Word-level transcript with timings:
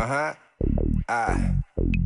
Uh 0.00 0.06
huh. 0.06 0.34
Uh. 1.10 1.59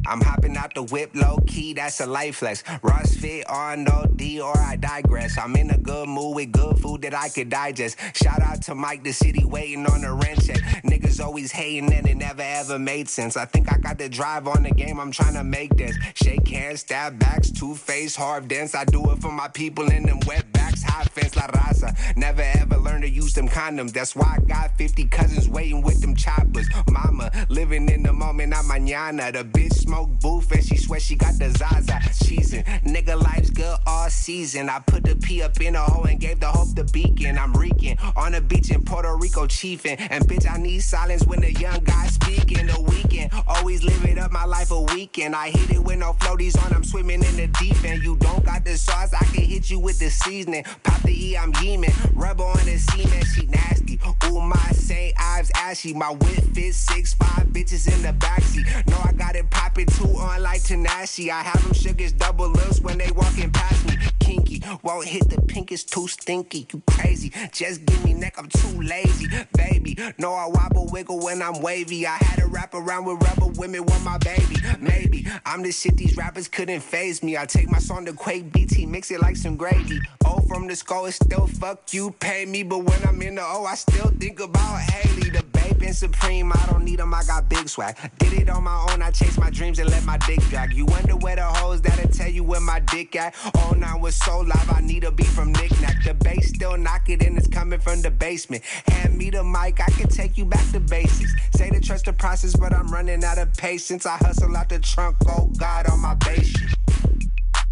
I'm 0.06 0.20
hopping 0.20 0.56
out 0.56 0.74
the 0.74 0.82
whip 0.82 1.10
low 1.14 1.38
key, 1.46 1.72
that's 1.72 2.00
a 2.00 2.06
life 2.06 2.36
flex. 2.36 2.62
Ross 2.82 3.14
fit 3.14 3.48
on 3.48 3.84
no 3.84 4.04
D 4.16 4.40
or 4.40 4.56
I 4.56 4.76
digress. 4.76 5.38
I'm 5.38 5.56
in 5.56 5.70
a 5.70 5.78
good 5.78 6.08
mood 6.08 6.36
with 6.36 6.52
good 6.52 6.78
food 6.78 7.02
that 7.02 7.14
I 7.14 7.28
could 7.28 7.48
digest. 7.48 7.98
Shout 8.14 8.42
out 8.42 8.62
to 8.62 8.74
Mike, 8.74 9.02
the 9.02 9.12
city 9.12 9.44
waiting 9.44 9.86
on 9.86 10.02
the 10.02 10.12
rent 10.12 10.44
check. 10.44 10.58
Niggas 10.84 11.24
always 11.24 11.52
hating 11.52 11.92
and 11.92 12.06
it 12.06 12.16
never 12.16 12.42
ever 12.42 12.78
made 12.78 13.08
sense. 13.08 13.36
I 13.36 13.44
think 13.44 13.72
I 13.72 13.78
got 13.78 13.98
the 13.98 14.08
drive 14.08 14.46
on 14.46 14.62
the 14.62 14.70
game, 14.70 15.00
I'm 15.00 15.10
trying 15.10 15.34
to 15.34 15.44
make 15.44 15.76
this. 15.76 15.96
Shake 16.14 16.46
hands, 16.48 16.80
stab 16.80 17.18
backs, 17.18 17.50
two 17.50 17.74
face, 17.74 18.14
hard 18.14 18.48
dance. 18.48 18.74
I 18.74 18.84
do 18.84 19.10
it 19.10 19.20
for 19.20 19.32
my 19.32 19.48
people 19.48 19.90
in 19.90 20.04
them 20.04 20.20
wet 20.26 20.50
backs, 20.52 20.82
high 20.82 21.04
fence, 21.04 21.36
la 21.36 21.46
raza. 21.46 21.94
Never 22.16 22.42
ever 22.42 22.76
learn 22.76 23.00
to 23.02 23.08
use 23.08 23.32
them 23.34 23.48
condoms. 23.48 23.92
That's 23.92 24.14
why 24.14 24.38
I 24.38 24.44
got 24.44 24.76
50 24.76 25.04
cousins 25.04 25.48
waiting 25.48 25.82
with 25.82 26.00
them 26.00 26.14
choppers. 26.14 26.68
Mama, 26.90 27.30
living 27.48 27.88
in 27.88 28.02
the 28.02 28.12
moment, 28.12 28.50
not 28.50 28.64
mañana. 28.64 29.32
The 29.32 29.44
bitch 29.44 29.86
smoke 29.94 30.20
booth 30.20 30.50
and 30.52 30.64
she 30.64 30.76
swear 30.76 30.98
she 30.98 31.14
got 31.14 31.38
the 31.38 31.50
Zaza 31.50 31.92
cheesing. 32.24 32.64
Nigga, 32.82 33.20
life's 33.20 33.50
good 33.50 33.78
all 33.86 34.10
season. 34.10 34.68
I 34.68 34.80
put 34.80 35.04
the 35.04 35.14
P 35.16 35.42
up 35.42 35.60
in 35.60 35.76
a 35.76 35.80
hole 35.80 36.04
and 36.04 36.18
gave 36.18 36.40
the 36.40 36.48
hope 36.48 36.74
the 36.74 36.84
beacon. 36.84 37.38
I'm 37.38 37.52
reeking 37.52 37.96
on 38.16 38.32
the 38.32 38.40
beach 38.40 38.70
in 38.70 38.84
Puerto 38.84 39.16
Rico, 39.16 39.46
chiefing. 39.46 39.96
And 40.10 40.24
bitch, 40.24 40.50
I 40.50 40.58
need 40.58 40.80
silence 40.80 41.24
when 41.26 41.40
the 41.40 41.52
young 41.52 41.84
guy 41.84 42.06
speaking. 42.06 42.66
The 42.66 42.80
weekend, 42.80 43.32
always 43.46 43.84
live 43.84 44.04
it 44.04 44.18
up 44.18 44.32
my 44.32 44.44
life 44.44 44.70
a 44.70 44.80
weekend. 44.80 45.36
I 45.36 45.50
hit 45.50 45.70
it 45.70 45.82
with 45.82 45.98
no 45.98 46.14
floaties 46.14 46.56
on, 46.64 46.72
I'm 46.72 46.84
swimming 46.84 47.22
in 47.22 47.36
the 47.36 47.46
deep 47.60 47.82
end. 47.84 48.02
You 48.02 48.16
don't 48.16 48.44
got 48.44 48.64
the 48.64 48.76
sauce, 48.76 49.14
I 49.14 49.24
can 49.26 49.44
hit 49.44 49.70
you 49.70 49.78
with 49.78 49.98
the 49.98 50.10
seasoning. 50.10 50.64
Pop 50.82 51.02
the 51.02 51.12
E, 51.12 51.36
I'm 51.36 51.52
yeeman. 51.54 51.92
Rubber 52.14 52.44
on 52.44 52.64
the 52.64 52.78
cement, 52.78 53.26
she 53.26 53.46
nasty. 53.46 54.00
Ooh, 54.26 54.40
my 54.40 54.56
St. 54.72 55.14
Ives 55.18 55.50
ashy. 55.54 55.92
My 55.94 56.10
whip 56.10 56.42
fits 56.54 56.76
six 56.76 57.14
five 57.14 57.46
bitches 57.48 57.92
in 57.92 58.02
the 58.02 58.12
backseat. 58.24 58.86
No, 58.88 58.98
I 59.04 59.12
got 59.12 59.36
it 59.36 59.48
poppin' 59.50 59.83
too 59.86 60.08
on 60.18 60.42
like 60.42 60.62
Tanashi. 60.62 61.30
I 61.30 61.42
have 61.42 61.62
them 61.62 61.72
sugars 61.72 62.12
double 62.12 62.48
lips 62.48 62.80
when 62.80 62.98
they 62.98 63.10
walking 63.12 63.50
past 63.50 63.86
me. 63.86 63.96
Kinky, 64.20 64.43
won't 64.82 65.06
hit 65.06 65.28
the 65.28 65.40
pink, 65.42 65.72
it's 65.72 65.84
too 65.84 66.08
stinky. 66.08 66.66
You 66.72 66.82
crazy, 66.86 67.32
just 67.52 67.84
give 67.84 68.04
me 68.04 68.14
neck, 68.14 68.34
I'm 68.38 68.48
too 68.48 68.80
lazy. 68.80 69.26
Baby, 69.56 69.98
no, 70.18 70.32
I 70.32 70.46
wobble 70.46 70.88
wiggle 70.90 71.20
when 71.20 71.42
I'm 71.42 71.60
wavy. 71.60 72.06
I 72.06 72.16
had 72.16 72.38
to 72.40 72.46
wrap 72.46 72.74
around 72.74 73.04
with 73.04 73.22
rubber 73.22 73.52
women, 73.58 73.84
want 73.86 74.04
my 74.04 74.18
baby. 74.18 74.56
Maybe 74.80 75.26
I'm 75.44 75.62
the 75.62 75.72
shit 75.72 75.96
these 75.96 76.16
rappers 76.16 76.48
couldn't 76.48 76.80
phase 76.80 77.22
me. 77.22 77.36
I 77.36 77.46
take 77.46 77.70
my 77.70 77.78
song 77.78 78.06
to 78.06 78.12
Quake 78.12 78.52
BT, 78.52 78.86
mix 78.86 79.10
it 79.10 79.20
like 79.20 79.36
some 79.36 79.56
gravy. 79.56 80.00
Oh, 80.24 80.40
from 80.48 80.66
the 80.66 80.76
skull, 80.76 81.06
it's 81.06 81.16
still 81.16 81.46
fuck 81.46 81.92
you, 81.92 82.10
pay 82.12 82.44
me. 82.44 82.62
But 82.62 82.78
when 82.78 83.02
I'm 83.06 83.20
in 83.22 83.36
the 83.36 83.42
O, 83.42 83.64
I 83.64 83.74
still 83.74 84.10
think 84.18 84.40
about 84.40 84.80
Haley, 84.80 85.30
the 85.30 85.42
babe 85.42 85.82
and 85.82 85.94
supreme. 85.94 86.52
I 86.52 86.66
don't 86.70 86.84
need 86.84 86.98
them, 86.98 87.14
I 87.14 87.22
got 87.24 87.48
big 87.48 87.68
swag. 87.68 87.96
Did 88.18 88.32
it 88.34 88.48
on 88.50 88.64
my 88.64 88.86
own, 88.90 89.02
I 89.02 89.10
chase 89.10 89.38
my 89.38 89.50
dreams 89.50 89.78
and 89.78 89.90
let 89.90 90.04
my 90.04 90.18
dick 90.18 90.40
drag. 90.50 90.72
You 90.72 90.86
wonder 90.86 91.16
where 91.16 91.36
the 91.36 91.44
hoes 91.44 91.80
that'll 91.82 92.10
tell 92.10 92.30
you 92.30 92.44
where 92.44 92.60
my 92.60 92.80
dick 92.80 93.16
at. 93.16 93.34
Oh, 93.56 93.74
now 93.76 93.98
was 93.98 94.16
so 94.16 94.40
I 94.70 94.80
need 94.80 95.04
a 95.04 95.10
beat 95.10 95.26
from 95.26 95.52
Nick 95.52 95.78
Nack. 95.80 96.02
The 96.04 96.14
bass 96.14 96.48
still 96.48 96.76
knock 96.76 97.08
it 97.08 97.22
and 97.22 97.36
it's 97.36 97.48
coming 97.48 97.80
from 97.80 98.02
the 98.02 98.10
basement. 98.10 98.62
Hand 98.88 99.16
me 99.16 99.30
the 99.30 99.44
mic, 99.44 99.80
I 99.80 99.90
can 99.90 100.08
take 100.08 100.36
you 100.38 100.44
back 100.44 100.70
to 100.72 100.80
basics. 100.80 101.34
Say 101.54 101.70
to 101.70 101.80
trust 101.80 102.06
the 102.06 102.12
process, 102.12 102.56
but 102.56 102.72
I'm 102.72 102.88
running 102.88 103.24
out 103.24 103.38
of 103.38 103.52
patience. 103.54 104.06
I 104.06 104.16
hustle 104.16 104.56
out 104.56 104.68
the 104.68 104.78
trunk, 104.78 105.16
oh 105.28 105.50
God, 105.58 105.88
on 105.88 106.00
my 106.00 106.16
shit. 106.34 106.74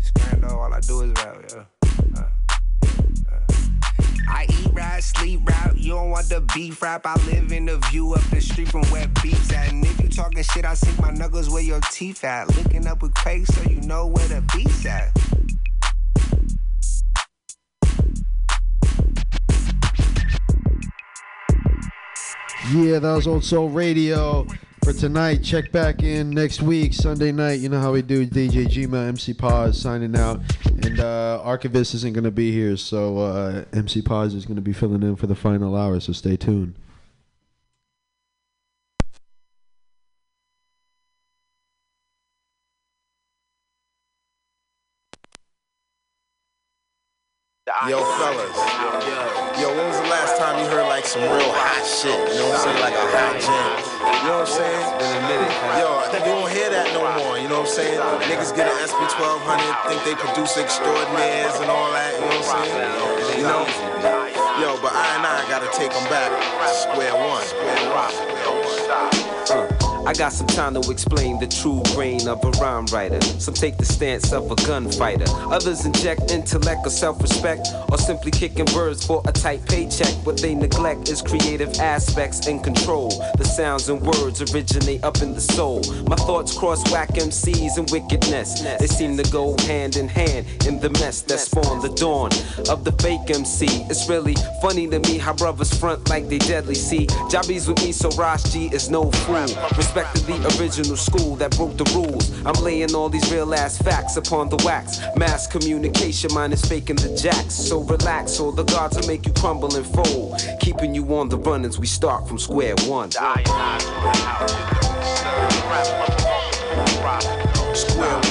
Scrando, 0.02 0.52
all 0.52 0.72
I 0.72 0.80
do 0.80 1.02
is 1.02 1.12
rap, 1.12 1.36
yeah. 1.50 1.64
Uh, 2.16 2.20
uh. 2.20 2.42
I 4.28 4.46
eat 4.48 4.72
right, 4.72 5.02
sleep 5.02 5.40
right. 5.48 5.76
You 5.76 5.92
don't 5.92 6.10
want 6.10 6.28
the 6.28 6.40
beef 6.54 6.80
rap. 6.80 7.02
I 7.04 7.14
live 7.26 7.52
in 7.52 7.66
the 7.66 7.76
view 7.90 8.14
up 8.14 8.22
the 8.30 8.40
street 8.40 8.68
from 8.68 8.82
where 8.86 9.06
beef's 9.22 9.52
at. 9.52 9.70
And 9.70 9.84
if 9.84 10.00
you 10.00 10.08
talking 10.08 10.42
shit, 10.42 10.64
I 10.64 10.74
sink 10.74 10.98
my 11.00 11.10
knuckles 11.10 11.50
where 11.50 11.62
your 11.62 11.80
teeth 11.90 12.24
at. 12.24 12.48
Linking 12.56 12.86
up 12.86 13.02
with 13.02 13.14
Craig 13.14 13.46
so 13.46 13.68
you 13.68 13.80
know 13.82 14.06
where 14.06 14.26
the 14.28 14.42
beef's 14.54 14.86
at. 14.86 15.12
Yeah, 22.70 23.00
that 23.00 23.12
was 23.12 23.26
Old 23.26 23.44
Soul 23.44 23.70
Radio 23.70 24.46
for 24.84 24.92
tonight. 24.92 25.42
Check 25.42 25.72
back 25.72 26.04
in 26.04 26.30
next 26.30 26.62
week, 26.62 26.94
Sunday 26.94 27.32
night. 27.32 27.58
You 27.58 27.68
know 27.68 27.80
how 27.80 27.92
we 27.92 28.02
do. 28.02 28.24
DJ 28.24 28.66
Gma, 28.66 29.08
MC 29.08 29.34
Paz 29.34 29.80
signing 29.80 30.16
out. 30.16 30.40
And 30.66 31.00
uh, 31.00 31.40
Archivist 31.42 31.92
isn't 31.94 32.12
going 32.12 32.22
to 32.24 32.30
be 32.30 32.52
here, 32.52 32.76
so 32.76 33.18
uh, 33.18 33.64
MC 33.72 34.00
Paz 34.00 34.32
is 34.34 34.46
going 34.46 34.56
to 34.56 34.62
be 34.62 34.72
filling 34.72 35.02
in 35.02 35.16
for 35.16 35.26
the 35.26 35.34
final 35.34 35.76
hour, 35.76 35.98
so 35.98 36.12
stay 36.12 36.36
tuned. 36.36 36.74
They 60.12 60.20
produce 60.20 60.58
extraordinaires 60.58 61.56
and 61.60 61.70
all 61.70 61.90
that. 61.92 62.12
You 62.12 62.20
know 62.20 62.36
what 62.36 62.52
I'm 62.52 62.68
saying? 62.68 63.40
You 63.40 63.44
know? 63.48 63.64
Yo, 64.60 64.76
but 64.84 64.92
I 64.92 65.16
and 65.16 65.24
I 65.24 65.40
gotta 65.48 65.72
take 65.72 65.88
them 65.88 66.04
back 66.12 66.28
square 66.28 66.68
one. 66.68 66.92
Square 66.92 67.14
one. 67.16 67.21
I 70.12 70.14
got 70.14 70.34
some 70.34 70.46
time 70.46 70.74
to 70.74 70.90
explain 70.90 71.38
the 71.40 71.46
true 71.46 71.80
brain 71.94 72.28
of 72.28 72.44
a 72.44 72.50
rhyme 72.60 72.84
writer. 72.92 73.18
Some 73.40 73.54
take 73.54 73.78
the 73.78 73.86
stance 73.86 74.30
of 74.34 74.50
a 74.50 74.56
gunfighter. 74.66 75.24
Others 75.50 75.86
inject 75.86 76.30
intellect 76.30 76.86
or 76.86 76.90
self-respect, 76.90 77.68
or 77.88 77.96
simply 77.96 78.30
kicking 78.30 78.66
birds 78.66 79.06
for 79.06 79.22
a 79.24 79.32
tight 79.32 79.66
paycheck. 79.66 80.12
What 80.26 80.36
they 80.36 80.54
neglect 80.54 81.08
is 81.08 81.22
creative 81.22 81.74
aspects 81.80 82.46
and 82.46 82.62
control. 82.62 83.08
The 83.38 83.44
sounds 83.44 83.88
and 83.88 84.02
words 84.02 84.42
originate 84.52 85.02
up 85.02 85.22
in 85.22 85.32
the 85.32 85.40
soul. 85.40 85.80
My 86.06 86.16
thoughts 86.16 86.58
cross 86.58 86.84
whack 86.92 87.08
MCs 87.14 87.78
and 87.78 87.90
wickedness. 87.90 88.60
They 88.60 88.88
seem 88.88 89.16
to 89.16 89.24
go 89.32 89.56
hand 89.60 89.96
in 89.96 90.08
hand 90.08 90.46
in 90.66 90.78
the 90.78 90.90
mess 90.90 91.22
that 91.22 91.38
spawned 91.38 91.80
the 91.80 91.94
dawn 91.94 92.32
of 92.68 92.84
the 92.84 92.92
fake 93.00 93.30
MC. 93.30 93.64
It's 93.88 94.10
really 94.10 94.34
funny 94.60 94.86
to 94.88 94.98
me 94.98 95.16
how 95.16 95.32
brothers 95.32 95.72
front 95.72 96.10
like 96.10 96.28
they 96.28 96.36
deadly. 96.36 96.74
See, 96.74 97.06
Jabbies 97.30 97.66
with 97.66 97.82
me, 97.82 97.92
so 97.92 98.10
Rosh 98.10 98.42
G 98.52 98.66
is 98.74 98.90
no 98.90 99.10
fool. 99.10 99.46
Respect 99.78 100.01
to 100.14 100.20
the 100.26 100.58
original 100.58 100.96
school 100.96 101.36
that 101.36 101.56
broke 101.56 101.76
the 101.76 101.84
rules. 101.94 102.30
I'm 102.44 102.62
laying 102.62 102.94
all 102.94 103.08
these 103.08 103.30
real 103.32 103.54
ass 103.54 103.78
facts 103.78 104.16
upon 104.16 104.48
the 104.48 104.56
wax. 104.64 105.00
Mass 105.16 105.46
communication, 105.46 106.32
mine 106.34 106.52
is 106.52 106.64
faking 106.64 106.96
the 106.96 107.16
jacks. 107.16 107.54
So 107.54 107.80
relax, 107.80 108.40
or 108.40 108.52
the 108.52 108.64
gods 108.64 108.96
will 108.96 109.06
make 109.06 109.26
you 109.26 109.32
crumble 109.32 109.74
and 109.76 109.86
fold. 109.86 110.40
Keeping 110.60 110.94
you 110.94 111.04
on 111.14 111.28
the 111.28 111.38
run 111.38 111.64
as 111.64 111.78
we 111.78 111.86
start 111.86 112.28
from 112.28 112.38
square 112.38 112.74
one. 112.86 113.10
Square 113.10 113.40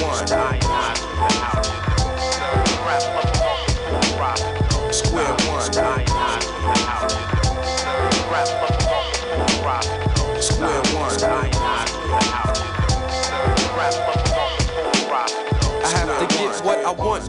one. 0.00 0.41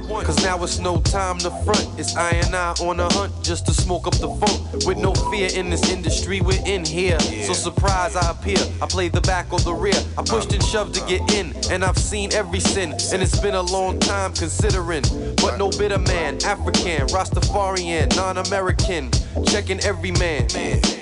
Cause 0.07 0.43
now 0.43 0.61
it's 0.63 0.79
no 0.79 0.99
time 1.01 1.37
to 1.39 1.49
front. 1.63 1.87
It's 1.97 2.15
I 2.15 2.31
and 2.31 2.55
I 2.55 2.71
on 2.81 2.99
a 2.99 3.11
hunt 3.13 3.33
just 3.43 3.65
to 3.67 3.73
smoke 3.73 4.07
up 4.07 4.15
the 4.15 4.29
funk. 4.29 4.85
With 4.85 4.97
no 4.97 5.13
fear 5.31 5.49
in 5.53 5.69
this 5.69 5.91
industry, 5.91 6.41
we're 6.41 6.61
in 6.65 6.85
here. 6.85 7.19
So 7.19 7.53
surprise 7.53 8.15
I 8.15 8.31
appear, 8.31 8.57
I 8.81 8.87
play 8.87 9.09
the 9.09 9.21
back 9.21 9.51
or 9.51 9.59
the 9.59 9.73
rear. 9.73 9.93
I 10.17 10.23
pushed 10.23 10.53
and 10.53 10.63
shoved 10.63 10.95
to 10.95 11.05
get 11.05 11.21
in, 11.33 11.53
and 11.71 11.83
I've 11.83 11.97
seen 11.97 12.33
every 12.33 12.59
sin. 12.59 12.91
And 13.11 13.21
it's 13.21 13.39
been 13.39 13.55
a 13.55 13.61
long 13.61 13.99
time 13.99 14.33
considering. 14.33 15.03
But 15.37 15.57
no 15.57 15.69
bitter 15.69 15.99
man, 15.99 16.43
African, 16.43 17.07
Rastafarian, 17.07 18.15
non-American. 18.15 19.11
Checking 19.47 19.79
every 19.81 20.11
man. 20.11 20.47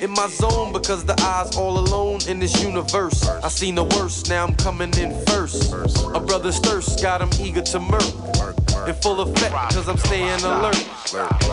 In 0.02 0.12
my 0.12 0.28
zone 0.28 0.72
because 0.72 1.04
the 1.06 1.20
eyes 1.22 1.56
all 1.58 1.78
alone 1.78 2.20
in 2.28 2.40
this 2.40 2.62
universe. 2.64 3.28
I 3.28 3.50
seen 3.50 3.76
the 3.76 3.84
worst, 3.84 4.30
now 4.30 4.46
I'm 4.46 4.56
coming 4.56 4.94
in 4.98 5.14
first. 5.26 5.74
A 6.14 6.20
brother's 6.20 6.60
thirst 6.60 7.02
got 7.02 7.22
him 7.22 7.30
eager 7.46 7.62
to 7.62 7.80
murk. 7.80 8.61
In 8.88 8.96
full 8.96 9.22
effect, 9.22 9.54
cause 9.74 9.88
I'm 9.88 9.98
staying 9.98 10.42
alert. 10.44 10.76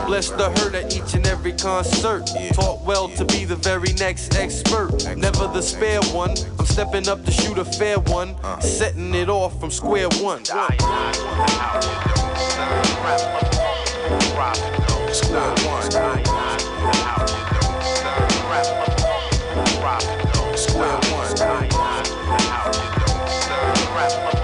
Bless 0.06 0.30
the 0.30 0.50
hurt 0.58 0.74
at 0.74 0.96
each 0.96 1.14
and 1.14 1.26
every 1.26 1.52
concert. 1.52 2.26
Taught 2.52 2.84
well 2.84 3.08
to 3.10 3.24
be 3.26 3.44
the 3.44 3.56
very 3.56 3.92
next 3.94 4.34
expert. 4.36 4.92
Never 5.16 5.46
the 5.48 5.60
spare 5.60 6.00
one. 6.12 6.34
I'm 6.58 6.66
stepping 6.66 7.06
up 7.08 7.24
to 7.24 7.30
shoot 7.30 7.58
a 7.58 7.64
fair 7.64 7.98
one. 7.98 8.34
Uh. 8.42 8.58
Setting 8.60 9.14
it 9.14 9.28
off 9.28 9.60
from 9.60 9.70
square 9.70 10.08
one. 10.20 10.44
Square 10.44 10.68
one. 15.66 15.82
Square 20.56 21.00
one. 24.24 24.37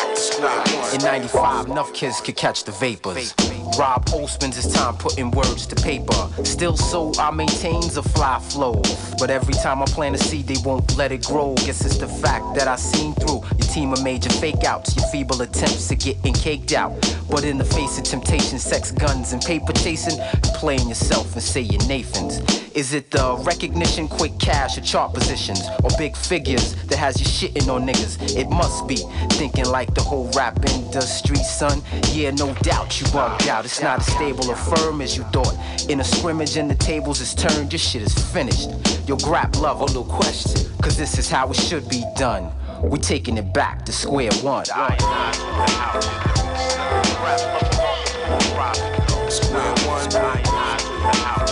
Square. 0.00 0.69
95, 0.98 1.66
enough 1.66 1.92
kids 1.94 2.20
could 2.20 2.36
catch 2.36 2.64
the 2.64 2.72
vapors. 2.72 3.34
Rob 3.78 4.08
spends 4.28 4.56
his 4.56 4.72
time 4.72 4.94
putting 4.96 5.30
words 5.30 5.66
to 5.66 5.76
paper. 5.76 6.28
Still 6.44 6.76
so 6.76 7.12
I 7.18 7.30
maintains 7.30 7.96
a 7.96 8.02
fly 8.02 8.38
flow. 8.38 8.82
But 9.18 9.30
every 9.30 9.54
time 9.54 9.82
I 9.82 9.86
plant 9.86 10.16
a 10.16 10.18
seed, 10.18 10.46
they 10.46 10.60
won't 10.64 10.96
let 10.96 11.12
it 11.12 11.24
grow. 11.24 11.54
Guess 11.54 11.84
it's 11.84 11.98
the 11.98 12.08
fact 12.08 12.54
that 12.56 12.68
I 12.68 12.76
seen 12.76 13.14
through 13.14 13.42
your 13.42 13.68
team 13.72 13.92
of 13.92 14.02
major 14.02 14.30
fake 14.30 14.64
outs, 14.64 14.96
your 14.96 15.06
feeble 15.06 15.40
attempts 15.42 15.90
at 15.92 16.00
getting 16.00 16.34
caked 16.34 16.72
out. 16.72 16.92
But 17.30 17.44
in 17.44 17.58
the 17.58 17.64
face 17.64 17.98
of 17.98 18.04
temptation, 18.04 18.58
sex, 18.58 18.90
guns, 18.90 19.32
and 19.32 19.40
paper 19.42 19.72
chasing, 19.72 20.18
playing 20.54 20.88
yourself 20.88 21.32
and 21.34 21.42
say 21.42 21.60
you're 21.60 21.86
Nathan's. 21.86 22.40
Is 22.74 22.92
it 22.92 23.10
the 23.10 23.36
recognition, 23.44 24.08
quick 24.08 24.38
cash, 24.38 24.78
or 24.78 24.80
chart 24.82 25.12
positions, 25.12 25.60
or 25.82 25.90
big 25.98 26.16
figures 26.16 26.74
that 26.86 26.98
has 26.98 27.18
you 27.20 27.26
shitting 27.26 27.72
on 27.72 27.86
niggas? 27.86 28.36
It 28.36 28.48
must 28.48 28.86
be 28.86 28.96
thinking 29.30 29.66
like 29.66 29.94
the 29.94 30.02
whole 30.02 30.30
rap 30.36 30.64
son. 31.60 31.82
Yeah, 32.12 32.30
no 32.30 32.54
doubt 32.62 33.00
you 33.00 33.06
bugged 33.12 33.48
out. 33.48 33.64
It's 33.64 33.82
not 33.82 33.98
as 34.00 34.06
stable 34.06 34.50
or 34.50 34.56
firm 34.56 35.00
as 35.00 35.16
you 35.16 35.24
thought. 35.24 35.54
In 35.88 36.00
a 36.00 36.04
scrimmage 36.04 36.56
and 36.56 36.70
the 36.70 36.74
tables 36.74 37.20
is 37.20 37.34
turned, 37.34 37.72
your 37.72 37.78
shit 37.78 38.02
is 38.02 38.14
finished. 38.32 38.70
Your 39.06 39.18
grab 39.18 39.54
love, 39.56 39.82
oh 39.82 39.92
no 39.92 40.04
question. 40.04 40.70
Cause 40.82 40.96
this 40.96 41.18
is 41.18 41.28
how 41.28 41.50
it 41.50 41.56
should 41.56 41.88
be 41.88 42.04
done. 42.16 42.52
We 42.82 42.98
taking 42.98 43.36
it 43.36 43.52
back 43.52 43.84
to 43.86 43.92
square 43.92 44.32
one. 44.42 44.64
Square 49.30 49.74
one. 49.86 51.49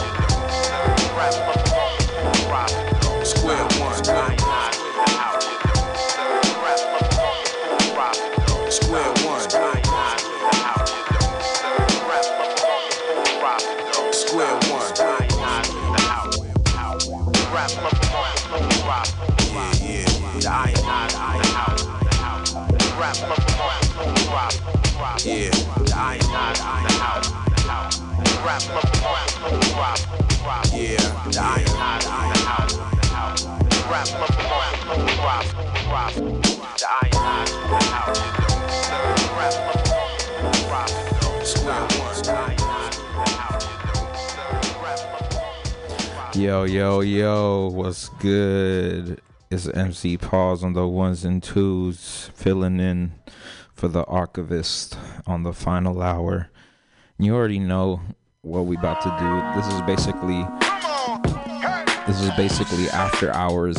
Yo, 46.38 46.62
yo, 46.62 47.00
yo, 47.00 47.67
what's 47.67 48.11
good? 48.20 49.20
It's 49.50 49.67
MC 49.67 50.17
Pause 50.19 50.62
on 50.62 50.73
the 50.73 50.87
ones 50.87 51.25
and 51.25 51.43
twos, 51.43 52.31
filling 52.32 52.79
in 52.79 53.11
for 53.75 53.88
the 53.88 54.05
archivist 54.05 54.96
on 55.26 55.43
the 55.43 55.52
final 55.52 56.00
hour. 56.00 56.49
You 57.19 57.35
already 57.35 57.58
know 57.58 58.00
what 58.43 58.67
we 58.67 58.76
about 58.76 59.00
to 59.00 59.08
do. 59.19 59.61
This 59.61 59.75
is 59.75 59.82
basically 59.82 60.46
this 62.06 62.20
is 62.23 62.31
basically 62.37 62.88
after 62.91 63.32
hours 63.32 63.76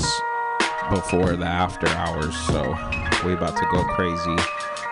before 0.89 1.38
the 1.38 1.45
after 1.45 1.88
hours. 1.88 2.35
So 2.35 2.77
we 3.25 3.35
about 3.35 3.55
to 3.55 3.65
go 3.71 3.85
crazy 3.85 4.35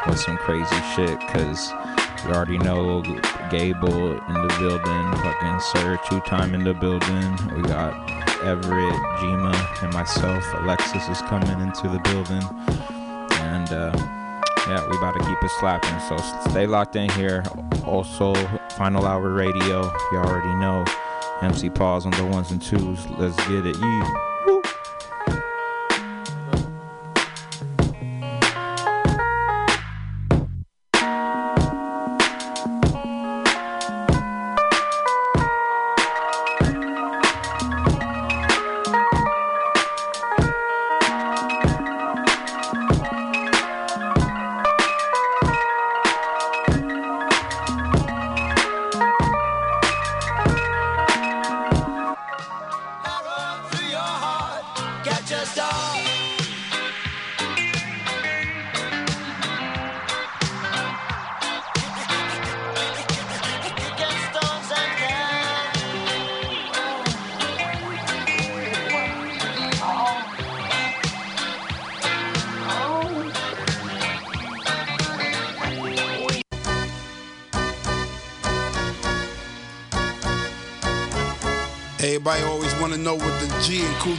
with 0.07 0.17
some 0.17 0.37
crazy 0.37 0.81
shit 0.95 1.19
because 1.19 1.73
you 2.25 2.31
already 2.31 2.57
know 2.57 3.01
Gable 3.49 4.11
in 4.11 4.33
the 4.33 4.55
building, 4.59 5.11
fucking 5.23 5.59
Sir 5.59 5.99
two 6.09 6.19
time 6.21 6.53
in 6.53 6.63
the 6.63 6.73
building. 6.73 7.55
We 7.55 7.61
got 7.63 7.93
Everett, 8.43 8.93
Jima, 9.19 9.83
and 9.83 9.93
myself. 9.93 10.43
Alexis 10.55 11.07
is 11.07 11.21
coming 11.23 11.59
into 11.61 11.87
the 11.87 11.99
building. 11.99 12.43
And 13.41 13.71
uh, 13.71 13.91
yeah, 14.67 14.85
we 14.89 14.97
about 14.97 15.13
to 15.13 15.25
keep 15.25 15.41
it 15.41 15.51
slapping. 15.59 15.99
So 16.07 16.17
stay 16.49 16.67
locked 16.67 16.95
in 16.95 17.09
here. 17.11 17.43
Also, 17.85 18.33
Final 18.77 19.05
Hour 19.05 19.29
Radio. 19.33 19.83
You 20.11 20.17
already 20.17 20.55
know. 20.55 20.83
MC 21.41 21.69
Pause 21.69 22.07
on 22.07 22.11
the 22.13 22.25
ones 22.25 22.51
and 22.51 22.61
twos. 22.61 23.07
Let's 23.11 23.35
get 23.47 23.65
it. 23.65 23.77
Yeah. 23.77 24.56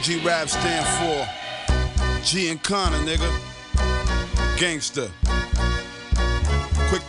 Kool 0.09 0.17
G 0.17 0.25
Rap 0.25 0.49
stand 0.49 0.87
for 0.97 2.23
G 2.23 2.49
and 2.49 2.61
Connor, 2.63 2.97
nigga. 2.99 3.29
Gangster 4.57 5.11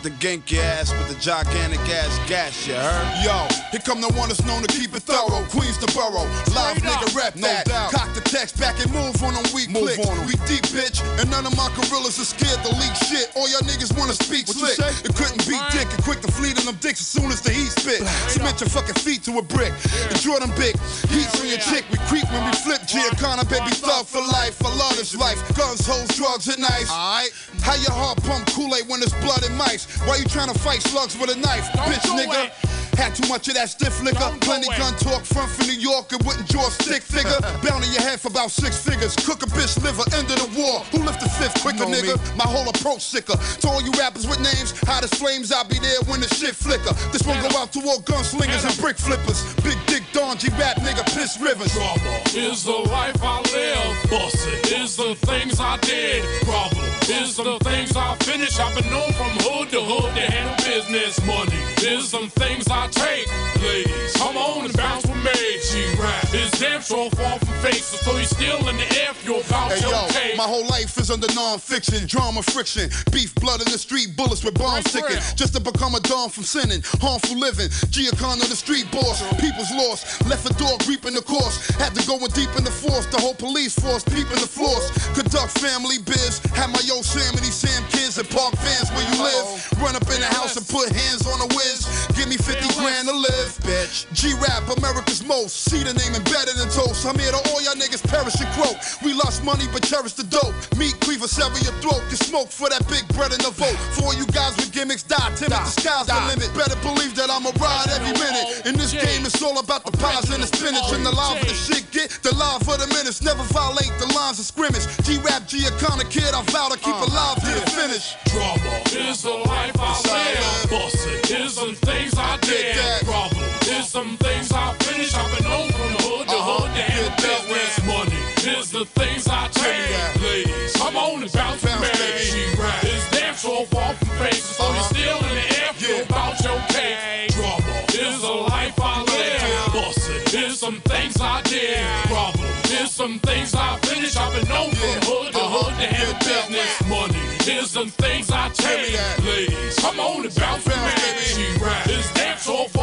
quick 0.01 0.19
to 0.19 0.27
gank 0.27 0.51
your 0.51 0.63
ass 0.63 0.91
with 0.91 1.07
the 1.09 1.19
gigantic 1.19 1.79
ass 1.89 2.17
gas, 2.27 2.67
you 2.67 2.73
heard? 2.73 3.07
Yo, 3.23 3.47
here 3.71 3.81
come 3.85 4.01
the 4.01 4.11
one 4.17 4.29
that's 4.29 4.43
known 4.45 4.61
to 4.61 4.67
keep 4.67 4.95
it 4.95 5.03
thorough. 5.03 5.45
Queens 5.49 5.77
the 5.77 5.89
borough, 5.93 6.25
live 6.53 6.77
nigga 6.81 7.15
rap 7.15 7.35
no 7.35 7.47
that. 7.47 7.65
Doubt. 7.65 7.91
Cock 7.91 8.13
the 8.13 8.21
text 8.21 8.59
back 8.59 8.79
and 8.81 8.91
move 8.93 9.15
on 9.23 9.33
them 9.33 9.45
weak 9.53 9.69
move 9.69 9.93
clicks. 9.93 10.07
On 10.07 10.17
We 10.25 10.33
deep 10.49 10.65
bitch, 10.73 11.01
and 11.19 11.29
none 11.29 11.45
of 11.45 11.55
my 11.55 11.69
gorillas 11.75 12.19
are 12.19 12.25
scared 12.25 12.61
to 12.65 12.71
leak 12.81 12.95
shit. 13.09 13.31
All 13.35 13.49
y'all 13.49 13.61
niggas 13.61 13.97
wanna 13.97 14.13
speak 14.13 14.47
what 14.47 14.57
slick. 14.57 14.77
It 15.05 15.13
couldn't 15.13 15.45
beat 15.47 15.61
dick 15.71 15.89
and 15.91 16.01
quick 16.03 16.21
to 16.21 16.31
flee 16.31 16.53
to 16.53 16.61
them 16.65 16.77
dicks 16.81 17.01
as 17.01 17.07
soon 17.07 17.29
as 17.31 17.41
the 17.41 17.51
heat 17.51 17.71
spit. 17.71 18.01
Submit 18.29 18.61
your 18.61 18.69
fucking 18.69 18.97
feet 19.01 19.23
to 19.29 19.37
a 19.37 19.43
brick. 19.43 19.73
Yeah. 19.73 20.11
And 20.11 20.19
Jordan 20.19 20.51
big, 20.57 20.77
heat 21.13 21.29
on 21.37 21.47
your 21.47 21.61
chick. 21.61 21.85
We 21.91 21.97
creep 22.09 22.25
when 22.31 22.43
we 22.45 22.53
flip. 22.65 22.81
Giancana, 22.89 23.45
baby, 23.49 23.71
thug 23.75 24.05
for 24.05 24.21
life. 24.21 24.57
I 24.65 24.73
love 24.75 24.97
this 24.97 25.15
life. 25.15 25.37
Guns, 25.55 25.85
hoes, 25.85 26.09
drugs, 26.17 26.47
and 26.47 26.59
knives. 26.59 26.89
Alright. 26.89 27.31
How 27.61 27.75
your 27.75 27.93
heart 27.93 28.21
pump 28.23 28.47
Kool-Aid 28.51 28.89
when 28.89 28.99
there's 28.99 29.13
blood 29.21 29.43
and 29.45 29.55
mice? 29.57 29.85
Why 30.05 30.17
you 30.17 30.25
trying 30.25 30.51
to 30.51 30.57
fight 30.59 30.81
slugs 30.81 31.17
with 31.17 31.29
a 31.29 31.39
knife, 31.39 31.69
Don't 31.73 31.87
bitch 31.87 32.09
nigga? 32.17 32.47
It. 32.47 32.53
Had 32.97 33.15
too 33.15 33.27
much 33.29 33.47
of 33.47 33.55
that 33.55 33.69
stiff 33.69 34.01
liquor. 34.03 34.19
Don't 34.19 34.41
Plenty 34.41 34.67
gun 34.77 34.93
talk 34.99 35.23
front 35.23 35.49
from 35.49 35.67
New 35.67 35.79
York 35.79 36.11
and 36.11 36.21
wouldn't 36.25 36.47
draw 36.49 36.67
a 36.67 36.71
stick 36.71 37.01
figure. 37.01 37.39
Bound 37.63 37.85
in 37.85 37.91
your 37.93 38.01
head 38.01 38.19
for 38.19 38.27
about 38.27 38.51
six 38.51 38.77
figures. 38.77 39.15
Cook 39.15 39.43
a 39.43 39.49
bitch 39.49 39.79
liver, 39.81 40.03
end 40.13 40.27
of 40.29 40.37
the 40.43 40.49
war. 40.59 40.81
Who 40.91 40.99
lift 41.05 41.21
the 41.21 41.29
fifth 41.29 41.61
quicker, 41.61 41.85
nigga? 41.85 42.19
Me. 42.19 42.37
My 42.37 42.43
whole 42.43 42.67
approach 42.67 43.01
sicker. 43.01 43.37
To 43.37 43.67
all 43.69 43.81
you 43.81 43.91
rappers 43.95 44.27
with 44.27 44.41
names, 44.41 44.75
hot 44.85 45.03
as 45.03 45.13
flames, 45.13 45.51
I'll 45.51 45.67
be 45.67 45.79
there 45.79 46.01
when 46.11 46.19
the 46.19 46.29
shit 46.35 46.53
flicker. 46.53 46.93
This 47.15 47.23
one 47.23 47.39
go 47.41 47.49
out 47.57 47.71
to 47.73 47.79
all 47.87 48.01
gunslingers 48.03 48.67
and 48.67 48.75
brick 48.81 48.97
flippers. 48.97 49.39
Big 49.63 49.77
dick 49.87 50.03
Don 50.11 50.37
G 50.37 50.49
rap 50.59 50.77
nigga, 50.83 51.05
piss 51.15 51.39
rivers. 51.39 51.71
Trouble 51.71 52.21
is 52.35 52.65
the 52.65 52.79
life 52.91 53.17
I 53.23 53.39
live. 53.55 54.11
Busted 54.11 54.67
is 54.67 54.97
the 54.97 55.15
things 55.15 55.59
I 55.59 55.77
did. 55.77 56.25
Problem 56.43 56.90
is 57.11 57.35
the 57.35 57.57
things 57.59 57.95
I 57.95 58.15
finish. 58.23 58.59
I've 58.59 58.75
been 58.75 58.89
known 58.89 59.11
from 59.13 59.31
hood 59.43 59.69
to 59.71 59.81
hood 59.81 60.15
to 60.15 60.21
handle 60.21 60.55
business. 60.65 61.19
Money 61.25 61.59
is 61.83 62.07
some 62.07 62.29
things 62.29 62.67
I 62.69 62.87
take. 62.87 63.27
Ladies, 63.61 64.13
come 64.15 64.37
on 64.37 64.65
and 64.65 64.75
bounce 64.77 65.05
with 65.05 65.21
me. 65.23 65.59
She 65.59 65.83
rap 65.99 66.33
is 66.33 66.51
damn 66.51 66.81
sure 66.81 67.09
far 67.11 67.37
from 67.39 67.55
fake. 67.61 67.83
So 67.83 68.17
you 68.17 68.25
still 68.25 68.67
in 68.69 68.77
the 68.77 68.87
air 69.01 69.11
if 69.11 69.25
you're 69.25 69.41
about 69.41 69.71
hey, 69.71 69.81
your 69.81 69.91
yo, 69.91 70.37
My 70.37 70.47
whole 70.47 70.65
life 70.67 70.97
is 70.97 71.11
under 71.11 71.27
non-fiction, 71.35 72.07
drama, 72.07 72.41
friction, 72.41 72.89
beef, 73.11 73.35
blood 73.35 73.61
in 73.61 73.71
the 73.71 73.77
street, 73.77 74.15
bullets 74.15 74.43
with 74.43 74.55
bombs 74.55 74.87
right 74.95 75.07
ticking. 75.09 75.21
Just 75.35 75.53
to 75.53 75.59
become 75.59 75.95
a 75.95 75.99
dawn 75.99 76.29
from 76.29 76.43
sinning, 76.43 76.81
harmful 77.01 77.37
living. 77.37 77.69
Giacomo 77.91 78.47
the 78.47 78.55
street 78.55 78.89
boss, 78.91 79.21
people's 79.37 79.71
lost. 79.71 80.25
Left 80.25 80.49
a 80.49 80.53
dog 80.55 80.81
reaping 80.87 81.13
the 81.13 81.21
course. 81.21 81.69
Had 81.75 81.93
to 81.95 82.01
go 82.07 82.15
in 82.17 82.31
deep 82.31 82.49
in 82.57 82.63
the 82.63 82.71
force. 82.71 83.05
The 83.07 83.19
whole 83.19 83.35
police 83.35 83.77
force 83.77 84.03
peeping 84.03 84.41
the 84.41 84.49
floors. 84.49 84.89
Conduct 85.13 85.59
family 85.59 85.99
biz. 85.99 86.39
Had 86.55 86.71
my 86.71 86.81
yo, 86.85 87.00
Sam 87.03 87.33
and 87.35 87.43
these 87.43 87.55
Sam 87.55 87.83
kids 87.89 88.17
and 88.17 88.29
park 88.29 88.55
fans 88.57 88.89
where 88.91 89.05
you 89.13 89.17
live. 89.21 89.45
Run 89.81 89.95
up 89.95 90.05
in 90.13 90.21
the 90.21 90.29
house 90.29 90.57
and 90.57 90.65
put 90.67 90.89
hands 90.91 91.25
on 91.25 91.39
the 91.41 91.49
whiz. 91.55 91.87
Give 92.13 92.29
me 92.29 92.37
50 92.37 92.67
grand 92.77 93.07
to 93.07 93.15
live, 93.15 93.49
bitch. 93.65 94.05
G-Rap, 94.13 94.69
America's 94.77 95.25
most. 95.25 95.65
See 95.69 95.81
the 95.83 95.93
name 95.93 96.13
embedded 96.13 96.57
in 96.61 96.69
toast. 96.69 97.05
I'm 97.05 97.17
here 97.17 97.31
to 97.31 97.41
all 97.49 97.61
y'all 97.61 97.77
niggas 97.77 98.05
perish 98.05 98.37
and 98.37 98.49
croak. 98.53 98.77
We 99.01 99.13
lost 99.13 99.43
money 99.43 99.65
but 99.73 99.83
cherish 99.83 100.13
the 100.13 100.23
dope. 100.29 100.53
Meat 100.77 100.93
cleaver, 101.01 101.27
sever 101.27 101.57
your 101.65 101.73
throat. 101.81 102.01
Get 102.09 102.21
smoke 102.21 102.49
for 102.49 102.69
that 102.69 102.85
big 102.87 103.07
bread 103.17 103.33
in 103.33 103.41
the 103.41 103.51
vote. 103.51 103.77
For 103.97 104.13
you 104.13 104.25
guys 104.29 104.55
with 104.57 104.71
gimmicks, 104.71 105.03
die. 105.03 105.17
Timid, 105.35 105.57
the 105.57 105.73
sky's 105.73 106.07
the 106.07 106.17
limit. 106.29 106.51
Better 106.53 106.77
believe 106.85 107.15
that 107.15 107.29
I'ma 107.29 107.51
ride 107.57 107.89
every 107.89 108.13
minute. 108.21 108.65
In 108.69 108.77
this 108.77 108.93
game, 108.93 109.25
it's 109.25 109.41
all 109.41 109.57
about 109.57 109.85
the 109.85 109.95
pies 109.97 110.29
and 110.29 110.43
the 110.43 110.47
spinach. 110.47 110.93
And 110.93 111.05
the 111.05 111.11
live 111.11 111.39
for 111.39 111.49
the 111.49 111.57
shit 111.57 111.89
get, 111.91 112.09
the 112.21 112.33
live 112.35 112.61
for 112.63 112.77
the 112.77 112.87
minutes. 112.93 113.21
Never 113.21 113.43
violate 113.49 113.91
the 113.97 114.11
lines 114.13 114.37
of 114.37 114.45
scrimmage. 114.45 114.85
G-Rap, 115.03 115.47
G-Icona 115.47 116.05
kid, 116.09 116.31
I 116.33 116.41
vow 116.51 116.69
to 116.69 116.77
keep 116.77 116.90
alive 116.99 117.39
to 117.39 117.51
the 117.55 117.69
finish. 117.71 118.15
Drama 118.25 118.81
is 118.91 119.21
the 119.23 119.31
life 119.31 119.75
I 119.79 119.93
live. 120.11 120.69
Bustin' 120.69 121.37
is 121.37 121.53
some 121.53 121.75
things 121.75 122.13
I 122.17 122.37
did. 122.37 123.05
Problem 123.05 123.43
is 123.69 123.87
some 123.87 124.17
things 124.17 124.51
I 124.51 124.73
finish. 124.79 125.13
I've 125.15 125.37
been 125.37 125.49
known 125.49 125.69
from 125.71 125.91
the 125.93 126.03
hood 126.03 126.27
to 126.27 126.39
hood 126.39 126.69
to 126.75 126.81
handle 126.81 127.15
business. 127.17 127.85
Money 127.85 128.59
is 128.59 128.71
the 128.71 128.85
things 128.85 129.27
I 129.27 129.47
take. 129.49 130.21
Ladies, 130.21 130.73
come 130.75 130.97
on 130.97 131.23
and 131.23 131.31
bounce 131.31 131.63
me. 131.63 131.71
She 132.19 132.43
rap 132.59 132.83
is 132.83 133.07
damn 133.11 133.35
sure 133.35 133.65
far 133.67 133.93
from 133.93 134.09
faces. 134.19 134.43
So 134.43 134.67
you 134.73 134.83
still 134.83 135.17
in 135.29 135.35
the 135.35 135.47
air, 135.63 135.73
feel 135.73 136.03
about 136.05 136.43
your 136.43 136.59
cake. 136.69 137.31
Drama 137.31 137.85
is 137.93 138.21
the 138.21 138.35
life 138.51 138.75
I 138.81 139.03
live. 139.03 139.73
Bustin' 139.73 140.39
is 140.39 140.59
some 140.59 140.81
things 140.81 141.15
I 141.21 141.41
did. 141.43 141.85
Problem 142.07 142.60
some 142.91 143.19
things 143.19 143.55
I 143.55 143.77
finish. 143.79 144.17
I've 144.17 144.33
been 144.33 144.49
known 144.49 144.69
from 144.71 144.99
hood 145.07 145.31
to 145.31 145.39
hood 145.39 145.73
to 145.79 145.87
handle 145.87 146.19
business. 146.19 146.71
Money 146.89 147.23
is 147.47 147.71
some 147.71 147.87
things 147.87 148.29
I 148.29 148.49
take. 148.49 148.99
Ladies, 149.23 149.79
come 149.79 149.99
on 149.99 150.25
and 150.25 150.35
bounce 150.35 150.65
with 150.65 150.75
me. 150.75 150.91
She 151.23 151.63
rap 151.63 151.87
is 151.87 152.11
damn 152.13 152.37
sure 152.37 152.67
far 152.67 152.80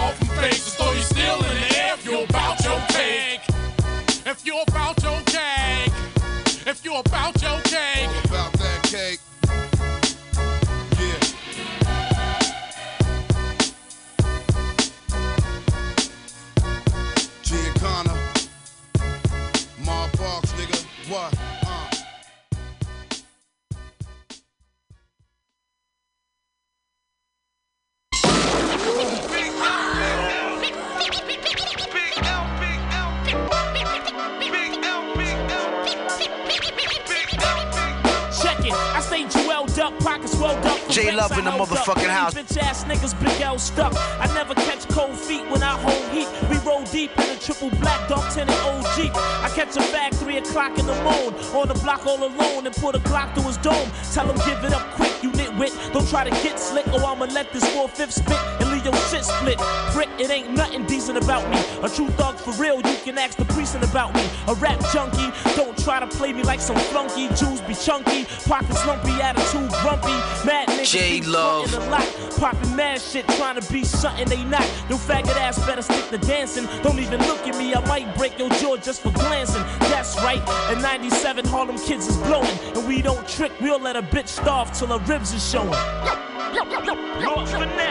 chunky, 67.84 68.24
pockets 68.46 68.84
lumpy, 68.86 69.12
attitude 69.20 69.70
grumpy. 69.82 70.16
Mad 70.46 70.68
niggas 70.68 70.92
J 70.92 71.20
be 71.20 71.26
Love. 71.26 71.72
a 71.74 71.90
lot, 71.90 72.06
popping 72.38 72.76
mad 72.76 73.00
shit, 73.00 73.26
trying 73.28 73.60
to 73.60 73.72
be 73.72 73.84
something 73.84 74.28
they 74.28 74.44
not. 74.44 74.66
Your 74.88 74.98
faggot 74.98 75.36
ass 75.36 75.58
better 75.66 75.82
stick 75.82 76.08
to 76.10 76.18
dancing. 76.18 76.66
Don't 76.82 76.98
even 76.98 77.20
look 77.20 77.46
at 77.46 77.56
me, 77.56 77.74
I 77.74 77.80
might 77.86 78.14
break 78.16 78.38
your 78.38 78.50
jaw 78.50 78.76
just 78.76 79.02
for 79.02 79.12
glancing. 79.12 79.62
That's 79.90 80.16
right, 80.22 80.42
in 80.72 80.82
97, 80.82 81.46
Harlem 81.46 81.78
kids 81.78 82.06
is 82.06 82.16
blowing. 82.18 82.58
And 82.74 82.86
we 82.86 83.02
don't 83.02 83.26
trick, 83.28 83.52
we'll 83.60 83.80
let 83.80 83.96
a 83.96 84.02
bitch 84.02 84.28
starve 84.28 84.72
till 84.72 84.88
her 84.88 85.04
ribs 85.06 85.32
is 85.32 85.48
showing. 85.48 85.70
Lord 85.70 87.48
Finesse, 87.48 87.87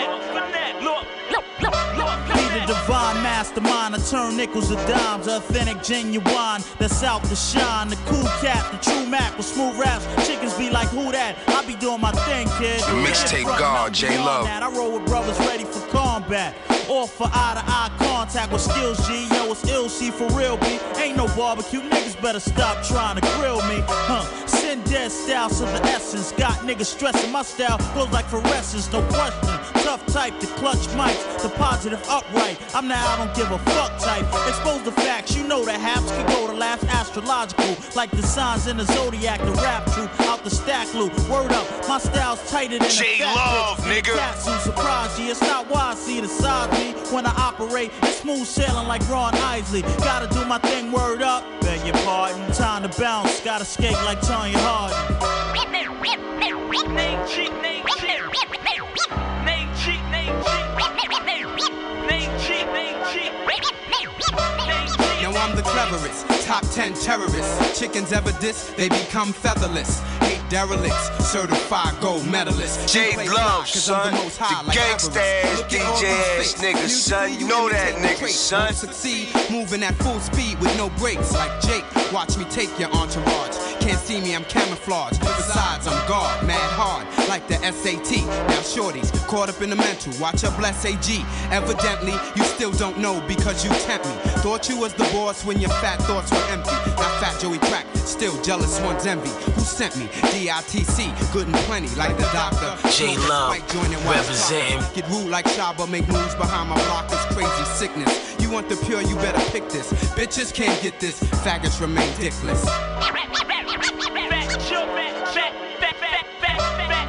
mastermind. 3.48 3.96
I 3.96 4.00
turn 4.00 4.38
nickels 4.38 4.70
to 4.70 4.76
dimes. 4.88 5.28
Authentic, 5.28 5.84
genuine. 5.84 6.62
That's 6.80 7.04
out 7.04 7.24
to 7.26 7.36
shine. 7.36 7.90
The 7.90 7.96
cool 8.06 8.24
cat, 8.42 8.72
the 8.72 8.78
true 8.78 9.06
Mac 9.06 9.36
with 9.38 9.46
smooth 9.46 9.78
raps. 9.78 10.06
Chickens 10.28 10.54
be 10.56 10.70
like, 10.70 10.88
who 10.90 11.12
that? 11.12 11.38
I 11.48 11.66
be 11.66 11.76
doing 11.76 12.02
my 12.02 12.12
thing, 12.12 12.48
kid. 12.58 12.82
Mixtape 13.06 13.46
guard, 13.60 13.94
J 13.94 14.18
Love. 14.18 14.46
that. 14.46 14.64
I 14.64 14.70
roll 14.72 14.94
with 15.00 15.06
brothers 15.06 15.38
ready 15.40 15.66
for 15.66 15.86
combat. 15.88 16.56
Off 16.90 17.14
for 17.16 17.28
eye 17.28 17.54
to 17.56 17.64
eye 17.70 17.92
contact 18.00 18.52
with 18.52 18.62
skills, 18.62 18.98
G. 19.08 19.28
Yo, 19.36 19.52
it's 19.52 19.68
ill, 19.70 19.90
C 19.90 20.10
for 20.10 20.28
real, 20.30 20.58
B. 20.58 20.80
Ain't 20.98 21.18
no 21.18 21.28
barbecue. 21.36 21.82
Niggas 21.82 22.22
better 22.22 22.40
stop 22.40 22.84
trying 22.84 23.20
to 23.20 23.22
grill 23.38 23.62
me. 23.68 23.84
Huh. 23.88 24.24
Send 24.48 24.86
dead 24.86 25.12
style 25.12 25.50
to 25.50 25.66
the 25.66 25.82
essence. 25.84 26.32
Got 26.32 26.60
niggas 26.60 26.86
stressing 26.86 27.32
my 27.32 27.44
style. 27.44 27.78
Goes 27.94 28.12
like 28.12 28.26
fluorescence, 28.26 28.92
no 28.92 29.02
question. 29.10 29.57
Tough 29.88 30.06
type, 30.08 30.38
the 30.42 30.48
clutch 30.48 30.86
mics, 31.00 31.42
the 31.42 31.48
positive 31.48 32.04
upright. 32.10 32.60
I'm 32.76 32.90
the 32.90 32.94
I 32.94 33.16
don't 33.16 33.34
give 33.34 33.50
a 33.52 33.58
fuck 33.72 33.98
type. 33.98 34.26
Expose 34.46 34.84
the 34.84 34.92
facts, 34.92 35.34
you 35.34 35.48
know 35.48 35.64
the 35.64 35.72
haps 35.72 36.12
can 36.12 36.28
go 36.28 36.46
to 36.46 36.52
laughs 36.52 36.84
astrological. 36.84 37.74
Like 37.96 38.12
the 38.12 38.22
signs 38.22 38.68
in 38.68 38.76
the 38.76 38.84
zodiac, 38.84 39.40
the 39.40 39.54
rap 39.64 39.90
truth 39.94 40.10
out 40.28 40.44
the 40.44 40.50
stack 40.50 40.94
loop. 40.94 41.18
Word 41.30 41.54
up, 41.54 41.66
my 41.88 42.00
style's 42.00 42.52
tighter 42.52 42.80
than 42.80 42.90
J 42.90 43.22
a 43.22 43.24
fat 43.24 43.36
Love, 43.38 43.78
nigga. 43.86 44.18
Cats 44.18 44.46
who 44.46 44.60
surprise 44.60 45.18
you. 45.18 45.32
It's 45.32 45.40
not 45.40 45.70
why 45.70 45.92
I 45.92 45.96
see 45.96 46.20
the 46.20 46.28
side 46.28 46.70
me 46.74 46.92
when 47.16 47.26
I 47.26 47.34
operate. 47.38 47.94
It's 48.02 48.18
smooth 48.18 48.46
sailing 48.46 48.90
like 48.90 49.08
Ron 49.08 49.36
Isley. 49.36 49.84
Gotta 50.00 50.28
do 50.28 50.46
my 50.46 50.60
thing, 50.60 50.92
word 50.92 51.22
up. 51.22 51.46
Beg 51.62 51.88
your 51.88 51.96
pardon. 52.04 52.52
Time 52.52 52.84
to 52.84 53.00
bounce. 53.00 53.40
Gotta 53.40 53.64
skate 53.64 53.94
like 54.04 54.20
Tanya 54.20 54.58
Harden. 54.60 55.38
Now 65.22 65.34
I'm 65.40 65.56
the 65.56 65.62
cleverest, 65.62 66.26
top 66.46 66.64
10 66.72 66.94
terrorists. 66.94 67.80
Chickens 67.80 68.12
ever 68.14 68.32
diss, 68.40 68.72
they 68.78 68.88
become 68.90 69.34
featherless. 69.34 70.00
Hate 70.22 70.42
derelicts, 70.50 71.10
certified 71.28 72.00
gold 72.02 72.24
medalists. 72.24 72.92
J 72.92 73.16
Love, 73.18 73.28
fly 73.28 73.66
'cause 73.66 73.90
I'm 73.90 74.14
son. 74.14 74.32
high 74.40 74.62
The 74.62 74.68
like 74.68 74.78
gangsta 74.78 75.18
ass 75.18 75.58
Look 75.58 75.74
at 75.74 75.86
all 75.86 75.98
DJ 76.00 76.40
ass 76.40 76.54
niggas, 76.56 76.90
son. 76.90 77.40
You 77.40 77.48
know 77.48 77.70
that 77.70 77.96
nigga, 77.96 78.30
son. 78.30 78.74
Succeed, 78.74 79.28
moving 79.50 79.84
at 79.84 79.96
full 79.96 80.20
speed 80.20 80.60
with 80.62 80.76
no 80.78 80.90
brakes 80.92 81.34
like 81.34 81.62
Jake. 81.62 81.86
Watch 82.14 82.38
me 82.38 82.46
take 82.46 82.78
your 82.80 82.92
entourage. 82.92 83.77
Can't 83.88 84.00
see 84.00 84.20
me, 84.20 84.36
I'm 84.36 84.44
camouflage. 84.44 85.18
Besides, 85.18 85.88
I'm 85.88 86.08
guard, 86.10 86.46
mad 86.46 86.60
hard, 86.76 87.08
like 87.30 87.48
the 87.48 87.56
SAT. 87.72 88.28
Now 88.28 88.60
shorties, 88.60 89.16
caught 89.28 89.48
up 89.48 89.62
in 89.62 89.70
the 89.70 89.78
mental, 89.78 90.12
watch 90.20 90.42
her 90.42 90.52
bless 90.60 90.84
AG. 90.84 91.24
Evidently, 91.52 92.12
you 92.36 92.44
still 92.44 92.72
don't 92.72 92.98
know 92.98 93.24
because 93.30 93.64
you 93.64 93.70
tempt 93.88 94.06
me. 94.06 94.12
Thought 94.44 94.68
you 94.68 94.78
was 94.78 94.94
the 94.94 95.06
boss 95.16 95.46
when 95.46 95.62
your 95.62 95.70
fat 95.80 96.02
thoughts 96.02 96.32
were 96.32 96.46
empty. 96.52 96.76
Now 97.00 97.18
fat 97.22 97.40
Joey 97.40 97.60
crack, 97.60 97.86
still 97.96 98.36
jealous 98.42 98.78
one's 98.82 99.06
envy. 99.06 99.30
Who 99.54 99.62
sent 99.62 99.96
me? 99.96 100.08
DITC, 100.36 101.32
good 101.32 101.48
and 101.48 101.56
plenty, 101.64 101.88
like 101.96 102.18
the 102.18 102.28
doctor. 102.34 102.76
J 102.90 103.16
Love, 103.30 103.52
white 103.52 103.70
joint 103.70 103.96
and 103.96 104.04
white 104.06 104.18
representing. 104.18 104.84
Get 104.96 105.10
rude 105.10 105.30
like 105.30 105.46
Shaba, 105.46 105.90
make 105.90 106.10
moves 106.10 106.36
behind 106.36 106.70
my 106.70 106.78
blockers, 106.78 107.24
crazy 107.34 107.66
sickness. 107.72 108.36
You 108.42 108.52
want 108.52 108.68
the 108.68 108.76
pure, 108.86 109.02
you 109.02 109.16
better 109.16 109.40
pick 109.52 109.70
this. 109.70 109.94
Bitches 110.12 110.54
can't 110.54 110.82
get 110.84 111.00
this, 111.00 111.24
faggots 111.24 111.80
remain 111.80 112.12
dickless. 112.16 112.68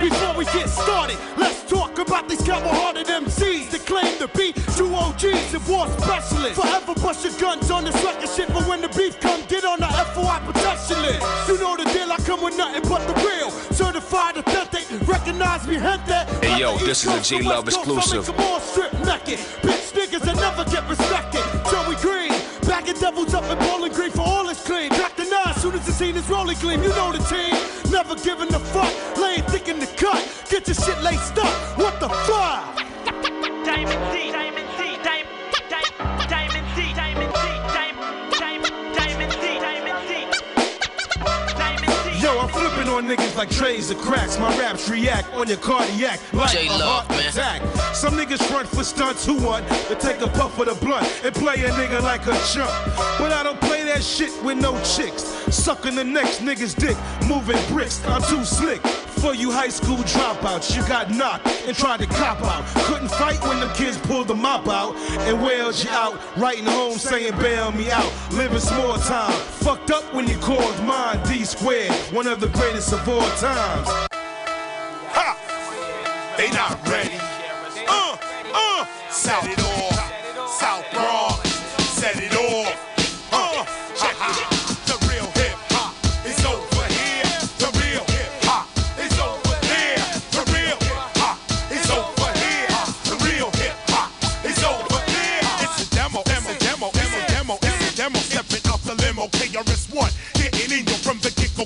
Before 0.00 0.34
we 0.36 0.44
get 0.46 0.68
started, 0.68 1.18
let's 1.36 1.68
talk 1.68 1.98
about 1.98 2.28
these 2.28 2.40
coward-hearted 2.42 3.06
MCs 3.08 3.70
that 3.72 3.84
claim 3.84 4.16
to 4.18 4.28
be 4.28 4.52
two 4.76 4.94
OGs 4.94 5.54
and 5.54 5.66
war 5.66 5.88
specialists. 5.98 6.58
Forever 6.58 6.94
bust 6.94 7.24
your 7.24 7.34
guns 7.40 7.70
on 7.70 7.84
this 7.84 7.94
record 8.04 8.28
shit, 8.28 8.48
but 8.48 8.66
when 8.68 8.80
the 8.80 8.88
beef 8.90 9.18
come, 9.20 9.42
get 9.48 9.64
on 9.64 9.80
the 9.80 9.86
FOI 10.14 10.38
protection 10.46 11.02
list. 11.02 11.20
You 11.48 11.58
know 11.58 11.76
the 11.76 11.84
deal, 11.90 12.12
I 12.12 12.16
come 12.18 12.42
with 12.42 12.56
nothing 12.56 12.88
but 12.88 13.02
the 13.08 13.14
real. 13.26 13.50
Certified 13.74 14.36
authentic, 14.36 14.86
recognize 15.08 15.66
me, 15.66 15.74
gente. 15.78 16.18
Hey, 16.46 16.60
yo, 16.60 16.78
this 16.78 17.04
is 17.04 17.32
a 17.32 17.38
the 17.38 17.48
Love 17.48 17.66
West 17.66 17.82
Coast, 17.82 18.14
I 18.14 18.18
exclusive. 18.18 18.36
make 18.36 18.46
'em 18.46 18.52
all 18.52 18.60
strip 18.60 18.92
naked. 19.04 19.38
Bitch 19.62 19.92
seen 25.98 26.14
this 26.14 26.28
rolling 26.28 26.56
gleam, 26.58 26.80
you 26.80 26.90
know 26.90 27.10
the 27.10 27.18
team. 27.24 27.90
Never 27.90 28.14
giving 28.14 28.54
a 28.54 28.60
fuck, 28.60 29.16
laying 29.16 29.42
thick 29.50 29.66
in 29.66 29.80
the 29.80 29.86
cut. 29.86 30.22
Get 30.48 30.68
your 30.68 30.76
shit 30.76 31.02
laced 31.02 31.36
up. 31.38 31.76
What 31.76 31.98
the 31.98 32.08
fuck? 32.08 34.17
Niggas 43.08 43.36
like 43.36 43.50
trays 43.50 43.90
of 43.90 43.98
cracks. 43.98 44.38
My 44.38 44.56
raps 44.58 44.88
react 44.88 45.32
on 45.34 45.48
your 45.48 45.56
cardiac 45.56 46.20
like 46.32 46.50
a 46.50 46.56
J-Love, 46.58 46.80
heart 46.80 47.10
man. 47.10 47.28
attack. 47.28 47.62
Some 47.94 48.14
niggas 48.14 48.42
front 48.44 48.68
for 48.68 48.84
stunts 48.84 49.24
who 49.24 49.34
want 49.42 49.66
to 49.68 49.94
take 49.94 50.20
a 50.20 50.28
puff 50.28 50.58
of 50.58 50.66
the 50.66 50.74
blunt 50.84 51.06
and 51.24 51.34
play 51.34 51.54
a 51.64 51.70
nigga 51.70 52.02
like 52.02 52.26
a 52.26 52.38
chump. 52.52 52.70
But 53.18 53.32
I 53.32 53.42
don't 53.42 53.60
play 53.62 53.84
that 53.84 54.02
shit 54.02 54.30
with 54.44 54.58
no 54.58 54.72
chicks. 54.82 55.22
Sucking 55.54 55.94
the 55.94 56.04
next 56.04 56.40
nigga's 56.40 56.74
dick, 56.74 56.96
moving 57.26 57.58
bricks. 57.68 58.04
I'm 58.06 58.22
too 58.22 58.44
slick. 58.44 58.82
For 59.20 59.34
you 59.34 59.50
high 59.50 59.68
school 59.68 59.96
dropouts, 59.98 60.76
you 60.76 60.86
got 60.86 61.10
knocked 61.10 61.48
and 61.66 61.76
tried 61.76 61.98
to 62.00 62.06
cop 62.06 62.40
out. 62.42 62.64
Couldn't 62.84 63.08
fight 63.08 63.40
when 63.42 63.58
the 63.58 63.66
kids 63.74 63.98
pulled 63.98 64.28
the 64.28 64.34
mop 64.34 64.68
out 64.68 64.94
and 65.26 65.42
wailed 65.42 65.82
you 65.82 65.90
out. 65.90 66.20
Writing 66.36 66.64
home 66.64 66.92
saying 66.98 67.36
bail 67.38 67.72
me 67.72 67.90
out. 67.90 68.12
Living 68.32 68.60
small 68.60 68.96
time. 68.96 69.32
Fucked 69.32 69.90
up 69.90 70.14
when 70.14 70.28
you 70.28 70.36
called 70.38 70.84
mine 70.84 71.20
D 71.26 71.44
squared, 71.44 71.92
one 72.12 72.28
of 72.28 72.38
the 72.38 72.48
greatest 72.48 72.92
of 72.92 73.08
all 73.08 73.28
times. 73.38 73.88
Ha! 75.10 76.34
They 76.36 76.50
not 76.52 76.86
ready. 76.88 77.16
Uh, 77.88 78.16
uh, 78.54 78.86
set 79.10 79.67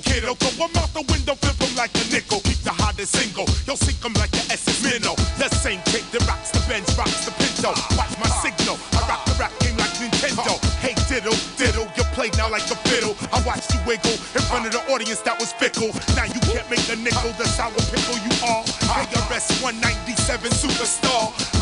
kiddo. 0.01 0.35
Throw 0.35 0.65
'em 0.65 0.75
out 0.77 0.93
the 0.93 1.03
window, 1.11 1.35
flip 1.35 1.61
'em 1.61 1.75
like 1.75 1.93
a 1.95 2.03
nickel. 2.11 2.39
Keep 2.41 2.63
the 2.63 2.73
hottest 2.73 3.15
single, 3.15 3.47
you'll 3.67 3.77
sink 3.77 4.03
'em 4.03 4.13
like 4.13 4.31
the 4.31 4.43
SS 4.51 4.81
Minnow. 4.83 5.15
The 5.37 5.49
same 5.63 5.81
kick 5.85 6.03
that 6.11 6.25
rocks 6.27 6.51
the 6.51 6.59
Benz, 6.67 6.89
rocks 6.97 7.25
the 7.25 7.31
Pinto. 7.31 7.71
Watch 7.97 8.13
my 8.17 8.29
signal, 8.41 8.77
I 8.93 8.99
rock 9.07 9.25
the 9.25 9.33
rap 9.41 9.53
game 9.59 9.77
like 9.77 9.93
Nintendo. 9.99 10.59
Hey 10.81 10.95
diddle, 11.09 11.37
diddle, 11.57 11.87
you 11.97 12.03
play 12.15 12.29
now 12.37 12.49
like 12.49 12.69
a 12.71 12.77
fiddle. 12.89 13.15
I 13.31 13.39
watched 13.41 13.73
you 13.73 13.79
wiggle 13.85 14.17
in 14.35 14.41
front 14.49 14.65
of 14.65 14.71
the 14.71 14.83
audience 14.91 15.21
that 15.21 15.39
was 15.39 15.51
fickle. 15.53 15.91
Now 16.15 16.25
you 16.25 16.39
can't 16.51 16.69
make 16.69 16.87
a 16.89 16.95
nickel, 16.95 17.31
the 17.37 17.47
sour 17.47 17.81
pickle 17.91 18.17
you 18.25 18.33
are. 18.43 18.63
KRS 18.93 19.61
197 19.61 20.51
superstar. 20.51 21.52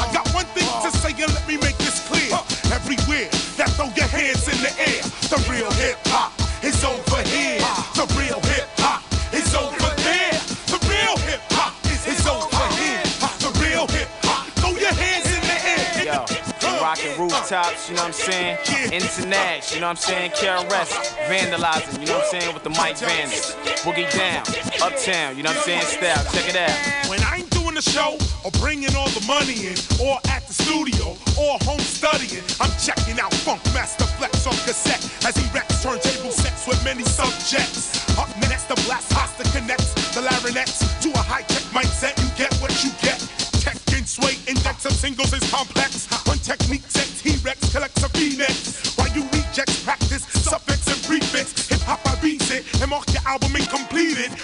Rooftops, 17.52 17.90
you 17.90 17.96
know 17.96 18.04
what 18.04 18.08
I'm 18.08 18.14
saying? 18.14 18.58
Internash, 18.96 19.74
you 19.76 19.82
know 19.82 19.88
what 19.88 19.92
I'm 19.92 19.96
saying? 19.98 20.32
KRS, 20.32 20.92
vandalizing, 21.28 22.00
you 22.00 22.08
know 22.08 22.18
what 22.18 22.34
I'm 22.34 22.40
saying? 22.40 22.54
With 22.54 22.64
the 22.64 22.70
Mike 22.70 22.98
Vandals. 22.98 23.56
Boogie 23.84 24.10
down, 24.16 24.44
uptown, 24.82 25.36
you 25.36 25.44
know 25.44 25.50
what 25.52 25.58
I'm 25.58 25.64
saying? 25.64 25.84
Style, 25.84 26.24
check 26.32 26.48
it 26.48 26.56
out. 26.56 27.10
When 27.10 27.20
I 27.24 27.44
ain't 27.44 27.50
doing 27.50 27.76
the 27.76 27.82
show 27.82 28.18
or 28.46 28.52
bringing 28.64 28.96
all 28.96 29.10
the 29.10 29.26
money 29.28 29.68
in, 29.68 29.76
or 30.00 30.20
at 30.32 30.48
the 30.48 30.54
studio, 30.54 31.18
or 31.36 31.60
home 31.68 31.84
studying, 31.84 32.44
I'm 32.62 32.72
checking 32.80 33.20
out 33.20 33.34
Funk 33.44 33.60
Master 33.74 34.06
Flex 34.16 34.48
on 34.48 34.56
cassette 34.64 35.04
as 35.28 35.36
he 35.36 35.44
wrecks 35.52 35.84
turntable 35.84 36.32
sets 36.32 36.68
with 36.68 36.80
many 36.86 37.04
subjects. 37.04 38.00
Up 38.18 38.30
next, 38.48 38.72
the 38.72 38.80
blast 38.88 39.12
hostile 39.12 39.50
connects 39.52 39.92
the 40.16 40.22
larynx 40.22 40.80
to 41.04 41.10
a 41.12 41.24
high 41.24 41.44
tech 41.44 41.68
mindset. 41.76 42.16
You 42.22 42.30
get 42.38 42.54
what 42.62 42.72
you 42.84 42.92
get. 43.02 43.20
Tech 43.60 43.78
and 43.94 44.08
sway 44.08 44.38
index 44.48 44.86
of 44.86 44.94
singles 44.94 45.34
is 45.34 45.44
complex. 45.52 45.81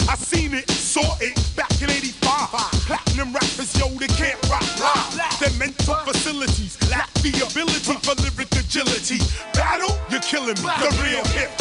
I 0.09 0.15
seen 0.15 0.53
it, 0.53 0.69
saw 0.71 1.17
it 1.19 1.35
back 1.55 1.71
in 1.81 1.89
85. 1.89 2.49
Platinum 2.87 3.33
rappers, 3.33 3.77
yo, 3.77 3.89
they 3.99 4.07
can't 4.07 4.39
rock 4.49 4.63
live. 4.79 5.39
Their 5.39 5.51
mental 5.59 5.95
facilities 6.07 6.79
lack 6.89 7.11
the 7.15 7.35
ability 7.43 7.93
for 7.99 8.15
lyric 8.15 8.51
agility. 8.55 9.19
Battle, 9.53 9.95
you're 10.09 10.21
killing 10.21 10.55
me. 10.63 10.71
The 10.79 10.91
real 11.03 11.25
hip 11.35 11.51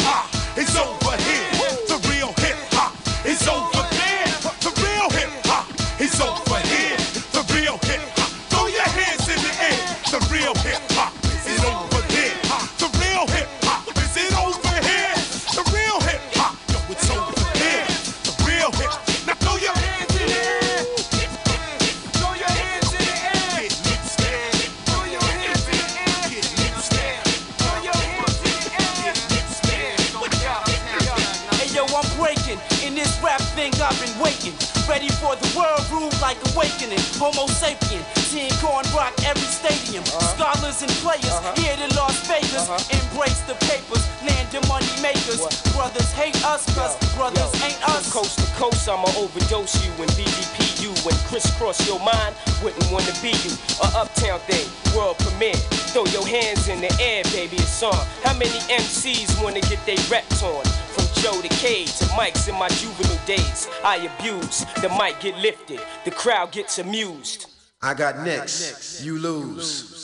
Vegas 42.67 42.91
uh-huh. 42.91 43.11
embrace 43.11 43.39
the 43.41 43.55
papers, 43.65 44.03
land 44.27 44.47
the 44.51 44.65
money 44.67 44.87
makers. 45.01 45.39
Brothers 45.73 46.11
hate 46.11 46.35
us, 46.45 46.65
cause 46.75 46.95
brothers 47.15 47.53
ain't 47.63 47.81
us. 47.87 48.11
From 48.11 48.23
coast 48.23 48.39
to 48.39 48.45
coast, 48.59 48.89
I'ma 48.89 49.07
overdose 49.17 49.83
you 49.85 49.91
and 50.03 50.11
BDP 50.11 50.83
you 50.83 50.89
and 50.89 51.17
crisscross 51.27 51.79
your 51.87 51.99
mind. 51.99 52.35
Wouldn't 52.63 52.91
wanna 52.91 53.13
be 53.21 53.31
you. 53.31 53.53
A 53.83 53.87
uptown 53.95 54.39
thing, 54.51 54.67
world 54.95 55.17
premiere. 55.19 55.55
Throw 55.93 56.05
your 56.05 56.27
hands 56.27 56.67
in 56.67 56.81
the 56.81 56.91
air, 56.99 57.23
baby, 57.31 57.57
it's 57.57 57.81
on. 57.83 57.95
How 58.23 58.33
many 58.33 58.59
MCs 58.67 59.41
wanna 59.41 59.61
get 59.61 59.79
their 59.85 59.99
reps 60.11 60.43
on? 60.43 60.63
From 60.93 61.05
Joe 61.23 61.41
to 61.41 61.49
K 61.49 61.85
to 61.85 62.05
Mike's 62.15 62.47
in 62.47 62.55
my 62.55 62.69
juvenile 62.69 63.25
days. 63.25 63.67
I 63.83 64.09
abuse, 64.11 64.65
the 64.81 64.89
mic 64.99 65.19
get 65.21 65.37
lifted, 65.37 65.79
the 66.05 66.11
crowd 66.11 66.51
gets 66.51 66.79
amused. 66.79 67.47
I 67.81 67.93
got 67.93 68.25
next. 68.25 69.03
You 69.05 69.19
lose. 69.19 69.96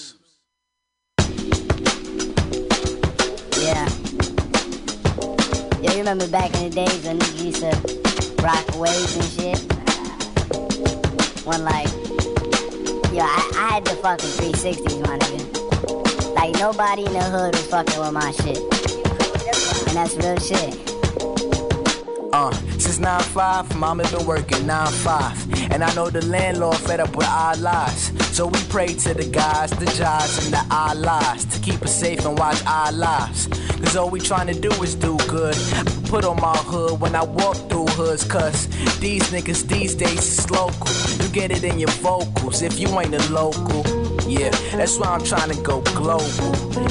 Yeah. 3.64 3.88
Yeah, 5.80 5.92
you 5.92 6.00
remember 6.00 6.28
back 6.28 6.54
in 6.56 6.70
the 6.70 6.76
days 6.76 7.06
when 7.06 7.18
niggas 7.18 7.44
used 7.46 7.62
to 7.62 8.44
rock 8.44 8.68
waves 8.78 9.16
and 9.16 9.24
shit? 9.24 9.60
When 11.46 11.64
like, 11.64 11.88
yo, 13.14 13.24
I, 13.24 13.52
I 13.56 13.74
had 13.74 13.86
the 13.86 13.96
fucking 14.02 14.32
360s, 14.32 15.00
my 15.08 15.18
nigga. 15.18 16.36
Like 16.36 16.54
nobody 16.56 17.06
in 17.06 17.14
the 17.14 17.24
hood 17.24 17.56
was 17.56 17.66
fucking 17.68 18.00
with 18.02 18.12
my 18.12 18.32
shit. 18.32 18.60
And 19.88 19.96
that's 19.96 20.16
real 20.18 20.38
shit. 20.40 20.76
Uh, 22.34 22.52
since 22.78 23.00
9-5, 23.00 23.76
mama 23.78 24.04
been 24.12 24.26
working 24.26 24.58
9-5. 24.68 25.63
And 25.74 25.84
I 25.84 25.92
know 25.96 26.08
the 26.10 26.24
landlord 26.28 26.78
fed 26.78 27.00
up 27.00 27.16
with 27.16 27.28
our 27.28 27.56
lies. 27.58 28.12
So 28.36 28.46
we 28.46 28.60
pray 28.70 28.94
to 28.94 29.14
the 29.16 29.26
guys, 29.26 29.72
the 29.72 29.88
jobs, 29.98 30.46
and 30.46 30.54
the 30.54 30.64
Allahs 30.70 31.46
to 31.46 31.60
keep 31.60 31.82
us 31.82 32.00
safe 32.00 32.24
and 32.26 32.38
watch 32.38 32.64
our 32.66 32.92
lives. 32.92 33.48
Cause 33.48 33.96
all 33.96 34.10
we 34.10 34.20
trying 34.20 34.48
to 34.48 34.60
do 34.60 34.72
is 34.84 34.94
do 34.94 35.18
good. 35.28 35.58
Put 36.06 36.26
on 36.26 36.40
my 36.40 36.56
hood 36.58 37.02
when 37.02 37.16
I 37.16 37.24
walk 37.24 37.58
through 37.70 37.88
hoods, 37.88 38.24
cause 38.24 38.68
these 39.00 39.24
niggas 39.32 39.68
these 39.68 39.96
days 39.96 40.40
is 40.40 40.52
local. 40.52 40.88
You 41.24 41.30
get 41.34 41.50
it 41.50 41.64
in 41.64 41.80
your 41.80 41.92
vocals 42.02 42.62
if 42.62 42.80
you 42.80 42.88
ain't 43.00 43.16
a 43.16 43.34
local. 43.34 44.03
Yeah, 44.28 44.50
that's 44.78 44.98
why 44.98 45.08
I'm 45.08 45.24
trying 45.24 45.52
to 45.52 45.62
go 45.62 45.82
global. 45.94 46.24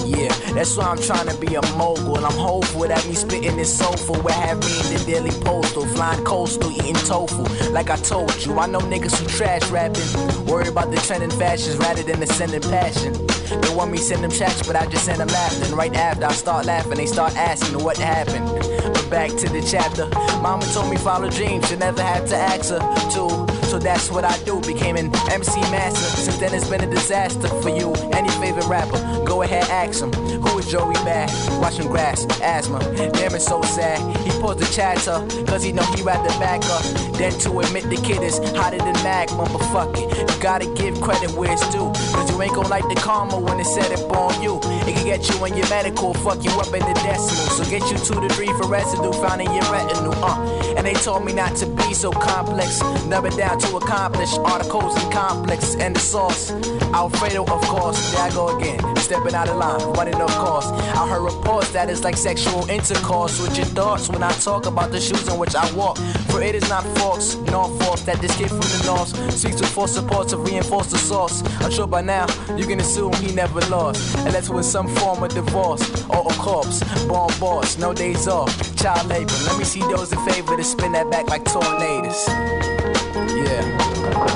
Yeah, 0.07 0.29
that's 0.53 0.77
why 0.77 0.85
I'm 0.85 0.99
trying 0.99 1.29
to 1.29 1.37
be 1.39 1.55
a 1.55 1.63
mogul. 1.77 2.25
I'm 2.25 2.33
hopeful 2.33 2.83
that 2.83 3.07
me 3.07 3.15
spitting 3.15 3.57
this 3.57 3.77
soulful 3.77 4.21
will 4.21 4.33
have 4.33 4.59
me 4.61 4.67
in 4.67 4.99
the 4.99 5.05
daily 5.07 5.31
postal, 5.43 5.87
flying 5.87 6.25
coastal, 6.25 6.71
eating 6.71 6.95
tofu. 6.95 7.43
Like 7.71 7.91
I 7.91 7.97
told 7.97 8.45
you, 8.45 8.59
I 8.59 8.67
know 8.67 8.81
niggas 8.81 9.19
who 9.19 9.27
trash 9.29 9.69
rapping, 9.71 10.47
worry 10.47 10.69
about 10.69 10.91
the 10.91 10.99
trending 10.99 11.31
fashions 11.31 11.79
rather 11.79 12.03
than 12.03 12.21
the 12.21 12.27
sending 12.27 12.63
passion. 12.63 13.15
They 13.61 13.75
want 13.75 13.91
me 13.91 13.99
send 13.99 14.23
them 14.23 14.31
checks, 14.31 14.67
but 14.67 14.77
I 14.77 14.87
just 14.87 15.05
send 15.05 15.21
them 15.21 15.29
laughter. 15.29 15.65
And 15.65 15.75
right 15.75 15.95
after 15.95 16.27
I 16.27 16.33
start 16.33 16.67
laughing, 16.67 16.95
they 16.95 17.07
start 17.07 17.37
asking 17.37 17.83
what 17.83 17.97
happened. 17.97 18.47
But 18.93 19.09
back 19.11 19.31
to 19.31 19.49
the 19.49 19.63
chapter. 19.63 20.09
Mama 20.41 20.65
told 20.73 20.91
me 20.91 20.97
follow 20.97 21.31
dreams, 21.31 21.71
you 21.71 21.77
never 21.79 22.03
had 22.03 22.27
to 22.29 22.37
ask 22.37 22.71
her 22.71 22.79
to. 22.79 23.52
So 23.73 23.79
that's 23.79 24.11
what 24.11 24.23
I 24.23 24.37
do. 24.45 24.61
Became 24.61 24.97
an 24.97 25.11
MC 25.31 25.59
master. 25.73 26.05
Since 26.21 26.37
then 26.37 26.53
it's 26.53 26.69
been 26.69 26.83
a 26.83 26.91
disaster 26.91 27.49
for 27.63 27.71
you. 27.71 27.91
Any 28.13 28.29
favorite 28.33 28.67
rapper, 28.67 28.99
go 29.33 29.41
ahead 29.41 29.65
ask 29.71 30.03
him. 30.03 30.13
Who 30.43 30.59
is 30.59 30.71
Joey 30.71 30.93
Bad? 31.09 31.31
Watching 31.59 31.89
grass, 31.89 32.27
asthma. 32.43 32.81
Damn 33.15 33.35
it's 33.35 33.47
so 33.47 33.63
sad. 33.63 33.99
He 34.19 34.31
pulls 34.43 34.57
the 34.57 34.67
chatter, 34.67 35.25
cause 35.47 35.63
he 35.63 35.73
know 35.73 35.85
he 35.95 36.03
rather 36.03 36.29
back 36.39 36.61
up. 36.67 36.83
Than 37.17 37.33
to 37.41 37.61
admit 37.61 37.85
the 37.89 37.97
kid 37.97 38.23
is 38.23 38.37
hotter 38.55 38.77
than 38.77 38.93
magma. 39.03 39.45
It, 39.97 40.31
you 40.31 40.43
gotta 40.43 40.67
give 40.75 41.01
credit 41.01 41.31
where 41.33 41.51
it's 41.51 41.67
due. 41.73 41.91
Cause 42.13 42.31
you 42.31 42.43
ain't 42.43 42.55
gon' 42.55 42.69
like 42.69 42.87
the 42.89 42.95
karma 42.95 43.39
when 43.41 43.59
it 43.59 43.65
set 43.65 43.91
up 43.99 44.13
on 44.13 44.43
you. 44.43 44.59
It 44.87 44.95
can 44.97 45.07
get 45.07 45.27
you 45.31 45.43
in 45.47 45.57
your 45.57 45.69
medical, 45.71 46.13
fuck 46.13 46.45
you 46.45 46.51
up 46.61 46.67
in 46.67 46.81
the 46.81 46.95
decimal. 47.01 47.49
So 47.57 47.65
get 47.71 47.83
you 47.91 47.97
two 47.97 48.21
to 48.21 48.29
three 48.35 48.53
for 48.59 48.67
residue 48.69 49.13
found 49.13 49.41
in 49.41 49.51
your 49.51 49.65
retinue. 49.73 50.13
Uh. 50.13 50.63
And 50.77 50.87
they 50.87 50.95
told 50.95 51.25
me 51.25 51.33
not 51.33 51.57
to 51.57 51.67
be 51.67 51.95
so 51.95 52.11
complex. 52.11 52.83
Never 53.07 53.31
down 53.31 53.59
to 53.61 53.77
accomplish 53.77 54.37
articles 54.39 54.95
and 54.97 55.13
complex 55.13 55.75
and 55.77 55.97
the 55.97 56.01
sauce. 56.01 56.51
Alfredo, 56.93 57.45
of 57.45 57.63
course, 57.63 58.13
there 58.13 58.23
I 58.23 58.31
go 58.31 58.59
again. 58.59 58.81
Stepping 59.23 59.39
out 59.39 59.49
of 59.49 59.57
line, 59.57 59.93
running 59.93 60.17
off 60.17 60.35
course. 60.35 60.67
I 60.67 61.09
heard 61.09 61.23
reports 61.23 61.71
that 61.71 61.89
it's 61.89 62.03
like 62.03 62.17
sexual 62.17 62.69
intercourse 62.69 63.41
with 63.41 63.57
your 63.57 63.67
thoughts 63.67 64.09
when 64.09 64.21
I 64.21 64.33
talk 64.33 64.67
about 64.67 64.91
the 64.91 65.01
shoes 65.01 65.29
in 65.29 65.39
which 65.39 65.55
I 65.55 65.71
walk. 65.75 65.97
For 66.29 66.43
it 66.43 66.57
is 66.57 66.69
not 66.69 66.83
false, 66.99 67.37
nor 67.37 67.69
false 67.79 68.03
that 68.03 68.21
this 68.21 68.37
kid 68.37 68.49
from 68.49 68.59
the 68.59 68.83
north 68.85 69.11
speaks 69.33 69.61
with 69.61 69.71
false 69.71 69.95
support 69.95 70.27
to 70.31 70.39
reinforce 70.39 70.91
the 70.91 70.99
source. 70.99 71.45
I'm 71.61 71.71
sure 71.71 71.87
by 71.87 72.01
now 72.03 72.27
you 72.57 72.67
can 72.67 72.81
assume 72.81 73.13
he 73.13 73.33
never 73.33 73.61
lost, 73.71 74.17
unless 74.27 74.49
it 74.49 74.55
was 74.55 74.69
some 74.69 74.89
form 74.97 75.23
of 75.23 75.33
divorce 75.33 76.05
or 76.07 76.27
a 76.29 76.35
corpse. 76.35 76.83
Born 77.05 77.31
boss, 77.39 77.79
no 77.79 77.95
days 77.95 78.27
off, 78.27 78.51
child 78.75 79.07
labor. 79.07 79.33
Let 79.47 79.57
me 79.57 79.63
see 79.63 79.83
those 79.83 80.13
in 80.13 80.19
favor 80.27 80.57
to 80.57 80.65
spin 80.65 80.91
that 80.93 81.09
back 81.13 81.29
like 81.29 81.45
tornadoes. 81.45 82.27
Yeah. 83.39 83.63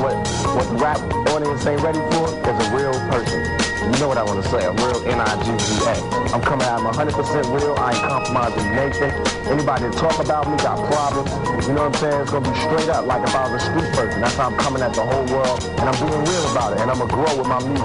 What 0.01 0.14
what 0.55 0.68
the 0.68 1.26
audience 1.37 1.66
ain't 1.66 1.83
ready 1.83 1.99
for 2.16 2.33
is 2.33 2.57
a 2.64 2.68
real 2.75 2.96
person. 3.12 3.44
You 3.92 4.01
know 4.01 4.09
what 4.09 4.16
I 4.16 4.25
want 4.25 4.42
to 4.42 4.49
say, 4.49 4.64
a 4.64 4.72
real 4.72 5.05
N-I-G-G-A. 5.05 6.33
I'm 6.33 6.40
coming 6.40 6.66
out, 6.66 6.81
I'm 6.81 6.94
100% 6.94 7.12
real, 7.53 7.77
I 7.77 7.92
ain't 7.92 8.01
compromising 8.01 8.70
Nathan. 8.72 9.11
Anybody 9.46 9.85
that 9.85 9.92
talk 9.92 10.18
about 10.18 10.49
me 10.49 10.57
got 10.57 10.81
problems, 10.90 11.31
you 11.68 11.75
know 11.75 11.85
what 11.85 11.94
I'm 11.94 12.01
saying? 12.01 12.22
It's 12.22 12.31
gonna 12.31 12.51
be 12.51 12.57
straight 12.57 12.88
up 12.88 13.05
like 13.05 13.22
if 13.22 13.35
I 13.35 13.53
was 13.53 13.62
a 13.62 13.66
street 13.66 13.92
person. 13.92 14.22
That's 14.22 14.35
how 14.35 14.49
I'm 14.49 14.57
coming 14.57 14.83
at 14.83 14.94
the 14.94 15.05
whole 15.05 15.27
world, 15.27 15.62
and 15.62 15.85
I'm 15.85 15.99
being 16.01 16.25
real 16.25 16.53
about 16.53 16.72
it, 16.72 16.81
and 16.81 16.90
I'm 16.90 16.99
gonna 16.99 17.12
grow 17.12 17.37
with 17.37 17.49
my 17.49 17.61
music. 17.68 17.85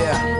Yeah. 0.00 0.33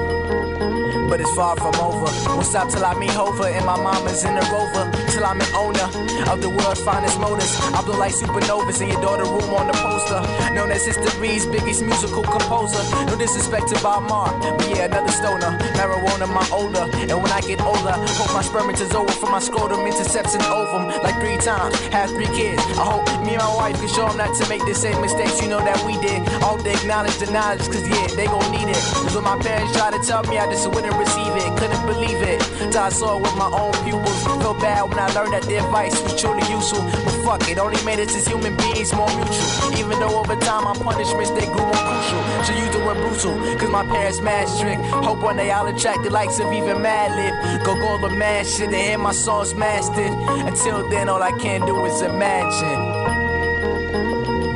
But 1.09 1.21
it's 1.21 1.35
far 1.35 1.57
from 1.57 1.75
over. 1.77 2.11
Won't 2.35 2.47
stop 2.47 2.69
till 2.69 2.85
I 2.85 2.95
meet 2.95 3.11
Hova 3.11 3.45
and 3.45 3.65
my 3.65 3.77
mama's 3.77 4.25
in 4.25 4.35
the 4.35 4.45
rover. 4.53 4.91
Till 5.13 5.25
I'm 5.25 5.41
an 5.41 5.53
owner 5.55 5.87
of 6.33 6.41
the 6.41 6.51
world's 6.51 6.83
finest 6.83 7.21
motors. 7.21 7.53
I 7.75 7.83
blow 7.83 7.99
like 7.99 8.13
supernovas 8.15 8.81
in 8.81 8.89
your 8.89 9.01
daughter 9.01 9.25
room 9.25 9.53
on 9.55 9.67
the 9.67 9.75
poster. 9.75 10.21
Known 10.55 10.73
as 10.73 10.87
history's 10.87 11.47
biggest 11.47 11.83
musical 11.83 12.23
composer. 12.23 12.83
No 13.07 13.17
disrespect 13.17 13.69
to 13.69 13.83
Bob 13.83 14.09
Marr, 14.09 14.33
but 14.41 14.69
yeah, 14.71 14.87
another 14.87 15.13
stoner. 15.13 15.59
Marijuana, 15.79 16.27
my 16.33 16.47
older. 16.53 16.89
And 17.11 17.23
when 17.23 17.33
I 17.33 17.41
get 17.41 17.61
older, 17.61 17.95
hope 18.19 18.33
my 18.33 18.43
sperm 18.43 18.71
is 18.71 18.81
over 18.95 19.13
from 19.13 19.33
my 19.33 19.39
scrotum 19.41 19.81
intercepts 19.87 20.35
and 20.35 20.43
ovum. 20.45 20.89
Like 21.03 21.21
three 21.21 21.37
times, 21.39 21.79
have 21.93 22.11
three 22.11 22.31
kids. 22.33 22.63
I 22.79 22.85
hope 22.85 23.05
me 23.25 23.35
and 23.35 23.43
my 23.43 23.55
wife 23.55 23.77
can 23.79 23.89
show 23.89 24.09
them 24.09 24.17
not 24.17 24.35
to 24.37 24.49
make 24.49 24.65
the 24.65 24.75
same 24.75 25.01
mistakes 25.01 25.41
you 25.43 25.49
know 25.49 25.61
that 25.61 25.85
we 25.85 25.99
did. 25.99 26.27
All 26.43 26.57
they 26.57 26.73
acknowledge 26.73 27.17
the 27.19 27.31
knowledge, 27.31 27.67
cause 27.69 27.87
yeah, 27.87 28.07
they 28.17 28.27
gon' 28.27 28.51
need 28.51 28.69
it. 28.69 28.81
Cause 29.05 29.15
when 29.15 29.25
my 29.25 29.39
parents 29.39 29.77
try 29.77 29.91
to 29.91 30.01
tell 30.03 30.23
me 30.25 30.39
I 30.39 30.47
just 30.51 30.67
wouldn't 30.69 30.94
receive 30.99 31.35
it, 31.37 31.51
couldn't 31.59 31.87
believe 31.87 32.21
it. 32.23 32.41
Till 32.73 32.83
I 32.83 32.89
saw 32.89 33.17
it 33.17 33.23
with 33.23 33.37
my 33.37 33.51
own 33.51 33.73
pupils. 33.85 34.23
Felt 34.43 34.61
bad 34.61 34.89
when 34.89 34.99
I 34.99 35.09
learned 35.15 35.33
that 35.33 35.43
their 35.43 35.65
advice 35.65 36.01
was 36.03 36.19
truly 36.21 36.45
useful. 36.51 36.83
But 37.05 37.17
fuck 37.25 37.49
it, 37.49 37.59
only 37.59 37.83
made 37.85 38.01
us 38.01 38.15
as 38.17 38.27
human 38.27 38.57
beings 38.57 38.93
more 38.95 39.09
mutual. 39.17 39.79
Even 39.79 39.99
though 40.01 40.19
over 40.19 40.37
time 40.37 40.65
my 40.65 40.75
punishments 40.75 41.31
they 41.31 41.47
grew 41.47 41.65
more 41.65 41.85
crucial. 41.87 42.21
Should 42.45 42.59
use 42.59 42.73
the 42.75 42.83
word 42.85 42.99
brutal, 42.99 43.35
cause 43.59 43.71
my 43.71 43.85
parents 43.87 44.21
mad 44.21 44.49
strict. 44.49 44.81
Hope 45.07 45.21
one 45.23 45.37
day 45.37 45.51
I'll 45.51 45.67
attract 45.67 46.03
the 46.03 46.11
likes 46.11 46.39
of 46.41 46.53
even 46.53 46.83
Mad 46.83 47.11
Madlib. 47.11 47.65
Go 47.65 47.75
go 47.75 47.99
the 47.99 48.15
man 48.15 48.45
shit 48.45 48.69
and 48.69 48.75
hear 48.75 48.99
my 48.99 49.13
songs 49.13 49.55
mastered. 49.55 50.13
Until 50.49 50.89
then, 50.89 51.09
all 51.09 51.23
I 51.23 51.33
can 51.33 51.61
do 51.67 51.85
is 51.85 52.03
imagine. 52.03 52.81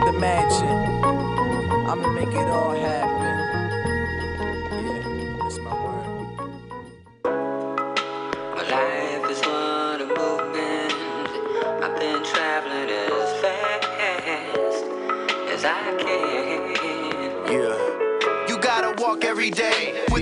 The 0.07 0.13
mansion. 0.19 0.69
I'ma 1.89 2.13
make 2.13 2.29
it 2.29 2.49
all 2.49 2.75
happen. 2.75 3.08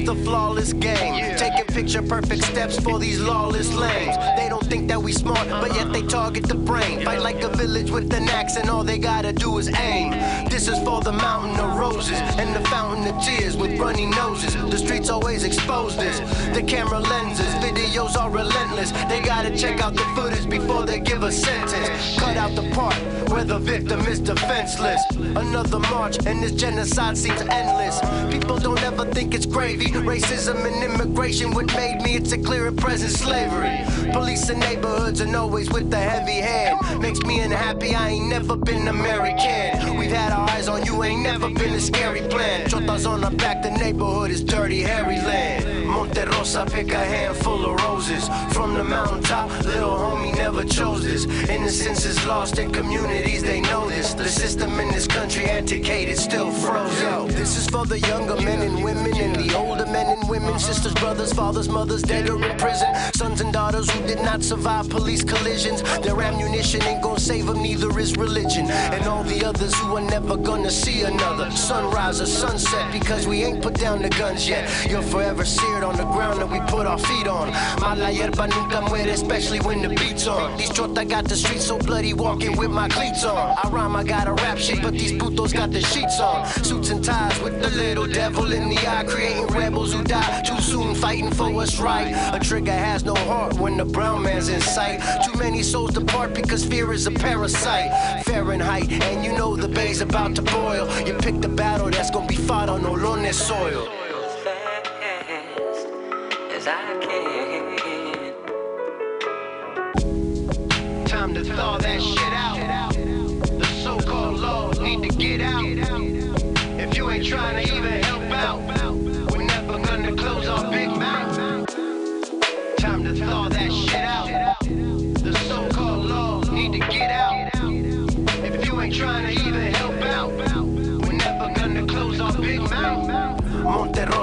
A 0.09 0.15
flawless 0.15 0.73
game. 0.73 1.37
Taking 1.37 1.65
picture 1.67 2.03
perfect 2.03 2.45
steps 2.45 2.79
for 2.79 2.99
these 2.99 3.21
lawless 3.21 3.73
lames. 3.75 4.17
They 4.37 4.49
don't 4.49 4.65
think 4.65 4.89
that 4.89 5.03
we 5.03 5.13
smart, 5.13 5.49
but 5.49 5.75
yet 5.75 5.93
they 5.93 6.03
target 6.03 6.45
the 6.45 6.55
brain. 6.55 7.05
Fight 7.05 7.21
like 7.21 7.43
a 7.43 7.49
village 7.49 7.91
with 7.91 8.13
an 8.13 8.29
axe, 8.29 8.57
and 8.57 8.69
all 8.71 8.85
they 8.85 8.99
gotta 8.99 9.33
do 9.33 9.59
is 9.59 9.69
aim. 9.69 10.11
This 10.49 10.69
is 10.69 10.79
for 10.85 11.01
the 11.01 11.13
mountain 11.13 11.59
of 11.59 11.79
roses 11.79 12.21
and 12.39 12.55
the 12.55 12.69
fountain 12.69 13.07
of 13.13 13.23
tears 13.23 13.57
with 13.57 13.79
runny 13.79 14.07
noses. 14.07 14.55
The 14.55 14.79
streets 14.79 15.09
always 15.09 15.45
expose 15.45 15.97
this. 15.97 16.19
The 16.55 16.63
camera 16.63 17.01
lenses, 17.01 17.53
videos 17.57 18.17
are 18.17 18.31
relentless. 18.31 18.93
They 19.09 19.21
gotta 19.21 19.57
check 19.57 19.81
out 19.81 19.95
the 19.95 20.07
footage 20.15 20.49
before 20.49 20.87
they 20.87 21.01
give 21.01 21.23
a 21.23 21.33
sentence. 21.33 22.19
Cut 22.19 22.37
out 22.37 22.55
the 22.55 22.69
part 22.71 23.16
where 23.29 23.45
the 23.45 23.59
victim 23.59 24.01
is 24.07 24.21
defenseless. 24.21 25.03
Another 25.15 25.79
march, 25.79 26.19
and 26.27 26.43
this 26.43 26.53
genocide 26.53 27.17
seems 27.17 27.41
endless. 27.43 28.01
People 28.33 28.59
don't 28.59 28.83
ever 28.83 29.05
think 29.13 29.35
it's 29.35 29.47
gravy. 29.47 29.87
Racism 29.87 30.65
and 30.65 30.85
immigration, 30.85 31.53
what 31.53 31.67
made 31.75 32.01
me, 32.03 32.17
it's 32.17 32.33
a 32.33 32.39
clear 32.39 32.67
and 32.67 32.79
present 32.79 33.13
slavery. 33.13 33.79
Police 34.13 34.49
in 34.51 34.59
neighborhoods 34.61 35.21
and 35.21 35.35
always 35.35 35.71
with 35.71 35.91
the 35.91 35.99
heavy 35.99 36.41
hand. 36.41 36.79
Makes 37.01 37.21
me 37.21 37.41
unhappy, 37.41 37.95
I 37.95 38.11
ain't 38.11 38.29
never 38.29 38.57
been 38.57 38.89
American. 38.89 39.97
We've 39.97 40.11
had 40.11 40.33
our 40.33 40.49
eyes 40.51 40.69
on 40.69 40.85
you, 40.85 41.03
ain't 41.03 41.23
never 41.23 41.49
been 41.51 41.75
a 41.75 41.81
scary 41.81 42.23
plan. 42.23 42.69
Chotas 42.69 43.09
on 43.09 43.25
our 43.25 43.31
back, 43.31 43.63
the 43.63 43.71
neighborhood 43.71 44.31
is 44.31 44.43
dirty, 44.43 44.81
hairy 44.81 45.17
land. 45.17 45.76
Monte 46.07 46.25
Rosa, 46.37 46.65
pick 46.67 46.93
a 46.93 47.05
handful 47.05 47.67
of 47.67 47.81
roses. 47.83 48.29
From 48.53 48.75
the 48.75 48.85
mountaintop, 48.85 49.51
little 49.65 49.97
homie 49.97 50.35
never 50.37 50.65
chose 50.65 51.03
this. 51.03 51.25
Innocence 51.49 52.05
is 52.05 52.25
lost 52.27 52.59
in 52.59 52.71
communities, 52.71 53.43
they 53.43 53.61
know 53.61 53.89
this. 53.89 54.15
The 54.15 54.29
system 54.29 54.79
in 54.79 54.89
this 54.93 55.07
country 55.09 55.47
antiquated, 55.47 56.17
still 56.17 56.51
froze. 56.53 57.03
Yo, 57.03 57.27
this 57.27 57.57
is 57.59 57.67
for 57.67 57.87
the 57.87 57.99
younger 57.99 58.37
men 58.37 58.63
and 58.63 58.85
women 58.85 59.17
and 59.17 59.35
the 59.37 59.57
older 59.57 59.87
men 59.87 60.07
and 60.07 60.29
women, 60.29 60.59
sisters, 60.61 60.95
brothers, 60.95 61.33
fathers, 61.33 61.69
mothers, 61.69 62.03
dead 62.03 62.31
or 62.31 62.43
in 62.45 62.57
prison. 62.57 62.89
Sons 63.15 63.41
and 63.41 63.53
daughters 63.53 63.91
who 63.91 64.07
did 64.07 64.23
not 64.23 64.43
survive 64.45 64.89
police 64.89 65.25
collisions. 65.25 65.83
Their 66.01 66.21
ammunition 66.23 66.83
ain't 66.85 67.03
gonna 67.03 67.19
save 67.19 67.47
them, 67.47 67.63
neither 67.63 67.99
is 67.99 68.17
religion. 68.17 68.71
And 68.71 69.05
all 69.07 69.25
the 69.25 69.45
others 69.45 69.75
who 69.75 69.97
are 69.97 70.09
never 70.09 70.37
gonna 70.37 70.71
see 70.71 71.03
another 71.03 71.51
sunrise 71.51 72.21
or 72.21 72.27
sunset 72.27 72.93
because 72.93 73.27
we 73.27 73.43
ain't 73.43 73.61
put 73.61 73.75
down 73.75 74.03
the 74.03 74.11
guns 74.11 74.49
yet. 74.49 74.65
You're 74.89 75.03
forever 75.03 75.45
seared 75.45 75.83
on 75.83 75.96
the 75.97 76.05
ground 76.05 76.41
that 76.41 76.51
we 76.51 76.61
put 76.61 76.87
our 76.87 76.99
feet 76.99 77.27
on. 77.27 77.49
Mala 77.81 78.11
hierba 78.13 78.49
nunca 78.49 78.83
muere, 78.83 79.09
especially 79.13 79.61
when 79.61 79.83
the 79.83 79.89
beat's 79.89 80.27
on. 80.27 80.57
These 80.59 80.71
chota 80.71 81.05
got 81.05 81.25
the 81.25 81.37
streets 81.37 81.67
so 81.67 81.79
bloody, 81.79 82.13
walking 82.13 82.57
with 82.57 82.71
my 82.71 82.89
cleats 82.89 83.25
on. 83.25 83.57
I 83.63 83.69
rhyme, 83.71 83.97
I 83.97 84.05
got 84.05 84.29
a 84.29 84.35
rap 84.35 84.59
shit, 84.59 84.83
but 84.83 84.93
these 84.93 85.13
putos 85.13 85.53
got 85.53 85.71
the 85.73 85.81
sheets 85.81 86.21
on. 86.21 86.47
Suits 86.65 86.91
and 86.91 87.05
ties 87.05 87.41
with 87.41 87.61
the 87.63 87.71
little 87.71 88.07
devil 88.07 88.53
in 88.53 88.69
the 88.69 88.79
eye, 88.87 89.05
creating 89.05 89.47
rebels 89.47 89.93
who 89.93 90.03
die 90.05 90.43
too 90.43 90.61
soon, 90.61 90.95
fighting 90.95 91.31
for 91.31 91.51
what's 91.51 91.79
right. 91.79 92.13
A 92.35 92.39
trigger 92.39 92.73
has 92.73 93.05
no 93.05 93.15
heart 93.15 93.55
when 93.55 93.77
the 93.77 93.85
brown 93.85 94.23
man's 94.23 94.49
in 94.49 94.61
sight. 94.61 95.01
Too 95.25 95.39
many 95.39 95.63
souls 95.63 95.93
depart 95.93 96.35
because 96.35 96.65
fear 96.65 96.93
is 96.93 97.07
a 97.07 97.11
parasite. 97.11 98.25
Fahrenheit, 98.25 98.91
and 98.91 99.25
you 99.25 99.33
know 99.33 99.57
the 99.57 99.69
bay's 99.69 100.01
about 100.01 100.35
to 100.37 100.43
boil. 100.43 100.87
You 101.07 101.15
pick 101.15 101.41
the 101.41 101.49
battle 101.49 101.91
that's 101.91 102.11
gonna 102.11 102.27
be 102.27 102.37
fought 102.37 102.69
on 102.69 102.83
Ohlone 102.83 103.33
soil. 103.33 104.06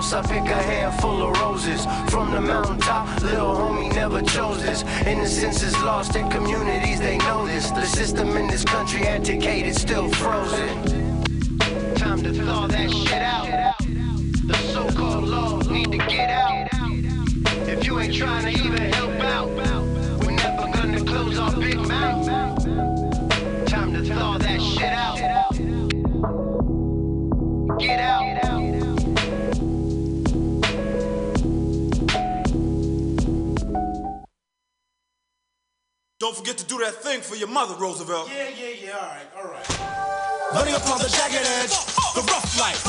Monte 0.04 0.16
Rosa, 0.16 0.28
pick 0.28 0.52
a 0.52 0.62
handful 0.62 1.24
of 1.24 1.40
roses 1.40 1.86
from 2.10 2.32
the 2.32 2.42
mountaintop. 2.42 3.22
Little 3.22 3.56
homie 3.56 3.94
never 3.94 4.22
chose 4.22 4.62
this. 4.62 4.84
Innocence 5.06 5.64
is 5.64 5.74
lost 5.82 6.16
in 6.16 6.30
communities, 6.30 7.00
they 7.00 7.18
know 7.20 7.46
this. 7.48 7.72
The 7.72 7.86
system 7.86 8.36
in 8.36 8.48
this 8.48 8.66
country 8.66 9.08
antiquated, 9.08 9.76
still 9.76 10.10
frozen. 10.10 10.68
Time 11.96 12.22
to 12.22 12.34
thaw 12.34 12.68
that 12.68 12.92
shit 12.92 13.14
out. 13.14 13.78
The 14.46 14.56
so-called 14.74 15.26
law 15.26 15.62
need 15.72 15.92
to 15.92 15.98
get 15.98 16.30
out. 16.30 16.68
If 17.68 17.86
you 17.86 18.00
ain't 18.00 18.14
trying 18.14 18.54
to 18.54 18.62
even 18.62 18.82
help 18.94 19.20
out, 19.22 19.50
we're 20.20 20.32
never 20.32 20.70
gonna 20.74 21.04
close 21.04 21.40
our 21.40 21.56
big 21.56 21.78
mouth. 21.78 22.28
Time 23.68 23.94
to 23.94 24.04
thaw 24.04 24.38
that 24.38 24.62
shit 24.62 24.84
out. 24.84 25.18
Get 27.80 28.00
out. 28.00 28.23
Don't 36.24 36.32
forget 36.32 36.56
to 36.56 36.64
do 36.72 36.80
that 36.80 37.04
thing 37.04 37.20
for 37.20 37.36
your 37.36 37.52
mother, 37.52 37.76
Roosevelt. 37.76 38.32
Yeah, 38.32 38.48
yeah, 38.56 38.72
yeah. 38.80 38.96
All 38.96 39.12
right, 39.12 39.28
all 39.44 39.48
right. 39.52 39.68
Running 40.56 40.72
upon 40.72 41.04
the 41.04 41.12
jagged 41.12 41.44
edge, 41.60 41.76
the 42.16 42.24
rough 42.32 42.48
life, 42.56 42.80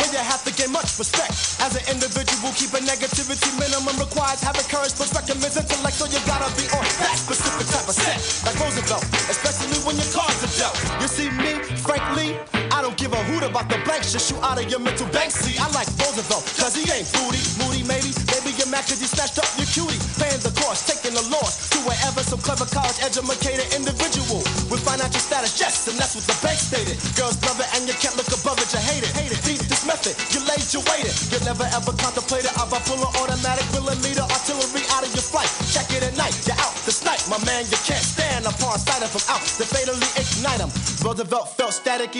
where 0.00 0.08
you 0.08 0.24
have 0.24 0.40
to 0.48 0.52
gain 0.56 0.72
much 0.72 0.96
respect. 0.96 1.60
As 1.60 1.76
an 1.76 1.84
individual, 1.92 2.48
keeping 2.56 2.88
negativity 2.88 3.52
minimum 3.60 4.00
requires 4.00 4.40
having 4.40 4.64
courage, 4.64 4.96
perspective, 4.96 5.36
is 5.44 5.60
intellect, 5.60 5.92
so 5.92 6.08
you 6.08 6.24
gotta 6.24 6.48
be 6.56 6.64
on 6.72 6.80
that 7.04 7.20
specific 7.20 7.68
type 7.68 7.84
of 7.84 7.92
set. 7.92 8.16
Like 8.48 8.56
Roosevelt, 8.56 9.04
especially 9.28 9.76
when 9.84 10.00
your 10.00 10.08
cards 10.16 10.40
are 10.40 10.54
dealt. 10.56 10.80
You 11.04 11.08
see 11.12 11.28
me, 11.36 11.60
frankly, 11.84 12.40
I 12.72 12.80
don't 12.80 12.96
give 12.96 13.12
a 13.12 13.20
hoot 13.28 13.44
about 13.44 13.68
the 13.68 13.76
blank 13.84 14.08
shit 14.08 14.24
shoot 14.24 14.40
out 14.40 14.56
of 14.56 14.64
your 14.72 14.80
mental 14.80 15.04
bank. 15.12 15.36
See, 15.36 15.52
I 15.60 15.68
like 15.76 15.92
Roosevelt, 16.00 16.48
cause 16.56 16.72
he 16.72 16.88
ain't 16.88 17.04
booty, 17.12 17.44
moody 17.60 17.84
maybe. 17.84 18.08
Maybe 18.50 18.66
you're 18.66 18.74
mad 18.74 18.82
cause 18.82 18.98
you 18.98 19.06
snatched 19.06 19.38
up 19.38 19.46
your 19.54 19.70
cutie. 19.70 19.94
Paying 20.18 20.42
the 20.42 20.50
cost, 20.58 20.90
taking 20.90 21.14
the 21.14 21.22
loss 21.30 21.70
to 21.70 21.78
wherever 21.86 22.18
some 22.18 22.42
clever 22.42 22.66
college 22.66 22.98
educated 22.98 23.62
individual 23.78 24.42
with 24.66 24.82
financial 24.82 25.22
status, 25.22 25.54
yes, 25.54 25.86
and 25.86 25.94
that's 25.94 26.18
what 26.18 26.26
the 26.26 26.34
bank 26.42 26.58
stated. 26.58 26.98
Girls 27.14 27.38
love 27.46 27.62
it 27.62 27.70
and 27.78 27.86
you 27.86 27.94
can't 28.02 28.18
look 28.18 28.26
above 28.26 28.58
it, 28.58 28.66
you 28.74 28.82
hate 28.82 29.06
it. 29.06 29.12
Hate 29.14 29.30
it. 29.30 29.38
Deep 29.46 29.62
this 29.70 29.86
method, 29.86 30.18
you 30.34 30.42
laid, 30.50 30.66
you 30.74 30.82
waited. 30.90 31.14
You 31.30 31.38
never 31.46 31.62
ever 31.70 31.94
contemplated 31.94 32.50
of 32.58 32.74
a 32.74 32.82
full 32.90 32.98
automatic 33.22 33.70
millimeter 33.70 34.26
artillery 34.26 34.82
out 34.98 35.06
of 35.06 35.14
your 35.14 35.22
flight. 35.22 35.46
Check 35.70 35.86
it 35.94 36.02
at 36.02 36.18
night, 36.18 36.34
you're 36.42 36.58
out 36.58 36.74
this 36.82 37.06
night, 37.06 37.22
my 37.30 37.38
man. 37.46 37.62
You 37.70 37.78
can't 37.86 38.02
stand 38.02 38.50
upon 38.50 38.82
sight 38.82 39.06
of 39.06 39.14
him 39.14 39.22
out 39.30 39.46
to 39.46 39.62
fatally 39.62 40.10
ignite 40.18 40.58
him. 40.58 40.74
Roosevelt 41.06 41.49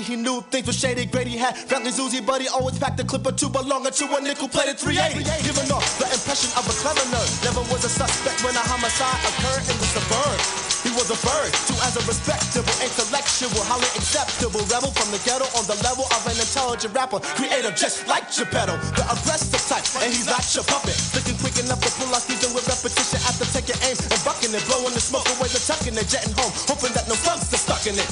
he 0.02 0.16
knew 0.16 0.40
things 0.50 0.66
were 0.66 0.72
shady. 0.72 1.04
Grady 1.06 1.36
had 1.36 1.56
Bradley's 1.68 1.98
Uzi, 1.98 2.24
but 2.24 2.40
he 2.40 2.48
always 2.48 2.78
packed 2.78 3.00
a 3.00 3.04
clip 3.04 3.26
or 3.26 3.32
two 3.32 3.48
belonging 3.48 3.92
to 3.92 4.04
a 4.16 4.20
nickel 4.20 4.48
plated 4.48 4.78
380. 4.78 5.24
Giving 5.44 5.70
off 5.72 5.86
the 5.98 6.08
impression 6.08 6.50
of 6.56 6.64
a 6.64 6.74
clever 6.80 7.04
nerd. 7.12 7.30
Never 7.44 7.62
was 7.72 7.84
a 7.84 7.92
suspect 7.92 8.42
when 8.44 8.54
a 8.56 8.64
homicide 8.64 9.20
occurred 9.28 9.64
in 9.68 9.76
the 9.78 9.88
suburb. 9.92 10.70
He 10.80 10.88
was 10.96 11.12
a 11.12 11.18
bird, 11.20 11.52
too, 11.68 11.76
as 11.84 11.92
a 12.00 12.02
respectable, 12.08 12.72
intellectual, 12.80 13.60
highly 13.68 13.84
acceptable 14.00 14.64
rebel 14.72 14.88
from 14.96 15.12
the 15.12 15.20
ghetto 15.28 15.44
on 15.60 15.68
the 15.68 15.76
level 15.84 16.08
of 16.08 16.24
an 16.24 16.40
intelligent 16.40 16.96
rapper, 16.96 17.20
creative, 17.36 17.76
just 17.76 18.08
like 18.08 18.32
Geppetto, 18.32 18.80
the 18.96 19.04
aggressive 19.12 19.60
type, 19.68 19.84
and 20.00 20.08
he's 20.08 20.24
not 20.24 20.40
your 20.56 20.64
puppet. 20.64 20.96
Looking 21.12 21.36
quick 21.36 21.60
enough 21.60 21.84
to 21.84 21.90
pull 22.00 22.08
out 22.16 22.24
season 22.24 22.56
with 22.56 22.64
repetition 22.64 23.20
after 23.28 23.44
taking 23.52 23.76
aim 23.84 23.96
and 24.08 24.20
bucking 24.24 24.56
it, 24.56 24.64
blowing 24.64 24.96
the 24.96 25.04
smoke 25.04 25.28
away, 25.36 25.52
the 25.52 25.60
tucking 25.60 26.00
it, 26.00 26.08
jetting 26.08 26.32
home, 26.32 26.48
hoping 26.64 26.96
that 26.96 27.04
no 27.12 27.16
thugs 27.28 27.52
are 27.52 27.60
stuck 27.60 27.84
in 27.84 28.00
it. 28.00 28.08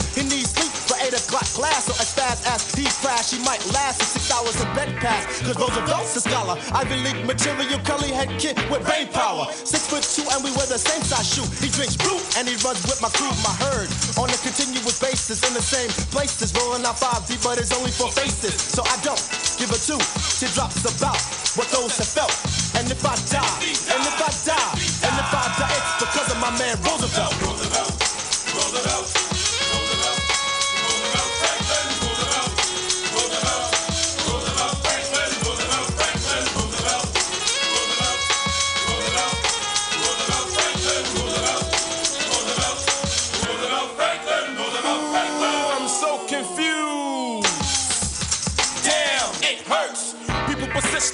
Class, 1.59 1.91
so 1.91 1.95
as 1.99 2.15
fast 2.15 2.47
as 2.47 2.71
he 2.71 2.87
crash, 3.03 3.35
he 3.35 3.43
might 3.43 3.59
last 3.75 3.99
for 3.99 4.07
six 4.07 4.31
hours 4.31 4.55
in 4.63 4.71
bed 4.79 4.95
pass. 5.03 5.43
Cause 5.43 5.59
Roosevelt's 5.59 6.15
a 6.15 6.23
scholar, 6.23 6.55
Ivy 6.71 7.03
League 7.03 7.27
material, 7.27 7.83
curly 7.83 8.15
head 8.15 8.31
kid 8.39 8.55
with 8.71 8.87
brain 8.87 9.11
power. 9.11 9.51
Six 9.51 9.91
foot 9.91 10.07
two, 10.07 10.23
and 10.31 10.47
we 10.47 10.55
wear 10.55 10.71
the 10.71 10.79
same 10.79 11.03
size 11.03 11.27
shoe. 11.27 11.43
He 11.59 11.67
drinks 11.75 11.99
brew 11.99 12.15
and 12.39 12.47
he 12.47 12.55
runs 12.63 12.87
with 12.87 13.03
my 13.03 13.11
crew, 13.11 13.35
my 13.43 13.51
herd, 13.59 13.91
on 14.15 14.31
a 14.31 14.39
continuous 14.39 15.03
basis 15.03 15.43
in 15.43 15.53
the 15.53 15.65
same 15.65 15.91
places, 16.15 16.55
rolling 16.55 16.87
out 16.87 16.95
five 16.95 17.27
deep, 17.27 17.43
but 17.43 17.59
it's 17.59 17.75
only 17.75 17.91
four 17.91 18.15
faces. 18.15 18.55
So 18.55 18.87
I 18.87 18.95
don't 19.03 19.19
give 19.59 19.75
a 19.75 19.79
two. 19.83 19.99
She 20.39 20.47
drops 20.55 20.87
about 20.87 21.19
what 21.59 21.67
those 21.75 21.99
have 21.99 22.07
felt. 22.07 22.35
And 22.79 22.87
if 22.87 23.03
I 23.03 23.19
die, 23.35 23.59
and 23.91 24.01
if 24.07 24.19
I 24.23 24.31
die, 24.47 24.73
and 24.79 25.15
if 25.19 25.31
I 25.35 25.45
die, 25.59 25.75
it's 25.75 26.07
because 26.07 26.29
of 26.31 26.39
my 26.39 26.55
man 26.55 26.79
Roosevelt. 26.87 27.48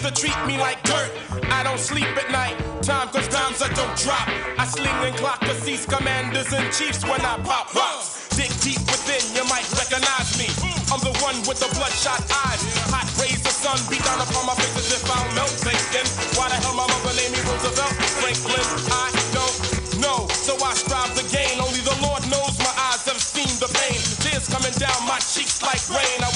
To 0.05 0.13
treat 0.13 0.37
me 0.45 0.61
like 0.61 0.77
dirt. 0.85 1.09
I 1.49 1.65
don't 1.65 1.81
sleep 1.81 2.05
at 2.21 2.29
night. 2.29 2.61
Time 2.85 3.09
cause 3.09 3.25
times 3.25 3.65
I 3.65 3.73
don't 3.73 3.97
drop. 3.97 4.29
I 4.61 4.69
sling 4.69 5.01
and 5.01 5.17
clock 5.17 5.41
to 5.41 5.55
seize 5.57 5.87
commanders 5.89 6.53
and 6.53 6.69
chiefs 6.77 7.01
when 7.09 7.25
I 7.25 7.41
pop 7.41 7.73
rocks. 7.73 8.29
Dig 8.37 8.53
deep 8.61 8.85
within, 8.85 9.25
you 9.33 9.49
might 9.49 9.65
recognize 9.73 10.37
me. 10.37 10.53
I'm 10.93 11.01
the 11.01 11.17
one 11.25 11.41
with 11.49 11.57
the 11.57 11.73
bloodshot 11.73 12.21
eyes. 12.45 12.61
Hot 12.93 13.09
rays 13.17 13.41
of 13.49 13.57
sun 13.57 13.81
beat 13.89 14.05
down 14.05 14.21
upon 14.21 14.45
my 14.45 14.53
face 14.61 14.77
as 14.77 14.93
if 14.93 15.09
I'm 15.09 15.25
melt 15.33 15.57
thinking. 15.65 16.05
Why 16.37 16.53
the 16.53 16.61
hell 16.61 16.77
my 16.77 16.85
mother 16.85 17.17
named 17.17 17.33
me 17.33 17.41
Roosevelt 17.49 17.97
Franklin? 18.21 18.67
I 18.93 19.09
don't 19.33 19.57
know. 20.05 20.29
So 20.37 20.53
I 20.61 20.77
strive 20.77 21.17
to 21.17 21.25
gain. 21.33 21.57
Only 21.65 21.81
the 21.81 21.97
Lord 22.05 22.21
knows 22.29 22.53
my 22.61 22.75
eyes 22.93 23.09
have 23.09 23.17
seen 23.17 23.49
the 23.57 23.73
pain. 23.73 23.97
Tears 24.21 24.53
coming 24.53 24.77
down 24.77 25.01
my 25.09 25.17
cheeks 25.25 25.65
like 25.65 25.81
rain. 25.89 26.21
I 26.21 26.29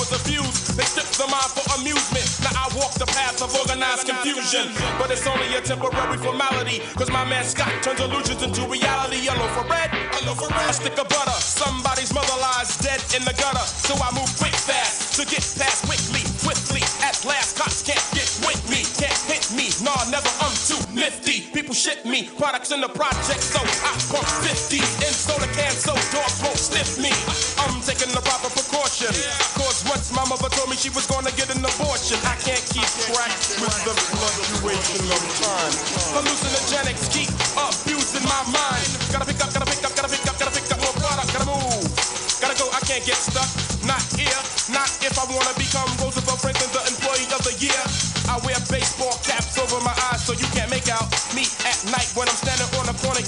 confusion. 4.49 4.99
But 4.99 5.11
it's 5.11 5.27
only 5.27 5.55
a 5.55 5.61
temporary 5.61 6.19
formality. 6.19 6.81
Cause 6.97 7.11
my 7.11 7.25
man 7.25 7.45
Scott 7.45 7.73
turns 7.83 8.01
illusions 8.01 8.43
into 8.43 8.63
reality. 8.67 9.21
Yellow 9.21 9.49
for 9.53 9.65
red, 9.69 9.93
yellow 10.21 10.35
for 10.35 10.49
red. 10.49 10.71
A 10.71 10.73
stick 10.73 10.99
of 10.99 11.09
butter. 11.09 11.39
Somebody's 11.39 12.13
mother 12.15 12.37
lies 12.41 12.77
dead 12.79 13.01
in 13.17 13.25
the 13.25 13.35
gutter. 13.35 13.65
So 13.65 13.95
I 13.97 14.11
move 14.15 14.31
quick 14.39 14.55
fast 14.55 15.17
to 15.21 15.25
get 15.27 15.45
past 15.59 15.85
quickly, 15.85 16.25
swiftly. 16.41 16.83
At 17.05 17.25
last, 17.25 17.59
cops 17.59 17.83
can't 17.83 18.03
get 18.15 18.29
with 18.47 18.63
me, 18.71 18.85
can't 18.97 19.19
hit 19.29 19.51
me. 19.53 19.69
Nah, 19.85 20.09
never, 20.11 20.31
I'm 20.41 20.55
too 20.55 20.81
nifty. 20.95 21.51
People 21.53 21.75
shit 21.75 22.05
me, 22.07 22.31
products 22.39 22.71
in 22.71 22.81
the 22.81 22.89
project, 22.89 23.43
so 23.43 23.61
I 23.61 23.93
pump 24.11 24.29
50s 24.47 24.89
in 25.03 25.13
soda 25.13 25.51
cans 25.59 25.83
so 25.83 25.95
dogs 26.15 26.39
won't 26.43 26.59
sniff 26.59 26.99
me. 27.03 27.11
I'm 27.59 27.83
taking 27.83 28.15
the 28.15 28.23
proper 28.23 28.51
precaution. 28.55 29.11
Cause 29.59 29.83
once 29.91 30.15
my 30.15 30.25
mother 30.31 30.49
told 30.55 30.71
me 30.71 30.77
she 30.77 30.91
was 30.91 31.07
gonna 31.07 31.35
get 31.35 31.51
an 31.51 31.65
abortion, 31.67 32.19
I 32.23 32.38
night 51.91 52.11
when 52.15 52.29
I'm 52.29 52.35
standing 52.37 52.69
on 52.79 52.87
the 52.87 52.97
corner 53.01 53.28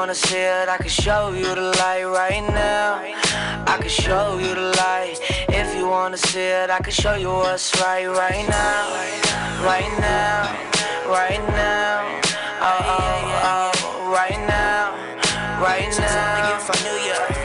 wanna 0.00 0.14
see 0.14 0.38
it, 0.38 0.66
I 0.66 0.78
can 0.78 0.88
show 0.88 1.32
you 1.32 1.54
the 1.54 1.76
light 1.78 2.04
right 2.04 2.42
now. 2.54 3.02
I 3.66 3.76
can 3.78 3.90
show 3.90 4.38
you 4.38 4.54
the 4.54 4.72
light. 4.80 5.18
If 5.50 5.76
you 5.76 5.88
wanna 5.88 6.16
see 6.16 6.40
it, 6.40 6.70
I 6.70 6.78
can 6.78 6.90
show 6.90 7.16
you 7.16 7.28
what's 7.28 7.78
right 7.82 8.06
right 8.06 8.48
now. 8.48 8.82
Right 9.62 9.92
now. 10.00 10.56
Right 11.06 11.44
now. 11.48 12.18
Oh, 12.62 12.96
oh, 12.96 13.72
oh. 13.76 14.10
Right 14.10 14.40
now. 14.48 14.96
Right 15.60 15.92
now. 15.98 16.56
If 16.56 16.70
I 16.70 16.76
knew 16.82 17.34
you. 17.36 17.39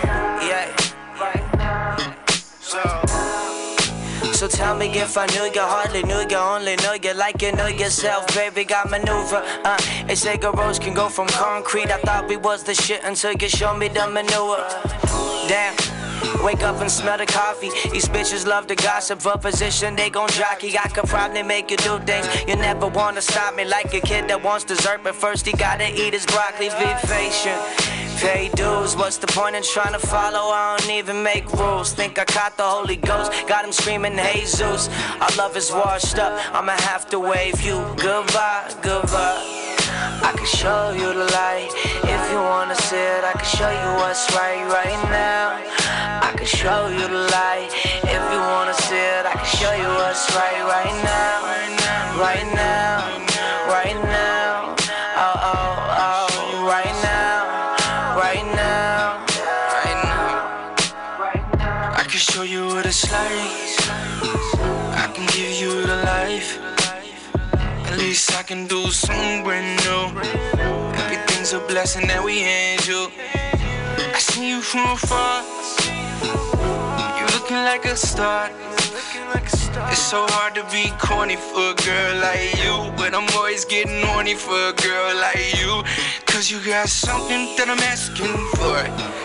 So, 4.35 4.49
tell 4.49 4.75
me 4.75 4.87
if 4.87 5.17
I 5.17 5.27
knew 5.27 5.45
you, 5.45 5.61
hardly 5.61 6.03
knew 6.03 6.19
you, 6.29 6.35
only 6.35 6.75
know 6.83 6.91
you 6.91 7.13
like 7.13 7.41
you 7.41 7.53
know 7.53 7.67
yourself, 7.67 8.27
baby. 8.35 8.65
Got 8.65 8.91
maneuver. 8.91 9.41
Uh, 9.63 9.77
they 10.07 10.15
say 10.15 10.35
girls 10.35 10.77
can 10.77 10.93
go 10.93 11.07
from 11.07 11.27
concrete. 11.27 11.89
I 11.89 11.99
thought 11.99 12.27
we 12.27 12.35
was 12.35 12.61
the 12.61 12.75
shit 12.75 13.01
until 13.05 13.31
you 13.31 13.47
showed 13.47 13.77
me 13.77 13.87
the 13.87 14.05
manure. 14.09 14.59
Damn. 15.47 15.73
Wake 16.43 16.63
up 16.63 16.81
and 16.81 16.91
smell 16.91 17.17
the 17.17 17.25
coffee. 17.25 17.69
These 17.91 18.09
bitches 18.09 18.45
love 18.45 18.67
to 18.67 18.75
gossip 18.75 19.21
for 19.21 19.37
position, 19.37 19.95
they 19.95 20.09
gon' 20.09 20.29
jockey. 20.29 20.77
I 20.77 20.89
could 20.89 21.05
probably 21.05 21.43
make 21.43 21.71
you 21.71 21.77
do 21.77 21.99
things 21.99 22.27
you 22.45 22.57
never 22.57 22.87
wanna 22.87 23.21
stop 23.21 23.55
me. 23.55 23.63
Like 23.63 23.93
a 23.93 24.01
kid 24.01 24.27
that 24.27 24.43
wants 24.43 24.65
dessert, 24.65 24.99
but 25.01 25.15
first 25.15 25.45
he 25.45 25.53
gotta 25.53 25.87
eat 25.89 26.13
his 26.13 26.25
broccoli. 26.25 26.67
Be 26.77 26.91
patient. 27.07 28.04
Pay 28.17 28.49
dues, 28.55 28.95
what's 28.95 29.17
the 29.17 29.27
point 29.27 29.55
in 29.55 29.63
trying 29.63 29.93
to 29.93 29.99
follow? 29.99 30.51
I 30.51 30.77
don't 30.77 30.89
even 30.91 31.21
make 31.21 31.51
rules. 31.53 31.93
Think 31.93 32.17
I 32.17 32.25
caught 32.25 32.55
the 32.57 32.63
Holy 32.63 32.95
Ghost, 32.95 33.31
got 33.47 33.65
him 33.65 33.71
screaming, 33.71 34.17
Jesus. 34.33 34.89
Our 35.19 35.35
love 35.37 35.57
is 35.57 35.71
washed 35.71 36.17
up, 36.17 36.33
I'ma 36.55 36.73
have 36.73 37.09
to 37.09 37.19
wave 37.19 37.61
you 37.61 37.75
goodbye, 37.97 38.73
goodbye. 38.81 39.65
I 40.23 40.33
can 40.35 40.45
show 40.45 40.91
you 40.91 41.13
the 41.13 41.27
light 41.31 41.69
if 42.03 42.31
you 42.31 42.37
wanna 42.37 42.75
see 42.75 42.95
it. 42.95 43.23
I 43.23 43.33
can 43.33 43.45
show 43.45 43.69
you 43.69 43.89
what's 43.99 44.25
right 44.35 44.63
right 44.67 45.01
now. 45.11 45.59
I 46.21 46.31
can 46.35 46.47
show 46.47 46.87
you 46.87 47.07
the 47.07 47.27
light 47.31 47.69
if 48.03 48.23
you 48.31 48.39
wanna 48.39 48.73
see 48.73 48.95
it. 48.95 49.25
I 49.25 49.33
can 49.33 49.51
show 49.59 49.73
you 49.73 49.89
what's 49.99 50.25
right 50.35 50.63
right 50.63 50.97
now, 51.03 51.43
right 52.19 52.45
now, 52.55 53.05
right 53.05 53.14
can 68.45 68.67
do 68.67 68.91
something 68.91 69.43
brand 69.43 69.83
new. 69.85 70.21
Everything's 70.93 71.53
a 71.53 71.59
blessing 71.59 72.05
that 72.07 72.23
we 72.23 72.43
angel. 72.43 73.09
I 73.17 74.19
see 74.19 74.49
you 74.49 74.61
from 74.61 74.91
afar. 74.91 75.64
Like 77.65 77.85
a 77.85 77.95
star. 77.95 78.51
It's 79.89 79.97
so 79.97 80.27
hard 80.29 80.53
to 80.53 80.63
be 80.65 80.93
corny 80.99 81.35
for 81.35 81.71
a 81.71 81.73
girl 81.73 82.15
like 82.21 82.53
you. 82.63 82.93
But 82.95 83.15
I'm 83.15 83.27
always 83.35 83.65
getting 83.65 84.05
horny 84.05 84.35
for 84.35 84.53
a 84.69 84.73
girl 84.73 85.15
like 85.15 85.59
you. 85.59 85.81
Cause 86.27 86.51
you 86.51 86.63
got 86.63 86.89
something 86.89 87.57
that 87.57 87.67
I'm 87.67 87.79
asking 87.79 88.37
for. 88.53 88.77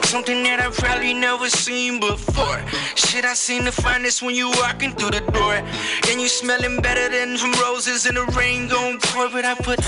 Something 0.07 0.43
that 0.45 0.59
I've 0.59 0.75
probably 0.75 1.13
never 1.13 1.51
seen 1.51 2.01
before. 2.01 2.65
Shit, 2.95 3.27
I 3.27 3.35
seen 3.35 3.67
the 3.67 3.73
finest 3.73 4.23
when 4.23 4.35
you 4.35 4.49
walking 4.57 4.93
through 4.95 5.11
the 5.11 5.25
door. 5.33 5.61
And 6.09 6.19
you 6.19 6.29
smelling 6.29 6.81
better 6.81 7.11
than 7.11 7.37
from 7.37 7.53
roses 7.61 8.07
in 8.07 8.15
the 8.15 8.25
rain 8.39 8.69
gon' 8.69 9.01
pour. 9.01 9.29
But 9.29 9.45
I 9.45 9.55
put 9.55 9.81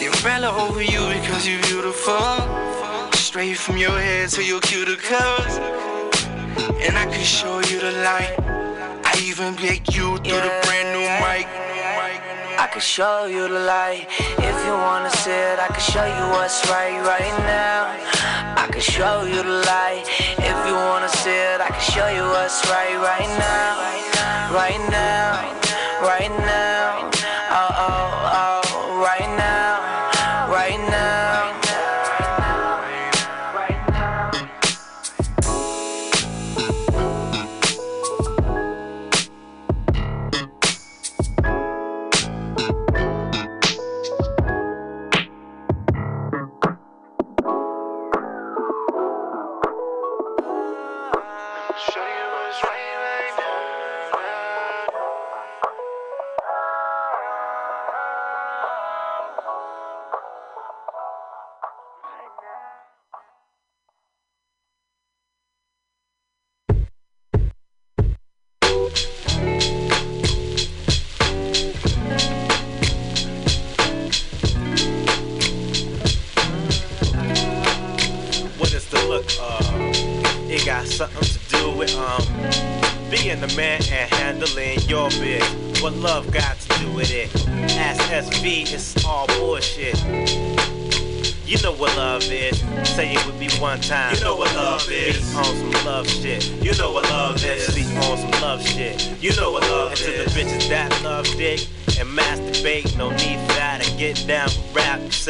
the 0.00 0.06
umbrella 0.10 0.56
over 0.56 0.82
you 0.82 1.06
because 1.20 1.46
you're 1.46 1.60
beautiful. 1.64 2.16
Straight 3.12 3.58
from 3.58 3.76
your 3.76 4.00
head 4.00 4.30
to 4.30 4.42
your 4.42 4.60
cuticles. 4.60 5.99
And 6.58 6.96
I 6.98 7.06
can 7.06 7.24
show 7.24 7.60
you 7.60 7.80
the 7.80 7.92
light. 8.02 8.34
I 9.04 9.12
even 9.22 9.54
make 9.56 9.94
you 9.94 10.18
through 10.18 10.42
the 10.42 10.54
brand 10.64 10.88
new 10.96 11.06
mic. 11.22 11.46
I 12.58 12.66
can 12.70 12.80
show 12.80 13.26
you 13.26 13.48
the 13.48 13.60
light 13.60 14.06
if 14.38 14.56
you 14.66 14.72
wanna 14.72 15.10
see 15.10 15.30
it. 15.30 15.58
I 15.58 15.68
can 15.68 15.80
show 15.80 16.04
you 16.04 16.24
what's 16.34 16.68
right 16.68 16.98
right 17.02 17.36
now. 17.46 17.94
I 18.56 18.66
can 18.70 18.80
show 18.80 19.24
you 19.24 19.42
the 19.42 19.62
light 19.64 20.04
if 20.38 20.58
you 20.66 20.74
wanna 20.74 21.08
see 21.08 21.30
it. 21.30 21.60
I 21.60 21.68
can 21.68 21.80
show 21.80 22.08
you 22.08 22.22
what's 22.22 22.60
right 22.68 22.96
right 22.98 23.30
now, 23.38 24.52
right 24.52 24.82
now, 24.90 25.59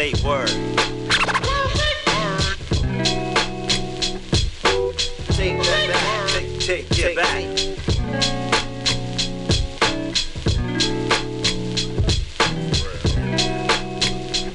say 0.01 0.13
word. 0.25 0.49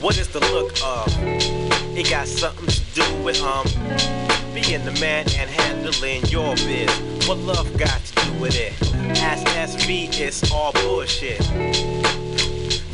What 0.02 0.18
is 0.18 0.30
the 0.30 0.40
look 0.52 0.72
of? 0.84 1.08
It 1.96 2.10
got 2.10 2.28
something 2.28 2.66
to 2.66 2.82
do 2.96 3.24
with 3.24 3.40
um 3.44 3.68
being 4.56 4.84
the 4.84 4.98
man 5.00 5.28
and 5.38 5.48
handling 5.48 6.26
your 6.26 6.56
biz. 6.56 6.90
What 7.28 7.38
love 7.38 7.78
got 7.78 8.02
to 8.04 8.26
do 8.26 8.34
with 8.40 8.56
it? 8.56 8.74
Ask 9.22 9.46
SV, 9.46 10.20
it's 10.20 10.52
all 10.52 10.72
bullshit. 10.74 12.05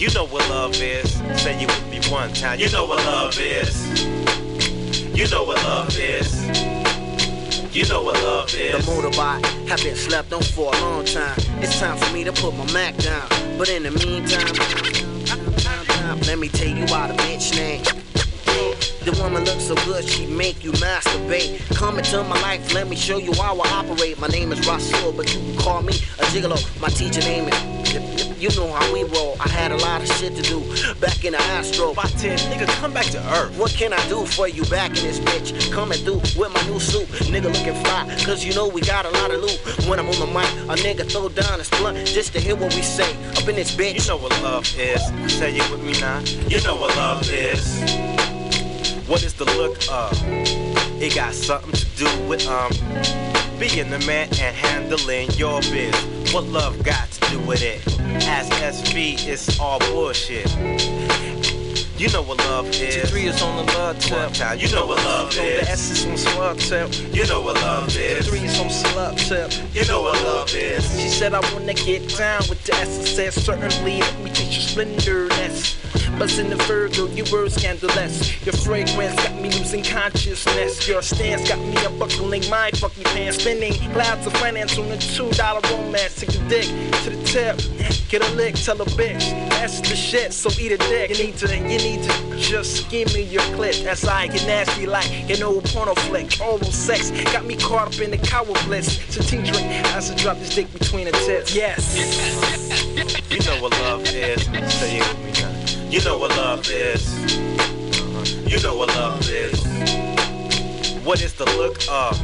You 0.02 0.10
know 0.16 0.26
what 0.26 0.50
love 0.50 0.74
is. 0.82 1.12
Say 1.40 1.62
you 1.62 1.68
with 1.68 1.88
me 1.92 2.02
one 2.12 2.34
time. 2.34 2.60
You 2.60 2.72
know 2.72 2.86
what 2.86 3.06
love 3.06 3.38
is. 3.38 4.04
You 5.16 5.30
know 5.30 5.44
what 5.44 5.64
love 5.64 5.96
is. 5.96 6.44
You 7.72 7.86
know 7.88 8.02
what 8.02 8.16
love 8.24 8.52
is. 8.56 8.84
The 8.84 8.92
motorbike 8.92 9.46
have 9.68 9.84
been 9.84 9.96
slept 9.96 10.34
on 10.34 10.42
for 10.42 10.74
a 10.74 10.82
long 10.82 11.06
time. 11.06 11.38
It's 11.62 11.80
time 11.80 12.00
for 12.00 12.12
me 12.16 12.24
to 12.24 12.32
put 12.32 12.58
my 12.58 12.66
Mac 12.74 12.98
down. 12.98 13.30
But 13.60 13.70
in 13.70 13.84
the 13.84 13.92
meantime, 13.92 14.42
let 16.26 16.40
me 16.40 16.50
tell 16.50 16.76
you 16.76 16.84
about 16.86 17.12
a 17.12 17.14
bitch 17.14 17.56
name. 17.56 17.84
The 19.06 19.16
woman 19.22 19.46
looks 19.46 19.66
so 19.66 19.76
good, 19.86 20.04
she 20.04 20.26
make 20.26 20.64
you 20.64 20.72
masturbate. 20.72 21.64
Come 21.76 22.00
into 22.00 22.24
my 22.24 22.42
life, 22.42 22.74
let 22.74 22.88
me 22.88 22.96
show 22.96 23.20
you 23.20 23.34
how 23.34 23.60
I 23.60 23.70
operate. 23.70 24.20
My 24.20 24.30
name 24.30 24.52
is 24.52 24.68
Rasul, 24.68 25.12
but 25.12 25.32
you 25.32 25.40
can 25.40 25.58
call 25.58 25.84
me 25.84 25.94
a 26.18 26.26
gigolo. 26.34 26.58
My 26.82 26.90
teacher 26.90 27.22
name 27.22 27.50
is. 27.50 27.71
You 28.42 28.50
know 28.56 28.74
how 28.74 28.92
we 28.92 29.04
roll. 29.04 29.38
I 29.40 29.48
had 29.50 29.72
a 29.72 29.78
lot 29.78 30.02
of 30.02 30.08
shit 30.18 30.36
to 30.36 30.42
do 30.42 30.62
back 30.96 31.24
in 31.24 31.34
the 31.34 31.42
Astro. 31.54 31.94
By 31.94 32.06
10, 32.06 32.40
nigga, 32.50 32.66
come 32.80 32.92
back 32.92 33.06
to 33.12 33.20
earth. 33.36 33.56
What 33.56 33.70
can 33.70 33.94
I 33.94 34.10
do 34.10 34.26
for 34.26 34.48
you 34.48 34.66
back 34.66 34.90
in 34.98 35.04
this 35.04 35.20
bitch? 35.20 35.72
Coming 35.72 36.00
through 36.00 36.22
with 36.36 36.52
my 36.52 36.60
new 36.66 36.80
suit. 36.80 37.08
Nigga 37.30 37.54
looking 37.54 37.76
fly, 37.84 38.08
cause 38.26 38.44
you 38.44 38.56
know 38.56 38.68
we 38.68 38.82
got 38.82 39.06
a 39.06 39.12
lot 39.12 39.30
of 39.30 39.42
loot. 39.42 39.88
When 39.88 40.00
I'm 40.00 40.10
on 40.10 40.20
the 40.20 40.26
mic, 40.26 40.50
a 40.68 40.76
nigga 40.82 41.08
throw 41.08 41.30
down 41.30 41.60
his 41.60 41.70
blunt 41.70 42.00
just 42.08 42.34
to 42.34 42.40
hear 42.40 42.56
what 42.56 42.74
we 42.74 42.82
say. 42.82 43.16
Up 43.38 43.48
in 43.48 43.58
this 43.58 43.76
bitch. 43.76 44.02
You 44.02 44.08
know 44.08 44.18
what 44.18 44.32
love 44.42 44.66
is. 44.76 45.06
Say 45.32 45.56
it 45.56 45.70
with 45.70 45.84
me 45.84 45.94
now. 46.02 46.18
You 46.48 46.64
know 46.64 46.78
what 46.78 46.96
love 46.96 47.30
is. 47.32 47.80
What 49.08 49.22
is 49.22 49.36
the 49.36 49.46
look 49.46 49.78
of? 49.92 50.20
It 51.00 51.14
got 51.14 51.36
something 51.36 51.74
to 51.74 51.86
do 51.96 52.28
with 52.28 52.48
um 52.48 53.31
being 53.62 53.92
the 53.92 54.00
man 54.08 54.28
and 54.40 54.56
handling 54.56 55.30
your 55.34 55.62
biz. 55.62 55.94
What 56.34 56.46
love 56.46 56.84
got 56.84 57.12
to 57.12 57.30
do 57.30 57.40
with 57.42 57.62
it? 57.62 57.80
Ask 58.26 58.52
SV, 58.54 59.28
it's 59.28 59.60
all 59.60 59.78
bullshit. 59.78 60.50
You 62.02 62.10
know 62.10 62.24
what 62.24 62.40
love 62.40 62.68
is. 62.70 63.12
T3 63.12 63.24
is 63.26 63.42
on 63.44 63.64
the 63.64 63.72
love 63.74 64.00
tip. 64.00 64.34
Time. 64.34 64.58
You 64.58 64.72
know 64.72 64.88
what 64.88 64.98
love 65.06 65.38
is. 65.38 65.68
The 65.68 65.72
is 65.74 66.06
on 66.08 66.18
slug 66.18 66.58
tip. 66.58 67.14
You 67.14 67.28
know 67.28 67.42
what 67.42 67.56
love 67.58 67.96
is. 67.96 68.28
T3 68.28 68.44
is 68.44 68.60
on 68.60 68.70
slug 68.72 69.18
tip. 69.18 69.52
You 69.76 69.86
know 69.86 70.02
what 70.02 70.20
love 70.24 70.52
is. 70.56 71.00
She 71.00 71.10
said 71.10 71.36
I 71.36 71.42
wanna 71.54 71.76
get 71.76 72.10
down 72.18 72.42
with 72.50 72.64
the 72.66 72.74
essence. 72.74 73.12
Said 73.12 73.32
certainly 73.32 74.00
let 74.00 74.20
me 74.22 74.32
taste 74.32 74.54
your 74.54 74.62
splendorness. 74.64 75.78
Buzz 76.22 76.38
in 76.38 76.52
the 76.52 76.56
Virgo, 76.56 77.08
your 77.08 77.26
words 77.32 77.56
scandalous. 77.56 78.46
Your 78.46 78.54
fragrance 78.54 79.16
got 79.16 79.34
me 79.42 79.50
losing 79.50 79.84
consciousness. 79.84 80.88
Your 80.88 81.02
stance 81.02 81.50
got 81.50 81.58
me 81.58 81.76
unbuckling 81.84 82.48
my 82.48 82.70
fucking 82.76 83.06
pants. 83.06 83.40
Spinning 83.40 83.74
clouds 83.92 84.28
of 84.28 84.34
finance 84.34 84.78
on 84.78 84.92
a 84.92 84.98
two 84.98 85.32
dollar 85.32 85.62
romance. 85.72 86.20
Take 86.20 86.30
the 86.30 86.48
dick 86.48 86.68
to 87.06 87.10
the 87.10 87.24
tip. 87.24 87.58
Get 88.08 88.22
a 88.22 88.32
lick, 88.36 88.54
tell 88.54 88.80
a 88.80 88.86
bitch. 88.86 89.32
That's 89.50 89.82
the 89.82 89.96
shit, 89.96 90.32
so 90.32 90.52
eat 90.62 90.74
a 90.74 90.78
dick. 90.78 91.10
You 91.10 91.26
need 91.26 91.38
to, 91.38 91.58
you 91.58 91.80
need 91.80 92.04
to 92.04 92.38
just 92.38 92.88
give 92.92 93.12
me 93.16 93.24
your 93.24 93.42
clip. 93.56 93.74
As 93.88 94.06
I 94.06 94.28
get 94.28 94.46
nasty 94.46 94.86
like 94.86 95.10
an 95.28 95.42
old 95.42 95.66
porno 95.66 95.96
flick. 95.96 96.40
All 96.40 96.60
Oral 96.60 96.72
sex 96.72 97.10
got 97.34 97.46
me 97.46 97.56
caught 97.56 97.96
up 97.96 98.00
in 98.00 98.12
the 98.12 98.20
cow 98.20 98.44
bliss. 98.68 99.02
So 99.10 99.24
tea 99.24 99.38
drink 99.38 99.66
I 99.88 100.16
drop 100.18 100.38
this 100.38 100.54
dick 100.54 100.72
between 100.72 101.06
the 101.06 101.14
tips. 101.26 101.56
Yes. 101.56 101.98
You 103.32 103.40
know 103.40 103.62
what 103.62 103.72
love 103.80 104.06
is. 104.08 104.46
You 105.92 106.02
know 106.06 106.18
what 106.18 106.30
love 106.38 106.70
is. 106.72 107.04
You 108.50 108.62
know 108.64 108.78
what 108.78 108.88
love 108.96 109.30
is. 109.30 109.62
What 111.04 111.22
is 111.22 111.34
the 111.34 111.44
look 111.58 111.80
of? 111.92 112.18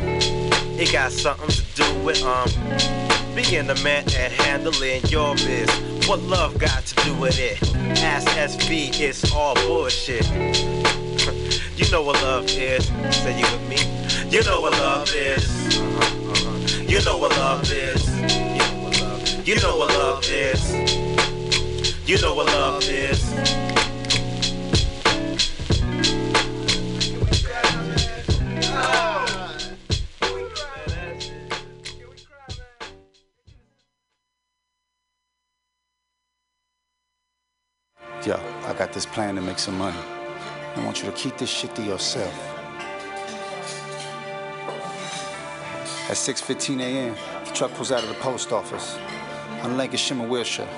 It 0.80 0.94
got 0.94 1.12
something 1.12 1.50
to 1.50 1.62
do 1.76 2.00
with 2.00 2.24
um 2.24 2.50
being 3.36 3.70
a 3.70 3.76
man 3.84 4.06
and 4.16 4.32
handling 4.32 5.04
your 5.08 5.36
biz. 5.36 5.70
What 6.08 6.22
love 6.22 6.58
got 6.58 6.86
to 6.86 6.96
do 7.04 7.14
with 7.16 7.38
it? 7.40 7.58
SV, 7.58 9.02
it's 9.02 9.34
all 9.34 9.56
bullshit. 9.56 10.26
you 11.78 11.92
know 11.92 12.04
what 12.04 12.16
love 12.24 12.46
is. 12.48 12.86
Say 13.18 13.38
you 13.38 13.46
with 13.52 13.68
me. 13.68 13.80
You 14.30 14.46
know 14.46 14.62
what 14.62 14.72
love 14.80 15.12
is. 15.14 15.76
You 16.90 17.04
know 17.04 17.18
what 17.18 17.32
love 17.32 17.70
is. 17.70 18.08
You 19.46 19.60
know 19.60 19.76
what 19.76 19.90
love 19.90 20.24
is. 20.24 21.07
You 22.08 22.18
know 22.22 22.34
what 22.34 22.46
love 22.46 22.84
is. 22.84 23.34
Yo, 38.26 38.40
I 38.64 38.74
got 38.78 38.94
this 38.94 39.06
plan 39.06 39.36
to 39.36 39.42
make 39.42 39.60
some 39.60 39.78
money. 39.78 39.98
I 40.78 40.86
want 40.86 41.04
you 41.04 41.12
to 41.12 41.12
keep 41.12 41.38
this 41.38 41.50
shit 41.50 41.76
to 41.76 41.82
yourself. 41.82 42.34
At 46.10 46.16
6.15 46.16 46.80
a.m., 46.80 47.16
the 47.44 47.52
truck 47.52 47.74
pulls 47.74 47.92
out 47.92 48.02
of 48.02 48.08
the 48.08 48.16
post 48.16 48.54
office 48.54 48.98
on 49.62 49.76
Lancashire 49.76 50.18
and 50.18 50.30
Wilshire. 50.30 50.70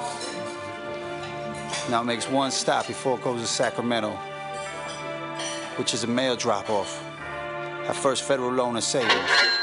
Now 1.89 2.01
it 2.01 2.05
makes 2.05 2.29
one 2.29 2.51
stop 2.51 2.85
before 2.85 3.17
it 3.17 3.23
goes 3.23 3.41
to 3.41 3.47
Sacramento, 3.47 4.11
which 5.77 5.95
is 5.95 6.03
a 6.03 6.07
mail 6.07 6.35
drop-off 6.35 7.03
at 7.87 7.95
First 7.95 8.23
Federal 8.23 8.51
Loan 8.51 8.75
and 8.75 8.83
Savings. 8.83 9.58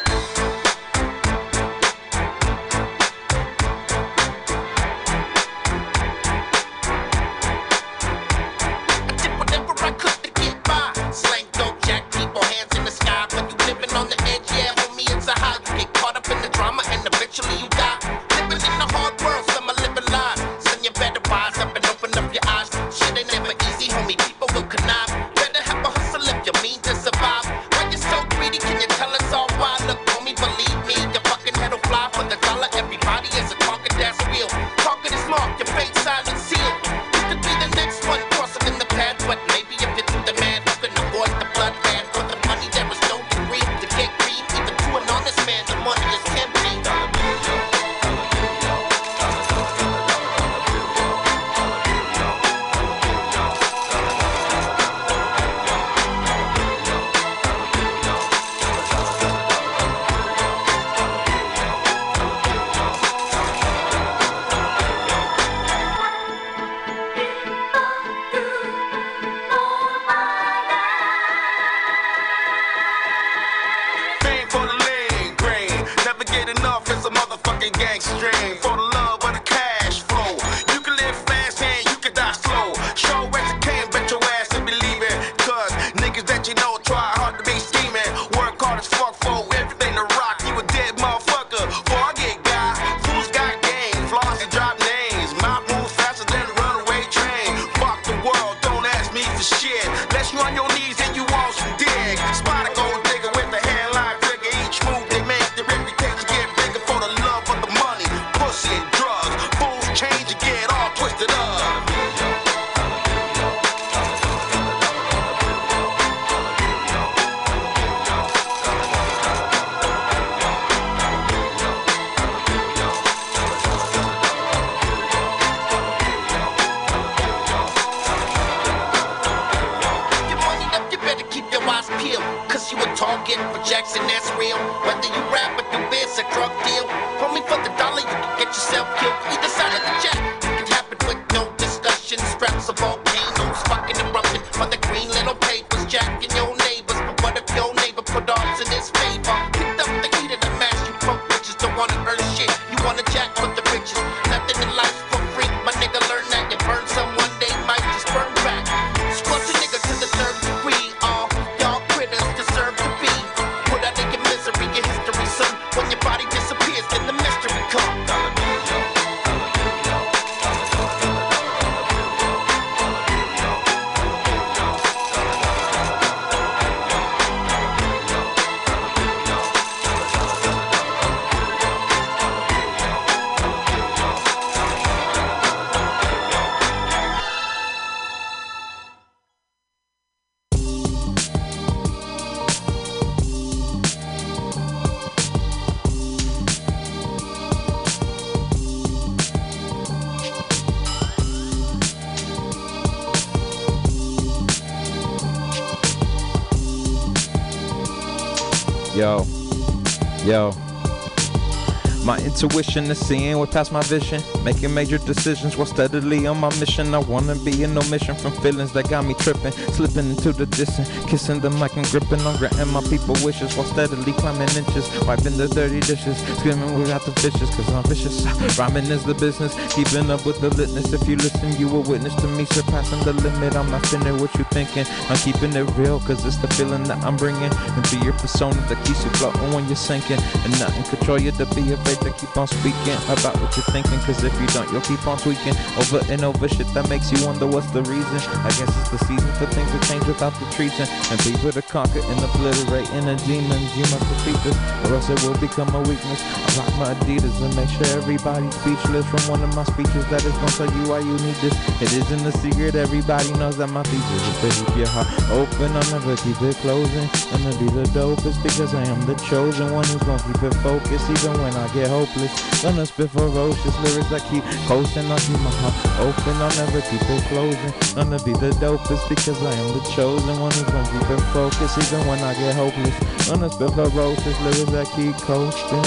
Intuition 212.37 212.84
is 212.91 212.99
seeing 212.99 213.39
way 213.39 213.47
past 213.47 213.72
my 213.72 213.80
vision. 213.82 214.22
Making 214.45 214.74
major 214.74 214.99
decisions 214.99 215.57
while 215.57 215.66
steadily 215.66 216.26
on 216.26 216.39
my 216.39 216.51
mission. 216.61 216.95
I 216.95 216.99
wanna 216.99 217.34
be 217.37 217.62
an 217.64 217.78
omission 217.78 218.14
from 218.14 218.32
feelings 218.43 218.72
that 218.72 218.91
got 218.91 219.07
me 219.07 219.14
tripping. 219.14 219.53
Slipping 219.72 220.11
into 220.11 220.32
the 220.32 220.45
distance. 220.45 220.89
Kissing 221.07 221.41
the 221.41 221.49
mic 221.51 221.76
and 221.76 221.87
gripping 221.87 222.20
on 222.20 222.37
granting 222.37 222.68
my 222.68 222.82
people 222.82 223.16
wishes 223.24 223.57
while 223.57 223.66
steadily 223.66 224.12
climbing 224.12 224.51
inches. 224.55 224.84
Wiping 225.07 225.37
the 225.39 225.49
dirty 225.49 225.80
dishes. 225.80 226.18
Screaming 226.39 226.78
without 226.78 227.05
the 227.07 227.12
fishes 227.20 227.49
cause 227.57 227.68
I'm 227.72 227.82
vicious. 227.84 228.24
Rhyming 228.59 228.87
is 228.87 229.05
the 229.05 229.14
business. 229.14 229.55
Keeping 229.74 230.11
up 230.11 230.26
with 230.26 230.39
the 230.41 230.51
litness. 230.51 230.93
If 230.93 231.09
you 231.09 231.16
listen, 231.16 231.57
you 231.57 231.68
will 231.68 231.84
witness 231.84 232.14
to 232.16 232.28
me 232.28 232.45
surpassing 232.45 233.01
the 233.05 233.14
limit. 233.14 233.57
I'm 233.57 233.70
not 233.70 233.82
finna 233.84 234.12
what 234.20 234.34
you 234.37 234.45
thinking. 234.53 234.84
I'm 235.09 235.16
keeping 235.16 235.57
it 235.57 235.64
real 235.78 236.01
cause 236.01 236.24
it's 236.26 236.37
the 236.37 236.49
feeling 236.49 236.84
that 236.84 237.03
I'm 237.03 237.16
bringing 237.16 237.53
into 237.76 237.97
your 238.05 238.12
persona 238.14 238.61
that 238.68 238.84
keeps 238.84 239.05
you 239.05 239.11
floating 239.16 239.53
when 239.53 239.66
you're 239.66 239.76
sinking. 239.76 240.20
And 240.45 240.53
nothing 240.61 240.84
control 241.07 241.23
you 241.23 241.31
to 241.31 241.47
be 241.55 241.71
afraid 241.71 242.01
to 242.01 242.11
keep 242.19 242.37
on 242.37 242.49
speaking 242.49 242.99
about 243.07 243.39
what 243.39 243.55
you're 243.55 243.71
thinking. 243.71 243.97
Cause 244.01 244.25
if 244.25 244.35
you 244.41 244.47
don't, 244.49 244.67
you'll 244.73 244.81
keep 244.81 245.07
on 245.07 245.17
tweaking 245.19 245.55
over 245.79 246.03
and 246.11 246.25
over 246.25 246.49
shit 246.49 246.67
that 246.75 246.89
makes 246.89 247.13
you 247.13 247.25
wonder 247.25 247.47
what's 247.47 247.71
the 247.71 247.83
reason. 247.83 248.19
I 248.43 248.51
guess 248.59 248.67
it's 248.67 248.91
the 248.91 248.99
season 249.07 249.31
for 249.39 249.47
things 249.47 249.71
to 249.71 249.79
change 249.87 250.05
without 250.05 250.35
the 250.35 250.47
treason. 250.51 250.89
And 251.11 251.21
people 251.21 251.53
to 251.53 251.63
conquer 251.77 252.01
and 252.01 252.18
obliterate 252.24 252.89
inner 252.97 253.16
demons. 253.29 253.68
You 253.77 253.85
must 253.93 254.09
defeat 254.09 254.41
this, 254.49 254.57
or 254.89 254.95
else 254.97 255.11
it 255.11 255.20
will 255.22 255.37
become 255.37 255.68
a 255.74 255.81
weakness. 255.85 256.24
I 256.24 256.49
rock 256.57 256.72
my 256.81 256.95
Adidas 256.95 257.37
and 257.45 257.55
make 257.55 257.68
sure 257.68 257.85
everybody's 258.01 258.55
speechless 258.57 259.05
from 259.05 259.20
one 259.29 259.43
of 259.45 259.55
my 259.55 259.64
speeches 259.64 260.09
that 260.09 260.24
is 260.24 260.33
gonna 260.41 260.57
tell 260.57 260.72
you 260.72 260.89
why 260.89 261.01
you 261.01 261.12
need 261.20 261.37
this. 261.45 261.53
It 261.85 261.93
isn't 262.01 262.24
a 262.24 262.33
secret, 262.39 262.77
everybody 262.77 263.31
knows 263.35 263.59
that 263.59 263.68
my 263.68 263.83
features 263.93 264.24
is 264.24 264.37
to 264.41 264.64
keep 264.64 264.77
your 264.77 264.89
heart 264.89 265.09
open. 265.29 265.68
I'll 265.77 265.91
never 265.93 266.16
keep 266.16 266.41
it 266.41 266.57
closing. 266.64 267.09
I'm 267.37 267.43
gonna 267.45 267.59
be 267.61 267.68
the 267.68 267.85
dopest 267.93 268.43
because 268.43 268.72
I 268.72 268.83
am 268.85 269.05
the 269.05 269.14
chosen 269.29 269.70
one 269.70 269.85
who's 269.85 270.01
gonna 270.09 270.22
keep 270.33 270.43
it 270.49 270.55
focused 270.64 271.11
even 271.11 271.37
when 271.43 271.53
I 271.53 271.68
get 271.74 271.91
hopeless. 271.91 272.56
Gonna 272.63 272.87
spit 272.87 273.11
ferocious 273.11 273.79
lyrics 273.85 274.09
that 274.09 274.25
keep 274.31 274.43
coasting. 274.67 275.05
Keep 275.05 275.41
my 275.45 275.53
heart 275.61 275.77
open. 276.01 276.35
I'll 276.41 276.57
never 276.57 276.81
keep 276.81 277.03
it 277.03 277.23
closing. 277.29 277.73
Gonna 277.95 278.19
be 278.25 278.33
the 278.33 278.51
dopest 278.57 279.09
because 279.09 279.37
I 279.43 279.53
am 279.53 279.75
the 279.77 279.85
chosen 279.95 280.41
one 280.41 280.51
who's 280.53 280.65
gonna 280.65 280.89
keep 280.89 281.11
it 281.11 281.21
focused 281.37 281.77
even 281.77 282.07
when 282.09 282.19
I 282.21 282.33
get 282.35 282.55
hopeless. 282.57 282.97
Gonna 283.29 283.51
spit 283.51 283.71
ferocious 283.71 284.41
lyrics 284.41 284.73
that 284.73 284.89
keep 284.97 285.15
coasting. 285.29 285.85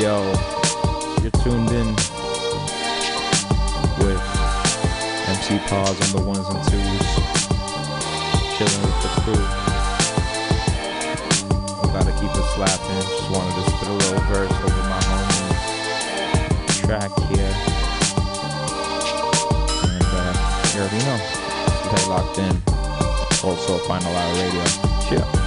Yo, 0.00 0.24
you're 1.20 1.36
tuned 1.44 1.70
in 1.70 1.88
with 4.00 4.24
MC 5.28 5.60
Pause 5.68 6.00
on 6.00 6.10
the 6.16 6.22
ones 6.24 6.48
and 6.48 6.62
twos. 6.72 7.08
Chilling 8.56 8.82
with 8.88 8.98
the 9.04 9.10
crew. 9.20 9.44
Gotta 11.92 12.12
keep 12.12 12.32
it 12.32 12.41
slapping. 12.66 13.02
Just 13.02 13.30
wanted 13.30 13.54
to 13.54 13.70
spit 13.70 13.88
a 13.88 13.92
little 13.92 14.20
verse 14.30 14.52
over 14.52 14.82
my 14.88 15.00
homies 15.00 15.62
track 16.82 17.10
here. 17.30 17.54
And 19.90 20.04
uh, 20.04 20.32
you 20.72 20.80
already 20.80 21.02
know. 21.04 21.18
Stay 21.88 22.04
locked 22.08 22.38
in. 22.38 22.54
Also, 23.48 23.78
Final 23.78 24.14
Hour 24.14 24.34
Radio. 24.34 24.64
Chill. 25.08 25.41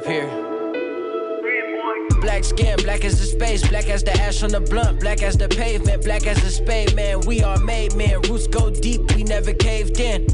Rap 0.00 0.10
here. 0.10 0.46
Black 2.20 2.44
skin, 2.44 2.76
black 2.82 3.04
as 3.04 3.18
the 3.18 3.26
space, 3.26 3.66
black 3.66 3.88
as 3.88 4.02
the 4.04 4.12
ash 4.20 4.42
on 4.42 4.50
the 4.50 4.60
blunt, 4.60 5.00
black 5.00 5.22
as 5.22 5.36
the 5.38 5.48
pavement, 5.48 6.04
black 6.04 6.26
as 6.26 6.40
the 6.42 6.50
spade, 6.50 6.94
man. 6.94 7.20
We 7.20 7.42
are 7.42 7.58
made, 7.58 7.94
man. 7.96 8.20
Roots 8.22 8.46
go 8.46 8.70
deep, 8.70 9.14
we 9.14 9.24
never 9.24 9.54
caved 9.54 9.98
in. 9.98 10.26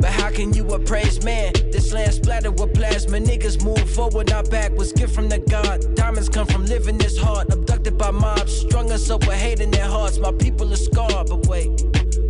But 0.00 0.10
how 0.10 0.30
can 0.30 0.52
you 0.52 0.66
appraise 0.68 1.22
man? 1.24 1.52
This 1.70 1.92
land 1.92 2.14
splattered 2.14 2.58
with 2.58 2.74
plasma. 2.74 3.18
Niggas 3.18 3.64
move 3.64 3.90
forward, 3.90 4.30
not 4.30 4.50
backwards. 4.50 4.92
Gift 4.92 5.14
from 5.14 5.28
the 5.28 5.38
God. 5.38 5.94
Diamonds 5.96 6.28
come 6.28 6.46
from 6.46 6.64
living 6.66 6.98
this 6.98 7.18
hard. 7.18 7.52
Abducted 7.52 7.98
by 7.98 8.10
mobs, 8.10 8.52
strung 8.52 8.90
us 8.92 9.10
up 9.10 9.26
with 9.26 9.36
hate 9.36 9.60
in 9.60 9.70
their 9.70 9.86
hearts. 9.86 10.18
My 10.18 10.32
people 10.32 10.72
are 10.72 10.76
scarred, 10.76 11.28
but 11.28 11.46
wait. 11.46 11.70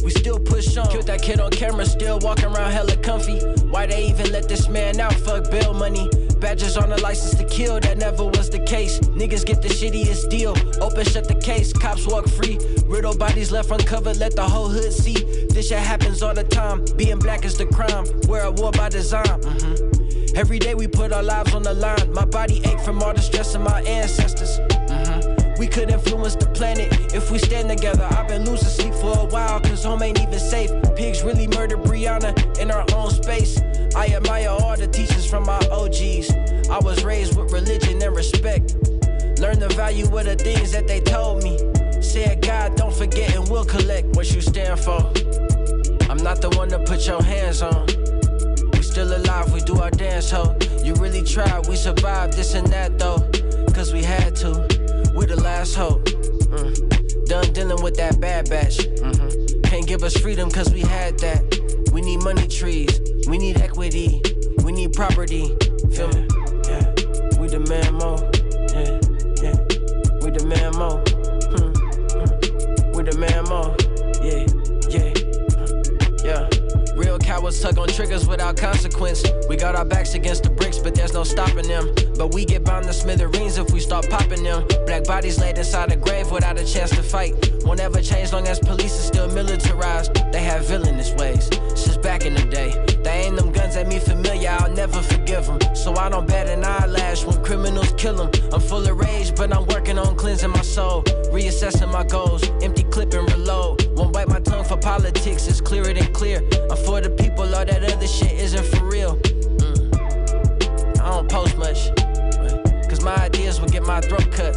We 0.03 0.11
still 0.11 0.39
push 0.39 0.77
on. 0.77 0.89
Killed 0.89 1.07
that 1.07 1.23
kid 1.23 1.39
on 1.39 1.51
camera, 1.51 1.87
still 1.87 2.19
walking 2.21 2.47
around 2.47 2.73
hella 2.73 2.97
comfy. 2.97 3.39
Why 3.71 3.87
they 3.87 4.07
even 4.07 4.33
let 4.33 4.49
this 4.49 4.69
man 4.69 4.99
out? 5.01 5.15
Fuck 5.15 5.51
bail 5.51 5.75
money. 5.75 6.09
Badges 6.43 6.77
on 6.77 6.91
a 6.91 6.97
license 6.97 7.37
to 7.37 7.45
kill, 7.45 7.79
that 7.79 7.99
never 7.99 8.25
was 8.25 8.51
the 8.51 8.59
case. 8.59 8.99
Niggas 8.99 9.47
get 9.47 9.63
the 9.63 9.69
shittiest 9.69 10.29
deal. 10.29 10.57
Open, 10.83 11.05
shut 11.05 11.29
the 11.29 11.37
case, 11.37 11.73
cops 11.73 12.05
walk 12.05 12.27
free. 12.27 12.59
Riddle 12.87 13.17
bodies 13.17 13.53
left 13.53 13.71
uncovered, 13.71 14.17
let 14.17 14.35
the 14.35 14.43
whole 14.43 14.69
hood 14.69 14.93
see. 14.93 15.15
This 15.51 15.69
shit 15.69 15.79
happens 15.79 16.21
all 16.21 16.35
the 16.35 16.43
time. 16.43 16.85
Being 16.97 17.21
black 17.21 17.45
is 17.45 17.57
the 17.57 17.67
crime. 17.67 18.07
We're 18.27 18.43
a 18.43 18.51
war 18.51 18.73
by 18.73 18.89
design. 18.89 19.23
Mhm. 19.25 20.37
Every 20.37 20.59
day 20.59 20.75
we 20.75 20.89
put 20.89 21.13
our 21.13 21.23
lives 21.23 21.55
on 21.55 21.63
the 21.63 21.75
line. 21.75 22.13
My 22.13 22.25
body 22.25 22.61
ache 22.65 22.81
from 22.81 23.01
all 23.05 23.15
the 23.15 23.23
stress 23.23 23.55
of 23.55 23.61
my 23.61 23.81
ancestors. 23.83 24.59
Mhm. 24.89 25.59
We 25.59 25.69
could 25.69 25.93
influence 25.93 26.35
the 26.35 26.47
planet 26.47 26.93
if 27.15 27.31
we 27.31 27.39
stand 27.39 27.69
together. 27.69 28.09
I've 28.11 28.27
been 28.27 28.45
losing 28.45 28.69
sleep 28.69 28.95
for 28.95 29.17
a 29.17 29.27
while, 29.27 29.61
cause 29.61 29.85
home 29.85 30.03
ain't 30.03 30.21
even 30.21 30.41
safe. 30.41 30.73
Pigs 30.97 31.23
really 31.23 31.47
murdered 31.47 31.85
Breonna 31.85 32.35
in 32.59 32.73
our 32.73 32.85
own 32.97 33.11
space. 33.11 33.61
I 33.95 34.07
admire 34.09 34.49
all 34.49 34.77
the 34.77 34.87
teachers 34.87 35.27
from 35.29 35.45
my 35.45 35.59
OGs. 35.71 36.31
I 36.71 36.79
was 36.79 37.05
raised 37.05 37.37
with 37.37 37.53
religion 37.53 38.03
and 38.03 38.15
respect. 38.17 38.75
Learn 39.41 39.59
the 39.59 39.73
value 39.77 40.07
of 40.07 40.25
the 40.25 40.37
things 40.37 40.73
that 40.73 40.87
they 40.87 41.01
told 41.01 41.43
me. 41.43 41.59
Said 42.03 42.43
God, 42.43 42.77
don't 42.77 42.95
forget 42.95 43.35
and 43.35 43.49
we'll 43.49 43.65
collect 43.65 44.09
what 44.17 44.33
you 44.35 44.41
stand 44.41 44.81
for. 44.81 45.01
I'm 46.11 46.19
not 46.19 46.41
the 46.41 46.51
one 46.57 46.69
to 46.71 46.79
put 46.81 47.07
your 47.07 47.23
hands 47.23 47.63
on. 47.63 47.87
We 48.73 48.83
still 48.83 49.15
alive, 49.17 49.53
we 49.53 49.61
do 49.61 49.81
our 49.81 49.91
dance, 49.91 50.31
ho. 50.31 50.57
You 50.85 50.95
really 50.95 51.23
tried, 51.23 51.67
we 51.69 51.77
survived 51.77 52.35
this 52.35 52.55
and 52.55 52.67
that 52.69 52.99
though. 52.99 53.19
Cause 53.75 53.93
we 53.93 54.03
had 54.03 54.37
to. 54.37 54.51
we're 55.15 55.27
the 55.27 55.41
last 55.41 55.75
hope. 55.75 56.05
Mm. 56.05 57.27
Done 57.27 57.53
dealing 57.53 57.83
with 57.83 57.97
that 57.97 58.21
bad 58.21 58.49
batch. 58.51 58.79
Mhm. 58.79 59.63
Can't 59.65 59.87
give 59.87 60.03
us 60.03 60.17
freedom 60.17 60.51
cause 60.51 60.71
we 60.73 60.81
had 60.81 61.19
that. 61.21 61.43
We 61.93 62.01
need 62.01 62.23
money 62.25 62.49
trees, 62.49 63.01
we 63.29 63.37
need 63.39 63.61
equity, 63.61 64.23
we 64.65 64.73
need 64.73 64.95
property. 64.95 65.55
Feel 65.93 66.09
me? 66.09 66.27
Yeah. 66.67 66.95
We 67.39 67.49
demand 67.49 67.99
more. 67.99 68.19
Yeah, 68.73 68.99
yeah. 69.43 69.57
We 70.23 70.31
demand 70.31 70.77
more. 70.77 70.99
Hmm, 71.53 71.73
hmm. 72.17 72.93
We 72.93 73.03
demand 73.03 73.49
more. 73.49 73.77
Real 77.53 77.63
tug 77.71 77.79
on 77.79 77.89
triggers 77.89 78.27
without 78.27 78.57
consequence. 78.57 79.23
We 79.49 79.57
got 79.57 79.75
our 79.75 79.85
backs 79.85 80.15
against 80.15 80.43
the 80.45 80.51
bricks, 80.51 80.79
but 80.79 80.95
there's 80.95 81.13
no 81.13 81.23
stopping 81.23 81.69
them. 81.69 81.93
But 82.17 82.33
we 82.33 82.45
get 82.47 82.65
bound 82.65 82.87
to 82.87 82.95
smithereens 82.95 83.59
if 83.59 83.71
we 83.73 83.81
start 83.81 84.09
popping 84.09 84.43
them. 84.43 84.67
Black 84.87 85.05
bodies 85.05 85.39
laid 85.39 85.59
inside 85.59 85.93
a 85.93 85.97
grave 85.97 86.31
without 86.31 86.59
a 86.59 86.65
chance 86.65 86.91
to 86.91 87.03
fight. 87.03 87.35
Won't 87.65 87.81
ever 87.81 88.01
change 88.01 88.33
long 88.33 88.47
as 88.47 88.59
police 88.59 88.95
is 88.95 89.05
still 89.05 89.29
militarized. 89.29 90.15
They 90.33 90.43
have 90.43 90.67
villainous 90.67 91.13
ways 91.15 91.51
since 91.75 91.99
back 91.99 92.25
in 92.25 92.35
the 92.35 92.45
day. 92.45 92.71
They 93.03 93.27
aim 93.27 93.37
them 93.37 93.53
guns 93.53 93.77
at 93.77 93.87
me 93.87 93.99
familiar, 93.99 94.51
I'll 94.51 94.73
never 94.73 95.03
forgive 95.03 95.47
them. 95.47 95.59
So 95.75 95.95
I 95.97 96.09
don't 96.09 96.27
bat 96.27 96.49
an 96.49 96.65
eyelash 96.65 97.25
when 97.25 97.43
criminals 97.45 97.93
kill 97.99 98.15
them. 98.15 98.31
I'm 98.53 98.61
full 98.61 98.87
of 98.87 98.97
rage, 98.97 99.35
but 99.37 99.55
I'm 99.55 99.67
working 99.67 99.99
on 99.99 100.17
cleansing 100.17 100.51
my 100.51 100.63
soul. 100.63 101.03
Reassessing 101.33 101.93
my 101.93 102.05
goals, 102.05 102.43
empty 102.63 102.85
clip 102.85 103.13
and 103.13 103.31
reload. 103.31 103.92
Won't 104.03 104.15
bite 104.15 104.29
my 104.29 104.41
tongue 104.41 104.65
for 104.65 104.77
politics, 104.77 105.47
it's 105.47 105.61
clearer 105.61 105.95
than 105.95 106.13
clear. 106.13 106.43
I'm 106.69 106.77
for 106.79 107.01
the 107.01 107.11
people, 107.11 107.45
all 107.45 107.65
that 107.65 107.85
other 107.85 108.09
shit 108.09 108.33
isn't 108.33 108.67
for 108.67 108.85
real. 108.85 109.15
Mm. 109.15 110.99
I 111.01 111.09
don't 111.09 111.31
post 111.31 111.57
much, 111.57 111.95
cause 112.89 113.05
my 113.05 113.15
ideas 113.15 113.61
will 113.61 113.69
get 113.69 113.85
my 113.85 114.01
throat 114.01 114.29
cut. 114.33 114.55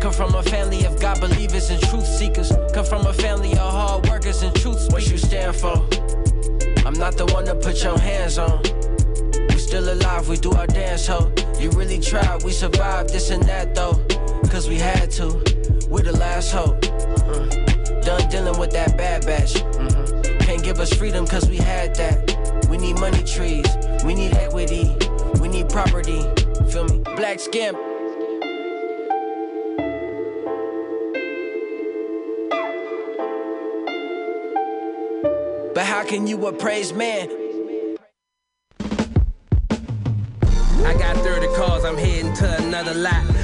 Come 0.00 0.12
from 0.12 0.34
a 0.34 0.42
family 0.42 0.84
of 0.84 1.00
God 1.00 1.20
believers 1.20 1.70
and 1.70 1.80
truth 1.82 2.04
seekers. 2.04 2.50
Come 2.74 2.84
from 2.84 3.06
a 3.06 3.12
family 3.12 3.52
of 3.52 3.72
hard 3.72 4.08
workers 4.08 4.42
and 4.42 4.52
truth 4.56 4.80
speakers. 4.80 4.92
What 4.92 5.08
you 5.08 5.18
stand 5.18 5.54
for? 5.54 5.76
I'm 6.84 6.94
not 6.94 7.16
the 7.16 7.26
one 7.32 7.44
to 7.44 7.54
put 7.54 7.84
your 7.84 7.96
hands 7.96 8.38
on. 8.38 8.60
We 9.50 9.58
still 9.58 9.88
alive, 9.88 10.28
we 10.28 10.36
do 10.36 10.50
our 10.50 10.66
dance, 10.66 11.06
ho. 11.06 11.32
You 11.60 11.70
really 11.70 12.00
tried, 12.00 12.42
we 12.42 12.50
survived 12.50 13.10
this 13.10 13.30
and 13.30 13.44
that, 13.44 13.76
though. 13.76 14.04
Cause 14.50 14.68
we 14.68 14.78
had 14.78 15.12
to. 15.12 15.26
We're 15.88 16.02
the 16.02 16.16
last 16.18 16.50
hope. 16.50 16.84
Uh, 17.28 17.71
done 18.18 18.28
dealing 18.28 18.58
with 18.58 18.70
that 18.72 18.96
bad 18.96 19.24
batch. 19.24 19.54
Mm-hmm. 19.54 20.38
Can't 20.38 20.62
give 20.62 20.80
us 20.80 20.92
freedom 20.92 21.26
cause 21.26 21.48
we 21.48 21.56
had 21.56 21.94
that. 21.96 22.66
We 22.68 22.76
need 22.78 22.98
money 22.98 23.22
trees, 23.22 23.66
we 24.04 24.14
need 24.14 24.34
equity, 24.34 24.96
we 25.40 25.48
need 25.48 25.68
property. 25.68 26.22
Feel 26.70 26.84
me? 26.84 26.98
Black 27.16 27.40
skin. 27.40 27.74
But 35.74 35.86
how 35.86 36.04
can 36.04 36.26
you 36.26 36.46
appraise 36.46 36.92
man? 36.92 37.30
I 40.84 40.94
got 40.98 41.16
30 41.16 41.46
cars, 41.54 41.84
I'm 41.84 41.96
heading 41.96 42.34
to 42.34 42.62
another 42.62 42.94
lot. 42.94 43.41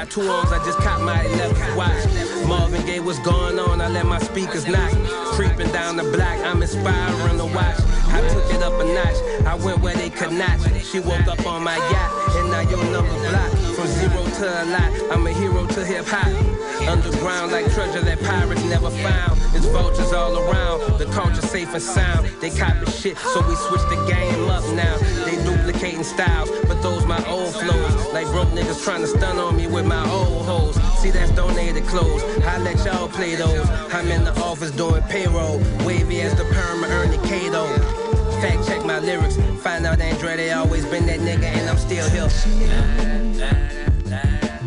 Got 0.00 0.10
two 0.10 0.22
arms, 0.22 0.50
I 0.50 0.64
just 0.64 0.78
caught 0.78 1.02
my 1.02 1.18
11th 1.18 1.76
watch. 1.76 2.48
Marvin 2.48 2.86
Gaye, 2.86 3.00
what's 3.00 3.18
going 3.18 3.58
on? 3.58 3.82
I 3.82 3.88
let 3.88 4.06
my 4.06 4.18
speakers 4.18 4.66
knock. 4.66 4.90
Creeping 5.34 5.70
down 5.72 5.96
the 5.96 6.04
block, 6.04 6.38
I'm 6.38 6.62
inspiring 6.62 7.36
to 7.36 7.44
watch. 7.44 7.89
I 8.12 8.20
took 8.28 8.52
it 8.52 8.62
up 8.62 8.74
a 8.80 8.84
notch, 8.84 9.46
I 9.46 9.54
went 9.54 9.80
where 9.80 9.94
they 9.94 10.10
could 10.10 10.32
not. 10.32 10.58
She 10.82 11.00
woke 11.00 11.26
up 11.28 11.46
on 11.46 11.62
my 11.62 11.76
yacht, 11.76 12.36
and 12.36 12.50
now 12.50 12.60
your 12.60 12.82
number 12.90 13.14
block. 13.28 13.50
From 13.76 13.86
zero 13.86 14.24
to 14.24 14.62
a 14.62 14.64
lot, 14.66 15.12
I'm 15.12 15.26
a 15.26 15.32
hero 15.32 15.66
to 15.66 15.84
hip 15.84 16.06
hop. 16.06 16.26
Underground 16.88 17.52
like 17.52 17.72
treasure 17.72 18.00
that 18.00 18.20
pirates 18.20 18.64
never 18.64 18.90
found. 18.90 19.38
It's 19.54 19.66
vultures 19.66 20.12
all 20.12 20.36
around, 20.36 20.98
the 20.98 21.06
culture 21.06 21.42
safe 21.42 21.72
and 21.74 21.82
sound. 21.82 22.26
They 22.40 22.50
copy 22.50 22.90
shit, 22.90 23.18
so 23.18 23.46
we 23.46 23.54
switch 23.54 23.82
the 23.90 24.04
game 24.08 24.48
up 24.48 24.64
now. 24.74 24.96
They 25.24 25.36
duplicating 25.44 26.04
styles, 26.04 26.50
but 26.66 26.82
those 26.82 27.06
my 27.06 27.22
old 27.28 27.54
flows. 27.54 28.12
Like 28.12 28.26
broke 28.28 28.48
niggas 28.48 28.82
trying 28.82 29.02
to 29.02 29.06
stun 29.06 29.38
on 29.38 29.56
me 29.56 29.66
with 29.66 29.86
my 29.86 30.02
old 30.10 30.46
hoes. 30.46 30.76
See, 31.00 31.10
that's 31.10 31.30
donated 31.32 31.86
clothes. 31.86 32.22
I 32.44 32.58
let 32.58 32.84
y'all 32.84 33.08
play 33.08 33.36
those. 33.36 33.68
I'm 33.92 34.08
in 34.08 34.24
the 34.24 34.36
office 34.40 34.70
doing 34.70 35.02
payroll. 35.04 35.58
Wavy 35.84 36.20
as 36.22 36.34
the 36.34 36.44
perma 36.44 36.88
Ernie 36.88 37.18
Cato. 37.28 38.09
Fact 38.40 38.66
check 38.66 38.84
my 38.84 38.98
lyrics. 38.98 39.36
Find 39.62 39.84
out 39.84 40.00
Andre 40.00 40.50
always 40.50 40.86
been 40.86 41.04
that 41.06 41.20
nigga 41.20 41.44
and 41.44 41.68
I'm 41.68 41.76
still 41.76 42.08
here. 42.08 42.28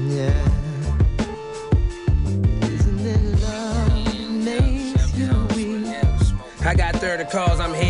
Yeah. 0.09 0.53
I 6.65 6.75
got 6.75 6.95
30 6.95 7.25
calls, 7.25 7.59
I'm 7.59 7.73
heading 7.73 7.82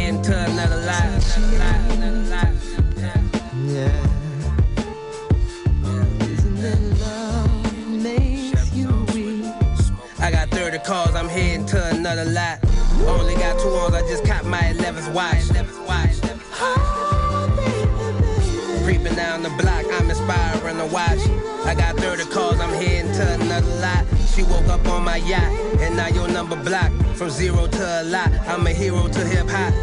watch. 20.85 21.19
I 21.65 21.75
got 21.75 21.97
30 21.97 22.25
calls, 22.25 22.59
I'm 22.59 22.73
heading 22.73 23.11
to 23.13 23.33
another 23.33 23.75
lot. 23.79 24.05
She 24.33 24.43
woke 24.43 24.67
up 24.67 24.85
on 24.87 25.03
my 25.03 25.17
yacht, 25.17 25.51
and 25.79 25.95
now 25.95 26.07
your 26.07 26.27
number 26.27 26.55
blocked. 26.55 26.95
From 27.17 27.29
zero 27.29 27.67
to 27.67 28.01
a 28.01 28.03
lot, 28.03 28.31
I'm 28.47 28.65
a 28.67 28.71
hero 28.71 29.07
to 29.07 29.25
hip 29.25 29.47
hop. 29.49 29.73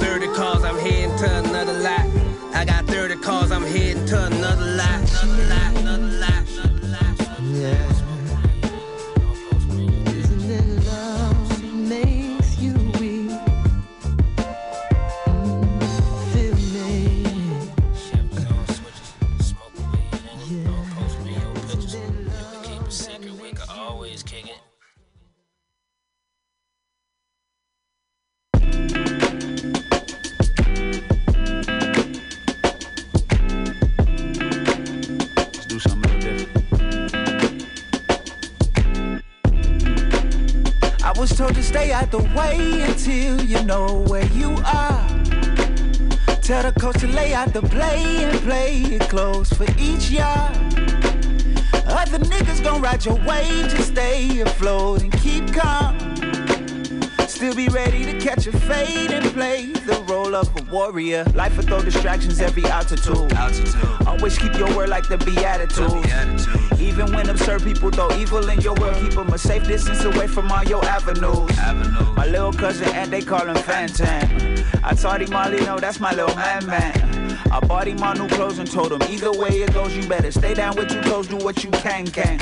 30 0.00 0.26
calls, 0.28 0.64
I'm 0.64 0.78
heading 0.78 1.16
to 1.18 1.38
another 1.40 1.78
lot. 1.80 2.06
I 2.54 2.64
got 2.64 2.86
30 2.86 3.16
calls, 3.16 3.50
I'm 3.50 3.64
heading 3.64 4.06
to 4.06 4.26
another 4.26 4.76
lot. 4.76 5.00
Another 5.22 5.48
lot, 5.48 5.76
another 5.76 5.93
of 61.12 61.18
a 61.18 61.22
warrior. 61.22 61.24
Life 61.34 61.56
will 61.56 61.64
throw 61.64 61.82
distractions 61.82 62.40
every 62.40 62.64
altitude. 62.64 63.32
altitude. 63.32 64.06
Always 64.06 64.38
keep 64.38 64.54
your 64.54 64.74
word 64.76 64.88
like 64.88 65.08
the 65.08 65.18
Beatitudes. 65.18 66.46
Even 66.80 67.12
when 67.12 67.28
absurd 67.28 67.62
people 67.62 67.90
throw 67.90 68.10
evil 68.16 68.48
in 68.48 68.60
your 68.60 68.74
world, 68.74 68.96
keep 68.96 69.12
them 69.12 69.28
a 69.28 69.38
safe 69.38 69.66
distance 69.66 70.04
away 70.04 70.26
from 70.26 70.50
all 70.50 70.64
your 70.64 70.84
avenues. 70.84 71.56
My 72.16 72.26
little 72.26 72.52
cousin, 72.52 72.88
and 72.94 73.10
they 73.10 73.22
call 73.22 73.46
him 73.46 73.56
Fantan. 73.56 74.64
I 74.82 74.94
taught 74.94 75.22
him 75.22 75.30
Molly, 75.30 75.60
no, 75.64 75.78
that's 75.78 76.00
my 76.00 76.12
little 76.12 76.34
man, 76.36 76.66
man. 76.66 77.38
I 77.50 77.60
bought 77.60 77.88
him 77.88 78.00
my 78.00 78.14
new 78.14 78.28
clothes 78.28 78.58
and 78.58 78.70
told 78.70 78.92
him 78.92 79.02
either 79.08 79.32
way 79.32 79.62
it 79.62 79.72
goes, 79.72 79.96
you 79.96 80.06
better 80.08 80.30
stay 80.30 80.54
down 80.54 80.76
with 80.76 80.92
your 80.92 81.02
toes, 81.02 81.28
do 81.28 81.36
what 81.36 81.64
you 81.64 81.70
can, 81.70 82.06
can. 82.06 82.38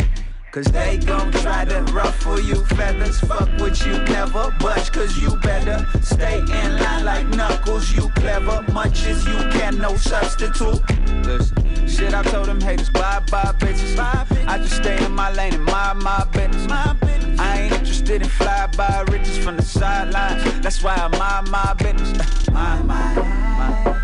Cause 0.53 0.67
they 0.67 0.99
gon' 0.99 1.33
try 1.33 1.65
to 1.65 1.81
ruffle 1.95 2.39
you 2.39 2.63
feathers. 2.77 3.19
Fuck 3.21 3.49
with 3.59 3.87
you, 3.87 3.93
never 4.05 4.55
budge. 4.61 4.93
Cause 4.93 5.17
you 5.17 5.35
better 5.37 5.87
stay 6.03 6.41
in 6.41 6.79
line 6.79 7.07
like 7.07 7.27
knuckles. 7.29 7.91
You 7.97 8.11
clever, 8.17 8.63
much 8.71 9.07
as 9.07 9.25
you 9.25 9.39
can, 9.51 9.79
no 9.79 9.97
substitute. 9.97 10.83
Listen, 11.25 11.89
shit, 11.89 12.13
I 12.13 12.23
told 12.25 12.49
them 12.49 12.61
haters, 12.61 12.91
bye 12.91 13.23
bye 13.31 13.55
bitches. 13.57 13.99
I 14.47 14.59
just 14.59 14.77
stay 14.77 15.03
in 15.03 15.13
my 15.13 15.33
lane 15.33 15.55
and 15.55 15.65
mind 15.65 16.01
my 16.01 16.27
business. 16.33 16.71
I 16.71 17.61
ain't 17.63 17.73
interested 17.73 18.21
in 18.21 18.29
fly 18.29 18.67
by 18.77 19.07
riches 19.11 19.39
from 19.39 19.57
the 19.57 19.63
sidelines. 19.63 20.61
That's 20.61 20.83
why 20.83 20.97
I 20.97 21.09
mind 21.17 21.51
my 21.51 21.73
business. 21.79 22.29
Mind, 22.53 22.87
mind, 22.87 23.17
mind, 23.17 24.02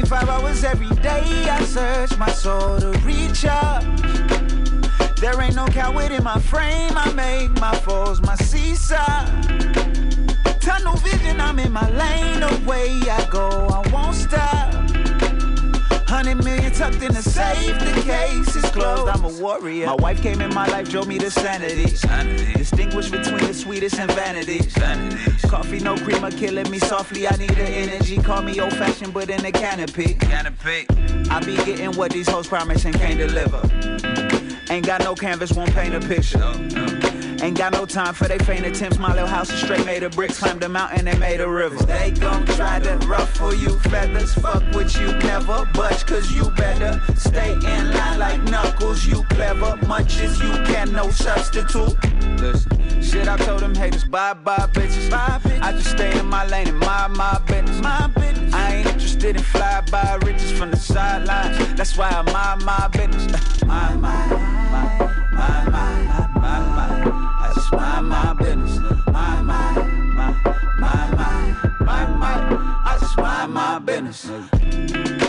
25 0.00 0.28
hours 0.30 0.64
every 0.64 0.88
day, 1.02 1.46
I 1.50 1.62
search 1.62 2.16
my 2.16 2.30
soul 2.30 2.80
to 2.80 2.90
reach 3.00 3.44
up. 3.44 3.82
There 5.16 5.38
ain't 5.42 5.54
no 5.54 5.66
coward 5.66 6.10
in 6.10 6.24
my 6.24 6.38
frame, 6.38 6.96
I 6.96 7.12
make 7.12 7.50
my 7.60 7.74
foes 7.74 8.18
my 8.22 8.34
seesaw. 8.36 9.26
Tunnel 10.58 10.96
vision, 10.96 11.38
I'm 11.38 11.58
in 11.58 11.70
my 11.70 11.86
lane, 11.90 12.42
away 12.42 12.98
I 13.10 13.26
go, 13.28 13.68
I 13.68 13.86
won't 13.90 14.16
stop. 14.16 14.89
Hundred 16.10 16.42
million 16.42 16.72
tucked 16.72 17.00
in 17.02 17.14
the 17.14 17.22
safe, 17.22 17.78
the 17.78 18.02
case 18.02 18.56
is 18.56 18.68
closed. 18.72 19.08
I'm 19.08 19.24
a 19.24 19.28
warrior. 19.40 19.86
My 19.86 19.94
wife 19.94 20.20
came 20.20 20.40
in 20.40 20.52
my 20.52 20.66
life, 20.66 20.90
drove 20.90 21.06
me 21.06 21.18
to 21.18 21.30
sanity. 21.30 21.84
Distinguish 22.54 23.10
between 23.10 23.46
the 23.46 23.54
sweetest 23.54 23.96
and 24.00 24.10
vanity. 24.10 24.58
Coffee, 25.48 25.78
no 25.78 25.96
creamer, 25.96 26.32
killing 26.32 26.68
me 26.68 26.80
softly. 26.80 27.28
I 27.28 27.36
need 27.36 27.50
the 27.50 27.62
energy. 27.62 28.16
Call 28.16 28.42
me 28.42 28.58
old 28.58 28.72
fashioned, 28.72 29.14
but 29.14 29.30
in 29.30 29.46
a 29.46 29.52
canopy. 29.52 30.14
Canopy. 30.14 30.86
I 31.30 31.44
be 31.44 31.54
getting 31.58 31.92
what 31.92 32.10
these 32.10 32.28
hoes 32.28 32.48
promise 32.48 32.84
and 32.84 32.94
can't 32.96 33.16
deliver. 33.16 33.60
Ain't 34.68 34.86
got 34.86 35.04
no 35.04 35.14
canvas, 35.14 35.52
won't 35.52 35.72
paint 35.72 35.94
a 35.94 36.00
picture. 36.00 36.99
Ain't 37.42 37.56
got 37.56 37.72
no 37.72 37.86
time 37.86 38.12
for 38.14 38.28
they 38.28 38.38
faint 38.38 38.66
attempts. 38.66 38.98
My 38.98 39.12
little 39.12 39.28
house 39.28 39.50
is 39.50 39.60
straight 39.60 39.86
made 39.86 40.02
of 40.02 40.12
bricks. 40.12 40.38
Climbed 40.38 40.62
a 40.62 40.68
mountain, 40.68 41.06
they 41.06 41.16
made 41.16 41.40
a 41.40 41.48
river. 41.48 41.76
They 41.84 42.10
gon' 42.10 42.44
try 42.46 42.80
to 42.80 42.96
ruffle 43.06 43.54
you 43.54 43.78
feathers. 43.80 44.34
Fuck 44.34 44.62
with 44.74 44.94
you, 45.00 45.12
never 45.18 45.64
budge, 45.72 46.04
cause 46.06 46.30
you 46.32 46.50
better 46.50 47.00
stay 47.16 47.52
in 47.54 47.92
line 47.92 48.18
like 48.18 48.42
knuckles. 48.42 49.06
You 49.06 49.24
clever, 49.30 49.76
much 49.86 50.18
as 50.18 50.38
you 50.40 50.52
can, 50.64 50.92
no 50.92 51.10
substitute. 51.10 51.96
Listen, 52.38 53.02
shit, 53.02 53.26
I 53.26 53.36
told 53.38 53.60
them 53.60 53.74
haters, 53.74 54.04
bye 54.04 54.34
bye 54.34 54.68
bitches. 54.72 55.10
Bye, 55.10 55.40
bitches. 55.42 55.62
I 55.62 55.72
just 55.72 55.90
stay 55.90 56.18
in 56.18 56.26
my 56.26 56.46
lane 56.46 56.68
and 56.68 56.78
mind 56.80 57.16
my 57.16 57.38
business. 57.46 57.80
My 57.80 58.06
business. 58.08 58.52
I 58.52 58.76
ain't 58.76 58.86
interested 58.88 59.36
in 59.36 59.42
fly 59.42 59.82
by 59.90 60.18
riches 60.26 60.52
from 60.52 60.70
the 60.70 60.76
sidelines. 60.76 61.74
That's 61.74 61.96
why 61.96 62.10
I 62.10 62.22
mind 62.32 62.64
my 62.64 62.88
business. 62.88 63.64
My, 63.70 63.94
just 67.54 67.72
mind 67.72 68.08
my 68.08 68.32
business. 68.34 68.78
My, 69.06 69.42
my, 69.42 69.72
my, 70.14 70.32
my, 70.78 71.10
my, 71.14 71.70
my, 71.80 72.06
my. 72.06 72.82
I 72.84 72.98
just 73.00 73.16
mind 73.16 73.52
my 73.52 73.78
business. 73.78 75.19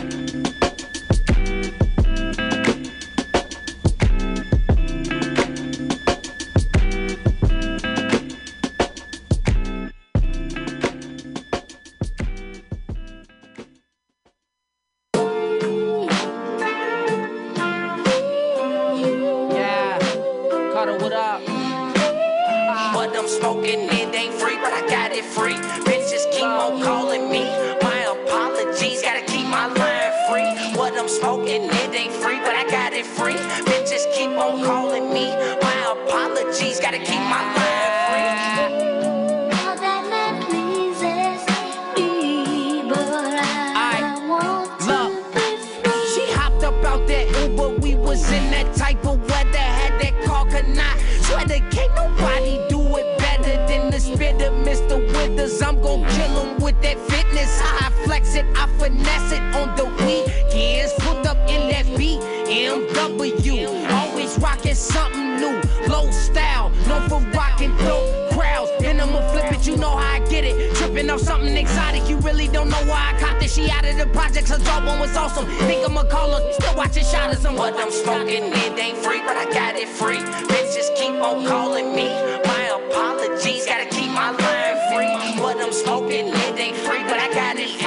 Flex 58.32 58.36
it, 58.36 58.58
I 58.58 58.68
finesse 58.78 59.32
it 59.34 59.42
on 59.56 59.76
the 59.76 59.86
weekends. 60.06 60.94
Put 61.00 61.26
up 61.26 61.38
in 61.50 61.68
that 61.70 61.86
BMW. 61.86 63.92
Always 63.92 64.38
rocking 64.40 64.76
something 64.76 65.36
new. 65.38 65.62
Low 65.88 66.10
style, 66.12 66.70
known 66.88 67.10
for 67.10 67.20
rocking 67.38 67.76
dope 67.78 68.32
crowds. 68.32 68.72
Then 68.80 69.02
I'ma 69.02 69.20
flip 69.32 69.52
it, 69.52 69.68
you 69.68 69.76
know 69.78 69.90
how 69.90 70.16
I 70.16 70.20
get 70.28 70.46
it. 70.46 70.76
Tripping 70.76 71.10
off 71.10 71.20
something 71.20 71.56
exotic, 71.56 72.08
you 72.08 72.18
really 72.20 72.48
don't 72.48 72.70
know 72.70 72.84
why 72.86 73.14
I 73.14 73.20
copped 73.20 73.44
it. 73.44 73.50
She 73.50 73.70
out 73.70 73.86
of 73.86 73.98
the 73.98 74.06
projects, 74.08 74.50
her 74.50 74.60
job 74.60 74.86
one 74.86 75.00
was 75.00 75.16
awesome. 75.18 75.46
Think 75.68 75.86
I'ma 75.88 76.04
call 76.04 76.32
her, 76.32 76.54
still 76.54 76.76
watching 76.76 77.04
shadows. 77.04 77.44
And 77.46 77.58
what 77.58 77.76
I'm 77.78 77.92
smoking, 77.92 78.44
it 78.46 78.80
ain't 78.80 78.98
free, 78.98 79.20
but 79.22 79.36
I 79.36 79.46
got 79.52 79.76
it 79.76 79.90
free. 79.90 80.20
Bitches 80.48 80.96
keep 80.96 81.16
on 81.22 81.46
calling 81.46 81.94
me. 81.96 82.08
My 82.46 82.80
apologies, 82.80 83.66
gotta 83.66 83.86
keep 83.86 84.10
my 84.12 84.32
line 84.32 84.78
free. 84.92 85.12
What 85.42 85.58
I'm 85.58 85.74
smoking, 85.74 86.28
it 86.28 86.60
ain't 86.60 86.78
free, 86.78 87.04
but 87.04 87.20
I 87.20 87.34
got 87.34 87.58
it 87.58 87.70
free. 87.70 87.81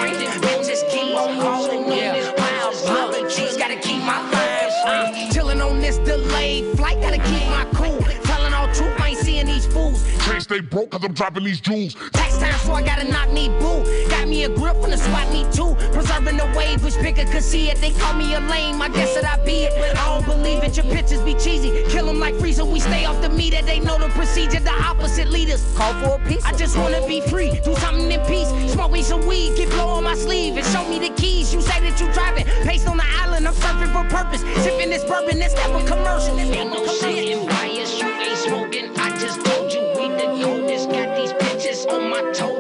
Fools. 10.45 10.61
Can't 10.61 10.63
stay 10.63 10.77
broke 10.77 10.91
cause 10.91 11.05
I'm 11.05 11.15
dropping 11.15 11.45
these 11.45 11.61
jewels. 11.61 11.95
Tax 12.13 12.39
time, 12.39 12.55
so 12.61 12.73
I 12.73 12.83
gotta 12.83 13.11
knock 13.11 13.33
me 13.33 13.49
boo. 13.49 13.85
Got 14.09 14.29
me 14.29 14.45
a 14.45 14.49
grip 14.49 14.77
from 14.81 14.91
the 14.91 14.97
swap 14.97 15.31
me 15.33 15.45
too. 15.53 15.75
Preserving 15.93 16.37
the 16.37 16.47
wave, 16.57 16.83
which 16.83 16.97
bigger 17.01 17.25
could 17.25 17.43
see 17.43 17.71
it. 17.71 17.79
They 17.81 17.93
call 17.93 18.15
me 18.15 18.35
a 18.35 18.41
lame, 18.41 18.81
I 18.81 18.89
guess 18.89 19.15
that 19.15 19.25
I 19.25 19.43
be 19.45 19.65
it. 19.65 19.97
I 19.97 20.05
don't 20.07 20.27
believe 20.27 20.63
it, 20.63 20.77
your 20.77 20.87
pictures 20.87 21.21
be 21.23 21.35
cheesy. 21.35 21.85
Kill 21.89 22.07
them 22.07 22.21
like 22.21 22.35
freezer, 22.37 22.65
we 22.65 22.81
stay 22.81 23.05
off 23.05 23.21
the 23.23 23.29
meter. 23.29 23.63
They 23.63 23.81
know 23.81 23.99
the 23.99 24.09
procedure, 24.11 24.61
the 24.61 24.73
opposite 24.73 25.29
leaders. 25.29 25.63
Call 25.77 25.93
for 26.03 26.21
a 26.21 26.29
piece. 26.29 26.45
I 26.45 26.53
just 26.53 26.77
wanna 26.77 27.07
be 27.07 27.21
free, 27.21 27.61
do 27.65 27.75
something 27.77 28.11
in 28.11 28.21
peace. 28.27 28.49
Smoke 28.73 28.93
me 28.93 29.03
some 29.03 29.27
weed, 29.27 29.57
get 29.57 29.71
blow 29.71 29.89
on 29.89 30.05
my 30.05 30.15
sleeve, 30.15 30.57
and 30.57 30.67
show 30.67 30.87
me 30.89 30.99
the 30.99 31.15
keys. 31.15 31.53
You 31.55 31.61
say 31.61 31.81
that 31.81 32.01
you 32.01 32.13
driving, 32.13 32.45
paced 32.67 32.89
on 32.89 32.97
the 32.97 33.07
island, 33.23 33.47
I'm 33.47 33.55
surfing 33.55 33.93
for 33.93 34.09
purpose. 34.09 34.41
Sipping 34.63 34.91
this 34.91 35.05
bourbon, 35.05 35.39
that's 35.39 35.55
never 35.55 35.85
commercial. 35.87 36.39
Ain't 36.39 36.71
no 36.71 36.87
sitting 36.87 37.47
bias, 37.47 38.01
you 38.01 38.07
ain't 38.07 38.39
smoking. 38.39 38.99
I 38.99 39.17
just 39.19 39.45
told 39.45 39.64
we 40.09 40.15
the 40.17 40.45
coldest. 40.45 40.91
Got 40.91 41.17
these 41.17 41.33
bitches 41.33 41.91
on 41.91 42.11
my 42.11 42.33
totem 42.33 42.54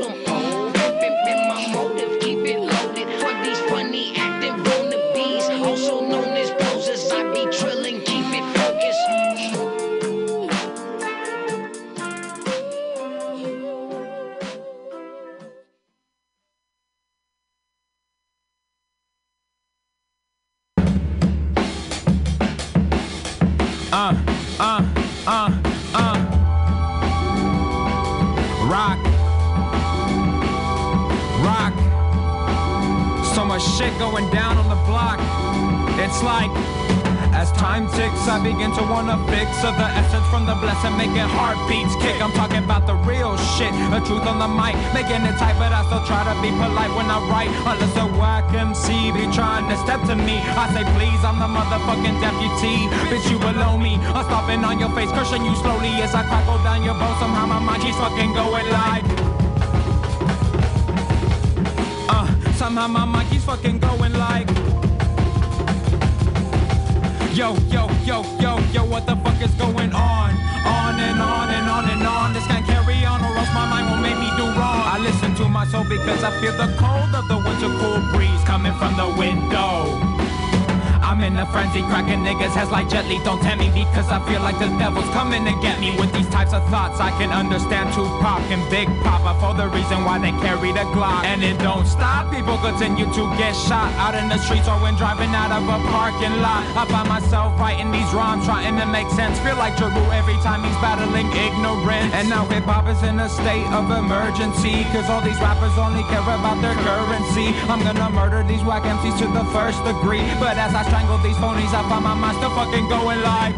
frenzy, 81.54 81.86
cracking 81.86 82.26
niggas 82.26 82.50
heads 82.50 82.74
like 82.74 82.90
Jet. 82.90 83.06
Don't 83.22 83.38
tempt 83.38 83.62
me 83.62 83.70
because 83.70 84.10
I 84.10 84.18
feel 84.26 84.42
like 84.42 84.58
the 84.58 84.66
devil's 84.74 85.06
coming 85.14 85.46
to 85.46 85.54
get 85.62 85.78
me. 85.78 85.94
With 85.94 86.10
these 86.10 86.26
types 86.34 86.50
of 86.50 86.66
thoughts, 86.66 86.98
I 86.98 87.14
can 87.14 87.30
understand 87.30 87.94
Tupac 87.94 88.42
and 88.50 88.58
Big 88.74 88.90
Poppa 89.06 89.38
for 89.38 89.54
the 89.54 89.70
reason 89.70 90.02
why 90.02 90.18
they 90.18 90.34
carry 90.42 90.74
the 90.74 90.82
Glock. 90.90 91.22
And 91.22 91.46
it 91.46 91.54
don't 91.62 91.86
stop, 91.86 92.26
people 92.34 92.58
continue 92.58 93.06
to 93.06 93.22
get 93.38 93.54
shot 93.54 93.94
out 94.02 94.18
in 94.18 94.26
the 94.26 94.38
streets 94.42 94.66
or 94.66 94.82
when 94.82 94.98
driving 94.98 95.30
out 95.30 95.54
of 95.54 95.62
a 95.70 95.78
parking 95.94 96.34
lot. 96.42 96.66
I 96.74 96.90
find 96.90 97.06
myself 97.06 97.54
writing 97.54 97.94
these 97.94 98.10
rhymes, 98.10 98.42
trying 98.50 98.74
to 98.74 98.86
make 98.90 99.06
sense. 99.14 99.38
Feel 99.46 99.54
like 99.54 99.78
Jeru 99.78 100.02
every 100.10 100.38
time 100.42 100.66
he's 100.66 100.78
battling 100.82 101.30
ignorance. 101.38 102.10
And 102.18 102.26
now 102.26 102.50
hip 102.50 102.66
hop 102.66 102.90
is 102.90 102.98
in 103.06 103.22
a 103.22 103.30
state 103.30 103.70
of 103.70 103.86
emergency. 103.94 104.82
Cause 104.90 105.06
all 105.06 105.22
these 105.22 105.38
rappers 105.38 105.78
only 105.78 106.02
care 106.10 106.26
about 106.34 106.58
their 106.58 106.74
currency. 106.82 107.54
I'm 107.70 107.78
gonna 107.86 108.10
murder 108.10 108.42
these 108.42 108.64
whack 108.66 108.82
MCs 108.82 109.22
to 109.22 109.30
the 109.30 109.46
first 109.54 109.78
degree. 109.86 110.26
But 110.42 110.58
as 110.58 110.74
I 110.74 110.82
strangle 110.90 111.22
these 111.22 111.38
I 111.46 111.88
find 111.88 112.04
my 112.04 112.14
mind 112.14 112.36
still 112.38 112.50
fucking 112.50 112.88
going 112.88 113.20
like. 113.20 113.54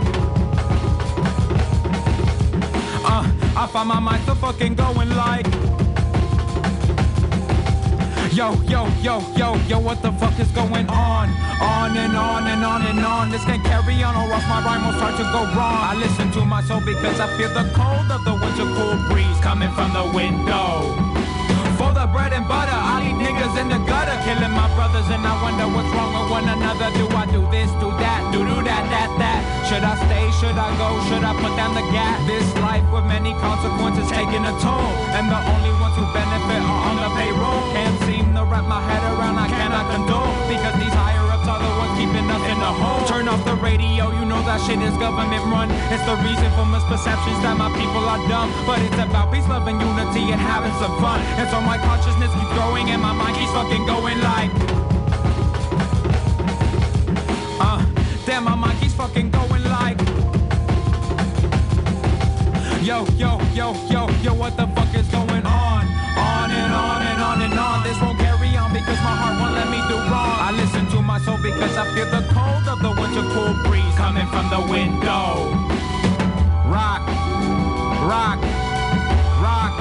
Uh, 3.05 3.25
I 3.55 3.69
find 3.71 3.89
my 3.89 4.01
mind 4.01 4.23
still 4.23 4.35
fucking 4.35 4.75
going 4.75 5.11
like. 5.11 5.47
Yo, 8.35 8.55
yo, 8.65 8.89
yo, 9.01 9.21
yo, 9.37 9.55
yo, 9.69 9.79
what 9.79 10.03
the 10.03 10.11
fuck 10.13 10.37
is 10.41 10.51
going 10.53 10.89
on? 10.89 11.29
On 11.61 11.97
and 11.97 12.17
on 12.17 12.47
and 12.49 12.65
on 12.65 12.83
and 12.83 12.99
on. 12.99 13.31
This 13.31 13.45
can't 13.45 13.63
carry 13.65 14.03
on 14.03 14.17
or 14.17 14.33
else 14.33 14.49
my 14.49 14.61
rhyme 14.65 14.85
will 14.85 14.99
start 14.99 15.17
to 15.19 15.23
go 15.25 15.45
wrong. 15.55 15.79
I 15.87 15.95
listen 15.95 16.33
to 16.33 16.45
my 16.45 16.63
soul 16.63 16.81
because 16.81 17.21
I 17.21 17.29
feel 17.37 17.51
the 17.51 17.71
cold 17.75 18.11
of 18.11 18.25
the 18.25 18.35
winter 18.35 18.67
cool 18.75 18.97
breeze 19.09 19.39
coming 19.41 19.71
from 19.73 19.93
the 19.93 20.11
window. 20.13 21.36
Bread 22.27 22.43
and 22.43 22.49
butter, 22.51 22.75
I 22.75 23.07
eat 23.07 23.15
niggas 23.23 23.55
in 23.55 23.71
the 23.71 23.79
gutter, 23.87 24.19
killing 24.27 24.51
my 24.51 24.67
brothers, 24.75 25.07
and 25.15 25.23
I 25.23 25.31
wonder 25.47 25.71
what's 25.71 25.87
wrong 25.95 26.11
with 26.11 26.27
one 26.27 26.43
another. 26.51 26.91
Do 26.99 27.07
I 27.15 27.23
do 27.31 27.47
this, 27.55 27.71
do 27.79 27.87
that, 28.03 28.35
do 28.35 28.43
do 28.43 28.67
that, 28.67 28.83
that, 28.91 29.11
that? 29.23 29.41
Should 29.71 29.87
I 29.87 29.95
stay? 29.95 30.27
Should 30.43 30.59
I 30.59 30.67
go? 30.75 30.99
Should 31.07 31.23
I 31.23 31.31
put 31.39 31.55
down 31.55 31.79
the 31.79 31.87
gap? 31.95 32.19
This 32.27 32.43
life 32.59 32.83
with 32.91 33.07
many 33.07 33.31
consequences 33.39 34.11
taking 34.11 34.43
a 34.43 34.55
toll, 34.59 34.91
and 35.15 35.31
the 35.31 35.39
only 35.39 35.71
ones 35.79 35.95
who 35.95 36.03
benefit 36.11 36.67
are 36.67 36.83
on 36.91 36.97
the 36.99 37.11
payroll. 37.15 37.63
Can't 37.71 37.95
seem 38.11 38.35
to 38.35 38.43
wrap 38.43 38.67
my 38.67 38.83
head 38.83 39.07
around. 39.07 39.39
I 39.39 39.47
cannot 39.47 39.87
off 43.29 43.45
the 43.45 43.55
radio, 43.57 44.11
you 44.13 44.25
know 44.25 44.41
that 44.47 44.61
shit 44.67 44.81
is 44.81 44.97
government 44.97 45.43
run. 45.53 45.69
It's 45.93 46.05
the 46.05 46.17
reason 46.23 46.49
for 46.57 46.65
misperceptions 46.65 47.41
that 47.43 47.57
my 47.57 47.69
people 47.75 48.05
are 48.07 48.23
dumb. 48.29 48.53
But 48.67 48.81
it's 48.81 48.95
about 48.95 49.33
peace, 49.33 49.47
love, 49.49 49.67
and 49.67 49.81
unity 49.81 50.33
and 50.33 50.41
having 50.41 50.73
some 50.81 50.95
fun. 51.01 51.21
And 51.37 51.49
so 51.51 51.61
my 51.61 51.79
consciousness 51.79 52.33
keeps 52.33 52.53
growing 52.55 52.91
and 52.91 53.03
my 53.03 53.13
mind 53.13 53.37
keeps 53.37 53.53
fucking 53.53 53.85
going 53.87 54.19
like. 54.21 54.51
Uh, 57.61 57.81
damn, 58.27 58.45
my 58.45 58.55
mind 58.55 58.79
keeps 58.81 58.95
fucking 58.95 59.31
going 59.31 59.65
like. 59.65 59.99
Yo, 62.81 63.05
yo, 63.19 63.41
yo, 63.53 63.75
yo, 63.91 64.09
yo, 64.23 64.35
what 64.35 64.57
the 64.57 64.67
because 71.47 71.77
I 71.77 71.87
feel 71.95 72.07
the 72.07 72.27
cold 72.35 72.67
of 72.67 72.83
the 72.83 72.91
winter 72.91 73.23
cool 73.31 73.55
breeze 73.63 73.95
coming 73.95 74.27
from 74.27 74.51
the 74.51 74.59
window. 74.67 75.55
Rock, 76.67 77.07
rock, 78.03 78.43
rock, 79.39 79.73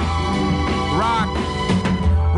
rock, 0.94 1.28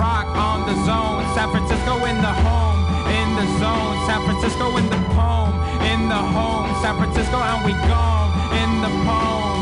rock 0.01 0.27
on 0.33 0.65
the 0.65 0.77
zone. 0.89 1.21
San 1.37 1.53
Francisco 1.53 2.05
in 2.09 2.17
the 2.25 2.35
home, 2.41 2.81
in 3.13 3.29
the 3.37 3.47
zone. 3.61 3.97
San 4.09 4.25
Francisco 4.25 4.77
in 4.81 4.89
the 4.89 5.01
poem, 5.13 5.53
in 5.85 6.09
the 6.09 6.23
home. 6.33 6.73
San 6.81 6.97
Francisco 6.97 7.37
and 7.37 7.61
we 7.69 7.73
gone 7.85 8.33
in 8.57 8.71
the 8.81 8.93
poem. 9.05 9.61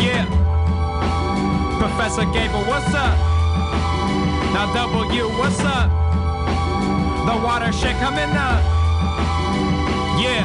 Yeah. 0.00 0.24
Professor 1.78 2.24
Gable, 2.32 2.64
what's 2.64 2.88
up? 2.94 3.18
Now 4.56 4.72
W, 4.72 5.28
what's 5.36 5.60
up? 5.60 5.92
The 7.28 7.36
water 7.44 7.70
shit 7.72 7.96
coming 8.00 8.32
up. 8.32 8.73
Yeah. 10.16 10.44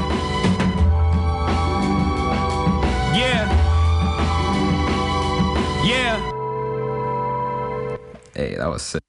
Yeah. 3.15 3.45
Yeah. 5.85 6.15
Hey, 8.33 8.55
that 8.55 8.67
was 8.67 8.81
sick. 8.81 9.01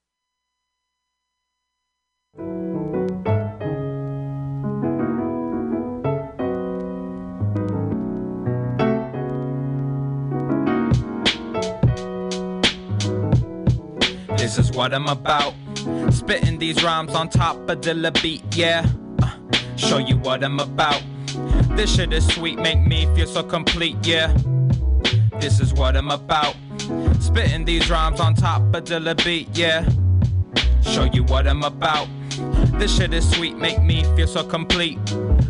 This 14.36 14.58
is 14.58 14.72
what 14.72 14.92
I'm 14.92 15.06
about. 15.06 15.54
Spitting 16.10 16.58
these 16.58 16.82
rhymes 16.82 17.14
on 17.14 17.28
top 17.28 17.68
of 17.70 17.80
the 17.82 18.20
beat, 18.22 18.42
yeah. 18.54 18.86
Show 19.80 19.96
you 19.96 20.18
what 20.18 20.44
I'm 20.44 20.60
about. 20.60 21.02
This 21.70 21.96
shit 21.96 22.12
is 22.12 22.26
sweet, 22.34 22.58
make 22.58 22.86
me 22.86 23.06
feel 23.16 23.26
so 23.26 23.42
complete, 23.42 23.96
yeah. 24.02 24.36
This 25.40 25.58
is 25.58 25.72
what 25.72 25.96
I'm 25.96 26.10
about. 26.10 26.54
Spitting 27.18 27.64
these 27.64 27.88
rhymes 27.88 28.20
on 28.20 28.34
top 28.34 28.62
of 28.74 28.84
the 28.84 29.22
beat, 29.24 29.48
yeah. 29.56 29.88
Show 30.82 31.04
you 31.04 31.24
what 31.24 31.48
I'm 31.48 31.64
about. 31.64 32.08
This 32.78 32.94
shit 32.94 33.14
is 33.14 33.28
sweet, 33.30 33.56
make 33.56 33.82
me 33.82 34.04
feel 34.16 34.26
so 34.26 34.44
complete. 34.44 34.98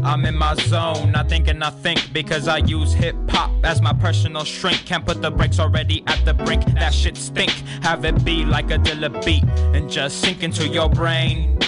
I'm 0.04 0.24
in 0.24 0.36
my 0.36 0.54
zone, 0.54 1.10
not 1.10 1.28
thinking 1.28 1.60
I 1.60 1.70
think 1.70 2.12
because 2.12 2.46
I 2.46 2.58
use 2.58 2.92
hip 2.92 3.16
hop 3.30 3.50
as 3.64 3.82
my 3.82 3.92
personal 3.92 4.44
shrink. 4.44 4.86
Can't 4.86 5.04
put 5.04 5.20
the 5.22 5.30
brakes 5.32 5.58
already 5.58 6.04
at 6.06 6.24
the 6.24 6.34
brink. 6.34 6.64
That 6.74 6.94
shit 6.94 7.16
stink. 7.16 7.50
Have 7.82 8.04
it 8.04 8.24
be 8.24 8.44
like 8.44 8.70
a 8.70 8.78
Dilla 8.78 9.10
beat 9.24 9.42
and 9.74 9.90
just 9.90 10.20
sink 10.20 10.44
into 10.44 10.68
your 10.68 10.88
brain. 10.88 11.58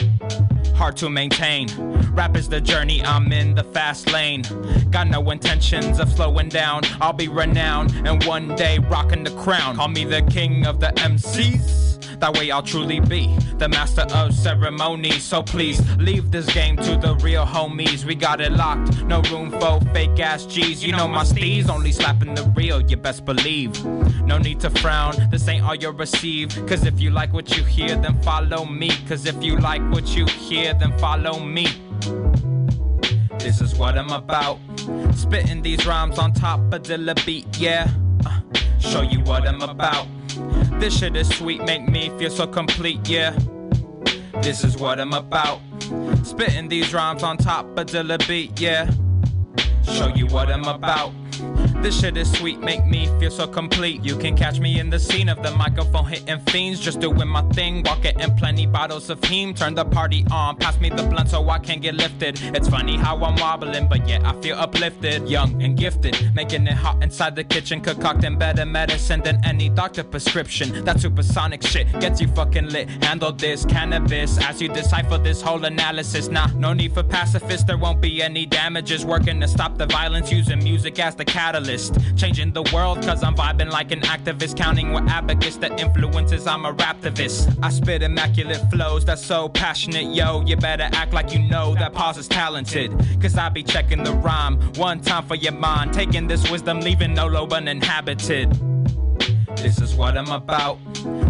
Hard 0.82 0.96
to 0.96 1.08
maintain. 1.08 1.68
Rap 2.12 2.36
is 2.36 2.48
the 2.48 2.60
journey, 2.60 3.04
I'm 3.04 3.30
in 3.30 3.54
the 3.54 3.62
fast 3.62 4.12
lane. 4.12 4.42
Got 4.90 5.06
no 5.06 5.30
intentions 5.30 6.00
of 6.00 6.10
slowing 6.10 6.48
down. 6.48 6.82
I'll 7.00 7.12
be 7.12 7.28
renowned 7.28 7.94
and 8.04 8.24
one 8.24 8.56
day 8.56 8.80
rocking 8.80 9.22
the 9.22 9.30
crown. 9.30 9.76
Call 9.76 9.86
me 9.86 10.04
the 10.04 10.22
king 10.22 10.66
of 10.66 10.80
the 10.80 10.88
MCs. 10.96 12.18
That 12.18 12.36
way 12.36 12.50
I'll 12.50 12.62
truly 12.62 13.00
be 13.00 13.36
the 13.58 13.68
master 13.68 14.06
of 14.14 14.32
ceremonies. 14.32 15.24
So 15.24 15.42
please 15.42 15.80
leave 15.96 16.30
this 16.30 16.46
game 16.52 16.76
to 16.76 16.96
the 16.96 17.16
real 17.16 17.44
homies. 17.44 18.04
We 18.04 18.14
got 18.14 18.40
it 18.40 18.52
locked, 18.52 19.02
no 19.04 19.22
room 19.22 19.50
for 19.50 19.80
fake 19.92 20.20
ass 20.20 20.44
G's. 20.46 20.84
You 20.84 20.92
know 20.92 21.08
my 21.08 21.24
steez 21.24 21.68
only 21.68 21.90
slapping 21.90 22.34
the 22.34 22.44
real, 22.56 22.80
you 22.80 22.96
best 22.96 23.24
believe. 23.24 23.84
No 24.24 24.38
need 24.38 24.60
to 24.60 24.70
frown, 24.70 25.14
this 25.30 25.48
ain't 25.48 25.64
all 25.64 25.74
you'll 25.74 25.94
receive. 25.94 26.50
Cause 26.68 26.84
if 26.86 27.00
you 27.00 27.10
like 27.10 27.32
what 27.32 27.56
you 27.56 27.64
hear, 27.64 27.96
then 27.96 28.20
follow 28.22 28.64
me. 28.64 28.90
Cause 29.08 29.26
if 29.26 29.42
you 29.42 29.58
like 29.58 29.82
what 29.90 30.16
you 30.16 30.24
hear, 30.26 30.71
then 30.80 30.96
follow 30.98 31.38
me. 31.40 31.66
This 33.38 33.60
is 33.60 33.74
what 33.74 33.98
I'm 33.98 34.10
about. 34.10 34.58
Spitting 35.14 35.62
these 35.62 35.86
rhymes 35.86 36.18
on 36.18 36.32
top 36.32 36.60
of 36.72 36.82
Dilla 36.82 37.14
beat, 37.26 37.58
yeah. 37.58 37.90
Uh, 38.24 38.40
show 38.78 39.02
you 39.02 39.20
what 39.20 39.46
I'm 39.46 39.62
about. 39.62 40.06
This 40.80 40.98
shit 40.98 41.16
is 41.16 41.28
sweet, 41.28 41.62
make 41.64 41.88
me 41.88 42.10
feel 42.18 42.30
so 42.30 42.46
complete, 42.46 43.08
yeah. 43.08 43.36
This 44.42 44.64
is 44.64 44.76
what 44.76 45.00
I'm 45.00 45.12
about. 45.12 45.60
Spitting 46.24 46.68
these 46.68 46.92
rhymes 46.94 47.22
on 47.22 47.36
top 47.36 47.66
of 47.78 47.86
Dilla 47.86 48.18
beat, 48.26 48.60
yeah. 48.60 48.90
Show 49.84 50.08
you 50.14 50.26
what 50.26 50.50
I'm 50.50 50.64
about. 50.64 51.12
This 51.82 51.98
shit 51.98 52.16
is 52.16 52.30
sweet, 52.30 52.60
make 52.60 52.86
me 52.86 53.06
feel 53.18 53.32
so 53.32 53.44
complete. 53.44 54.04
You 54.04 54.16
can 54.16 54.36
catch 54.36 54.60
me 54.60 54.78
in 54.78 54.88
the 54.88 55.00
scene 55.00 55.28
of 55.28 55.42
the 55.42 55.50
microphone 55.50 56.06
hitting 56.06 56.38
fiends, 56.46 56.78
just 56.78 57.00
doing 57.00 57.26
my 57.26 57.42
thing, 57.50 57.82
walking 57.82 58.20
in 58.20 58.36
plenty 58.36 58.66
bottles 58.66 59.10
of 59.10 59.20
heme. 59.22 59.56
Turn 59.56 59.74
the 59.74 59.84
party 59.84 60.24
on, 60.30 60.56
pass 60.58 60.80
me 60.80 60.90
the 60.90 61.02
blunt 61.02 61.30
so 61.30 61.50
I 61.50 61.58
can 61.58 61.80
get 61.80 61.96
lifted. 61.96 62.40
It's 62.54 62.68
funny 62.68 62.96
how 62.96 63.16
I'm 63.24 63.34
wobbling, 63.34 63.88
but 63.88 64.06
yet 64.06 64.24
I 64.24 64.40
feel 64.40 64.56
uplifted, 64.58 65.28
young 65.28 65.60
and 65.60 65.76
gifted, 65.76 66.32
making 66.36 66.68
it 66.68 66.74
hot 66.74 67.02
inside 67.02 67.34
the 67.34 67.42
kitchen, 67.42 67.80
concocting 67.80 68.38
better 68.38 68.64
medicine 68.64 69.20
than 69.20 69.44
any 69.44 69.68
doctor 69.68 70.04
prescription. 70.04 70.84
That 70.84 71.00
supersonic 71.00 71.66
shit 71.66 71.90
gets 71.98 72.20
you 72.20 72.28
fucking 72.28 72.68
lit. 72.68 72.90
Handle 73.02 73.32
this 73.32 73.64
cannabis 73.64 74.38
as 74.38 74.62
you 74.62 74.68
decipher 74.68 75.18
this 75.18 75.42
whole 75.42 75.64
analysis. 75.64 76.28
Nah, 76.28 76.46
no 76.54 76.74
need 76.74 76.94
for 76.94 77.02
pacifists, 77.02 77.64
there 77.64 77.76
won't 77.76 78.00
be 78.00 78.22
any 78.22 78.46
damages. 78.46 79.04
Working 79.04 79.40
to 79.40 79.48
stop 79.48 79.78
the 79.78 79.86
violence, 79.86 80.30
using 80.30 80.62
music 80.62 81.00
as 81.00 81.16
the 81.16 81.24
catalyst. 81.24 81.71
Changing 82.16 82.52
the 82.52 82.62
world 82.74 83.02
cause 83.02 83.22
I'm 83.22 83.34
vibing 83.34 83.70
like 83.70 83.92
an 83.92 84.00
activist. 84.02 84.56
Counting 84.56 84.92
with 84.92 85.08
abacus 85.08 85.56
the 85.56 85.74
influences, 85.80 86.46
I'm 86.46 86.66
a 86.66 86.74
raptivist. 86.74 87.56
I 87.62 87.70
spit 87.70 88.02
immaculate 88.02 88.60
flows 88.70 89.04
that's 89.04 89.24
so 89.24 89.48
passionate, 89.48 90.14
yo. 90.14 90.42
You 90.44 90.56
better 90.56 90.88
act 90.92 91.14
like 91.14 91.32
you 91.32 91.38
know 91.38 91.74
that 91.76 91.94
pause 91.94 92.18
is 92.18 92.28
talented. 92.28 92.92
Cause 93.20 93.38
I 93.38 93.48
be 93.48 93.62
checking 93.62 94.04
the 94.04 94.12
rhyme 94.12 94.60
one 94.74 95.00
time 95.00 95.24
for 95.26 95.34
your 95.34 95.52
mind. 95.52 95.94
Taking 95.94 96.26
this 96.28 96.50
wisdom, 96.50 96.80
leaving 96.80 97.14
no 97.14 97.26
lobe 97.26 97.54
uninhabited. 97.54 98.52
This 99.56 99.80
is 99.80 99.94
what 99.94 100.18
I'm 100.18 100.30
about. 100.30 100.78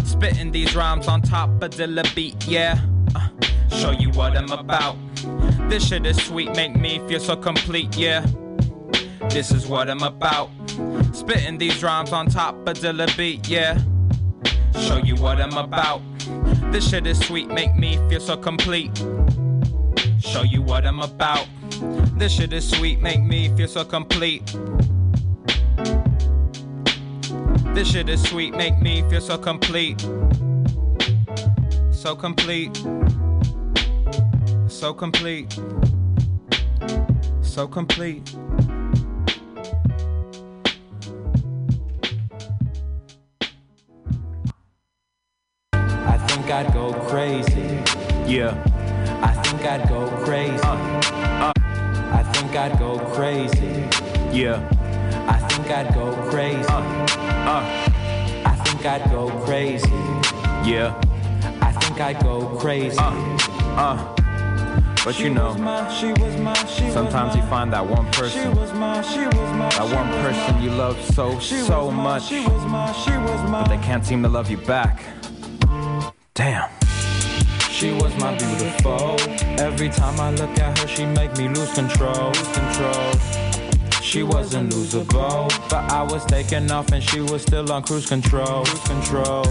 Spitting 0.05 0.51
these 0.51 0.75
rhymes 0.75 1.07
on 1.07 1.23
top 1.23 1.63
of 1.63 1.77
the 1.77 2.11
beat, 2.17 2.47
yeah. 2.47 2.81
Uh, 3.15 3.29
show 3.71 3.93
you 3.93 4.11
what 4.11 4.37
I'm 4.37 4.51
about. 4.51 4.97
This 5.69 5.87
shit 5.87 6.05
is 6.05 6.21
sweet, 6.25 6.51
make 6.57 6.75
me 6.75 6.99
feel 7.09 7.21
so 7.21 7.37
complete, 7.37 7.97
yeah. 7.97 8.27
This 9.33 9.51
is 9.51 9.67
what 9.67 9.89
I'm 9.89 10.03
about. 10.03 10.51
Spitting 11.13 11.57
these 11.57 11.83
rhymes 11.83 12.13
on 12.13 12.27
top 12.27 12.55
of 12.69 12.79
the 12.83 13.15
beat, 13.17 13.49
yeah. 13.49 13.79
Show 14.79 14.99
you 14.99 15.17
what 15.17 15.41
I'm 15.41 15.57
about. 15.57 16.03
This 16.71 16.91
shit 16.91 17.07
is 17.07 17.19
sweet, 17.19 17.49
make 17.49 17.75
me 17.75 17.97
feel 18.11 18.21
so 18.21 18.37
complete. 18.37 18.95
Show 20.21 20.43
you 20.43 20.61
what 20.61 20.85
I'm 20.85 21.01
about. 21.01 21.49
This 22.19 22.33
shit 22.33 22.53
is 22.53 22.69
sweet, 22.69 23.01
make 23.01 23.23
me 23.23 23.49
feel 23.57 23.69
so 23.69 23.87
complete. 23.87 24.45
This 27.75 27.91
shit 27.91 28.11
is 28.11 28.23
sweet, 28.23 28.55
make 28.55 28.79
me 28.83 29.01
feel 29.09 29.23
so 29.23 29.39
complete. 29.39 29.99
So 31.91 32.15
complete. 32.15 32.77
So 34.69 34.93
complete. 34.93 35.59
So 37.41 37.67
complete. 37.67 38.35
Think 46.43 46.55
I'd 46.55 46.75
go 46.75 46.93
crazy. 47.09 47.83
Yeah. 48.27 48.51
I 49.23 49.33
think 49.45 49.65
I'd 49.65 49.89
go 49.89 50.09
crazy. 50.25 50.59
I 50.65 52.23
think 52.35 52.57
I'd 52.57 52.79
go 52.81 52.99
crazy. 53.15 53.89
Yeah. 54.37 54.59
I 55.29 55.39
think 55.39 55.71
I'd 55.71 55.95
go 55.95 56.13
crazy. 56.31 56.69
I 56.69 58.57
think 58.65 58.85
I'd 58.85 59.09
go 59.11 59.31
crazy. 59.45 59.89
Yeah. 60.69 61.01
I 61.61 61.71
think 61.71 62.01
I'd 62.01 62.21
go 62.21 62.47
crazy. 62.59 62.99
Uh. 62.99 64.17
But 65.05 65.19
you 65.19 65.31
know, 65.31 65.55
sometimes 66.93 67.37
you 67.37 67.43
find 67.43 67.73
that 67.73 67.87
one 67.87 68.11
person, 68.13 68.55
that 68.55 69.89
one 69.93 70.09
person 70.23 70.63
you 70.63 70.71
love 70.71 71.01
so, 71.03 71.39
so 71.41 71.91
much, 71.91 72.31
but 72.31 73.65
they 73.69 73.79
can't 73.79 74.05
seem 74.05 74.23
to 74.23 74.29
love 74.29 74.49
you 74.49 74.59
back. 74.59 75.03
Damn. 76.35 76.71
She 77.71 77.93
was 77.93 78.17
my 78.17 78.35
beautiful. 78.39 79.21
Every 79.61 79.91
time 79.91 80.19
I 80.19 80.31
look 80.31 80.59
at 80.59 80.79
her, 80.79 80.89
she 80.89 81.05
make 81.05 81.37
me 81.37 81.49
lose 81.49 81.75
control. 81.75 82.33
Control. 82.33 83.13
She 84.01 84.23
wasn't 84.23 84.73
losable, 84.73 85.51
but 85.69 85.93
I 85.93 86.03
was 86.03 86.25
taking 86.25 86.71
off 86.71 86.91
and 86.91 87.03
she 87.03 87.21
was 87.21 87.43
still 87.43 87.71
on 87.71 87.83
cruise 87.83 88.07
control. 88.09 88.65
Control. 88.65 89.45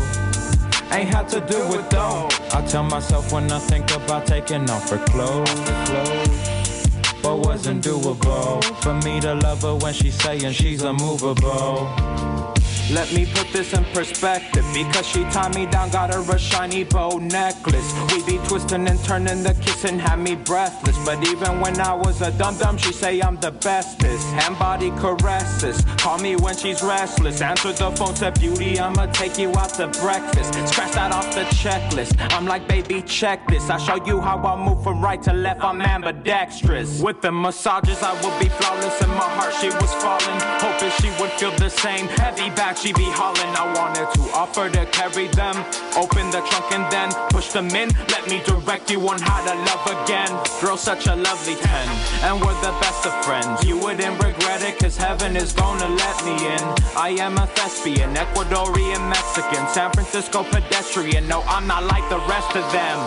Ain't 0.92 1.10
had 1.10 1.30
to 1.30 1.40
do 1.42 1.62
it 1.78 1.88
though. 1.92 2.28
I 2.52 2.66
tell 2.68 2.84
myself 2.84 3.32
when 3.32 3.52
I 3.52 3.60
think 3.60 3.92
about 3.92 4.26
taking 4.26 4.68
off 4.68 4.90
her 4.90 5.06
clothes, 5.06 5.52
clothes. 5.86 7.22
But 7.22 7.46
wasn't 7.46 7.84
doable 7.84 8.64
for 8.82 8.96
me 9.08 9.20
to 9.22 9.36
love 9.36 9.62
her 9.62 9.76
when 9.76 9.94
she's 9.94 10.16
saying 10.16 10.52
she's 10.54 10.82
unmovable. 10.82 12.41
Let 12.90 13.14
me 13.14 13.26
put 13.26 13.48
this 13.54 13.74
in 13.74 13.86
perspective 13.94 14.66
because 14.74 15.08
she 15.08 15.24
tied 15.26 15.56
me 15.56 15.66
down, 15.66 15.92
got 15.92 16.14
her 16.14 16.22
a 16.36 16.40
shiny 16.40 16.84
bow 16.84 17.20
necklace. 17.20 17.94
We 18.12 18.24
be 18.26 18.38
twisting 18.48 18.88
and 18.88 19.02
turning 19.04 19.44
the 19.44 19.54
kissing, 19.62 19.98
had 19.98 20.20
me 20.20 20.36
breathless. 20.36 20.98
But 21.06 21.26
even 21.28 21.62
when 21.62 21.80
I 21.80 21.94
was 21.94 22.22
a 22.22 22.32
dum 22.32 22.58
dum, 22.58 22.78
she 22.78 22.92
say 22.92 23.22
I'm 23.22 23.38
the 23.38 23.52
bestest. 23.52 24.28
Hand 24.34 24.60
body 24.60 24.92
caresses, 24.92 25.86
call 25.98 26.18
me 26.20 26.36
when 26.36 26.58
she's 26.58 26.82
restless. 26.84 27.42
Answer 27.42 27.72
the 27.72 27.92
phone, 27.92 28.16
said 28.16 28.40
beauty, 28.40 28.78
I'ma 28.80 29.06
take 29.08 29.38
you 29.38 29.50
out 29.56 29.74
to 29.76 29.88
breakfast. 30.02 30.54
Scratch 30.70 30.94
that 30.94 31.14
off 31.14 31.34
the 31.34 31.44
checklist. 31.56 32.16
I'm 32.34 32.46
like, 32.46 32.68
baby, 32.68 33.02
check 33.04 33.48
this. 33.48 33.70
I 33.70 33.78
show 33.78 34.04
you 34.06 34.20
how 34.20 34.38
I 34.38 34.56
move 34.66 34.84
from 34.84 35.02
right 35.02 35.22
to 35.24 35.34
left. 35.34 35.64
I'm 35.64 35.82
ambidextrous. 35.82 37.02
With 37.02 37.22
the 37.22 37.32
massages, 37.32 38.04
I 38.04 38.14
would 38.22 38.40
be 38.40 38.50
flawless. 38.50 39.02
In 39.02 39.10
my 39.10 39.30
heart, 39.38 39.54
she 39.62 39.68
was 39.68 39.94
falling, 40.04 40.40
hoping 40.60 40.92
she 41.00 41.10
would 41.22 41.32
feel 41.40 41.56
the 41.58 41.70
same. 41.70 42.08
Heavy 42.08 42.50
back 42.50 42.81
she 42.82 42.92
be 42.94 43.06
hauling. 43.14 43.54
I 43.54 43.70
wanted 43.78 44.10
to 44.18 44.22
offer 44.34 44.68
to 44.68 44.86
carry 44.88 45.28
them. 45.28 45.54
Open 45.96 46.26
the 46.34 46.42
trunk 46.50 46.74
and 46.74 46.86
then 46.92 47.14
push 47.30 47.54
them 47.54 47.70
in. 47.70 47.90
Let 48.10 48.28
me 48.28 48.42
direct 48.44 48.90
you 48.90 49.00
on 49.08 49.22
how 49.22 49.46
to 49.46 49.54
love 49.54 49.86
again. 50.02 50.32
Girl, 50.60 50.78
such 50.78 51.06
a 51.06 51.16
lovely 51.16 51.56
10. 51.56 51.88
And 52.26 52.42
we're 52.42 52.58
the 52.66 52.74
best 52.82 53.06
of 53.06 53.14
friends. 53.24 53.64
You 53.64 53.78
wouldn't 53.78 54.18
regret 54.24 54.64
it, 54.64 54.80
cause 54.80 54.98
heaven 54.98 55.36
is 55.36 55.54
gonna 55.54 55.90
let 55.90 56.26
me 56.26 56.34
in. 56.34 56.64
I 56.98 57.16
am 57.22 57.38
a 57.38 57.46
thespian, 57.54 58.16
Ecuadorian 58.16 59.08
Mexican, 59.10 59.68
San 59.68 59.92
Francisco 59.92 60.44
pedestrian. 60.44 61.28
No, 61.28 61.44
I'm 61.46 61.68
not 61.68 61.84
like 61.86 62.08
the 62.10 62.20
rest 62.26 62.56
of 62.56 62.66
them. 62.74 62.98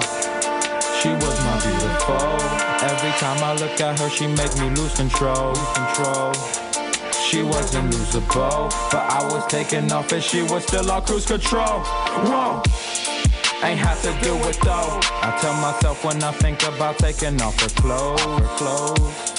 She 1.03 1.11
was 1.11 1.37
my 1.45 1.55
beautiful. 1.67 2.31
Every 2.87 3.13
time 3.19 3.43
I 3.43 3.57
look 3.59 3.81
at 3.81 3.99
her, 3.99 4.09
she 4.09 4.29
make 4.29 4.55
me 4.57 4.71
lose 4.71 4.95
control. 4.95 5.49
Lose 5.53 5.73
control. 5.75 6.64
She 7.35 7.43
wasn't 7.43 7.93
losable, 7.93 8.71
but 8.93 9.03
I 9.11 9.21
was 9.25 9.45
taking 9.49 9.91
off 9.91 10.13
and 10.13 10.23
she 10.23 10.43
was 10.43 10.63
still 10.63 10.89
on 10.89 11.03
cruise 11.03 11.27
control. 11.27 11.81
Whoa. 12.31 12.63
Ain't 13.65 13.81
have 13.81 14.01
to 14.03 14.13
do 14.23 14.37
it 14.47 14.57
though. 14.63 15.01
I 15.21 15.37
tell 15.41 15.55
myself 15.55 16.05
when 16.05 16.23
I 16.23 16.31
think 16.31 16.63
about 16.63 16.97
taking 16.99 17.43
off 17.43 17.61
her 17.61 17.69
clothes, 17.71 18.21
her 18.21 18.57
clothes. 18.57 19.33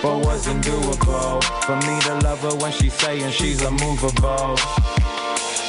But 0.00 0.24
wasn't 0.24 0.64
doable 0.64 1.42
for 1.64 1.74
me 1.78 2.00
to 2.02 2.14
love 2.24 2.38
her 2.42 2.54
when 2.62 2.70
she's 2.70 2.94
saying 2.94 3.32
she's 3.32 3.60
unmovable. 3.60 4.56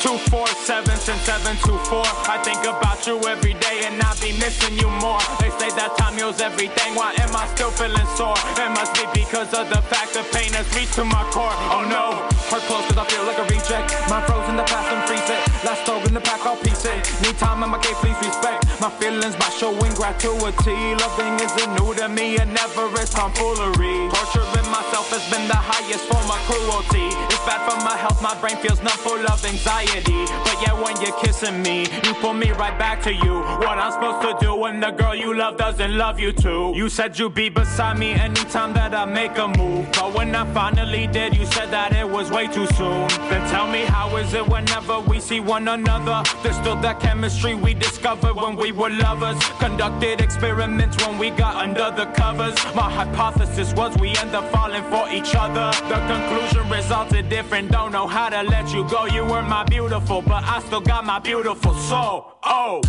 247 0.03 0.99
since 0.99 1.23
724. 1.23 2.03
I 2.27 2.35
think 2.43 2.59
about 2.67 3.07
you 3.07 3.23
every 3.23 3.55
day 3.55 3.87
and 3.87 3.95
I 4.03 4.11
be 4.19 4.35
missing 4.35 4.75
you 4.75 4.91
more. 4.99 5.23
They 5.39 5.47
say 5.55 5.71
that 5.79 5.95
time 5.95 6.19
heals 6.19 6.43
everything. 6.43 6.91
Why 6.91 7.15
am 7.23 7.31
I 7.31 7.47
still 7.55 7.71
feeling 7.71 8.03
sore? 8.19 8.35
It 8.59 8.67
must 8.75 8.91
be 8.99 9.07
because 9.15 9.55
of 9.55 9.71
the 9.71 9.79
fact 9.87 10.11
the 10.11 10.27
pain 10.35 10.51
has 10.59 10.67
reached 10.75 10.99
to 10.99 11.07
my 11.07 11.23
core. 11.31 11.55
Oh 11.71 11.87
no, 11.87 12.19
her 12.51 12.59
close 12.67 12.83
cause 12.91 12.99
I 12.99 13.07
feel 13.07 13.23
like 13.23 13.39
a 13.39 13.47
reject. 13.47 13.95
My 14.11 14.19
frozen 14.27 14.59
the 14.59 14.67
past 14.67 14.91
and 14.91 15.07
freeze 15.07 15.23
it. 15.31 15.39
Last 15.63 15.87
dog 15.87 16.03
in 16.03 16.13
the 16.13 16.19
pack, 16.19 16.43
I'll 16.43 16.59
piece 16.59 16.83
it. 16.83 16.99
Need 17.23 17.39
time 17.39 17.63
in 17.63 17.71
my 17.71 17.79
gate, 17.79 17.95
please 18.03 18.19
respect 18.27 18.62
my 18.83 18.89
feelings 18.99 19.33
by 19.37 19.47
showing 19.47 19.93
gratuity. 19.93 20.75
Loving 20.99 21.35
isn't 21.39 21.71
new 21.79 21.93
to 21.95 22.09
me 22.09 22.35
and 22.37 22.53
never 22.53 22.85
is 22.99 23.11
tomfoolery. 23.11 24.09
Torturing 24.11 24.69
myself 24.69 25.07
has 25.15 25.23
been 25.31 25.47
the 25.47 25.55
highest 25.55 26.03
form 26.11 26.27
of 26.27 26.41
cruelty. 26.43 27.07
It's 27.31 27.45
bad 27.45 27.63
for 27.63 27.77
my 27.85 27.95
health, 27.95 28.21
my 28.21 28.35
brain 28.41 28.57
feels 28.57 28.83
numb, 28.83 28.97
full 28.99 29.25
of 29.25 29.39
anxiety. 29.45 30.25
But 30.43 30.57
yeah, 30.61 30.73
when 30.73 30.99
you're 30.99 31.17
kissing 31.23 31.61
me, 31.61 31.87
you 32.03 32.13
pull 32.15 32.33
me 32.33 32.51
right 32.51 32.77
back 32.77 33.01
to 33.03 33.13
you. 33.13 33.35
What 33.63 33.77
I'm 33.77 33.93
supposed 33.93 34.21
to 34.27 34.45
do 34.45 34.53
when 34.53 34.81
the 34.81 34.91
girl 34.91 35.15
you 35.15 35.33
love 35.33 35.55
doesn't 35.55 35.97
love 35.97 36.19
you 36.19 36.33
too. 36.33 36.73
You 36.75 36.89
said 36.89 37.17
you'd 37.17 37.35
be 37.35 37.47
beside 37.47 37.97
me 37.97 38.11
anytime 38.11 38.73
that 38.73 38.93
I 38.93 39.05
make 39.05 39.37
a 39.37 39.47
move. 39.47 39.87
But 39.93 40.13
when 40.13 40.35
I 40.35 40.43
finally 40.53 41.07
did, 41.07 41.37
you 41.37 41.45
said 41.45 41.71
that 41.71 41.95
it 41.95 42.09
was 42.09 42.31
way 42.31 42.47
too 42.47 42.67
soon. 42.75 43.07
Then 43.29 43.49
tell 43.49 43.65
me 43.65 43.85
how 43.85 44.17
is 44.17 44.33
it 44.33 44.45
whenever 44.45 44.99
we 44.99 45.21
see 45.21 45.39
one 45.39 45.69
another? 45.69 46.21
There's 46.43 46.57
still 46.57 46.75
that 46.81 46.99
chemistry 46.99 47.55
we 47.55 47.73
discovered 47.73 48.35
when 48.35 48.57
we 48.57 48.72
were 48.75 48.89
lovers. 48.89 49.37
Conducted 49.59 50.21
experiments 50.21 50.95
when 51.05 51.17
we 51.17 51.29
got 51.29 51.55
under 51.55 51.91
the 51.91 52.05
covers. 52.13 52.55
My 52.75 52.89
hypothesis 52.89 53.73
was 53.73 53.95
we 53.97 54.15
end 54.17 54.35
up 54.35 54.49
falling 54.51 54.83
for 54.83 55.09
each 55.09 55.35
other. 55.35 55.71
The 55.89 55.99
conclusion 56.11 56.69
resulted 56.69 57.29
different. 57.29 57.71
Don't 57.71 57.91
know 57.91 58.07
how 58.07 58.29
to 58.29 58.43
let 58.43 58.73
you 58.73 58.87
go. 58.89 59.05
You 59.05 59.23
were 59.23 59.41
my 59.41 59.63
beautiful, 59.63 60.21
but 60.21 60.43
I 60.43 60.59
still 60.61 60.81
got 60.81 61.05
my 61.05 61.19
beautiful 61.19 61.73
soul. 61.75 62.33
Oh. 62.43 62.81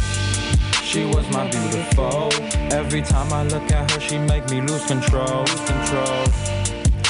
She 0.83 1.05
was 1.05 1.29
my 1.31 1.49
beautiful. 1.51 2.33
Every 2.73 3.03
time 3.03 3.33
I 3.33 3.43
look 3.45 3.71
at 3.73 3.91
her, 3.91 4.01
she 4.01 4.19
make 4.19 4.49
me 4.51 4.61
lose 4.61 4.87
control. 4.87 5.41
Lose 5.41 5.65
control. 5.65 6.25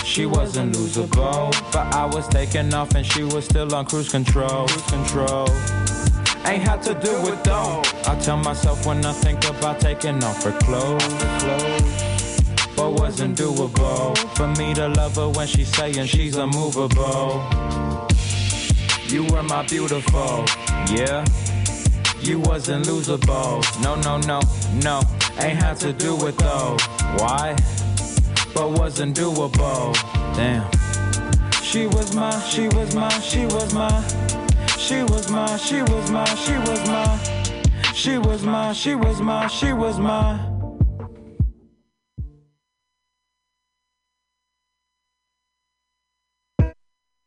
She 0.05 0.27
wasn't 0.27 0.75
losable, 0.75 1.51
but 1.73 1.93
I 1.95 2.07
was 2.07 2.29
taking 2.29 2.73
off 2.73 2.95
and 2.95 3.05
she 3.05 3.25
was 3.25 3.45
still 3.47 3.75
on 3.75 3.85
cruise 3.85 4.11
control. 4.11 4.69
Cruise 4.69 4.91
control. 4.91 5.49
Ain't 6.47 6.63
had 6.63 6.83
to 6.83 6.95
do 6.95 7.33
it 7.33 7.43
though. 7.43 7.83
I 8.07 8.17
tell 8.21 8.37
myself 8.37 8.85
when 8.87 9.05
I 9.05 9.13
think 9.13 9.45
about 9.49 9.81
taking 9.81 10.23
off 10.23 10.45
her 10.45 10.53
clothes. 10.61 11.05
But 12.77 12.93
wasn't 13.01 13.39
doable 13.39 14.19
for 14.37 14.49
me 14.59 14.75
to 14.75 14.89
love 14.89 15.17
her 15.17 15.31
when 15.31 15.47
she's 15.47 15.69
saying 15.69 16.07
she's 16.07 16.37
unmovable. 16.37 17.43
You 19.07 19.25
were 19.33 19.43
my 19.43 19.65
beautiful, 19.67 20.45
yeah. 20.91 21.25
You 22.21 22.41
wasn't 22.41 22.87
losable. 22.87 23.63
No, 23.83 23.95
no, 23.97 24.19
no, 24.27 24.41
no. 24.83 25.01
Ain't 25.43 25.63
had 25.63 25.77
to 25.79 25.93
do 25.93 26.27
it 26.27 26.37
though. 26.37 26.77
Why? 27.19 27.57
But 28.55 28.71
wasn't 28.79 29.17
doable. 29.17 29.95
Damn. 30.35 30.71
She 31.63 31.87
was 31.87 32.15
my, 32.15 32.39
she 32.41 32.69
was 32.69 32.95
my, 32.95 33.09
she 33.21 33.47
was 33.47 33.73
my. 33.73 34.44
She 34.85 35.03
was 35.03 35.31
my, 35.31 35.57
she 35.57 35.81
was 35.81 36.11
my, 36.11 36.27
she 36.27 36.53
was 36.59 36.87
my. 36.87 37.19
She 37.95 38.19
was 38.19 38.45
my, 38.45 38.73
she 38.75 38.95
was 38.95 39.19
my, 39.19 39.47
she 39.47 39.73
was 39.73 39.99
my. 39.99 40.39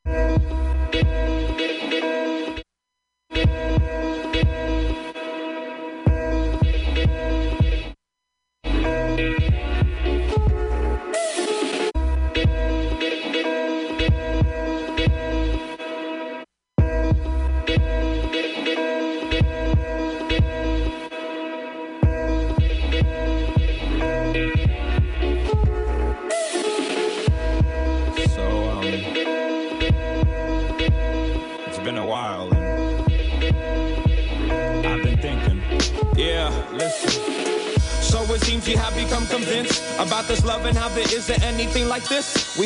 So, 0.06 0.57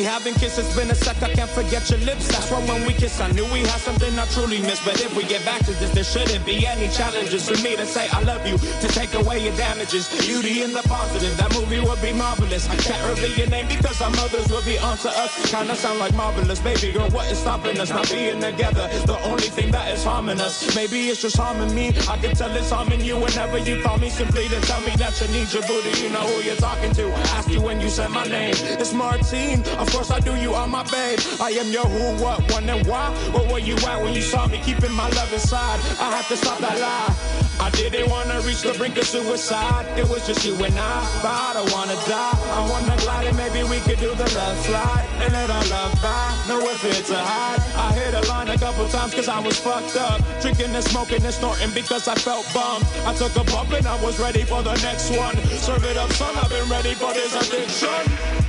We 0.02 0.08
haven't 0.08 0.34
kissed, 0.34 0.58
it's 0.58 0.74
been 0.74 0.90
a 0.90 0.96
sec, 0.96 1.22
I 1.22 1.32
can't 1.32 1.48
forget 1.48 1.88
your 1.88 2.00
lips. 2.00 2.26
That's 2.26 2.50
why 2.50 2.58
when 2.66 2.84
we 2.88 2.92
kiss, 2.92 3.20
I 3.20 3.30
knew 3.30 3.44
we 3.54 3.60
had 3.60 3.78
something 3.78 4.18
I 4.18 4.26
truly 4.34 4.58
miss. 4.58 4.84
But 4.84 5.00
if 5.00 5.14
we 5.14 5.22
get 5.22 5.44
back 5.44 5.60
to 5.66 5.70
this, 5.78 5.94
there 5.94 6.02
shouldn't 6.02 6.44
be 6.44 6.66
any 6.66 6.88
challenges 6.88 7.48
for 7.48 7.54
me 7.62 7.76
to 7.76 7.86
say 7.86 8.08
I 8.10 8.20
love 8.22 8.44
you, 8.44 8.58
to 8.58 8.88
take 8.88 9.14
away 9.14 9.38
your 9.38 9.54
damages. 9.54 10.10
Beauty 10.26 10.62
in 10.62 10.72
the 10.72 10.82
positive, 10.90 11.36
that 11.36 11.54
movie 11.54 11.78
would 11.78 12.02
be 12.02 12.12
marvelous. 12.12 12.68
I 12.68 12.74
can't 12.82 12.98
reveal 13.06 13.30
your 13.38 13.46
name 13.46 13.68
because 13.68 14.02
our 14.02 14.10
mothers 14.10 14.48
will 14.50 14.64
be 14.64 14.76
onto 14.78 15.06
us. 15.06 15.30
Kinda 15.48 15.76
sound 15.76 16.00
like 16.00 16.14
marvelous, 16.16 16.58
baby 16.58 16.90
girl. 16.90 17.08
What 17.10 17.30
is 17.30 17.38
stopping 17.38 17.78
us? 17.78 17.90
Not 17.90 18.10
being 18.10 18.40
together 18.40 18.90
is 18.90 19.04
the 19.04 19.22
only 19.22 19.50
thing 19.54 19.70
that 19.70 19.86
is 19.94 20.02
harming 20.02 20.40
us. 20.40 20.74
Maybe 20.74 21.10
it's 21.10 21.22
just 21.22 21.36
harming 21.36 21.76
me. 21.76 21.94
I 22.10 22.18
can 22.18 22.34
tell 22.34 22.50
it's 22.56 22.70
harming 22.70 23.02
you 23.02 23.14
whenever 23.18 23.58
you 23.58 23.80
call 23.80 23.98
me 23.98 24.10
simply 24.10 24.48
to 24.48 24.60
tell 24.62 24.80
me 24.80 24.96
that 24.96 25.14
you're 25.20 25.30
need 25.30 25.52
your 25.52 25.62
booty, 25.62 25.94
you 26.02 26.10
know 26.10 26.26
who 26.26 26.42
you're 26.42 26.56
talking 26.56 26.92
to. 26.94 27.06
Ask 27.38 27.48
you 27.48 27.60
when 27.60 27.80
you 27.80 27.88
said 27.88 28.10
my 28.10 28.26
name. 28.26 28.56
It's 28.82 28.92
Martine, 28.92 29.62
course 29.92 30.10
I 30.10 30.20
do, 30.20 30.34
you 30.36 30.54
are 30.54 30.66
my 30.66 30.82
babe. 30.84 31.20
I 31.40 31.50
am 31.60 31.70
your 31.70 31.84
who, 31.84 32.22
what, 32.22 32.40
when, 32.50 32.68
and 32.68 32.86
why. 32.86 33.12
Where 33.32 33.46
were 33.52 33.58
you 33.58 33.76
at 33.86 34.02
when 34.02 34.14
you 34.14 34.22
saw 34.22 34.46
me 34.48 34.58
keeping 34.58 34.92
my 34.92 35.08
love 35.10 35.32
inside? 35.32 35.78
I 36.00 36.08
had 36.16 36.24
to 36.26 36.36
stop 36.36 36.58
that 36.60 36.80
lie. 36.80 37.12
I 37.60 37.70
didn't 37.70 38.08
wanna 38.08 38.40
reach 38.40 38.62
the 38.62 38.72
brink 38.72 38.96
of 38.96 39.04
suicide. 39.04 39.86
It 39.98 40.08
was 40.08 40.26
just 40.26 40.44
you 40.46 40.54
and 40.64 40.74
I, 40.78 40.98
but 41.20 41.30
I 41.30 41.50
don't 41.54 41.72
wanna 41.72 41.94
die. 42.08 42.32
I 42.56 42.60
wanna 42.70 42.96
glide 43.02 43.26
and 43.26 43.36
maybe 43.36 43.62
we 43.68 43.78
could 43.80 44.00
do 44.00 44.14
the 44.14 44.28
love 44.34 44.58
slide 44.64 45.06
and 45.20 45.32
let 45.32 45.50
our 45.50 45.64
love 45.68 45.92
die. 46.00 46.44
No 46.48 46.58
fear 46.80 46.92
to 46.92 47.18
hide. 47.18 47.60
I 47.76 47.92
hit 47.92 48.14
a 48.14 48.26
line 48.28 48.48
a 48.48 48.58
couple 48.58 48.88
times 48.88 49.14
cause 49.14 49.28
I 49.28 49.38
was 49.40 49.60
fucked 49.60 49.96
up. 49.96 50.20
Drinking 50.40 50.74
and 50.74 50.84
smoking 50.84 51.22
and 51.22 51.34
snorting 51.34 51.70
because 51.74 52.08
I 52.08 52.14
felt 52.14 52.46
bummed. 52.54 52.86
I 53.04 53.14
took 53.14 53.36
a 53.36 53.44
bump 53.44 53.72
and 53.72 53.86
I 53.86 54.02
was 54.02 54.18
ready 54.18 54.42
for 54.42 54.62
the 54.62 54.74
next 54.82 55.10
one. 55.16 55.36
Serve 55.60 55.84
it 55.84 55.96
up, 55.96 56.10
son, 56.12 56.34
I've 56.36 56.48
been 56.48 56.68
ready 56.68 56.94
for 56.94 57.12
this 57.12 57.36
addiction 57.36 58.41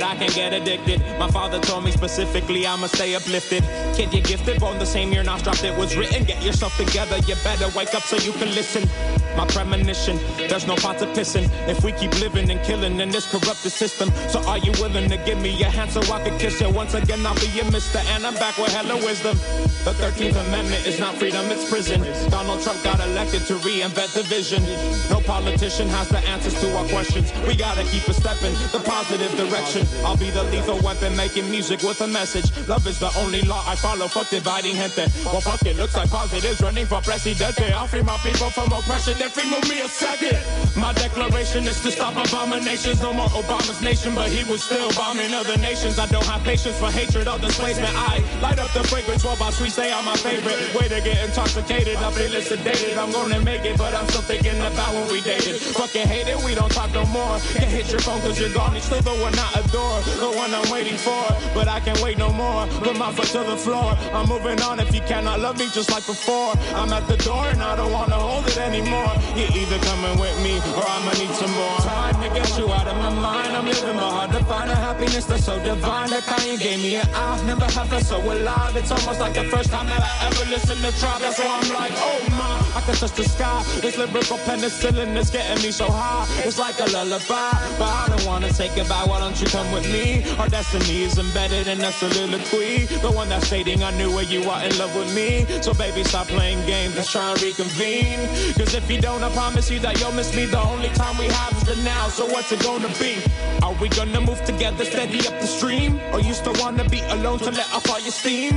but 0.00 0.08
I 0.08 0.16
can 0.16 0.30
get 0.30 0.52
addicted. 0.52 1.00
My 1.18 1.30
father 1.30 1.60
told 1.60 1.84
me 1.84 1.90
specifically 1.90 2.66
I'ma 2.66 2.86
stay 2.86 3.14
uplifted. 3.14 3.62
Kid, 3.94 4.12
you're 4.12 4.22
gifted, 4.22 4.60
born 4.60 4.78
the 4.78 4.86
same 4.86 5.12
year, 5.12 5.22
not 5.22 5.42
dropped, 5.42 5.62
it 5.64 5.76
was 5.76 5.96
written. 5.96 6.24
Get 6.24 6.42
yourself 6.42 6.76
together, 6.76 7.18
you 7.28 7.34
better 7.44 7.68
wake 7.76 7.94
up 7.94 8.02
so 8.02 8.16
you 8.16 8.32
can 8.32 8.48
listen. 8.54 8.88
My 9.36 9.46
premonition, 9.46 10.18
there's 10.48 10.66
no 10.66 10.76
pot 10.76 10.98
to 10.98 11.06
pissing. 11.06 11.48
If 11.68 11.84
we 11.84 11.92
keep 11.92 12.12
living 12.20 12.50
and 12.50 12.60
killing 12.62 12.98
in 13.00 13.10
this 13.10 13.30
corrupted 13.30 13.72
system, 13.72 14.10
so 14.28 14.40
are 14.48 14.58
you 14.58 14.72
willing 14.80 15.08
to 15.10 15.16
give 15.18 15.40
me 15.40 15.50
your 15.50 15.70
hand 15.70 15.90
so 15.90 16.00
I 16.12 16.22
can 16.22 16.38
kiss 16.38 16.60
you? 16.60 16.70
Once 16.70 16.94
again, 16.94 17.24
I'll 17.26 17.34
be 17.34 17.48
your 17.48 17.70
mister, 17.70 18.00
and 18.14 18.26
I'm 18.26 18.34
back 18.34 18.56
with 18.56 18.72
hella 18.72 18.96
wisdom. 19.04 19.36
The 19.84 19.92
13th 20.00 20.36
Amendment 20.48 20.86
is 20.86 20.98
not 20.98 21.14
freedom, 21.16 21.46
it's 21.50 21.68
prison. 21.68 22.00
Donald 22.30 22.62
Trump 22.62 22.82
got 22.82 23.00
elected 23.00 23.42
to 23.46 23.54
reinvent 23.60 24.14
the 24.14 24.22
vision. 24.24 24.62
No 25.10 25.20
politician 25.20 25.88
has 25.88 26.08
the 26.08 26.18
answers 26.28 26.58
to 26.60 26.76
our 26.76 26.86
questions. 26.88 27.32
We 27.46 27.54
gotta 27.54 27.84
keep 27.84 28.06
a 28.08 28.14
stepping 28.14 28.54
the 28.72 28.80
positive 28.80 29.30
direction. 29.36 29.89
I'll 30.04 30.16
be 30.16 30.30
the 30.30 30.44
lethal 30.44 30.78
weapon 30.80 31.16
making 31.16 31.50
music 31.50 31.82
with 31.82 32.00
a 32.00 32.06
message. 32.06 32.50
Love 32.68 32.86
is 32.86 32.98
the 32.98 33.10
only 33.18 33.42
law 33.42 33.62
I 33.66 33.74
follow. 33.76 34.08
Fuck 34.08 34.30
dividing 34.30 34.74
gente. 34.74 35.06
Well, 35.24 35.40
fuck 35.40 35.62
it, 35.66 35.76
looks 35.76 35.96
like 35.96 36.10
positives 36.10 36.60
running 36.60 36.86
for 36.86 37.00
presidente. 37.00 37.72
I'll 37.72 37.86
free 37.86 38.02
my 38.02 38.16
people 38.18 38.50
from 38.50 38.72
oppression. 38.72 39.14
Then 39.18 39.30
free 39.30 39.48
move 39.48 39.68
me 39.68 39.80
a 39.80 39.88
second. 39.88 40.38
My 40.76 40.92
declaration 40.92 41.64
is 41.66 41.80
to 41.82 41.90
stop 41.90 42.14
abominations. 42.16 43.02
No 43.02 43.12
more 43.12 43.28
Obama's 43.28 43.80
nation, 43.82 44.14
but 44.14 44.28
he 44.28 44.44
was 44.50 44.62
still 44.62 44.90
bombing 44.92 45.32
other 45.34 45.56
nations. 45.58 45.98
I 45.98 46.06
don't 46.06 46.26
have 46.26 46.42
patience 46.44 46.78
for 46.78 46.90
hatred 46.90 47.28
or 47.28 47.38
displacement. 47.38 47.94
I 47.94 48.22
light 48.40 48.58
up 48.58 48.72
the 48.72 48.84
fragrance 48.84 49.24
while 49.24 49.36
my 49.36 49.50
sweets 49.50 49.76
they 49.76 49.90
are 49.92 50.02
my 50.02 50.16
favorite. 50.16 50.58
Way 50.74 50.88
to 50.88 51.00
get 51.00 51.18
intoxicated. 51.28 51.96
I 51.96 52.10
feel 52.12 52.30
sedated. 52.40 52.96
I'm 52.96 53.12
gonna 53.12 53.40
make 53.40 53.64
it, 53.64 53.76
but 53.78 53.94
I'm 53.94 54.08
still 54.08 54.22
thinking 54.22 54.58
about 54.60 54.94
when 54.94 55.12
we 55.12 55.20
dated. 55.20 55.56
Fucking 55.60 56.06
hate 56.06 56.28
it, 56.28 56.38
we 56.44 56.54
don't 56.54 56.72
talk 56.72 56.92
no 56.92 57.04
more. 57.06 57.38
Can't 57.54 57.70
hit 57.70 57.90
your 57.90 58.00
phone 58.00 58.20
cause 58.20 58.38
you're 58.40 58.52
gone. 58.54 58.78
Still 58.80 59.02
the 59.02 59.14
one 59.22 59.34
I 59.38 59.62
door, 59.80 59.96
the 60.22 60.30
one 60.42 60.52
I'm 60.58 60.68
waiting 60.70 60.98
for. 61.06 61.24
But 61.56 61.66
I 61.68 61.78
can't 61.80 62.00
wait 62.04 62.18
no 62.18 62.30
more. 62.32 62.66
Put 62.86 62.96
my 62.98 63.10
foot 63.16 63.30
to 63.36 63.42
the 63.52 63.56
floor. 63.56 63.88
I'm 64.16 64.26
moving 64.28 64.60
on 64.68 64.80
if 64.84 64.94
you 64.94 65.02
cannot 65.12 65.40
love 65.40 65.56
me 65.58 65.66
just 65.76 65.90
like 65.94 66.06
before. 66.06 66.52
I'm 66.80 66.92
at 66.98 67.04
the 67.08 67.18
door 67.28 67.44
and 67.52 67.62
I 67.62 67.72
don't 67.76 67.92
wanna 67.92 68.20
hold 68.28 68.46
it 68.46 68.58
anymore. 68.58 69.12
You're 69.36 69.54
either 69.60 69.78
coming 69.90 70.16
with 70.24 70.36
me 70.44 70.54
or 70.78 70.84
I'ma 70.94 71.12
need 71.22 71.34
some 71.42 71.54
more 71.60 71.78
time 71.92 72.16
to 72.22 72.28
get 72.36 72.48
you 72.58 72.66
out 72.78 72.86
of 72.92 72.96
my 73.04 73.12
mind. 73.28 73.52
I'm 73.56 73.66
living 73.66 73.96
my 73.96 74.10
hard 74.16 74.30
to 74.36 74.42
find 74.44 74.68
a 74.70 74.78
happiness 74.88 75.24
that's 75.30 75.44
so 75.44 75.56
divine. 75.64 76.10
That 76.10 76.24
you 76.46 76.58
gave 76.58 76.80
me 76.82 76.96
an 76.96 77.08
eye. 77.14 77.42
Never 77.46 77.68
have 77.76 77.88
felt 77.88 78.04
so 78.04 78.18
alive. 78.20 78.76
It's 78.76 78.90
almost 78.90 79.20
like 79.20 79.34
the 79.34 79.44
first 79.54 79.70
time 79.70 79.86
that 79.92 80.02
I 80.10 80.12
ever 80.26 80.44
listened 80.50 80.82
to 80.84 80.92
trap. 81.00 81.18
That's 81.24 81.38
why 81.38 81.52
I'm 81.60 81.70
like, 81.80 81.94
oh 82.08 82.20
my, 82.40 82.78
I 82.78 82.80
can 82.84 82.94
touch 82.94 83.14
the 83.20 83.24
sky. 83.24 83.58
This 83.80 83.96
lyrical 83.96 84.38
penicillin 84.46 85.16
is 85.16 85.30
getting 85.30 85.62
me 85.64 85.70
so 85.70 85.86
high. 85.88 86.26
It's 86.46 86.58
like 86.58 86.78
a 86.80 86.88
lullaby, 86.94 87.52
but 87.78 87.90
I 88.02 88.04
don't 88.10 88.26
wanna 88.26 88.52
say 88.52 88.68
goodbye. 88.74 89.04
Why 89.10 89.18
don't 89.20 89.38
you 89.40 89.46
come? 89.46 89.69
Come 89.70 89.82
with 89.82 89.92
me. 89.92 90.24
Our 90.38 90.48
destiny 90.48 91.02
is 91.02 91.18
embedded 91.18 91.66
in 91.68 91.78
that 91.78 91.94
soliloquy. 91.94 92.86
The 93.00 93.10
one 93.10 93.28
that's 93.28 93.46
stating 93.46 93.82
I 93.82 93.90
knew 93.96 94.14
where 94.14 94.24
you 94.24 94.48
are 94.50 94.62
in 94.64 94.76
love 94.78 94.94
with 94.96 95.14
me. 95.14 95.46
So 95.62 95.74
baby, 95.74 96.04
stop 96.04 96.26
playing 96.28 96.64
games. 96.66 96.96
Let's 96.96 97.10
try 97.10 97.30
and 97.30 97.42
reconvene. 97.42 98.20
Cause 98.54 98.74
if 98.74 98.90
you 98.90 99.00
don't, 99.00 99.22
I 99.22 99.30
promise 99.30 99.70
you 99.70 99.78
that 99.80 100.00
you'll 100.00 100.12
miss 100.12 100.34
me. 100.34 100.46
The 100.46 100.60
only 100.60 100.88
time 100.90 101.16
we 101.18 101.26
have 101.26 101.52
is 101.52 101.64
the 101.64 101.76
now. 101.82 102.08
So 102.08 102.26
what's 102.26 102.52
it 102.52 102.62
gonna 102.62 102.92
be? 102.98 103.18
Are 103.62 103.74
we 103.80 103.88
gonna 103.88 104.20
move 104.20 104.42
together, 104.44 104.84
steady 104.84 105.18
up 105.28 105.40
the 105.40 105.46
stream? 105.46 106.00
Or 106.12 106.20
you 106.20 106.34
still 106.34 106.54
wanna 106.58 106.88
be 106.88 107.00
alone 107.10 107.38
to 107.40 107.50
let 107.50 107.72
off 107.72 107.88
all 107.90 108.00
your 108.00 108.12
steam? 108.12 108.54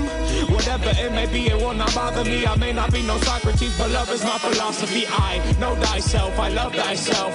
Whatever 0.56 0.92
it 0.96 1.12
may 1.12 1.28
be, 1.28 1.48
it 1.48 1.58
will 1.58 1.74
not 1.74 1.94
bother 1.94 2.24
me. 2.24 2.46
I 2.46 2.56
may 2.56 2.74
not 2.74 2.92
be 2.92 3.02
no 3.04 3.18
Socrates, 3.20 3.78
but 3.78 3.92
love 3.92 4.10
is 4.10 4.24
my 4.24 4.38
philosophy. 4.38 5.06
I 5.08 5.38
know 5.60 5.76
thyself, 5.76 6.40
I 6.40 6.50
love 6.50 6.74
thyself. 6.74 7.34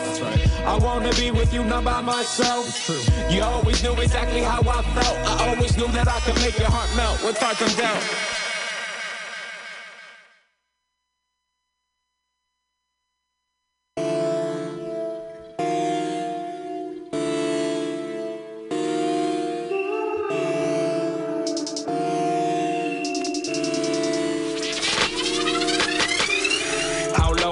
I 0.65 0.77
wanna 0.79 1.13
be 1.15 1.31
with 1.31 1.53
you, 1.53 1.65
not 1.65 1.85
by 1.85 2.01
myself. 2.01 2.67
You 3.31 3.43
always 3.59 3.83
knew 3.83 3.95
exactly 3.95 4.41
how 4.41 4.61
I 4.61 4.83
felt. 4.83 5.19
I 5.41 5.55
always 5.55 5.77
knew 5.77 5.89
that 5.89 6.07
I 6.07 6.21
could 6.21 6.37
make 6.37 6.59
your 6.59 6.71
heart 6.71 6.91
melt 6.97 7.23
when 7.25 7.35
thoughts 7.35 7.59
come 7.59 7.75
down. 7.77 8.03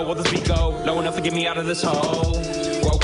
Will 0.07 0.15
this 0.15 0.31
beat 0.31 0.47
go? 0.47 0.69
Low 0.85 1.01
enough 1.01 1.17
to 1.17 1.21
get 1.21 1.33
me 1.33 1.49
out 1.49 1.59
of 1.59 1.67
this 1.67 1.83
hole. 1.83 2.56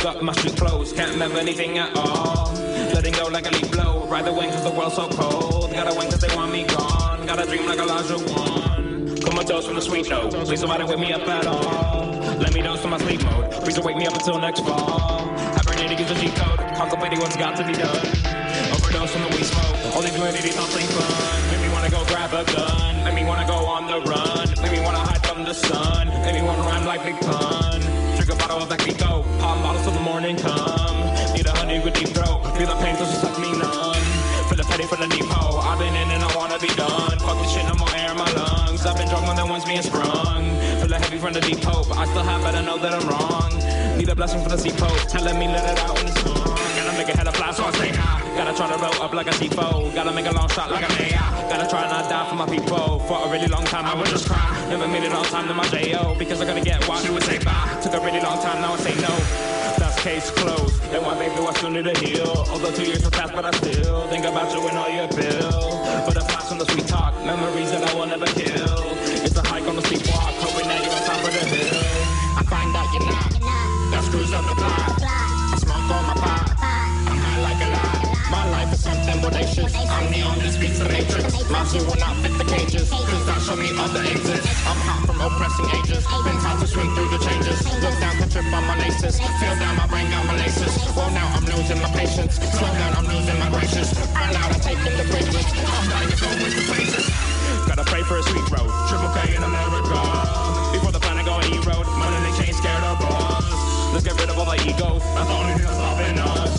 Up, 0.04 0.20
my 0.20 0.32
street 0.32 0.56
clothes, 0.56 0.92
can't 0.92 1.12
remember 1.12 1.38
anything 1.38 1.78
at 1.78 1.96
all. 1.96 2.52
Letting 2.92 3.14
go 3.14 3.28
like 3.28 3.46
a 3.46 3.50
leaf 3.50 3.70
blow, 3.70 4.04
ride 4.08 4.24
the 4.24 4.32
wind 4.32 4.50
cause 4.50 4.64
the 4.64 4.70
world's 4.70 4.96
so 4.96 5.08
cold. 5.08 5.72
Gotta 5.72 5.96
win 5.96 6.10
cause 6.10 6.18
they 6.18 6.34
want 6.34 6.50
me 6.50 6.64
gone, 6.64 7.24
gotta 7.24 7.46
dream 7.46 7.66
like 7.66 7.78
a 7.78 7.82
Elijah 7.82 8.18
one. 8.18 9.16
Comatose 9.22 9.66
from 9.66 9.76
the 9.76 9.80
sweet 9.80 10.10
note, 10.10 10.32
please 10.32 10.58
somebody 10.58 10.82
wake 10.82 10.98
me 10.98 11.12
up 11.12 11.22
at 11.28 11.46
all. 11.46 12.18
Let 12.42 12.52
me 12.52 12.62
dose 12.62 12.80
from 12.80 12.90
my 12.90 12.98
sleep 12.98 13.22
mode, 13.22 13.52
please 13.62 13.76
don't 13.76 13.84
wake 13.86 13.96
me 13.96 14.06
up 14.06 14.14
until 14.14 14.40
next 14.40 14.62
fall. 14.62 15.22
Hibernating 15.54 15.98
is 16.00 16.10
a 16.10 16.18
cheat 16.18 16.34
code, 16.34 16.58
contemplating 16.74 17.20
what's 17.20 17.36
got 17.36 17.54
to 17.58 17.64
be 17.64 17.72
done. 17.72 18.06
Overdose 18.74 19.12
from 19.12 19.22
the 19.22 19.28
weed 19.38 19.46
smoke, 19.46 19.94
only 19.94 20.10
doing 20.10 20.34
it 20.34 20.44
is 20.44 20.54
something 20.56 20.86
fun. 20.98 21.50
Make 21.52 21.62
me 21.62 21.72
wanna 21.72 21.90
go 21.90 22.04
grab 22.06 22.34
a 22.34 22.42
gun, 22.50 23.04
make 23.04 23.14
me 23.14 23.24
wanna 23.24 23.46
go 23.46 23.54
on 23.70 23.86
the 23.86 24.00
run. 24.10 24.50
Make 24.62 24.72
me 24.72 24.80
wanna 24.82 24.98
hide 24.98 25.24
from 25.24 25.44
the 25.44 25.54
sun, 25.54 26.08
make 26.26 26.34
me 26.34 26.42
wanna 26.42 26.62
rhyme 26.62 26.86
like 26.86 27.04
Big 27.04 27.20
Pun. 27.20 27.71
Drink 28.22 28.38
a 28.38 28.46
bottle 28.46 28.62
of 28.62 28.68
that 28.68 28.78
Clito, 28.78 29.26
pop 29.40 29.58
bottles 29.66 29.82
till 29.82 29.90
the 29.90 30.06
morning 30.06 30.36
come. 30.36 30.94
Need 31.34 31.44
a 31.44 31.50
honey 31.58 31.82
with 31.82 31.94
deep 31.94 32.06
throat, 32.14 32.38
feel 32.54 32.70
the 32.70 32.78
pain 32.78 32.94
so 32.94 33.02
she 33.02 33.18
suck 33.18 33.34
me 33.40 33.50
numb. 33.50 33.98
Feel 34.46 34.62
the 34.62 34.66
petty 34.70 34.84
for 34.86 34.94
the 34.94 35.08
deep 35.08 35.26
hole, 35.26 35.58
I've 35.58 35.76
been 35.80 35.90
in 35.90 36.08
and 36.08 36.22
I 36.22 36.30
wanna 36.36 36.56
be 36.60 36.68
done. 36.78 37.18
Fuck 37.18 37.42
this 37.42 37.50
shit, 37.50 37.66
no 37.66 37.74
more 37.74 37.90
air 37.96 38.12
in 38.12 38.16
my 38.16 38.30
lungs. 38.30 38.86
I've 38.86 38.96
been 38.96 39.08
drunk 39.08 39.26
more 39.26 39.34
than 39.34 39.48
once 39.48 39.64
being 39.64 39.82
sprung. 39.82 40.54
Feel 40.78 40.86
the 40.86 41.02
heavy 41.02 41.18
from 41.18 41.32
the 41.32 41.40
deep 41.40 41.64
hope, 41.64 41.90
I 41.98 42.06
still 42.06 42.22
have 42.22 42.42
better 42.46 42.62
know 42.62 42.78
that 42.78 42.94
I'm 42.94 43.08
wrong. 43.10 43.98
Need 43.98 44.08
a 44.08 44.14
blessing 44.14 44.38
from 44.38 44.52
the 44.54 44.58
sea 44.58 44.70
pope, 44.70 45.02
telling 45.10 45.36
me 45.36 45.48
let 45.48 45.66
it 45.66 45.82
out 45.82 45.98
in 45.98 46.06
the 46.06 46.14
song. 46.22 46.54
Gotta 46.78 46.96
make 46.96 47.08
a 47.08 47.18
hella 47.18 47.32
fly 47.32 47.50
so 47.50 47.64
I 47.64 47.72
stay 47.72 47.90
high. 47.90 48.21
Gotta 48.36 48.56
try 48.56 48.66
to 48.72 48.78
roll 48.80 49.02
up 49.02 49.12
like 49.12 49.26
a 49.26 49.30
C4. 49.30 49.94
Gotta 49.94 50.12
make 50.12 50.26
a 50.26 50.32
long 50.32 50.48
shot 50.48 50.70
like 50.70 50.88
a 50.88 50.92
mayor. 50.98 51.20
Gotta 51.50 51.68
try 51.68 51.82
not 51.88 52.08
die 52.08 52.28
for 52.28 52.34
my 52.34 52.46
people. 52.46 52.98
For 53.00 53.26
a 53.26 53.30
really 53.30 53.48
long 53.48 53.64
time 53.64 53.84
I 53.86 53.94
would 53.94 54.06
just 54.06 54.26
cry. 54.26 54.40
Never 54.68 54.88
made 54.88 55.04
it 55.04 55.12
on 55.12 55.24
time 55.26 55.48
to 55.48 55.54
my 55.54 55.66
J.O. 55.68 56.14
Because 56.18 56.40
I 56.40 56.46
gotta 56.46 56.60
get 56.62 56.86
washed. 56.88 57.06
She 57.06 57.12
would 57.12 57.22
say 57.24 57.38
bye. 57.38 57.78
Took 57.82 57.94
a 57.94 58.00
really 58.00 58.20
long 58.20 58.40
time, 58.42 58.62
now 58.62 58.72
I 58.72 58.78
say 58.78 58.94
no. 59.00 59.12
That's 59.78 60.00
case 60.02 60.30
closed. 60.30 60.82
And 60.94 61.02
my 61.04 61.14
baby 61.18 61.40
was 61.40 61.56
soon 61.60 61.74
to 61.74 61.94
heal. 62.00 62.44
Although 62.50 62.72
two 62.72 62.84
years 62.84 63.02
have 63.02 63.12
passed, 63.12 63.34
but 63.34 63.44
I 63.44 63.50
still 63.52 64.08
think 64.08 64.24
about 64.24 64.52
you 64.52 64.66
and 64.66 64.78
all 64.78 64.88
your 64.88 65.08
bills. 65.08 65.76
But 66.06 66.14
the 66.14 66.24
flash 66.24 66.48
from 66.48 66.58
the 66.58 66.66
sweet 66.72 66.86
talk, 66.86 67.14
memories 67.24 67.70
that 67.72 67.84
I 67.84 67.94
will 67.94 68.06
never 68.06 68.26
kill. 68.26 68.80
It's 69.24 69.36
a 69.36 69.42
hike 69.46 69.68
on 69.68 69.76
the 69.76 69.82
steep 69.82 70.08
walk, 70.08 70.32
hoping 70.40 70.68
that 70.68 70.80
you're 70.80 70.92
on 70.92 71.02
top 71.04 71.20
of 71.20 71.32
the 71.32 71.44
hill. 71.52 71.82
I 72.36 72.42
find 72.48 72.72
out 72.76 72.88
you're 72.96 73.06
not. 73.12 73.32
That 73.92 74.02
screws 74.04 74.32
up 74.32 74.44
the 74.48 74.54
plot. 74.56 75.02
I 75.02 75.56
smoke 75.60 75.90
on 75.90 76.06
my 76.06 76.14
pot. 76.14 76.41
Life 79.14 79.24
bodacious. 79.24 79.72
I'm 79.76 80.12
the 80.12 80.22
only 80.22 80.50
speaks 80.50 80.78
the 80.78 80.88
matrix. 80.88 81.48
Moms 81.50 81.72
who 81.72 81.84
will 81.84 82.00
not 82.00 82.16
fit 82.22 82.32
the 82.38 82.44
cages. 82.44 82.88
Cause 82.90 83.26
that 83.26 83.40
show 83.42 83.56
me 83.56 83.68
other 83.76 84.00
exits. 84.00 84.46
I'm 84.64 84.78
hot 84.86 85.04
from 85.06 85.20
oppressing 85.20 85.68
ages. 85.76 86.04
Been 86.24 86.38
taught 86.40 86.60
to 86.60 86.66
swing 86.66 86.88
through 86.94 87.10
the 87.10 87.20
changes. 87.20 87.58
Look 87.82 87.96
down 88.00 88.16
to 88.20 88.26
trip 88.30 88.46
on 88.52 88.64
my 88.64 88.76
laces. 88.78 89.20
Feel 89.20 89.56
down 89.58 89.76
my 89.76 89.86
brain 89.86 90.08
got 90.10 90.24
my 90.26 90.36
laces. 90.36 90.72
Well 90.96 91.10
now 91.10 91.28
I'm 91.36 91.44
losing 91.44 91.80
my 91.80 91.90
patience. 91.92 92.36
Slow 92.38 92.70
down, 92.78 92.92
I'm 92.96 93.06
losing 93.08 93.38
my 93.38 93.48
gracious. 93.50 93.92
Earn 94.16 94.36
out, 94.36 94.48
I'm 94.52 94.60
taking 94.60 94.94
the 94.96 95.04
risk. 95.04 95.52
I'm 95.56 95.86
dying 95.88 96.10
to 96.10 96.16
go 96.16 96.28
with 96.40 96.54
the 96.56 96.64
places. 96.72 97.04
Gotta 97.68 97.84
pray 97.84 98.02
for 98.02 98.16
a 98.18 98.22
sweet 98.22 98.46
road. 98.50 98.70
Triple 98.88 99.12
K 99.16 99.36
in 99.36 99.42
America. 99.42 99.98
Before 100.72 100.92
the 100.92 101.00
planet 101.00 101.26
go 101.26 101.36
erode. 101.40 101.88
Money 101.98 102.18
they 102.24 102.34
change 102.40 102.56
scared 102.56 102.84
of 102.84 103.00
us. 103.02 103.46
Let's 103.92 104.04
get 104.04 104.16
rid 104.20 104.30
of 104.30 104.38
all 104.38 104.48
the 104.48 104.56
egos. 104.64 105.02
That's 105.14 105.28
the 105.28 105.36
only 105.36 105.52
thing 105.58 105.68
that's 105.68 105.76
stopping 105.76 106.18
us. 106.18 106.51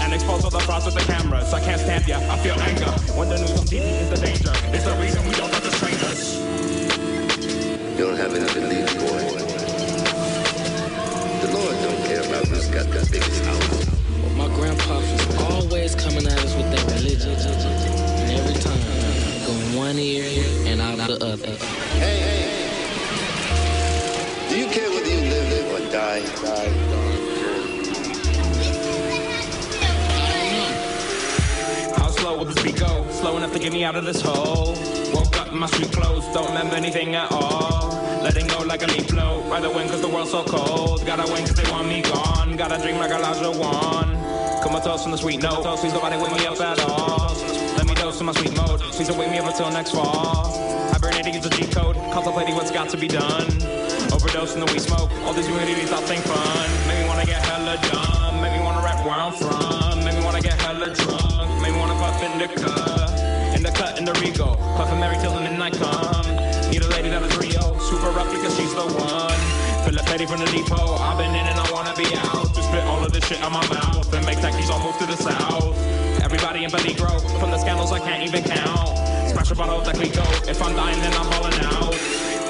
And 0.00 0.12
expose 0.14 0.44
all 0.44 0.50
the 0.50 0.60
frauds 0.60 0.86
with 0.86 0.94
the 0.94 1.04
cameras. 1.12 1.52
I 1.52 1.60
can't 1.60 1.80
stand 1.80 2.00
stand 2.04 2.08
ya. 2.08 2.32
I 2.32 2.36
feel 2.38 2.58
anger 2.60 2.90
when 3.18 3.28
the 3.28 3.38
news 3.38 3.58
on 3.58 3.66
TV 3.66 3.84
is 4.02 4.08
the 4.10 4.16
danger. 4.16 4.52
It's 4.74 4.84
the 4.84 4.94
reason 4.96 5.26
we 5.26 5.32
don't 5.34 5.50
trust 5.50 5.64
the 5.64 5.72
strangers. 5.72 6.38
You 7.98 8.06
don't 8.06 8.16
have 8.16 8.32
any 8.34 8.48
belief, 8.54 8.86
boy. 8.98 9.22
The 11.42 11.50
Lord 11.52 11.76
don't 11.84 12.02
care 12.06 12.20
about 12.20 12.46
who's 12.46 12.68
got 12.68 12.86
the 12.86 13.06
biggest 13.10 13.44
house. 13.44 13.86
My 14.36 14.48
grandpa 14.54 14.96
was 15.00 15.36
always 15.50 15.94
coming 15.94 16.26
at 16.26 16.38
us 16.38 16.54
with 16.54 16.70
that 16.70 16.84
religion. 16.94 17.34
And 17.34 18.38
every 18.38 18.58
time, 18.62 18.80
going 19.46 19.76
one 19.76 19.98
ear 19.98 20.24
and 20.66 20.80
out 20.80 20.96
the 21.08 21.16
other. 21.24 21.54
Hey, 21.98 22.18
hey. 22.26 22.42
Hey. 22.46 22.70
Do 24.48 24.58
you 24.58 24.66
care 24.66 24.88
whether 24.90 25.08
you 25.08 25.22
live, 25.28 25.48
live 25.50 25.68
or 25.74 25.92
die? 25.92 26.20
How 26.46 27.09
slow 32.30 32.38
will 32.38 32.44
this 32.44 32.62
beat 32.62 32.78
go? 32.78 33.10
Slow 33.10 33.36
enough 33.36 33.52
to 33.52 33.58
get 33.58 33.72
me 33.72 33.82
out 33.82 33.96
of 33.96 34.04
this 34.04 34.20
hole. 34.20 34.74
Woke 35.12 35.36
up 35.36 35.48
in 35.48 35.58
my 35.58 35.66
street 35.66 35.90
clothes, 35.90 36.24
don't 36.32 36.46
remember 36.46 36.76
anything 36.76 37.16
at 37.16 37.30
all. 37.32 37.88
Letting 38.22 38.46
go 38.46 38.62
like 38.62 38.82
a 38.82 38.86
leaf 38.86 39.08
blow. 39.08 39.42
Rather 39.50 39.68
win 39.68 39.88
cause 39.88 40.00
the 40.00 40.08
world's 40.08 40.30
so 40.30 40.44
cold. 40.44 41.04
Gotta 41.06 41.26
win 41.32 41.42
cause 41.42 41.56
they 41.56 41.68
want 41.72 41.88
me 41.88 42.02
gone. 42.02 42.56
Gotta 42.56 42.80
dream 42.82 42.98
like 42.98 43.10
Elijah 43.10 43.50
Wan. 43.50 44.14
Comatose 44.62 45.02
from 45.02 45.12
the 45.12 45.18
sweet 45.18 45.42
note. 45.42 45.64
Please 45.78 45.92
nobody 45.92 46.16
wake 46.22 46.32
me 46.32 46.46
up 46.46 46.60
at 46.60 46.78
all. 46.80 47.34
Let 47.76 47.86
me 47.86 47.94
dose 47.94 48.20
in 48.20 48.26
my 48.26 48.32
sweet 48.32 48.54
mode. 48.56 48.80
Please 48.94 49.08
don't 49.08 49.18
wake 49.18 49.30
me 49.30 49.38
up 49.38 49.46
until 49.46 49.70
next 49.70 49.90
fall. 49.90 50.54
Hibernating 50.92 51.34
is 51.34 51.46
a 51.46 51.50
G 51.50 51.66
code. 51.66 51.96
Contemplating 52.12 52.54
what's 52.54 52.70
got 52.70 52.88
to 52.90 52.96
be 52.96 53.08
done. 53.08 53.48
Overdose 54.14 54.54
in 54.54 54.60
the 54.60 54.68
weed 54.70 54.82
smoke. 54.82 55.10
All 55.24 55.32
these 55.32 55.46
communities 55.46 55.90
I 55.90 56.00
think 56.02 56.22
fun. 56.22 56.68
Make 56.86 57.00
me 57.00 57.08
wanna 57.08 57.26
get 57.26 57.42
hella 57.42 57.74
dumb. 57.90 58.40
Make 58.40 58.52
me 58.52 58.60
wanna 58.62 58.84
rap 58.84 59.04
where 59.04 59.18
I'm 59.18 59.32
from. 59.32 60.04
Make 60.04 60.16
me 60.16 60.22
wanna 60.24 60.42
get 60.42 60.60
hella 60.60 60.94
drunk. 60.94 61.19
Wanna 61.78 61.94
puff. 61.94 62.22
In 62.22 63.62
the 63.62 63.70
cut, 63.72 63.98
in 63.98 64.04
the 64.04 64.12
Rigo. 64.12 64.56
Puffin' 64.76 65.00
Mary 65.00 65.16
till 65.20 65.34
the 65.34 65.40
midnight 65.40 65.74
come. 65.74 66.26
Need 66.70 66.82
a 66.82 66.88
lady 66.88 67.10
that 67.10 67.22
is 67.22 67.36
Rio. 67.36 67.78
Super 67.78 68.10
rough 68.10 68.30
because 68.30 68.56
she's 68.56 68.74
the 68.74 68.86
one. 68.86 69.40
Fill 69.84 69.98
up 69.98 70.06
Betty 70.06 70.26
from 70.26 70.40
the 70.40 70.46
depot. 70.46 70.96
I've 70.96 71.18
been 71.18 71.34
in 71.34 71.46
and 71.46 71.58
I 71.58 71.66
wanna 71.72 71.94
be 71.96 72.06
out. 72.16 72.54
To 72.54 72.62
spit 72.62 72.84
all 72.84 73.04
of 73.04 73.12
this 73.12 73.24
shit 73.26 73.42
out 73.42 73.52
my 73.52 73.66
mouth. 73.68 74.12
And 74.14 74.24
make 74.24 74.40
taxis 74.40 74.70
all 74.70 74.80
move 74.80 74.96
to 74.98 75.06
the 75.06 75.16
south. 75.16 75.76
Everybody 76.22 76.64
in 76.64 76.70
Peligro. 76.70 77.20
From 77.38 77.50
the 77.50 77.58
scandals 77.58 77.92
I 77.92 77.98
can't 78.00 78.22
even 78.22 78.42
count. 78.44 78.96
Smash 79.30 79.50
a 79.50 79.54
bottle 79.54 79.80
of 79.80 79.86
Clico. 79.86 80.24
If 80.48 80.62
I'm 80.62 80.74
dying, 80.74 81.00
then 81.00 81.12
I'm 81.14 81.26
falling 81.32 81.60
out. 81.74 81.94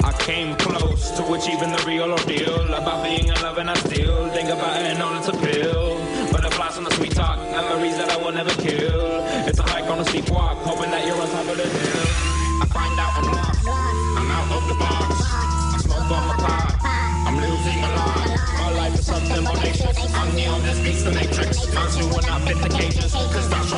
I 0.05 0.13
came 0.19 0.57
close 0.57 1.11
to 1.13 1.23
achieving 1.35 1.73
the 1.73 1.83
real 1.87 2.11
ordeal 2.11 2.73
About 2.73 3.05
being 3.05 3.29
in 3.29 3.35
love 3.43 3.59
and 3.59 3.69
I 3.69 3.75
still 3.75 4.31
think 4.31 4.49
about 4.49 4.81
it 4.81 4.87
and 4.87 4.99
know 4.99 5.15
it's 5.19 5.29
a 5.29 5.33
neon, 21.05 21.15
the 21.15 21.21
matrix 21.21 21.67
Can't 21.67 21.97
you 21.99 22.07
when 22.15 22.25
I 22.25 22.41
fit 22.47 22.59
the 22.63 22.69
cages 22.69 23.13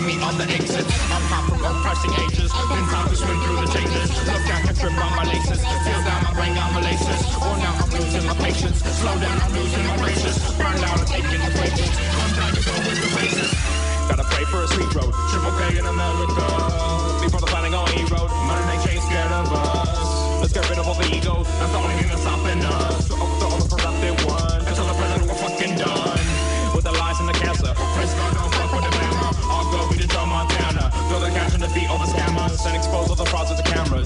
me 0.02 0.18
on 0.18 0.34
the 0.34 0.48
exit. 0.50 0.82
I'm 1.14 1.22
hot 1.30 1.46
from 1.46 1.62
oppressing 1.62 2.10
ages. 2.26 2.50
Been 2.50 2.86
time 2.90 3.06
to 3.06 3.14
swim 3.14 3.38
through 3.44 3.60
the 3.62 3.68
changes. 3.70 4.08
Look, 4.26 4.42
I 4.50 4.58
can 4.66 4.74
trip 4.74 4.96
on 4.98 5.12
my 5.14 5.24
laces. 5.30 5.60
Feel 5.62 6.00
down 6.02 6.20
my 6.26 6.32
brain, 6.34 6.54
got 6.58 6.72
malacious 6.74 7.22
Well, 7.38 7.54
now 7.62 7.78
I'm 7.78 7.90
losing 7.92 8.24
my 8.26 8.34
patience. 8.34 8.82
Slow 8.82 9.14
down, 9.20 9.36
I'm 9.38 9.52
losing 9.52 9.84
my 9.86 9.96
gracious 10.02 10.36
Burn 10.58 10.74
down, 10.80 10.98
I'm 10.98 11.06
taking 11.06 11.38
the 11.38 11.52
pages 11.54 11.92
I'm 11.92 12.30
down 12.34 12.50
to 12.50 12.62
go 12.66 12.74
with 12.82 12.98
the 12.98 13.10
races. 13.14 13.50
Gotta 14.10 14.26
pray 14.26 14.44
for 14.50 14.64
a 14.64 14.68
sweet 14.74 14.90
road. 14.96 15.12
Triple 15.30 15.54
K 15.54 15.78
in 15.78 15.86
America. 15.86 16.46
Before 17.22 17.42
the 17.44 17.50
planning 17.52 17.74
on 17.74 17.86
E-road 17.94 18.30
Money 18.48 18.64
they 18.74 18.78
chain 18.82 18.98
scared 18.98 19.30
of 19.30 19.52
us. 19.54 20.42
Let's 20.42 20.52
get 20.52 20.66
rid 20.66 20.78
of 20.82 20.88
all 20.88 20.98
the 20.98 21.06
egos. 21.14 21.46
That's 21.46 21.70
the 21.70 21.78
only 21.78 21.94
thing 22.02 22.08
that's 22.10 22.22
stopping 22.26 22.64
us 22.66 23.01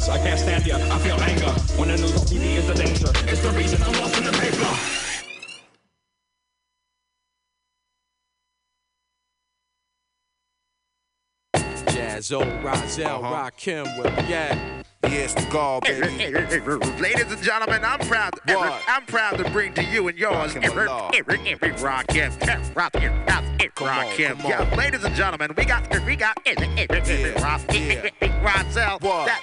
cameras 0.07 0.09
I 0.09 0.19
can't 0.19 0.41
stand 0.41 0.66
ya, 0.66 0.77
I 0.77 0.99
feel 0.99 1.20
anger. 1.20 1.51
When 1.78 1.89
the 1.89 1.97
news 1.97 2.12
on 2.12 2.27
TV 2.27 2.57
is 2.57 2.66
the 2.66 2.74
danger 2.74 3.11
It's 3.31 3.43
the 3.43 3.51
reason 3.51 3.83
I'm 3.83 3.93
lost 4.01 4.19
in 4.19 4.24
the 4.24 4.33
paper. 4.33 4.57
Jazzo, 11.93 12.62
Rozelle, 12.62 13.24
uh-huh. 13.24 13.51
Rakim, 13.51 14.03
with 14.03 14.28
yeah. 14.28 14.83
Yes, 15.09 15.35
the 15.35 15.47
God, 15.51 15.83
baby. 15.85 16.03
Ladies 17.01 17.31
and 17.33 17.43
gentlemen, 17.43 17.85
I'm 17.85 18.01
proud. 18.01 18.35
What? 18.47 18.83
I'm 18.89 19.05
proud 19.07 19.39
to 19.39 19.49
bring 19.51 19.73
to 19.74 19.85
you 19.85 20.09
and 20.09 20.19
yours 20.19 20.55
Rakim 20.55 20.65
every, 20.65 20.87
Allah. 20.89 21.11
every, 21.15 21.39
every 21.49 21.70
Rakim, 21.73 22.31
Rakim, 22.74 23.24
Rakim, 23.24 23.74
Come 23.74 23.89
on, 23.89 24.07
Rakim. 24.07 24.39
come 24.41 24.51
Yeah, 24.51 24.74
ladies 24.77 25.05
and 25.05 25.15
gentlemen, 25.15 25.53
we 25.57 25.65
got 25.65 25.89
we 26.05 26.16
got. 26.16 26.37
What? 29.01 29.27
That 29.27 29.43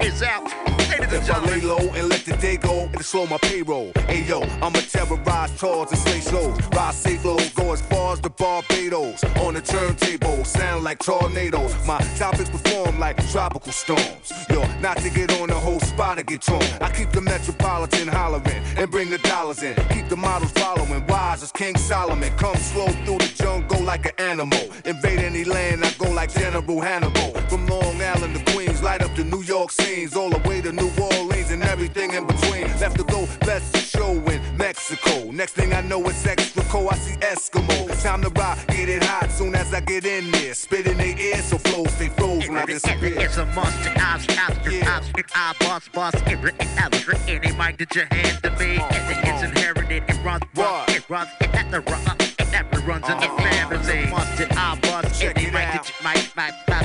is 0.00 0.22
out. 0.22 0.42
Ladies 0.90 1.12
and 1.12 1.22
If 1.22 1.30
I 1.30 1.44
lay 1.44 1.60
low 1.60 1.76
and 1.78 2.08
let 2.08 2.24
the 2.24 2.36
day 2.38 2.56
go, 2.56 2.88
it'll 2.92 3.02
slow 3.02 3.26
my 3.26 3.38
payroll. 3.38 3.92
Hey 4.06 4.22
yo, 4.24 4.40
I'ma 4.62 4.80
terrorize 4.90 5.58
chores 5.60 5.90
and 5.90 6.00
slay 6.00 6.20
shows. 6.20 6.58
Rise 6.74 6.96
safe 6.96 7.24
low, 7.24 7.36
go 7.54 7.72
as 7.72 7.82
far 7.82 8.14
as 8.14 8.20
the 8.20 8.30
Barbados. 8.30 9.22
On 9.42 9.54
the 9.54 9.60
turntable, 9.60 10.44
sound 10.44 10.84
like 10.84 10.98
tornadoes. 10.98 11.74
My 11.86 11.98
topics 12.16 12.50
perform 12.50 12.98
like 12.98 13.16
tropical 13.30 13.72
storms. 13.78 14.32
Yo, 14.50 14.60
not 14.80 14.96
to 14.98 15.10
get 15.10 15.30
on 15.40 15.48
the 15.48 15.54
whole 15.54 15.80
spot 15.80 16.18
and 16.18 16.26
get 16.26 16.42
torn. 16.42 16.62
I 16.80 16.90
keep 16.90 17.10
the 17.12 17.20
metropolitan 17.20 18.08
hollering 18.08 18.62
and 18.76 18.90
bring 18.90 19.08
the 19.08 19.18
dollars 19.18 19.62
in. 19.62 19.74
Keep 19.94 20.08
the 20.08 20.16
models 20.16 20.50
following, 20.52 21.06
wise 21.06 21.42
as 21.42 21.52
King 21.52 21.76
Solomon. 21.78 22.30
Come 22.36 22.56
slow 22.56 22.88
through 23.04 23.18
the 23.18 23.32
jungle 23.36 23.82
like 23.82 24.04
an 24.06 24.16
animal. 24.18 24.60
Invade 24.84 25.20
any 25.20 25.44
land, 25.44 25.84
I 25.84 25.90
go 25.92 26.10
like 26.10 26.32
General 26.32 26.80
Hannibal. 26.80 27.30
From 27.48 27.66
Long 27.66 28.02
Island 28.02 28.34
to 28.36 28.52
Queens, 28.52 28.82
light 28.82 29.02
up 29.02 29.14
the 29.14 29.24
New 29.24 29.42
York 29.42 29.70
scenes, 29.70 30.16
all 30.16 30.30
the 30.30 30.48
way 30.48 30.60
to 30.60 30.72
New 30.72 30.90
Orleans 31.00 31.50
and 31.50 31.62
everything 31.62 32.12
in 32.12 32.26
between. 32.26 32.66
Left 32.80 32.96
to 32.96 33.04
go, 33.04 33.26
best 33.46 33.74
to 33.74 33.80
show 33.80 34.12
in 34.32 34.37
Mexico. 34.58 35.30
Next 35.30 35.52
thing 35.52 35.72
I 35.72 35.80
know, 35.82 36.02
it's 36.08 36.26
extra 36.26 36.62
cold. 36.64 36.88
I 36.90 36.96
see 36.96 37.16
Eskimo. 37.16 38.02
Time 38.02 38.22
to 38.22 38.30
rock, 38.30 38.58
get 38.68 38.88
it 38.88 39.02
hot 39.02 39.30
soon 39.30 39.54
as 39.54 39.72
I 39.72 39.80
get 39.80 40.04
in 40.04 40.30
there. 40.32 40.52
Spit 40.54 40.86
in 40.86 40.98
their 40.98 41.18
ear 41.18 41.36
so 41.36 41.58
flows 41.58 41.92
stay 41.92 42.08
froze 42.08 42.48
when 42.48 42.58
I 42.58 42.66
disappear. 42.66 43.20
It's 43.20 43.36
a 43.36 43.46
monster, 43.46 43.92
Oscar, 44.00 44.34
Oscar, 44.40 44.90
Oscar, 44.90 45.24
I 45.34 45.54
boss, 45.60 45.88
boss, 45.88 46.14
every, 46.26 46.52
every, 46.76 47.16
any 47.28 47.52
mic 47.56 47.78
that 47.78 47.94
you 47.94 48.02
hand 48.10 48.42
to 48.42 48.50
me, 48.58 48.78
it's, 48.90 49.28
it's 49.28 49.42
inherited, 49.42 50.02
it 50.08 50.24
runs, 50.24 50.42
runs, 50.54 50.94
it 50.94 51.08
runs, 51.08 51.30
it 51.40 51.52
never 51.52 51.80
runs, 51.80 52.34
it 52.38 52.50
never 52.50 52.78
runs 52.80 53.08
in 53.08 53.18
the 53.18 53.26
uh-huh. 53.26 53.68
family. 53.68 53.76
It's 53.76 53.88
a 53.88 54.10
monster, 54.10 54.48
I 54.50 54.78
boss, 54.82 55.22
any 55.22 55.44
mic 55.46 55.52
that 55.52 55.88
you, 55.88 55.94
mic, 56.04 56.36
mic, 56.36 56.54
mic, 56.68 56.84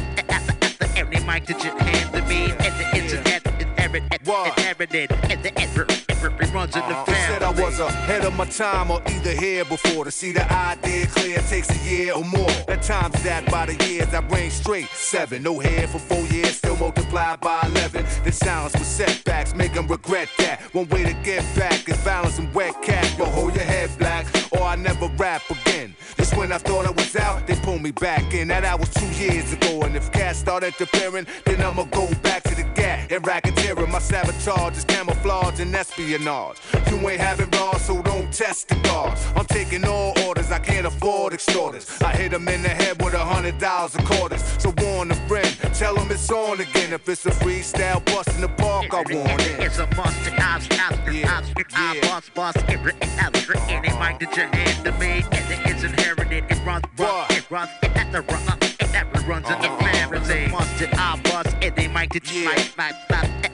any 0.95 1.25
mic 1.25 1.45
that 1.47 1.63
you 1.63 1.71
hand 1.71 2.13
to 2.13 2.21
me, 2.23 2.51
it's, 2.59 2.77
it's 2.93 3.13
inherited, 3.13 3.67
inherited, 3.71 5.11
inherited, 5.11 6.02
runs 6.29 6.75
in 6.75 6.81
the 6.81 6.87
uh-huh. 6.87 7.03
They 7.05 7.13
said 7.13 7.43
I 7.43 7.51
was 7.51 7.79
ahead 7.79 8.25
of 8.25 8.35
my 8.35 8.45
time 8.45 8.91
or 8.91 9.01
either 9.07 9.31
here 9.31 9.65
before 9.65 10.05
to 10.05 10.11
see 10.11 10.31
the 10.31 10.51
idea 10.51 11.07
clear 11.07 11.39
takes 11.39 11.69
a 11.69 11.89
year 11.89 12.13
or 12.13 12.23
more. 12.23 12.49
At 12.67 12.81
times 12.83 13.21
that 13.23 13.49
by 13.51 13.65
the 13.65 13.85
years 13.85 14.13
I 14.13 14.19
reign 14.27 14.51
straight. 14.51 14.87
Seven, 14.89 15.43
no 15.43 15.59
hair 15.59 15.87
for 15.87 15.99
four 15.99 16.25
years, 16.27 16.57
still 16.57 16.77
multiplied 16.77 17.41
by 17.41 17.61
eleven. 17.65 18.05
The 18.23 18.31
silence 18.31 18.73
with 18.73 18.85
setbacks 18.85 19.53
make 19.55 19.73
them 19.73 19.87
regret 19.87 20.29
that. 20.37 20.61
One 20.73 20.87
way 20.89 21.03
to 21.03 21.13
get 21.23 21.43
back 21.55 21.87
is 21.89 21.97
balance 22.03 22.39
and 22.39 22.53
wet 22.53 22.81
cat. 22.81 23.17
Yo, 23.17 23.25
hold 23.25 23.55
your 23.55 23.65
head 23.65 23.89
black 23.97 24.25
or 24.51 24.63
I 24.63 24.75
never 24.75 25.07
rap 25.17 25.41
again. 25.49 25.95
Just 26.17 26.37
when 26.37 26.51
I 26.51 26.57
thought 26.57 26.85
I 26.85 26.91
was 26.91 27.15
out, 27.15 27.47
they 27.47 27.55
pulled 27.55 27.81
me 27.81 27.91
back 27.91 28.33
in. 28.33 28.47
That 28.49 28.79
was 28.79 28.89
two 28.89 29.07
years 29.21 29.51
ago, 29.51 29.81
and 29.81 29.95
if 29.95 30.11
cats 30.11 30.39
start 30.39 30.63
interfering, 30.63 31.25
then 31.45 31.61
I'ma 31.61 31.83
go 31.85 32.07
back 32.21 32.43
to 32.43 32.55
the 32.55 32.63
gap 32.75 33.11
and 33.11 33.23
racketeering. 33.23 33.91
My 33.91 33.99
sabotage 33.99 34.77
is 34.77 34.85
camouflage 34.85 35.59
and 35.59 35.75
espionage. 35.75 36.12
You 36.13 37.09
ain't 37.09 37.19
having 37.19 37.49
bras, 37.49 37.87
so 37.87 38.01
don't 38.03 38.31
test 38.31 38.69
the 38.69 38.75
guards. 38.75 39.25
I'm 39.35 39.45
taking 39.45 39.83
all 39.83 40.13
orders, 40.27 40.51
I 40.51 40.59
can't 40.59 40.85
afford 40.85 41.33
extorters. 41.33 41.89
I 42.01 42.15
hit 42.15 42.31
them 42.31 42.47
in 42.47 42.61
the 42.61 42.69
head 42.69 43.01
with 43.01 43.15
a 43.15 43.25
hundred 43.25 43.57
dollars 43.57 43.95
a 43.95 44.03
quarters. 44.03 44.43
So 44.59 44.73
warn 44.77 45.09
a 45.09 45.15
friend, 45.27 45.47
tell 45.73 45.95
them 45.95 46.11
it's 46.11 46.31
on 46.31 46.61
again. 46.61 46.93
If 46.93 47.09
it's 47.09 47.25
a 47.25 47.31
freestyle 47.31 48.05
bust 48.05 48.29
in 48.35 48.41
the 48.41 48.47
park, 48.47 48.93
I 48.93 48.97
want 48.97 49.41
it. 49.41 49.59
It's 49.59 49.79
a 49.79 49.87
monster, 49.95 50.33
Oscar, 50.39 50.75
Oscar, 50.81 51.27
Oscar, 51.27 51.65
I 51.73 51.99
boss, 52.03 52.29
boss, 52.29 52.55
every, 52.67 52.93
every, 53.19 53.59
any 53.67 53.89
mic 53.97 54.19
that 54.19 54.37
you 54.37 54.43
hand 54.43 54.85
to 54.85 54.91
me, 54.99 55.23
it's, 55.31 55.71
it's 55.71 55.83
inherited, 55.83 56.45
it 56.47 56.65
runs, 56.65 56.85
runs, 56.97 57.31
it 57.31 57.49
runs, 57.49 57.71
it 57.81 57.95
never 57.95 58.21
runs, 58.21 58.75
it 58.79 58.91
never 58.91 59.19
runs 59.27 59.49
in 59.49 59.59
the 59.59 59.67
uh-huh. 59.67 59.91
family. 59.91 60.17
It's 60.19 60.29
a 60.29 60.47
monster, 60.49 60.89
I 60.93 61.19
boss, 61.23 61.53
any 61.61 61.87
mic 61.87 62.13
that 62.13 62.31
you, 62.31 62.45
mic, 62.45 62.77
mic, 62.77 63.52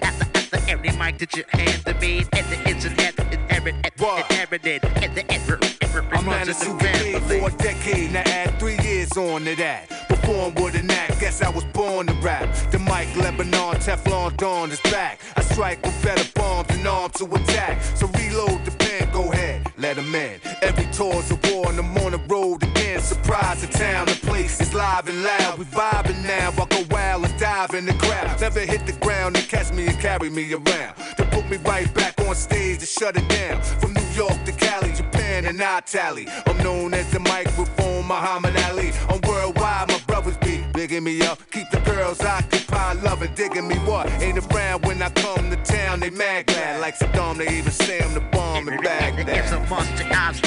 mic, 0.51 0.69
every 0.69 0.91
mic 0.97 1.17
that 1.19 1.35
you 1.35 1.43
hand 1.49 1.85
to 1.85 1.93
me, 1.95 2.19
it's, 2.19 2.29
it's 2.33 2.85
inherited, 2.85 3.33
inherited, 3.33 3.75
inherited, 3.97 4.81
it's, 4.83 5.33
every, 5.33 5.57
every, 5.81 6.01
I'm 6.17 6.25
runs 6.25 6.25
man 6.25 6.41
in 6.43 6.43
a 6.43 6.45
the 6.45 6.53
super 6.53 7.19
for 7.19 7.47
a 7.47 7.57
decade. 7.57 8.11
Now 8.11 8.23
add 8.25 8.59
three 8.59 8.77
years 8.79 9.15
on 9.17 9.45
to 9.45 9.55
that. 9.55 9.89
Perform 10.07 10.55
with 10.55 10.75
an 10.75 10.89
act, 10.91 11.19
guess 11.19 11.41
I 11.41 11.49
was 11.49 11.65
born 11.65 12.07
to 12.07 12.13
rap. 12.15 12.53
The 12.71 12.79
mic, 12.79 13.15
Lebanon, 13.15 13.75
Teflon 13.75 14.37
Don 14.37 14.71
is 14.71 14.81
back. 14.81 15.19
I 15.35 15.41
strike 15.41 15.83
with 15.85 16.01
better 16.03 16.27
bombs 16.35 16.69
and 16.71 16.87
arms 16.87 17.15
to 17.15 17.25
attack. 17.25 17.81
So 17.95 18.07
reload 18.07 18.65
the 18.65 18.71
pen, 18.71 19.09
go 19.11 19.31
ahead, 19.31 19.71
let 19.77 19.95
them 19.95 20.13
in. 20.13 20.39
Every 20.61 20.85
tour's 20.93 21.31
a 21.31 21.39
war 21.51 21.69
and 21.69 21.79
I'm 21.79 21.97
on 21.97 22.11
the 22.11 22.21
road 22.27 22.63
again. 22.63 23.01
Surprise 23.01 23.61
the 23.61 23.67
town, 23.67 24.05
the 24.07 24.13
place 24.27 24.59
is 24.61 24.73
live 24.73 25.07
and 25.07 25.23
loud. 25.23 25.57
We 25.57 25.65
vibing 25.65 26.23
now, 26.23 26.51
I 26.51 26.65
go 26.65 26.83
wild 26.89 27.25
and 27.25 27.39
dive 27.39 27.73
in 27.73 27.85
the 27.85 27.93
crowd. 27.93 28.39
Never 28.41 28.61
hit 28.61 28.85
the 28.85 28.93
ground 29.29 29.37
and 29.37 29.49
catch 29.49 29.73
me 29.73 29.87
and 29.87 29.99
carry 29.99 30.29
me 30.29 30.53
around. 30.53 30.95
To 31.17 31.25
put 31.31 31.49
me 31.49 31.57
right 31.57 31.91
back 31.93 32.19
on 32.21 32.35
stage 32.35 32.79
to 32.79 32.85
shut 32.85 33.15
it 33.17 33.27
down. 33.29 33.61
From 33.61 33.93
New 33.93 34.09
York 34.13 34.43
to 34.45 34.51
Cali, 34.51 34.93
Japan 34.93 35.45
and 35.45 35.59
Italy. 35.61 36.27
I'm 36.47 36.57
known 36.57 36.93
as 36.93 37.11
the 37.11 37.19
microphone 37.19 38.07
Muhammad 38.07 38.55
Ali. 38.69 38.91
I'm 39.09 39.21
worldwide, 39.27 39.89
my 39.89 39.99
brothers 40.07 40.37
be 40.37 40.63
bigging 40.73 41.03
me 41.03 41.21
up. 41.21 41.39
Keep 41.51 41.69
the 41.71 41.79
girls 41.79 42.21
occupied, 42.21 43.03
loving, 43.03 43.33
digging 43.35 43.67
me 43.67 43.75
what? 43.79 44.09
Ain't 44.21 44.39
around 44.39 44.85
when 44.85 45.01
I 45.01 45.09
come 45.09 45.49
to 45.49 45.57
town, 45.57 45.99
they 45.99 46.09
mad 46.09 46.47
glad. 46.47 46.81
Like 46.81 46.97
Saddam, 46.97 47.37
they 47.37 47.57
even 47.57 47.71
say 47.71 48.01
I'm 48.01 48.13
the 48.13 48.21
bomb 48.31 48.67
in 48.67 48.81
Baghdad. 48.81 49.29
It's 49.29 49.51
a 49.51 49.59
monster, 49.69 50.05
was 50.05 50.43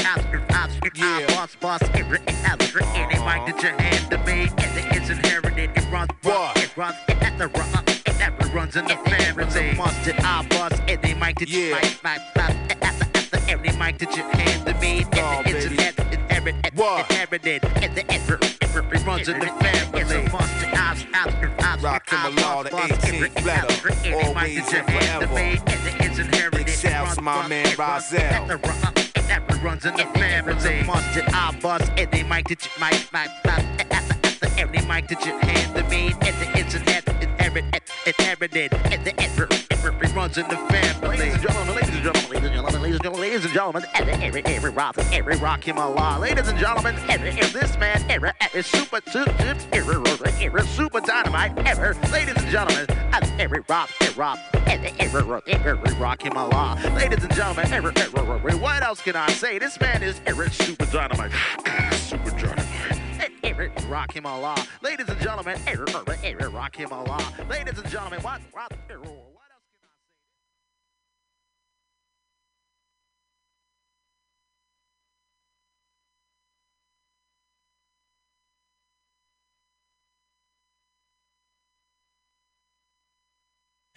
out, 1.01 1.21
yeah. 1.21 1.27
boss, 1.29 1.55
boss, 1.57 1.83
it 1.83 2.05
written 2.07 2.35
out, 2.45 2.59
written 2.75 2.91
any 2.97 3.19
mic 3.25 3.47
that 3.47 3.63
you 3.63 3.69
hand 3.69 4.11
to 4.11 4.19
me, 4.19 4.49
and 4.59 4.97
it's 4.97 5.11
inherited, 5.11 5.71
it 5.77 5.93
runs, 5.93 6.11
it 6.57 6.77
runs, 6.77 6.97
it 7.09 7.23
has 7.23 7.39
to 7.39 7.49
run, 7.49 7.53
it 7.53 7.53
never 7.53 7.59
runs 7.59 7.82
in 8.53 8.85
the 8.85 8.97
family. 8.97 9.45
It's 9.45 9.57
a 9.57 9.73
monster, 9.75 10.15
I 10.19 10.47
boss, 10.47 10.79
any 10.87 11.15
mic 11.15 11.39
that 11.39 11.49
you 11.49 11.73
mic, 11.73 12.05
mic, 12.05 12.21
mic, 12.37 12.83
after 12.83 13.51
every 13.51 13.73
mic 13.79 13.99
that 13.99 14.15
you 14.15 14.23
hand 14.23 14.67
to 14.67 14.75
me, 14.75 15.05
and 15.13 15.47
it's 15.47 15.65
inherited, 15.65 16.21
inherited, 16.23 17.65
and 17.83 17.97
the 17.97 18.05
it 18.95 19.07
runs 19.07 19.29
in 19.29 19.39
the 19.41 19.47
family. 19.47 20.01
It's 20.03 20.13
a 20.13 20.17
I 20.17 20.93
was 20.93 21.07
out, 21.15 21.33
I 21.63 21.77
was 21.77 21.83
Rakim 21.83 22.45
Allah, 22.45 22.65
the 22.65 22.71
18th 22.71 23.45
letter, 23.47 24.27
always 24.27 24.75
and 24.75 24.87
forever. 24.87 26.53
Big 26.53 26.69
shouts, 26.69 27.21
my 27.21 27.49
man 27.49 27.75
Rozelle 27.79 28.47
never 29.29 29.55
runs 29.65 29.87
in 29.87 29.95
the 29.95 30.05
family. 30.15 30.53
It's 30.53 30.67
a 30.67 30.83
must 30.85 31.15
that 31.15 31.35
I 31.35 31.59
bust 31.59 31.91
any 31.97 32.23
mic 32.25 32.49
that 32.49 32.65
you 32.65 32.71
might, 32.79 33.09
after, 33.15 33.95
after 33.95 34.61
every 34.61 34.83
mic 34.87 35.09
that 35.09 35.25
you 35.25 35.39
hand 35.39 35.75
to 35.75 35.85
me, 35.89 36.09
and 36.21 36.37
the 36.37 36.59
internet 36.59 37.12
inherited, 37.39 37.83
inherited, 38.07 38.73
and 38.93 39.05
the 39.05 39.23
it 40.03 40.15
runs 40.15 40.39
in 40.39 40.47
the 40.49 40.57
family. 40.57 41.17
Ladies 41.19 41.35
and 41.35 41.43
gentlemen, 41.43 41.75
ladies 41.75 41.95
and 41.95 42.03
gentlemen, 42.03 42.31
ladies 42.31 42.45
and 42.45 42.55
gentlemen, 42.55 42.83
ladies 42.83 42.95
and 42.95 43.03
gentlemen, 43.03 43.21
ladies 43.21 43.45
and 43.45 43.55
gentlemen, 43.55 43.85
every, 43.95 44.13
every, 44.13 44.45
every 44.45 44.71
rock, 44.71 44.99
every 45.13 45.35
Rakim 45.37 45.77
Allah. 45.77 46.19
Ladies 46.21 46.49
and 46.49 46.59
gentlemen, 46.59 46.95
every, 47.09 47.31
every 47.31 47.61
this 47.61 47.77
man, 47.79 48.05
every, 48.09 48.31
every 48.41 48.63
super, 48.63 49.01
super, 49.11 49.31
every, 49.73 50.45
every 50.45 50.67
super 50.69 51.01
dynamite 51.01 51.59
ever. 51.67 51.97
Ladies 52.13 52.37
and 52.37 52.47
gentlemen, 52.49 52.87
every 53.39 53.61
rock, 53.69 53.91
every 54.01 54.15
rock, 54.15 54.39
every, 54.67 54.93
every, 55.01 55.43
every 55.47 55.93
Rakim 55.95 56.37
Allah. 56.37 56.79
Ladies 56.95 57.25
and 57.25 57.35
gentlemen, 57.35 57.73
every, 57.73 57.93
every, 57.97 58.21
every, 58.21 58.55
what 58.55 58.83
else 58.83 59.03
can 59.03 59.17
I 59.17 59.29
say? 59.31 59.59
This 59.59 59.81
man 59.81 60.03
is 60.03 60.21
every 60.27 60.51
super 60.51 60.87
dynamite. 60.87 61.33
super 61.93 62.22
dynamite. 62.22 62.22
Rakim 63.43 64.25
Allah. 64.25 64.57
Ladies 64.83 65.09
and 65.09 65.21
gentlemen, 65.21 65.57
Rakim 66.51 66.93
Allah. 66.93 67.21
Ladies 67.49 67.79
and 67.79 67.89
gentlemen, 67.89 68.21
what 68.23 68.41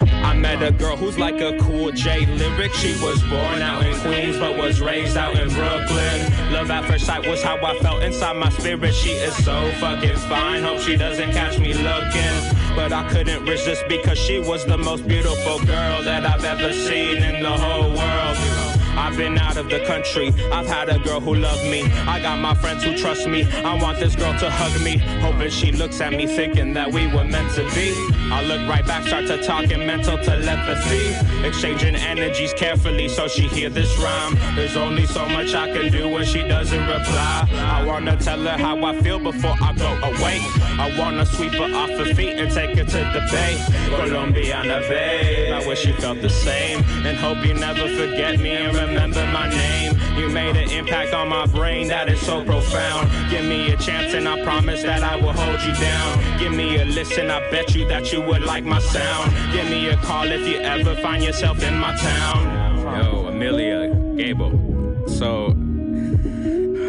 I 0.02 0.34
met 0.34 0.62
a 0.62 0.72
girl 0.72 0.98
who's 0.98 1.18
like 1.18 1.40
a 1.40 1.58
cool 1.60 1.92
J 1.92 2.26
lyric. 2.26 2.74
She 2.74 2.92
was 3.02 3.22
born 3.24 3.62
out 3.62 3.86
in 3.86 3.98
Queens, 4.00 4.38
but 4.38 4.58
was 4.58 4.82
raised 4.82 5.16
out 5.16 5.34
in 5.36 5.48
Brooklyn. 5.48 6.52
Love 6.52 6.70
at 6.70 6.84
first 6.86 7.06
sight 7.06 7.26
was 7.26 7.42
how 7.42 7.56
I 7.64 7.80
felt 7.80 8.04
inside 8.04 8.36
my 8.36 8.50
spirit. 8.50 8.94
She 8.94 9.12
is 9.12 9.34
so 9.46 9.72
fucking 9.80 10.18
fine. 10.28 10.64
Hope 10.64 10.82
she 10.82 10.98
doesn't 10.98 11.32
catch 11.32 11.60
me 11.60 11.74
looking. 11.74 12.76
But 12.76 12.92
I 12.92 13.08
couldn't 13.10 13.46
resist 13.46 13.86
because 13.88 14.18
she 14.20 14.40
was 14.40 14.66
the 14.66 14.78
most 14.78 15.08
beautiful 15.08 15.60
girl 15.60 16.04
that 16.04 16.26
I've 16.26 16.44
ever 16.44 16.74
seen 16.74 17.24
in 17.24 17.42
the 17.42 17.52
whole 17.52 17.94
world. 17.96 18.65
I've 18.98 19.18
been 19.18 19.38
out 19.38 19.58
of 19.58 19.70
the 19.70 19.84
country. 19.86 20.34
I've 20.52 20.68
had 20.68 20.90
a 20.90 21.00
girl 21.00 21.20
who 21.20 21.36
loved 21.36 21.64
me. 21.64 21.84
I 22.08 22.20
got 22.20 22.40
my 22.40 22.54
friends 22.56 22.84
who 22.84 22.98
trust 22.98 23.28
me. 23.28 23.44
I 23.44 23.82
want 23.82 24.00
this 24.00 24.16
girl 24.16 24.38
to 24.40 24.50
hug 24.50 24.82
me. 24.82 24.98
Hoping 25.22 25.50
she 25.50 25.72
looks 25.72 26.02
at 26.02 26.12
me 26.12 26.26
thinking 26.28 26.74
that 26.74 26.92
we 26.92 27.08
were 27.08 27.24
meant 27.24 27.54
to 27.56 27.64
be. 27.76 27.94
I 28.32 28.42
look 28.44 28.68
right 28.68 28.86
back, 28.86 29.06
start 29.08 29.28
to 29.28 29.42
talk 29.44 29.70
in 29.72 29.86
mental 29.86 30.18
telepathy. 30.18 31.14
Exchanging 31.46 31.96
energies 31.96 32.54
carefully 32.54 33.08
so 33.08 33.28
she 33.28 33.44
hear 33.44 33.70
this 33.70 33.98
rhyme. 34.00 34.36
There's 34.56 34.76
only 34.76 35.06
so 35.06 35.26
much 35.28 35.54
I 35.54 35.72
can 35.72 35.92
do 35.92 36.10
when 36.10 36.26
she 36.26 36.42
doesn't 36.42 36.88
reply. 36.88 37.48
I 37.54 37.84
wanna 37.86 38.18
tell 38.18 38.42
her 38.42 38.58
how 38.58 38.84
I 38.84 39.00
feel 39.02 39.20
before 39.20 39.56
I 39.62 39.74
go 39.74 39.92
away. 40.10 40.40
I 40.80 40.94
wanna 40.98 41.26
sweep 41.26 41.54
her 41.54 41.74
off 41.76 41.90
her 41.90 42.14
feet 42.14 42.38
and 42.38 42.52
take 42.52 42.78
her 42.78 42.84
to 42.84 42.98
the 43.14 43.28
bay. 43.32 43.64
Colombiana 43.96 44.80
babe. 44.90 45.54
I 45.54 45.68
wish 45.68 45.86
you 45.86 45.94
felt 45.94 46.22
the 46.22 46.30
same. 46.30 46.84
And 47.06 47.18
hope 47.18 47.46
you 47.46 47.54
never 47.54 47.88
forget 47.96 48.40
me 48.40 48.56
remember 48.86 49.26
my 49.28 49.50
name. 49.50 49.98
You 50.18 50.30
made 50.30 50.56
an 50.56 50.70
impact 50.70 51.14
on 51.14 51.30
my 51.30 51.46
brain 51.48 51.88
that 51.88 52.10
is 52.10 52.22
so 52.22 52.44
profound. 52.44 53.10
Give 53.30 53.46
me 53.46 53.72
a 53.72 53.78
chance 53.78 54.14
and 54.14 54.28
I 54.28 54.44
promise 54.44 54.84
that 54.84 55.04
I 55.04 55.16
will 55.16 55.34
hold 55.34 55.62
you 55.62 55.74
down. 55.74 56.40
Give 56.40 56.54
me 56.54 56.80
a 56.80 56.86
listen, 56.86 57.30
I 57.30 57.40
bet 57.52 57.76
you 57.76 57.88
that 57.88 58.14
you 58.14 58.22
would 58.22 58.44
like 58.44 58.64
my 58.64 58.80
sound. 58.80 59.32
Give 59.52 59.68
me 59.70 59.90
a 59.90 59.98
call 59.98 60.32
if 60.32 60.48
you 60.48 60.58
ever 60.58 60.96
find 60.96 61.24
yourself 61.24 61.64
in 61.64 61.76
my 61.78 61.96
town. 61.96 63.04
Yo, 63.04 63.28
Amelia 63.28 63.94
Gable. 64.16 65.08
So 65.08 65.48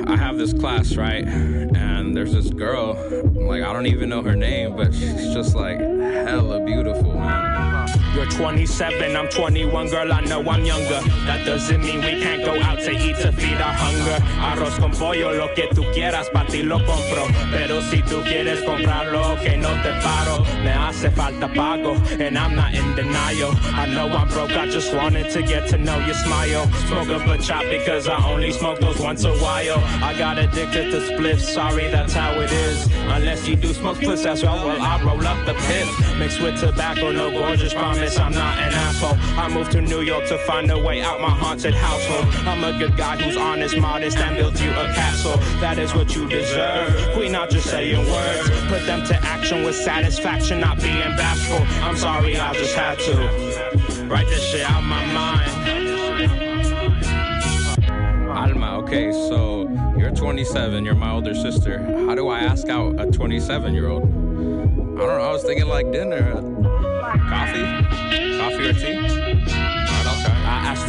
I 0.07 0.17
have 0.17 0.39
this 0.39 0.53
class, 0.53 0.97
right? 0.97 1.27
And 1.27 2.17
there's 2.17 2.33
this 2.33 2.51
girl, 2.51 2.95
like 3.35 3.63
I 3.63 3.73
don't 3.73 3.87
even 3.87 4.09
know 4.09 4.23
her 4.23 4.37
name, 4.37 4.77
but 4.77 4.95
she's 4.95 5.33
just 5.33 5.55
like 5.55 5.79
hella 5.79 6.65
beautiful, 6.65 7.15
man. 7.15 8.06
You're 8.17 8.25
27, 8.25 9.15
I'm 9.15 9.29
21, 9.29 9.89
girl, 9.91 10.11
I 10.11 10.23
know 10.23 10.41
I'm 10.49 10.65
younger. 10.65 11.01
That 11.27 11.45
doesn't 11.45 11.83
mean 11.83 11.99
we 11.99 12.23
can't 12.23 12.43
go 12.43 12.59
out 12.63 12.79
to 12.79 12.91
eat 12.93 13.17
to 13.17 13.31
feed 13.31 13.61
our 13.61 13.75
hunger. 13.75 14.25
Arroz 14.41 14.79
con 14.79 14.91
pollo, 14.93 15.37
lo 15.37 15.49
que 15.55 15.69
tú 15.69 15.85
quieras, 15.93 16.33
pa' 16.33 16.47
ti 16.47 16.63
lo 16.63 16.79
compro. 16.79 17.27
Pero 17.51 17.83
si 17.83 18.01
tú 18.01 18.23
quieres 18.23 18.63
comprarlo, 18.63 19.39
que 19.43 19.59
no 19.59 19.69
te 19.83 19.93
paro. 20.01 20.43
Me 20.65 20.73
hace 20.73 21.11
falta 21.11 21.47
pago, 21.49 21.93
and 22.19 22.39
I'm 22.39 22.57
not 22.57 22.73
in 22.73 22.95
denial. 22.95 23.53
I 23.75 23.85
know 23.85 24.09
I'm 24.09 24.29
broke, 24.29 24.53
I 24.53 24.67
just 24.67 24.95
wanted 24.95 25.31
to 25.33 25.43
get 25.43 25.69
to 25.69 25.77
know 25.77 25.99
your 26.07 26.15
smile. 26.15 26.67
Smoke 26.89 27.11
up 27.11 27.27
a 27.27 27.37
chop 27.37 27.65
because 27.69 28.09
I 28.09 28.17
only 28.33 28.51
smoke 28.51 28.81
those 28.81 28.99
once 28.99 29.25
a 29.25 29.35
while. 29.45 29.79
I 30.03 30.15
got 30.17 30.39
addicted 30.39 30.91
to 30.91 31.01
spliffs, 31.01 31.53
sorry, 31.53 31.91
that's 31.91 32.15
how 32.15 32.33
it 32.41 32.51
is. 32.51 32.89
Unless 33.09 33.47
you 33.47 33.57
do 33.57 33.75
smoke 33.75 33.99
spliffs 33.99 34.25
as 34.25 34.43
well, 34.43 34.67
well, 34.67 34.81
I 34.81 35.03
roll 35.03 35.27
up 35.27 35.45
the 35.45 35.53
piff. 35.53 36.19
Mixed 36.19 36.41
with 36.41 36.59
tobacco, 36.59 37.13
no 37.13 37.31
gorgeous 37.31 37.75
promise 37.75 38.06
I'm 38.15 38.33
not 38.33 38.57
an 38.59 38.73
asshole. 38.73 39.17
I 39.37 39.49
moved 39.49 39.73
to 39.73 39.81
New 39.81 40.01
York 40.01 40.29
to 40.29 40.39
find 40.39 40.71
a 40.71 40.79
way 40.79 41.03
out 41.03 41.21
my 41.21 41.29
haunted 41.29 41.75
household. 41.75 42.27
I'm 42.47 42.63
a 42.63 42.79
good 42.79 42.97
guy 42.97 43.17
who's 43.17 43.37
honest, 43.37 43.77
modest, 43.77 44.17
and 44.19 44.37
built 44.37 44.61
you 44.63 44.71
a 44.71 44.87
castle. 44.95 45.37
That 45.61 45.81
is 45.81 45.93
what 45.93 46.15
you 46.15 46.29
deserve. 46.29 47.17
We 47.17 47.29
not 47.29 47.51
just 47.51 47.69
saying 47.69 47.99
words. 48.09 48.49
Put 48.69 48.87
them 48.87 49.05
to 49.07 49.17
action 49.25 49.65
with 49.65 49.75
satisfaction, 49.75 50.61
not 50.61 50.81
being 50.81 51.17
bashful. 51.17 51.59
I'm 51.83 51.97
sorry, 51.97 52.39
I 52.39 52.53
just 52.55 52.77
had 52.77 52.97
to. 53.01 54.07
Write 54.07 54.29
this 54.29 54.45
shit 54.45 54.63
out 54.71 54.85
my 54.85 55.05
mind. 55.13 55.51
Alma, 58.31 58.79
okay, 58.79 59.11
so 59.11 59.69
you're 59.99 60.13
27, 60.13 60.85
you're 60.85 60.95
my 60.95 61.11
older 61.11 61.35
sister. 61.35 61.83
How 62.07 62.15
do 62.15 62.29
I 62.29 62.39
ask 62.39 62.69
out 62.69 63.01
a 63.01 63.11
27 63.11 63.75
year 63.75 63.89
old? 63.89 64.05
I 64.05 64.07
don't 64.07 64.97
know, 64.97 65.05
I 65.05 65.33
was 65.33 65.43
thinking 65.43 65.67
like 65.67 65.91
dinner. 65.91 66.35
Uh, 66.37 66.57
coffee? 67.29 67.86
Coffee 68.47 68.69
or 68.69 68.73
tea? 68.75 69.26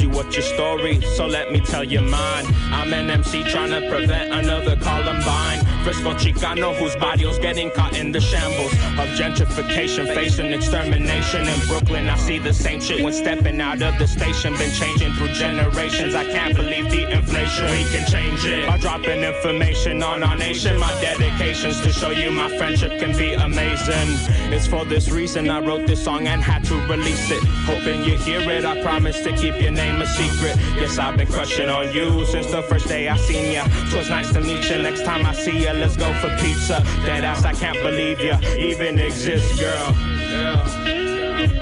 You 0.08 0.14
what's 0.14 0.36
your 0.36 0.44
story, 0.44 1.02
so 1.02 1.26
let 1.28 1.52
me 1.52 1.60
tell 1.60 1.84
you 1.84 2.02
mine. 2.02 2.46
I'm 2.72 2.94
an 2.94 3.10
MC 3.10 3.44
trying 3.44 3.72
to 3.72 3.90
prevent 3.90 4.32
another 4.32 4.76
Columbine. 4.78 5.66
Frisco 5.84 6.14
Chicano 6.14 6.76
whose 6.76 6.96
barrio's 6.98 7.40
getting 7.40 7.72
caught 7.72 7.98
in 7.98 8.12
the 8.12 8.20
shambles 8.20 8.74
of 8.74 9.08
gentrification, 9.18 10.14
facing 10.14 10.52
extermination 10.52 11.48
in 11.48 11.60
Brooklyn. 11.68 12.10
I 12.10 12.18
see 12.18 12.40
the 12.40 12.54
same 12.54 12.82
shit 12.82 13.04
when 13.04 13.14
stepping 13.14 13.62
out 13.62 13.82
of 13.82 13.98
the 13.98 14.08
station. 14.08 14.54
Been 14.58 14.72
changing 14.72 15.14
through 15.14 15.34
generations. 15.34 16.14
I 16.14 16.26
can't 16.26 16.56
believe 16.56 16.90
the 16.90 17.10
inflation. 17.10 17.66
We 17.72 17.84
can 17.86 18.06
change 18.10 18.46
it. 18.46 18.68
By 18.68 18.78
dropping 18.78 19.24
information 19.24 20.04
on 20.04 20.24
our 20.24 20.38
nation. 20.38 20.78
My 20.78 20.92
dedication's 21.02 21.80
to 21.82 21.92
show 21.92 22.12
you 22.12 22.32
my 22.32 22.50
friendship 22.58 23.00
can 23.00 23.16
be 23.18 23.34
amazing. 23.34 24.10
It's 24.52 24.68
for 24.68 24.84
this 24.86 25.10
reason 25.10 25.50
I 25.50 25.60
wrote 25.60 25.88
this 25.88 26.04
song 26.04 26.28
and 26.28 26.42
had 26.42 26.64
to 26.66 26.76
release 26.88 27.32
it. 27.32 27.44
Hoping 27.66 28.04
you 28.04 28.18
hear 28.18 28.42
it, 28.52 28.66
I 28.66 28.82
promise 28.82 29.22
to 29.22 29.32
keep 29.38 29.60
your 29.62 29.72
name 29.72 29.97
a 30.02 30.08
secret. 30.08 30.56
Yes, 30.76 30.98
I've 30.98 31.18
been 31.18 31.28
crushing 31.28 31.70
on 31.70 31.94
you 31.94 32.26
since 32.26 32.48
the 32.52 32.62
first 32.64 32.88
day 32.88 33.08
I 33.08 33.18
seen 33.18 33.52
ya. 33.52 33.64
Twas 33.90 34.10
nice 34.10 34.32
to 34.34 34.42
meet 34.42 34.70
ya. 34.70 34.82
Next 34.82 35.04
time 35.04 35.26
I 35.26 35.34
see 35.34 35.64
ya, 35.64 35.72
let's 35.74 35.98
go 35.98 36.12
for 36.16 36.30
pizza. 36.38 36.84
Dead 37.06 37.24
ass, 37.24 37.44
I 37.46 37.54
can't 37.54 37.78
believe 37.82 38.20
ya 38.20 38.40
even 38.58 39.00
exist, 39.00 39.60
girl. 39.60 39.94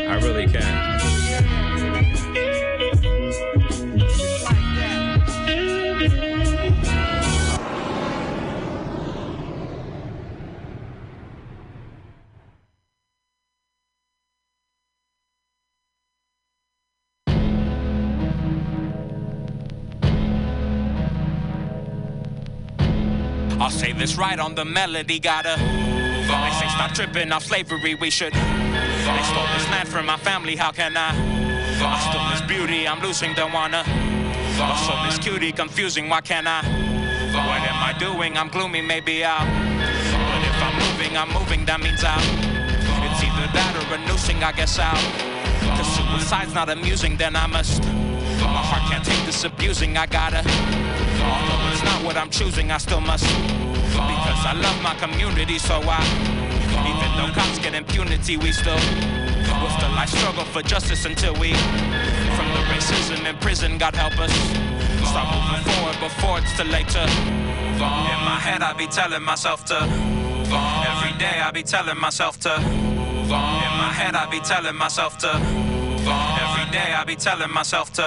I 0.08 0.20
really 0.24 0.48
can. 0.48 0.95
This 24.06 24.18
right 24.20 24.38
on 24.38 24.54
the 24.54 24.64
melody, 24.64 25.18
gotta 25.18 25.58
move 25.58 26.30
on. 26.30 26.42
They 26.44 26.56
say 26.60 26.70
stop 26.70 26.92
tripping 26.94 27.32
off 27.32 27.44
slavery, 27.44 27.96
we 27.96 28.12
should 28.12 28.34
They 28.34 29.24
stole 29.24 29.48
this 29.56 29.68
land 29.72 29.90
from 29.90 30.06
my 30.06 30.18
family, 30.18 30.56
how 30.56 30.72
can 30.72 30.96
I? 30.96 31.10
I 31.10 32.00
stole 32.12 32.30
this 32.30 32.42
beauty, 32.48 32.88
I'm 32.88 33.02
losing, 33.02 33.34
don't 33.34 33.52
wanna. 33.52 33.82
I 33.88 34.80
stole 34.86 35.04
this 35.06 35.18
cutie, 35.18 35.52
confusing, 35.52 36.08
why 36.08 36.22
can't 36.22 36.46
I? 36.46 36.62
What 37.34 37.62
am 37.72 37.82
I 37.82 37.98
doing? 37.98 38.38
I'm 38.38 38.50
gloomy, 38.50 38.84
maybe 38.84 39.24
I'll. 39.26 39.44
But 39.44 40.42
if 40.52 40.62
I'm 40.62 40.76
moving, 40.86 41.18
I'm 41.18 41.34
moving, 41.34 41.66
that 41.66 41.82
means 41.82 42.04
I'll. 42.04 42.22
It's 43.10 43.24
either 43.24 43.48
that 43.58 43.74
or 43.90 43.96
a 43.96 43.98
noosing, 44.08 44.44
I 44.44 44.52
guess 44.52 44.78
I'll. 44.78 45.02
Cause 45.78 45.96
suicide's 45.96 46.54
not 46.54 46.70
amusing, 46.70 47.18
then 47.18 47.36
I 47.36 47.48
must. 47.48 47.84
My 47.84 48.62
heart 48.70 48.84
can't 48.92 49.04
take 49.04 49.26
this 49.26 49.44
abusing, 49.46 49.98
I 49.98 50.06
gotta. 50.06 50.44
Although 51.26 51.72
it's 51.74 51.84
not 51.84 52.04
what 52.04 52.18
I'm 52.18 52.30
choosing, 52.30 52.70
I 52.70 52.78
still 52.78 53.02
must. 53.02 53.65
Because 53.96 54.42
I 54.46 54.54
love 54.54 54.82
my 54.82 54.96
community, 54.96 55.58
so 55.60 55.82
I. 55.86 56.02
Even 56.92 57.10
though 57.18 57.32
cops 57.34 57.60
get 57.60 57.74
impunity, 57.74 58.38
we 58.38 58.52
still. 58.52 58.76
Will 58.76 59.70
still 59.72 59.94
I 59.96 60.06
struggle 60.06 60.46
for 60.46 60.62
justice 60.62 61.06
until 61.06 61.34
we. 61.36 61.54
From 62.36 62.48
the 62.56 62.64
racism 62.74 63.26
in 63.30 63.38
prison, 63.38 63.78
God 63.78 63.96
help 63.96 64.20
us. 64.20 64.34
Start 65.10 65.28
moving 65.34 65.64
forward 65.72 66.00
before 66.00 66.40
it's 66.40 66.56
too 66.58 66.64
late 66.66 66.90
to. 66.90 67.02
Move 67.08 67.82
on. 67.82 68.12
In 68.12 68.20
my 68.26 68.40
head, 68.40 68.62
I 68.62 68.74
be 68.74 68.88
telling 68.88 69.24
myself 69.24 69.66
to. 69.66 69.80
Move 69.88 70.54
on 70.54 70.88
every 70.88 71.18
day, 71.18 71.40
I 71.42 71.52
be 71.52 71.64
telling 71.64 71.98
myself 72.00 72.40
to. 72.42 72.60
Move 72.60 73.32
on 73.32 73.64
In 73.64 73.74
my 73.80 73.94
head, 73.94 74.16
I 74.16 74.26
be 74.30 74.40
telling 74.42 74.76
myself 74.76 75.18
to. 75.20 75.40
Move 75.40 76.08
on 76.08 76.40
Every 76.40 76.72
day, 76.72 76.94
I 76.94 77.04
be 77.06 77.16
telling 77.16 77.52
myself 77.52 77.94
to. 77.94 78.04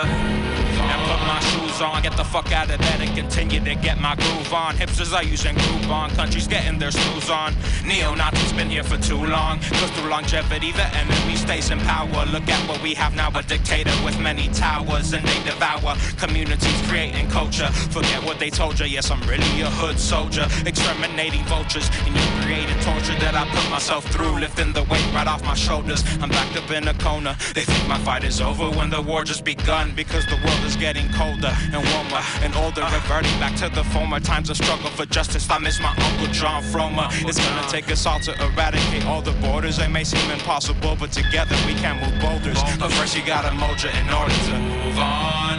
And 0.88 1.00
put 1.06 1.20
my 1.26 1.40
shoes 1.40 1.80
on, 1.80 2.02
get 2.02 2.16
the 2.16 2.24
fuck 2.24 2.50
out 2.52 2.70
of 2.70 2.78
bed 2.78 3.00
and 3.00 3.14
continue 3.14 3.60
to 3.60 3.74
get 3.74 3.98
my 4.00 4.14
groove 4.16 4.52
on. 4.52 4.74
Hipsters 4.74 5.12
are 5.14 5.22
using 5.22 5.54
Groupon, 5.56 6.14
countries 6.16 6.48
getting 6.48 6.78
their 6.78 6.90
snooze 6.90 7.30
on. 7.30 7.54
Neo-Nazis 7.84 8.52
been 8.54 8.70
here 8.70 8.82
for 8.82 8.96
too 8.96 9.22
long. 9.26 9.60
Cause 9.60 9.90
through 9.90 10.10
longevity, 10.10 10.72
the 10.72 10.86
enemy 10.96 11.36
stays 11.36 11.70
in 11.70 11.78
power. 11.80 12.24
Look 12.26 12.48
at 12.48 12.68
what 12.68 12.82
we 12.82 12.94
have 12.94 13.14
now, 13.14 13.30
a 13.34 13.42
dictator 13.42 13.92
with 14.04 14.18
many 14.18 14.48
towers. 14.48 15.12
And 15.12 15.26
they 15.26 15.42
devour 15.44 15.96
communities, 16.16 16.80
creating 16.88 17.28
culture. 17.30 17.68
Forget 17.90 18.24
what 18.24 18.38
they 18.38 18.50
told 18.50 18.80
you, 18.80 18.86
yes, 18.86 19.10
I'm 19.10 19.20
really 19.28 19.60
a 19.60 19.70
hood 19.70 19.98
soldier. 19.98 20.46
Exterminating 20.64 21.44
vultures, 21.44 21.90
and 22.06 22.14
you 22.16 22.42
created 22.42 22.80
torture 22.82 23.18
that 23.20 23.34
I 23.34 23.44
put 23.54 23.70
myself 23.70 24.04
through. 24.06 24.38
Lifting 24.40 24.72
the 24.72 24.84
weight 24.84 25.06
right 25.12 25.26
off 25.26 25.44
my 25.44 25.54
shoulders. 25.54 26.02
I'm 26.22 26.30
backed 26.30 26.56
up 26.56 26.70
in 26.70 26.88
a 26.88 26.94
corner. 26.94 27.36
They 27.54 27.62
think 27.62 27.86
my 27.88 27.98
fight 27.98 28.24
is 28.24 28.40
over 28.40 28.70
when 28.70 28.88
the 28.88 29.02
war 29.02 29.24
just 29.24 29.44
begun. 29.44 29.92
Because 29.94 30.24
the 30.26 30.36
world 30.36 30.64
is 30.64 30.76
getting 30.78 31.10
colder 31.12 31.54
and 31.72 31.82
warmer 31.92 32.22
and 32.42 32.54
older, 32.56 32.82
reverting 32.82 33.38
back 33.40 33.54
to 33.56 33.68
the 33.68 33.84
former 33.84 34.20
times 34.20 34.48
of 34.50 34.56
struggle 34.56 34.90
for 34.90 35.06
justice. 35.06 35.48
I 35.50 35.58
miss 35.58 35.80
my 35.80 35.90
uncle 35.90 36.32
John 36.32 36.62
Fromer. 36.62 37.08
It's 37.28 37.38
gonna 37.38 37.68
take 37.68 37.90
us 37.90 38.06
all 38.06 38.20
to 38.20 38.32
eradicate 38.44 39.04
all 39.06 39.20
the 39.20 39.32
borders. 39.42 39.76
They 39.78 39.88
may 39.88 40.04
seem 40.04 40.30
impossible, 40.30 40.96
but 40.98 41.12
together 41.12 41.56
we 41.66 41.74
can 41.74 42.00
move 42.00 42.20
boulders. 42.20 42.62
But 42.78 42.92
first, 42.92 43.16
you 43.16 43.24
gotta 43.26 43.52
you 43.82 43.90
in 43.90 44.08
order 44.12 44.34
to 44.34 44.58
move 44.58 44.98
on. 44.98 45.58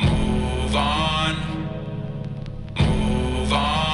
Move 0.00 0.76
on. 0.76 1.34
Move 2.78 3.52
on. 3.52 3.87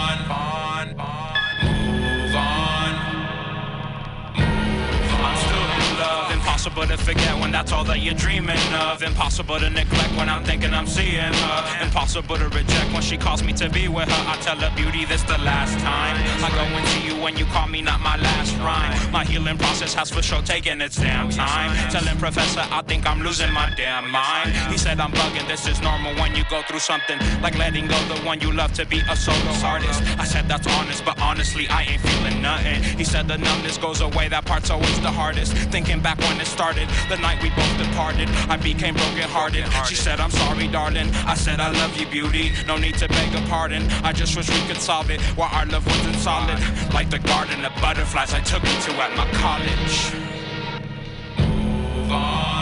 Impossible 6.64 6.96
to 6.96 7.04
forget 7.04 7.38
when 7.40 7.52
that's 7.52 7.72
all 7.72 7.84
that 7.84 7.98
you're 7.98 8.14
dreaming 8.14 8.56
of. 8.72 9.02
Impossible 9.02 9.58
to 9.58 9.68
neglect 9.68 10.16
when 10.16 10.30
I'm 10.30 10.42
thinking 10.44 10.72
I'm 10.72 10.86
seeing 10.86 11.20
her. 11.20 11.84
Impossible 11.84 12.38
to 12.38 12.48
reject 12.48 12.90
when 12.90 13.02
she 13.02 13.18
calls 13.18 13.42
me 13.42 13.52
to 13.52 13.68
be 13.68 13.86
with 13.86 14.08
her. 14.08 14.24
I 14.26 14.36
tell 14.40 14.56
her, 14.56 14.74
beauty, 14.74 15.04
this 15.04 15.22
the 15.24 15.36
last 15.44 15.78
time. 15.80 16.16
I 16.42 16.48
go 16.56 16.64
and 16.64 16.88
see 16.88 17.04
you 17.04 17.22
when 17.22 17.36
you 17.36 17.44
call 17.52 17.68
me, 17.68 17.82
not 17.82 18.00
my 18.00 18.16
last 18.16 18.56
rhyme. 18.64 19.12
My 19.12 19.26
healing 19.26 19.58
process 19.58 19.92
has 19.92 20.10
for 20.10 20.22
sure 20.22 20.40
taken 20.40 20.80
its 20.80 20.96
damn 20.96 21.28
time. 21.28 21.70
Telling 21.90 22.16
professor, 22.16 22.64
I 22.70 22.80
think 22.80 23.06
I'm 23.06 23.20
losing 23.20 23.52
my 23.52 23.70
damn 23.76 24.10
mind. 24.10 24.52
He 24.72 24.78
said 24.78 25.00
I'm 25.00 25.12
bugging, 25.12 25.46
this 25.46 25.68
is 25.68 25.82
normal 25.82 26.14
when 26.14 26.34
you 26.34 26.44
go 26.48 26.62
through 26.62 26.78
something 26.78 27.18
like 27.42 27.58
letting 27.58 27.88
go 27.88 27.98
the 28.08 28.18
one 28.22 28.40
you 28.40 28.50
love 28.50 28.72
to 28.80 28.86
be 28.86 29.02
a 29.10 29.16
solo 29.16 29.52
artist. 29.62 30.00
I 30.18 30.24
said 30.24 30.48
that's 30.48 30.66
honest, 30.78 31.04
but 31.04 31.20
honestly 31.20 31.68
I 31.68 31.82
ain't 31.82 32.00
feeling 32.00 32.40
nothing. 32.40 32.82
He 32.96 33.04
said 33.04 33.28
the 33.28 33.36
numbness 33.36 33.76
goes 33.76 34.00
away, 34.00 34.28
that 34.28 34.46
part's 34.46 34.70
always 34.70 34.98
the 35.02 35.10
hardest. 35.10 35.52
Thinking 35.68 36.00
back 36.00 36.18
when 36.20 36.40
it 36.40 36.53
started, 36.54 36.88
the 37.08 37.16
night 37.16 37.42
we 37.42 37.50
both 37.50 37.76
departed, 37.76 38.28
I 38.48 38.56
became 38.56 38.94
brokenhearted. 38.94 39.64
She 39.88 39.96
said 39.96 40.20
I'm 40.20 40.30
sorry, 40.30 40.68
darling. 40.68 41.10
I 41.26 41.34
said 41.34 41.58
I 41.58 41.70
love 41.82 41.96
you, 41.98 42.06
beauty. 42.06 42.52
No 42.68 42.76
need 42.76 42.96
to 42.98 43.08
beg 43.08 43.34
a 43.34 43.42
pardon. 43.48 43.82
I 44.04 44.12
just 44.12 44.36
wish 44.36 44.48
we 44.48 44.62
could 44.68 44.80
solve 44.80 45.10
it 45.10 45.20
while 45.36 45.50
our 45.52 45.66
love 45.66 45.84
wasn't 45.84 46.16
solid. 46.16 46.58
Like 46.94 47.10
the 47.10 47.18
garden 47.18 47.64
of 47.64 47.72
butterflies 47.82 48.32
I 48.32 48.40
took 48.40 48.62
you 48.62 48.78
to 48.86 48.92
at 49.02 49.12
my 49.16 49.26
college. 49.42 49.96
Move 51.38 52.12
on. 52.12 52.53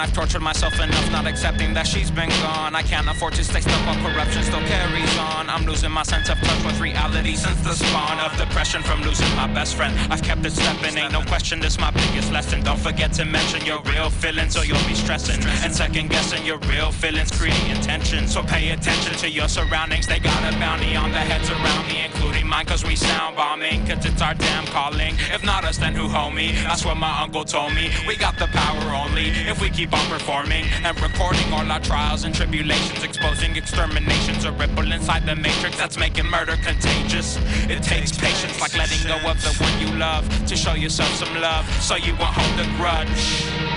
I've 0.00 0.12
tortured 0.12 0.42
myself 0.42 0.78
enough 0.80 1.10
not 1.10 1.26
accepting 1.26 1.74
that 1.74 1.86
she's 1.86 2.10
been 2.10 2.28
gone. 2.40 2.74
I 2.74 2.82
can't 2.82 3.08
afford 3.08 3.34
to 3.34 3.44
stay 3.44 3.60
stuck 3.60 3.80
while 3.86 3.98
corruption 4.06 4.42
still 4.44 4.60
carries 4.60 5.18
on. 5.18 5.50
I'm 5.50 5.64
losing 5.66 5.90
my 5.90 6.04
sense 6.04 6.28
of 6.28 6.38
touch 6.38 6.64
with 6.64 6.78
reality 6.80 7.34
since 7.34 7.60
the 7.62 7.72
spawn 7.72 8.20
of 8.20 8.36
depression 8.36 8.82
from 8.82 9.02
losing 9.02 9.28
my 9.34 9.46
best 9.48 9.74
friend. 9.74 9.96
I've 10.12 10.22
kept 10.22 10.46
it 10.46 10.52
stepping, 10.52 10.96
ain't 10.96 11.12
no 11.12 11.22
question, 11.22 11.58
this 11.58 11.78
my 11.80 11.90
biggest 11.90 12.30
lesson. 12.30 12.62
Don't 12.62 12.78
forget 12.78 13.12
to 13.14 13.24
mention 13.24 13.64
your 13.66 13.80
real 13.82 14.10
feelings 14.10 14.56
or 14.56 14.64
you'll 14.64 14.86
be 14.86 14.94
stressing. 14.94 15.42
And 15.64 15.74
second 15.74 16.10
guessing 16.10 16.44
your 16.46 16.58
real 16.70 16.92
feelings, 16.92 17.30
creating 17.30 17.80
tension. 17.82 18.28
So 18.28 18.42
pay 18.42 18.70
attention 18.70 19.14
to 19.14 19.28
your 19.28 19.48
surroundings. 19.48 20.06
They 20.06 20.20
got 20.20 20.38
a 20.44 20.56
bounty 20.58 20.94
on 20.94 21.10
the 21.10 21.18
heads 21.18 21.50
around 21.50 21.88
me, 21.88 22.04
including 22.04 22.46
mine, 22.46 22.66
cause 22.66 22.84
we 22.84 22.94
sound 22.94 23.36
bombing. 23.36 23.86
Cause 23.86 24.04
it's 24.04 24.22
our 24.22 24.34
damn 24.34 24.66
calling. 24.66 25.14
If 25.32 25.44
not 25.44 25.64
us, 25.64 25.78
then 25.78 25.94
who, 25.94 26.06
homie? 26.08 26.52
That's 26.62 26.84
what 26.84 26.96
my 26.96 27.22
uncle 27.22 27.44
told 27.44 27.74
me. 27.74 27.90
We 28.06 28.16
got 28.16 28.38
the 28.38 28.46
power 28.48 28.94
only 28.94 29.28
if 29.48 29.60
we 29.60 29.70
keep 29.70 29.87
on 29.92 30.06
performing 30.08 30.64
and 30.84 31.00
recording 31.00 31.52
all 31.52 31.70
our 31.70 31.80
trials 31.80 32.24
and 32.24 32.34
tribulations, 32.34 33.02
exposing 33.02 33.56
exterminations, 33.56 34.44
a 34.44 34.52
ripple 34.52 34.90
inside 34.92 35.24
the 35.26 35.36
matrix 35.36 35.76
that's 35.76 35.98
making 35.98 36.26
murder 36.26 36.56
contagious. 36.56 37.38
It 37.68 37.82
takes 37.82 38.16
patience, 38.16 38.60
like 38.60 38.76
letting 38.76 39.06
go 39.06 39.16
of 39.28 39.40
the 39.42 39.54
one 39.62 39.80
you 39.80 39.98
love, 39.98 40.24
to 40.46 40.56
show 40.56 40.74
yourself 40.74 41.08
some 41.14 41.34
love, 41.40 41.64
so 41.82 41.96
you 41.96 42.12
won't 42.16 42.34
hold 42.34 42.60
a 42.60 42.68
grudge. 42.76 43.67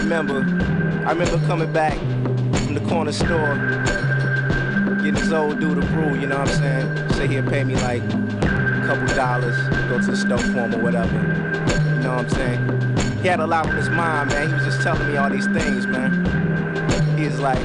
Remember, 0.00 0.38
I 1.06 1.12
remember 1.12 1.38
coming 1.46 1.72
back 1.72 1.96
from 2.64 2.74
the 2.74 2.80
corner 2.88 3.12
store, 3.12 3.54
getting 4.96 5.14
this 5.14 5.30
old 5.30 5.60
dude 5.60 5.78
a 5.78 5.86
brew, 5.88 6.18
you 6.18 6.26
know 6.26 6.38
what 6.38 6.48
I'm 6.48 6.56
saying? 6.56 7.10
Say 7.12 7.28
he'll 7.28 7.48
pay 7.48 7.64
me 7.64 7.74
like 7.76 8.02
a 8.02 8.84
couple 8.86 9.06
dollars, 9.14 9.56
go 9.88 10.00
to 10.00 10.10
the 10.10 10.16
store 10.16 10.38
for 10.38 10.66
him 10.66 10.74
or 10.74 10.82
whatever. 10.82 11.14
You 11.14 12.02
know 12.02 12.16
what 12.16 12.24
I'm 12.24 12.28
saying? 12.30 13.18
He 13.20 13.28
had 13.28 13.40
a 13.40 13.46
lot 13.46 13.66
on 13.68 13.76
his 13.76 13.90
mind, 13.90 14.30
man. 14.30 14.48
He 14.48 14.54
was 14.54 14.64
just 14.64 14.80
telling 14.80 15.06
me 15.06 15.16
all 15.16 15.28
these 15.28 15.46
things, 15.46 15.86
man. 15.86 17.18
He 17.18 17.26
was 17.26 17.38
like, 17.38 17.58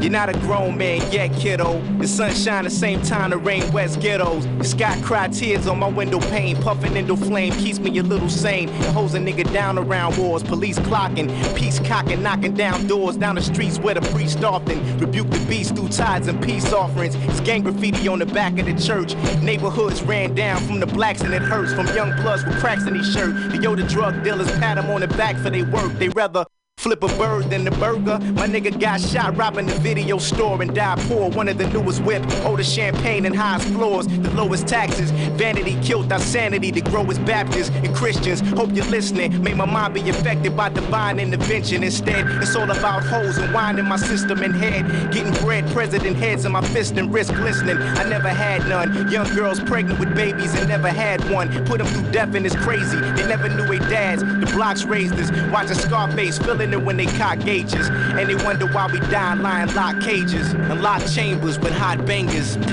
You're 0.00 0.12
not 0.12 0.28
a 0.28 0.38
grown 0.38 0.78
man 0.78 1.00
yet, 1.10 1.32
kiddo. 1.34 1.82
The 1.98 2.06
sun 2.06 2.32
shine 2.32 2.62
the 2.62 2.70
same 2.70 3.02
time 3.02 3.30
the 3.30 3.36
rain 3.36 3.70
west 3.72 4.00
ghettos. 4.00 4.46
The 4.58 4.64
sky 4.64 5.00
cry 5.02 5.26
tears 5.26 5.66
on 5.66 5.80
my 5.80 5.88
window 5.88 6.20
pane. 6.20 6.56
Puffing 6.62 6.96
into 6.96 7.16
flame 7.16 7.52
keeps 7.54 7.80
me 7.80 7.98
a 7.98 8.02
little 8.04 8.28
sane. 8.28 8.68
Holds 8.94 9.14
a 9.14 9.18
nigga 9.18 9.52
down 9.52 9.76
around 9.76 10.16
wars. 10.16 10.44
Police 10.44 10.78
clocking, 10.78 11.28
peace 11.56 11.80
cocking, 11.80 12.22
knocking 12.22 12.54
down 12.54 12.86
doors. 12.86 13.16
Down 13.16 13.34
the 13.34 13.42
streets 13.42 13.80
where 13.80 13.94
the 13.94 14.00
priest 14.12 14.44
often 14.44 14.98
rebuke 14.98 15.30
the 15.30 15.44
beast 15.46 15.74
through 15.74 15.88
tides 15.88 16.28
and 16.28 16.40
peace 16.40 16.72
offerings. 16.72 17.16
It's 17.16 17.40
gang 17.40 17.64
graffiti 17.64 18.06
on 18.06 18.20
the 18.20 18.26
back 18.26 18.56
of 18.58 18.66
the 18.66 18.74
church. 18.74 19.16
Neighborhoods 19.42 20.00
ran 20.02 20.32
down 20.34 20.62
from 20.62 20.78
the 20.78 20.86
blacks 20.86 21.22
and 21.22 21.34
it 21.34 21.42
hurts. 21.42 21.72
From 21.72 21.86
young 21.88 22.14
bloods 22.22 22.44
with 22.44 22.58
cracks 22.60 22.86
in 22.86 22.94
his 22.94 23.12
shirt. 23.12 23.34
The 23.50 23.58
yo, 23.58 23.74
the 23.74 23.82
drug 23.82 24.22
dealers 24.22 24.50
pat 24.58 24.78
him 24.78 24.90
on 24.90 25.00
the 25.00 25.08
back 25.08 25.36
for 25.36 25.50
they 25.50 25.64
work. 25.64 25.92
They 25.94 26.08
rather 26.10 26.44
Flip 26.78 27.02
a 27.02 27.08
bird 27.18 27.50
than 27.50 27.64
the 27.64 27.72
burger. 27.72 28.20
My 28.34 28.46
nigga 28.46 28.78
got 28.78 29.00
shot 29.00 29.36
robbing 29.36 29.66
the 29.66 29.74
video 29.80 30.16
store 30.18 30.62
and 30.62 30.72
died 30.72 31.00
poor. 31.08 31.28
One 31.28 31.48
of 31.48 31.58
the 31.58 31.66
newest 31.70 32.04
whip, 32.04 32.24
oldest 32.44 32.72
champagne 32.72 33.26
and 33.26 33.34
highest 33.34 33.66
floors, 33.70 34.06
the 34.06 34.30
lowest 34.30 34.68
taxes. 34.68 35.10
Vanity 35.10 35.76
killed 35.82 36.12
our 36.12 36.20
sanity 36.20 36.70
to 36.70 36.80
grow 36.80 37.04
Baptists 37.26 37.70
and 37.70 37.92
Christians. 37.96 38.40
Hope 38.50 38.70
you're 38.72 38.84
listening. 38.86 39.42
May 39.42 39.54
my 39.54 39.64
mind 39.64 39.94
be 39.94 40.08
affected 40.08 40.56
by 40.56 40.68
divine 40.68 41.18
intervention. 41.18 41.82
Instead, 41.82 42.28
it's 42.40 42.54
all 42.54 42.70
about 42.70 43.02
hoes 43.02 43.38
and 43.38 43.52
wine 43.52 43.80
in 43.80 43.86
my 43.86 43.96
system 43.96 44.40
and 44.44 44.54
head. 44.54 45.12
Getting 45.12 45.32
bread, 45.42 45.66
president 45.72 46.16
heads 46.16 46.44
in 46.44 46.52
my 46.52 46.62
fist 46.62 46.96
and 46.96 47.12
wrist 47.12 47.34
glistening. 47.34 47.76
I 47.76 48.08
never 48.08 48.28
had 48.28 48.68
none. 48.68 49.10
Young 49.10 49.26
girls 49.34 49.58
pregnant 49.58 49.98
with 49.98 50.14
babies 50.14 50.54
and 50.54 50.68
never 50.68 50.90
had 50.90 51.28
one. 51.28 51.48
Put 51.64 51.78
them 51.78 51.88
through 51.88 52.12
death 52.12 52.36
and 52.36 52.46
it's 52.46 52.54
crazy. 52.54 53.00
They 53.00 53.26
never 53.26 53.48
knew 53.48 53.66
their 53.66 53.90
dads. 53.90 54.22
The 54.22 54.48
blocks 54.54 54.84
raised 54.84 55.14
us. 55.14 55.32
Watching 55.50 55.74
Scarface 55.74 56.38
filling 56.38 56.67
it 56.72 56.82
when 56.82 56.96
they 56.96 57.06
cock 57.06 57.38
gauges. 57.40 57.88
And 57.88 58.28
they 58.28 58.34
wonder 58.44 58.66
why 58.66 58.90
we 58.92 59.00
die 59.00 59.34
lying 59.34 59.74
locked 59.74 60.02
cages 60.02 60.52
and 60.52 60.80
locked 60.82 61.12
chambers 61.14 61.58
with 61.58 61.72
hot 61.72 62.04
bangers. 62.06 62.56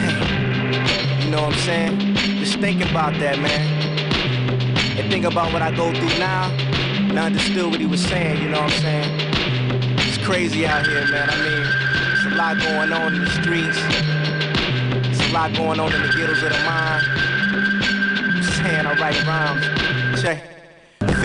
You 1.26 1.32
know 1.32 1.42
what 1.42 1.54
I'm 1.54 1.60
saying? 1.62 2.16
Just 2.38 2.60
think 2.60 2.88
about 2.88 3.14
that, 3.20 3.40
man. 3.40 5.00
And 5.00 5.12
think 5.12 5.26
about 5.26 5.52
what 5.52 5.64
I 5.64 5.76
go 5.76 5.92
through 5.92 6.20
now. 6.20 6.52
And 7.10 7.20
I 7.20 7.26
understood 7.26 7.72
what 7.72 7.80
he 7.80 7.88
was 7.88 8.04
saying, 8.04 8.44
you 8.44 8.50
know 8.50 8.62
what 8.62 8.72
I'm 8.72 8.82
saying? 8.82 9.20
It's 9.98 10.24
crazy 10.24 10.68
out 10.68 10.86
here, 10.86 11.04
man. 11.08 11.30
I 11.30 11.36
mean, 11.36 11.64
there's 11.64 12.26
a 12.26 12.36
lot 12.36 12.58
going 12.60 12.94
on 12.94 13.16
in 13.16 13.22
the 13.22 13.30
streets. 13.32 13.80
There's 15.08 15.32
a 15.32 15.34
lot 15.34 15.56
going 15.56 15.80
on 15.80 15.92
in 15.94 16.02
the 16.04 16.10
ghettos 16.10 16.44
of 16.44 16.52
the 16.52 16.60
mind. 16.60 17.06
I'm 17.08 18.44
saying 18.44 18.86
I 18.86 18.94
write 19.00 19.26
rhymes. 19.26 20.22
Check. 20.22 20.55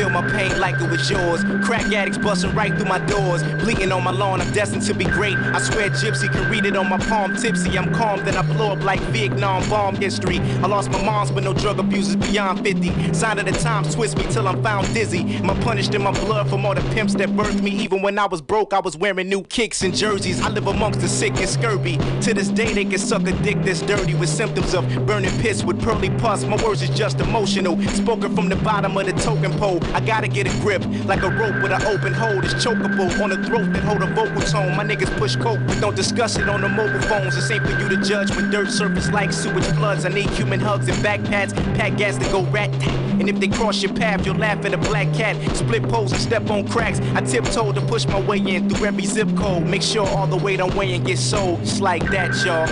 Feel 0.01 0.09
my 0.09 0.27
pain 0.31 0.59
like 0.59 0.81
it 0.81 0.89
was 0.89 1.11
yours. 1.11 1.45
Crack 1.63 1.93
addicts 1.93 2.17
busting 2.17 2.55
right 2.55 2.75
through 2.75 2.87
my 2.87 3.01
doors. 3.01 3.43
Bleeding 3.63 3.93
on 3.93 4.03
my 4.03 4.11
lawn, 4.11 4.41
I'm 4.41 4.51
destined 4.55 4.81
to 4.87 4.95
be 4.95 5.05
great. 5.05 5.37
I 5.37 5.61
swear 5.61 5.91
Gypsy 5.91 6.33
can 6.33 6.51
read 6.51 6.65
it 6.65 6.75
on 6.75 6.89
my 6.89 6.97
palm 6.97 7.37
tipsy. 7.37 7.77
I'm 7.77 7.93
calm, 7.93 8.25
then 8.25 8.35
I 8.35 8.41
blow 8.41 8.73
up 8.73 8.83
like 8.83 8.99
Vietnam 9.13 9.69
bomb 9.69 9.97
history. 9.97 10.39
I 10.63 10.69
lost 10.69 10.91
my 10.91 11.05
mom's, 11.05 11.31
but 11.31 11.45
no 11.45 11.53
drug 11.53 11.79
abusers 11.79 12.17
beyond 12.17 12.63
50. 12.63 13.13
Sign 13.13 13.41
of 13.41 13.45
the 13.45 13.53
times 13.53 13.95
twist 13.95 14.17
me 14.17 14.25
till 14.31 14.49
I'm 14.49 14.63
found 14.63 14.87
dizzy. 14.95 15.39
My 15.43 15.53
punished 15.61 15.95
in 15.95 16.01
my 16.01 16.13
blood 16.13 16.49
from 16.49 16.65
all 16.65 16.75
the 16.75 16.95
pimps 16.95 17.13
that 17.17 17.29
birthed 17.29 17.61
me? 17.61 17.73
Even 17.73 18.01
when 18.01 18.19
I 18.19 18.25
was 18.25 18.41
broke, 18.41 18.73
I 18.73 18.81
was 18.81 18.97
wearing 18.97 19.29
new 19.29 19.43
kicks 19.43 19.83
and 19.83 19.95
jerseys. 19.95 20.41
I 20.41 20.49
live 20.49 20.67
amongst 20.67 21.01
the 21.01 21.09
sick 21.09 21.37
and 21.37 21.47
scurvy. 21.47 21.99
To 22.23 22.33
this 22.33 22.49
day, 22.49 22.73
they 22.73 22.87
can 22.87 22.99
suck 22.99 23.27
a 23.27 23.33
dick 23.43 23.59
that's 23.65 23.83
dirty 23.83 24.15
with 24.15 24.31
symptoms 24.31 24.73
of 24.73 24.89
burning 25.05 25.39
piss 25.43 25.63
with 25.63 25.79
pearly 25.83 26.09
pus. 26.09 26.45
My 26.45 26.57
words 26.65 26.81
is 26.81 26.89
just 26.89 27.21
emotional. 27.21 27.79
Spoken 27.91 28.35
from 28.35 28.49
the 28.49 28.57
bottom 28.57 28.97
of 28.97 29.05
the 29.05 29.13
token 29.13 29.53
pole. 29.59 29.79
I 29.93 30.01
gotta 30.01 30.29
get 30.29 30.47
a 30.47 30.61
grip 30.61 30.85
like 31.07 31.23
a 31.23 31.31
rope 31.31 31.61
with 31.63 31.73
an 31.73 31.83
open 31.83 32.15
hole. 32.15 32.39
It's 32.45 32.55
chokeable 32.55 33.21
on 33.21 33.31
the 33.31 33.45
throat 33.45 33.73
that 33.73 33.83
hold 33.83 34.03
a 34.03 34.07
vocal 34.07 34.41
tone. 34.43 34.77
My 34.77 34.85
niggas 34.85 35.11
push 35.19 35.35
coke, 35.35 35.59
but 35.67 35.81
don't 35.81 35.97
discuss 35.97 36.37
it 36.39 36.49
on 36.49 36.61
the 36.61 36.69
mobile 36.69 37.01
phones. 37.03 37.35
This 37.35 37.51
ain't 37.51 37.65
for 37.67 37.77
you 37.81 37.89
to 37.89 37.97
judge 37.97 38.31
when 38.37 38.51
dirt 38.51 38.71
surface 38.71 39.11
like 39.11 39.33
sewage 39.33 39.65
floods. 39.65 40.05
I 40.07 40.11
need 40.11 40.31
human 40.31 40.61
hugs 40.61 40.89
and 40.89 41.03
back 41.03 41.23
pads, 41.25 41.53
pack 41.53 41.97
gas 41.97 42.17
to 42.19 42.25
go 42.31 42.45
rat 42.47 42.71
tat. 42.75 42.95
And 43.21 43.29
if 43.29 43.41
they 43.41 43.49
cross 43.49 43.83
your 43.83 43.93
path, 43.93 44.25
you'll 44.25 44.37
laugh 44.37 44.65
at 44.65 44.73
a 44.73 44.79
black 44.79 45.13
cat. 45.13 45.37
Split 45.57 45.83
poles 45.89 46.13
and 46.13 46.21
step 46.21 46.49
on 46.51 46.69
cracks. 46.69 47.01
I 47.17 47.21
tiptoe 47.23 47.73
to 47.73 47.81
push 47.81 48.07
my 48.07 48.21
way 48.21 48.39
in 48.39 48.71
through 48.71 48.87
every 48.87 49.05
zip 49.05 49.29
code. 49.37 49.65
Make 49.65 49.83
sure 49.83 50.07
all 50.07 50.29
the 50.29 50.37
weight 50.37 50.61
I'm 50.61 50.75
weighing 50.77 51.03
gets 51.03 51.21
sold. 51.21 51.61
Just 51.61 51.81
like 51.81 52.09
that, 52.13 52.31
y'all. 52.45 52.69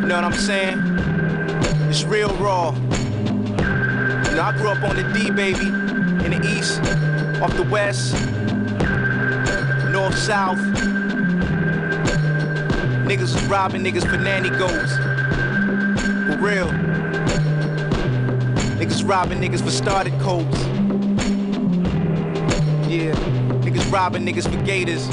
You 0.00 0.08
know 0.08 0.16
what 0.16 0.24
I'm 0.24 0.32
saying? 0.32 0.78
It's 1.88 2.02
real 2.02 2.34
raw. 2.36 2.74
You 2.74 4.34
know, 4.34 4.42
I 4.42 4.54
grew 4.56 4.70
up 4.70 4.82
on 4.82 4.96
the 4.96 5.04
D, 5.14 5.30
baby 5.30 5.85
in 6.32 6.42
the 6.42 6.48
east, 6.48 6.80
off 7.40 7.54
the 7.56 7.62
west, 7.70 8.14
north, 9.92 10.18
south. 10.18 10.58
Niggas 13.06 13.32
was 13.34 13.44
robbing 13.44 13.84
niggas 13.84 14.08
for 14.08 14.16
nanny 14.16 14.50
goats. 14.50 14.96
For 16.26 16.36
real. 16.44 16.66
Niggas 18.78 19.08
robbing 19.08 19.38
niggas 19.38 19.62
for 19.62 19.70
started 19.70 20.12
coats. 20.20 20.58
Yeah. 22.88 23.14
Niggas 23.62 23.92
robbing 23.92 24.26
niggas 24.26 24.50
for 24.52 24.60
gators. 24.64 25.08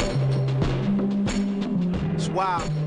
It's 2.16 2.30
wild. 2.30 2.83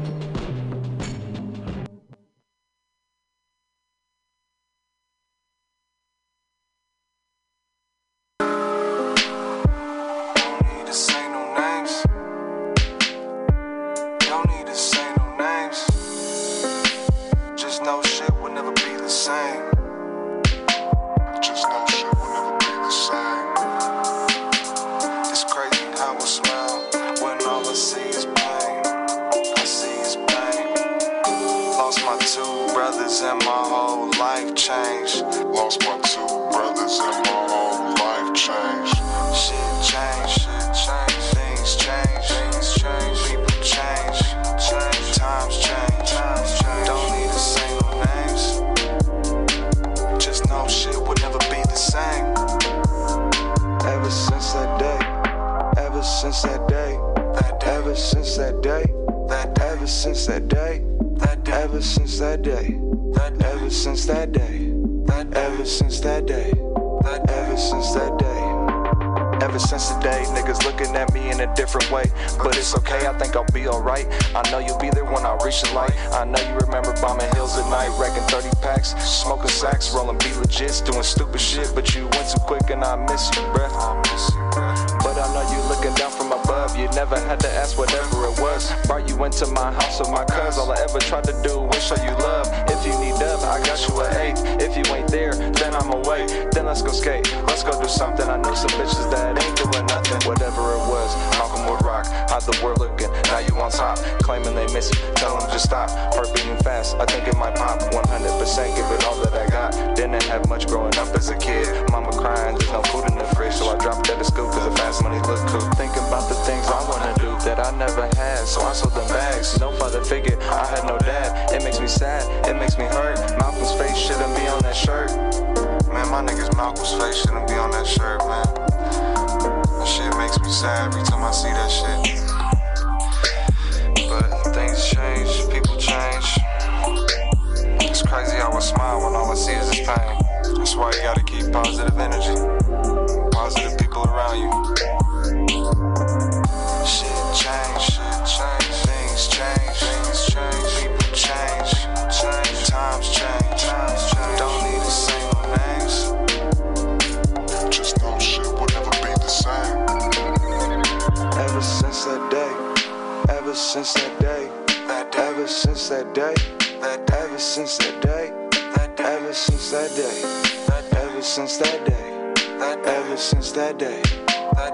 Ever 172.60 173.16
since 173.16 173.52
that 173.52 173.78
day, 173.78 174.02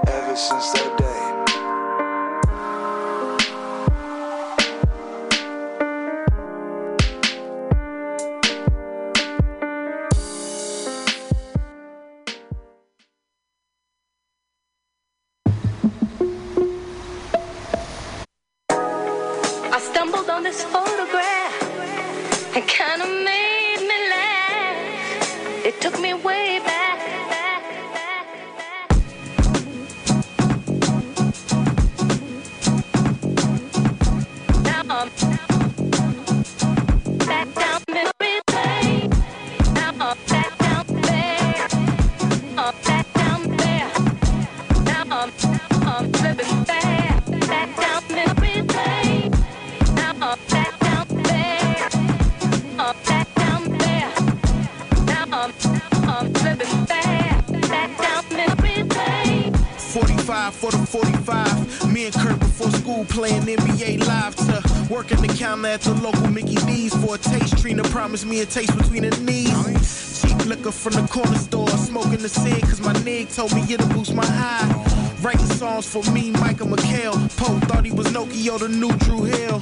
ever 0.07 0.35
since 0.35 0.71
that 0.73 0.97
day. 0.97 1.22
Told 73.47 73.67
me 73.67 73.73
it'll 73.73 73.87
boost 73.89 74.13
my 74.13 74.25
high. 74.25 74.67
Writing 75.21 75.45
songs 75.47 75.85
for 75.85 76.03
me, 76.11 76.31
Michael 76.31 76.67
McHale. 76.67 77.13
Poe 77.37 77.59
thought 77.67 77.85
he 77.85 77.91
was 77.91 78.07
Nokia, 78.07 78.57
the 78.59 78.69
new 78.69 78.91
Drew 79.03 79.23
Hill. 79.23 79.61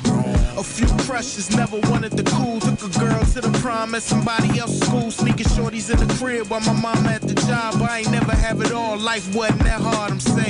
A 0.57 0.63
few 0.63 0.87
crushes, 1.05 1.55
never 1.55 1.77
wanted 1.89 2.11
the 2.11 2.23
cool. 2.23 2.59
Took 2.59 2.83
a 2.83 2.99
girl 2.99 3.23
to 3.33 3.41
the 3.41 3.51
prom 3.59 3.95
at 3.95 4.03
somebody 4.03 4.59
else's 4.59 4.81
school. 4.81 5.09
Sneaking 5.09 5.47
shorties 5.47 5.89
in 5.91 5.97
the 6.05 6.13
crib 6.15 6.47
while 6.49 6.61
my 6.61 6.73
mama 6.73 7.09
at 7.09 7.21
the 7.21 7.33
job. 7.33 7.81
I 7.81 7.99
ain't 7.99 8.11
never 8.11 8.33
have 8.33 8.61
it 8.61 8.71
all. 8.71 8.97
Life 8.97 9.33
wasn't 9.35 9.63
that 9.63 9.81
hard, 9.81 10.11
I'm 10.11 10.19
saying. 10.19 10.40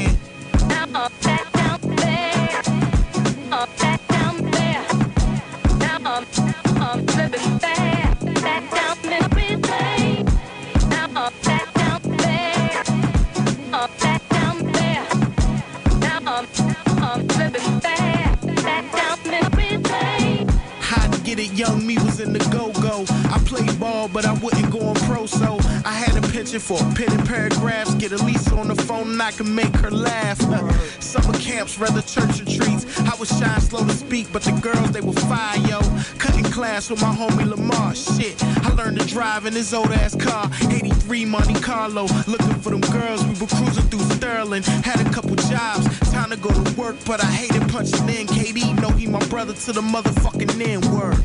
I 29.31 29.33
can 29.33 29.55
make 29.55 29.73
her 29.77 29.89
laugh. 29.89 30.41
Summer 31.01 31.33
camps, 31.39 31.79
rather 31.79 32.01
church 32.01 32.41
retreats. 32.41 32.99
I 32.99 33.15
was 33.15 33.29
shy 33.29 33.59
slow 33.59 33.85
to 33.85 33.93
speak, 33.93 34.27
but 34.33 34.41
the 34.41 34.51
girls, 34.59 34.91
they 34.91 34.99
were 34.99 35.13
fire, 35.13 35.57
yo. 35.69 35.79
Cutting 36.17 36.43
class 36.43 36.89
with 36.89 37.01
my 37.01 37.15
homie 37.15 37.49
Lamar. 37.49 37.95
Shit, 37.95 38.35
I 38.43 38.73
learned 38.73 38.99
to 38.99 39.05
drive 39.07 39.45
in 39.45 39.53
his 39.53 39.73
old 39.73 39.91
ass 39.91 40.15
car. 40.15 40.51
83 40.69 41.23
Monte 41.25 41.53
Carlo. 41.61 42.07
Looking 42.27 42.55
for 42.55 42.71
them 42.71 42.81
girls, 42.91 43.23
we 43.23 43.39
were 43.39 43.47
cruising 43.47 43.85
through 43.85 44.03
Sterling. 44.17 44.63
Had 44.63 44.99
a 44.99 45.09
couple 45.09 45.35
jobs, 45.35 45.87
time 46.11 46.31
to 46.31 46.35
go 46.35 46.49
to 46.49 46.79
work, 46.79 46.97
but 47.05 47.23
I 47.23 47.27
hated 47.27 47.69
punching 47.69 48.09
in. 48.09 48.27
KD 48.27 48.81
know 48.81 48.89
he 48.89 49.07
my 49.07 49.25
brother 49.27 49.53
to 49.53 49.71
the 49.71 49.81
motherfucking 49.81 50.59
N 50.59 50.81
word. 50.93 51.23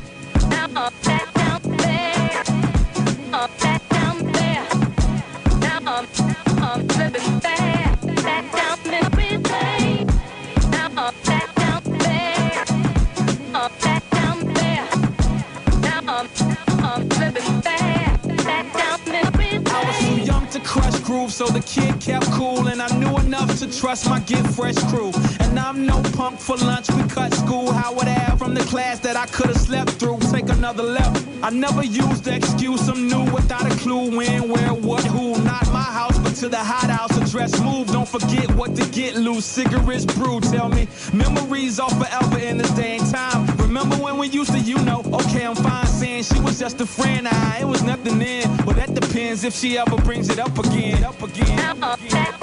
Trust 23.76 24.08
my 24.08 24.20
get 24.20 24.44
fresh 24.46 24.78
crew. 24.90 25.12
And 25.40 25.58
I'm 25.58 25.86
no 25.86 26.02
punk 26.14 26.40
for 26.40 26.56
lunch, 26.56 26.90
we 26.92 27.02
cut 27.08 27.32
school. 27.34 27.72
Howard 27.72 28.08
Ave 28.08 28.36
from 28.38 28.54
the 28.54 28.62
class 28.62 28.98
that 29.00 29.16
I 29.16 29.26
could 29.26 29.46
have 29.46 29.56
slept 29.58 29.90
through. 29.92 30.18
Take 30.32 30.48
another 30.48 30.82
left. 30.82 31.26
I 31.42 31.50
never 31.50 31.84
used 31.84 32.24
the 32.24 32.34
excuse 32.34 32.88
I'm 32.88 33.06
new 33.06 33.24
without 33.32 33.70
a 33.70 33.76
clue 33.76 34.16
when, 34.16 34.48
where, 34.48 34.72
what, 34.72 35.04
who. 35.04 35.42
Not 35.42 35.70
my 35.72 35.82
house, 35.82 36.18
but 36.18 36.34
to 36.36 36.48
the 36.48 36.58
hot 36.58 36.90
house 36.90 37.16
address. 37.18 37.60
Move, 37.60 37.88
don't 37.88 38.08
forget 38.08 38.50
what 38.54 38.74
to 38.76 38.88
get 38.90 39.16
loose. 39.16 39.44
Cigarettes 39.44 40.06
brew, 40.06 40.40
tell 40.40 40.68
me. 40.68 40.88
Memories 41.12 41.78
are 41.78 41.90
forever 41.90 42.38
in 42.38 42.58
this 42.58 42.70
day 42.70 42.96
and 42.96 43.10
time. 43.12 43.46
Remember 43.56 43.96
when 43.96 44.16
we 44.16 44.28
used 44.28 44.52
to, 44.52 44.58
you 44.58 44.78
know, 44.84 45.02
okay, 45.12 45.44
I'm 45.46 45.54
fine 45.54 45.86
saying 45.86 46.24
she 46.24 46.40
was 46.40 46.58
just 46.58 46.80
a 46.80 46.86
friend. 46.86 47.28
I, 47.28 47.58
it 47.60 47.66
was 47.66 47.82
nothing 47.82 48.18
then. 48.18 48.48
Well, 48.64 48.76
that 48.76 48.94
depends 48.94 49.44
if 49.44 49.54
she 49.54 49.76
ever 49.76 49.96
brings 49.96 50.30
it 50.30 50.38
up 50.38 50.58
again. 50.58 51.04
Up 51.04 51.22
again. 51.22 51.56
Now 51.56 51.74
I'm 51.82 52.35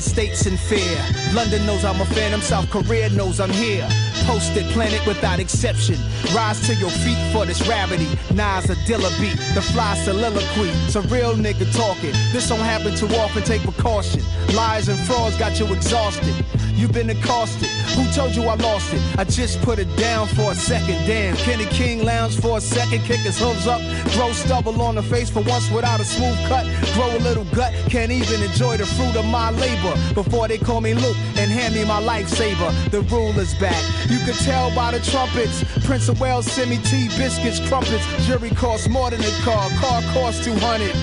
United 0.00 0.10
States 0.10 0.46
in 0.46 0.56
fear. 0.56 0.98
London 1.34 1.66
knows 1.66 1.84
I'm 1.84 2.00
a 2.00 2.04
phantom, 2.06 2.40
South 2.40 2.70
Korea 2.70 3.10
knows 3.10 3.38
I'm 3.40 3.50
here. 3.50 3.86
Posted 4.24 4.64
planet 4.72 5.04
without 5.06 5.38
exception. 5.40 5.96
Rise 6.34 6.60
to 6.66 6.74
your 6.74 6.90
feet 6.90 7.18
for 7.32 7.44
this 7.44 7.66
rarity. 7.68 8.08
Nas 8.32 8.70
a 8.70 8.76
Dilla 8.86 9.10
beat, 9.20 9.36
the 9.54 9.60
fly 9.60 9.94
soliloquy. 9.96 10.70
It's 10.86 10.96
a 10.96 11.02
real 11.02 11.34
nigga 11.34 11.70
talking. 11.76 12.12
This 12.32 12.48
don't 12.48 12.60
happen 12.60 12.94
too 12.96 13.08
often, 13.16 13.42
take 13.42 13.62
precaution. 13.62 14.22
Lies 14.54 14.88
and 14.88 14.98
frauds 15.00 15.36
got 15.36 15.58
you 15.58 15.66
exhausted. 15.72 16.34
You've 16.74 16.92
been 16.92 17.10
accosted. 17.10 17.68
Who 18.00 18.10
told 18.12 18.34
you 18.34 18.44
I 18.44 18.54
lost 18.54 18.94
it? 18.94 19.02
I 19.18 19.24
just 19.24 19.60
put 19.60 19.78
it 19.78 19.94
down 19.96 20.26
for 20.28 20.52
a 20.52 20.54
second. 20.54 21.06
Damn, 21.06 21.36
Kenny 21.36 21.66
King 21.66 22.02
lounge 22.02 22.40
for 22.40 22.56
a 22.56 22.60
second, 22.60 23.00
kick 23.02 23.20
his 23.20 23.38
hooves 23.38 23.66
up, 23.66 23.80
grow 24.14 24.32
stubble 24.32 24.80
on 24.80 24.94
the 24.94 25.02
face 25.02 25.28
for 25.28 25.42
once 25.42 25.70
without 25.70 26.00
a 26.00 26.04
smooth 26.04 26.38
cut. 26.48 26.64
Grow 26.94 27.14
a 27.14 27.20
little 27.20 27.44
gut, 27.54 27.74
can't 27.90 28.10
even 28.10 28.42
enjoy 28.42 28.78
the 28.78 28.86
fruit 28.86 29.14
of 29.16 29.26
my 29.26 29.50
labor. 29.50 29.94
before 30.14 30.48
they 30.48 30.56
call 30.56 30.80
me 30.80 30.94
Luke 30.94 31.16
and 31.36 31.50
hand 31.50 31.74
me 31.74 31.84
my 31.84 32.00
lifesaver. 32.00 32.72
The 32.90 33.02
ruler's 33.02 33.54
back. 33.56 33.82
You 34.08 34.18
can 34.20 34.34
tell 34.34 34.74
by 34.74 34.92
the 34.92 35.00
trumpets. 35.00 35.62
Prince 35.84 36.08
of 36.08 36.20
Wales 36.20 36.46
send 36.46 36.70
me 36.70 36.78
tea, 36.78 37.08
biscuits, 37.18 37.60
crumpets. 37.68 38.06
Jury 38.24 38.50
costs 38.50 38.88
more 38.88 39.10
than 39.10 39.20
a 39.20 39.30
car. 39.44 39.68
Car 39.78 40.00
costs 40.14 40.42
200. 40.42 40.96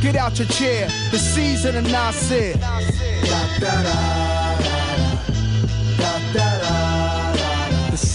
Get 0.00 0.14
out 0.14 0.38
your 0.38 0.46
chair. 0.48 0.86
The 1.10 1.18
season 1.18 1.74
of 1.76 1.84
Nasir. 1.90 2.54
Da, 2.54 2.80
da, 3.58 3.82
da, 3.82 4.33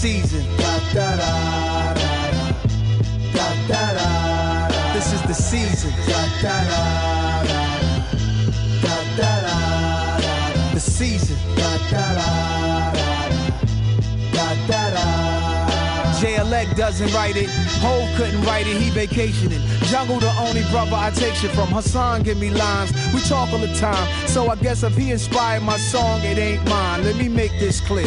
season. 0.00 0.42
This 4.94 5.12
is 5.12 5.22
the 5.24 5.34
season. 5.34 5.92
The 10.72 10.80
season. 10.80 11.36
Doesn't 16.76 17.12
write 17.12 17.36
it. 17.36 17.48
Hove 17.80 18.08
couldn't 18.16 18.42
write 18.42 18.66
it. 18.66 18.76
He 18.76 18.90
vacationing. 18.90 19.60
Jungle 19.84 20.18
the 20.18 20.32
only 20.38 20.62
brother 20.70 20.94
I 20.94 21.10
take 21.10 21.34
shit 21.34 21.50
from. 21.52 21.68
Hassan 21.68 22.22
give 22.22 22.38
me 22.38 22.50
lines. 22.50 22.92
We 23.14 23.20
talk 23.20 23.52
all 23.52 23.58
the 23.58 23.74
time. 23.74 24.06
So 24.26 24.48
I 24.48 24.56
guess 24.56 24.82
if 24.82 24.96
he 24.96 25.10
inspired 25.10 25.62
my 25.62 25.76
song, 25.76 26.20
it 26.22 26.38
ain't 26.38 26.64
mine. 26.68 27.04
Let 27.04 27.16
me 27.16 27.28
make 27.28 27.52
this 27.58 27.80
clear. 27.80 28.06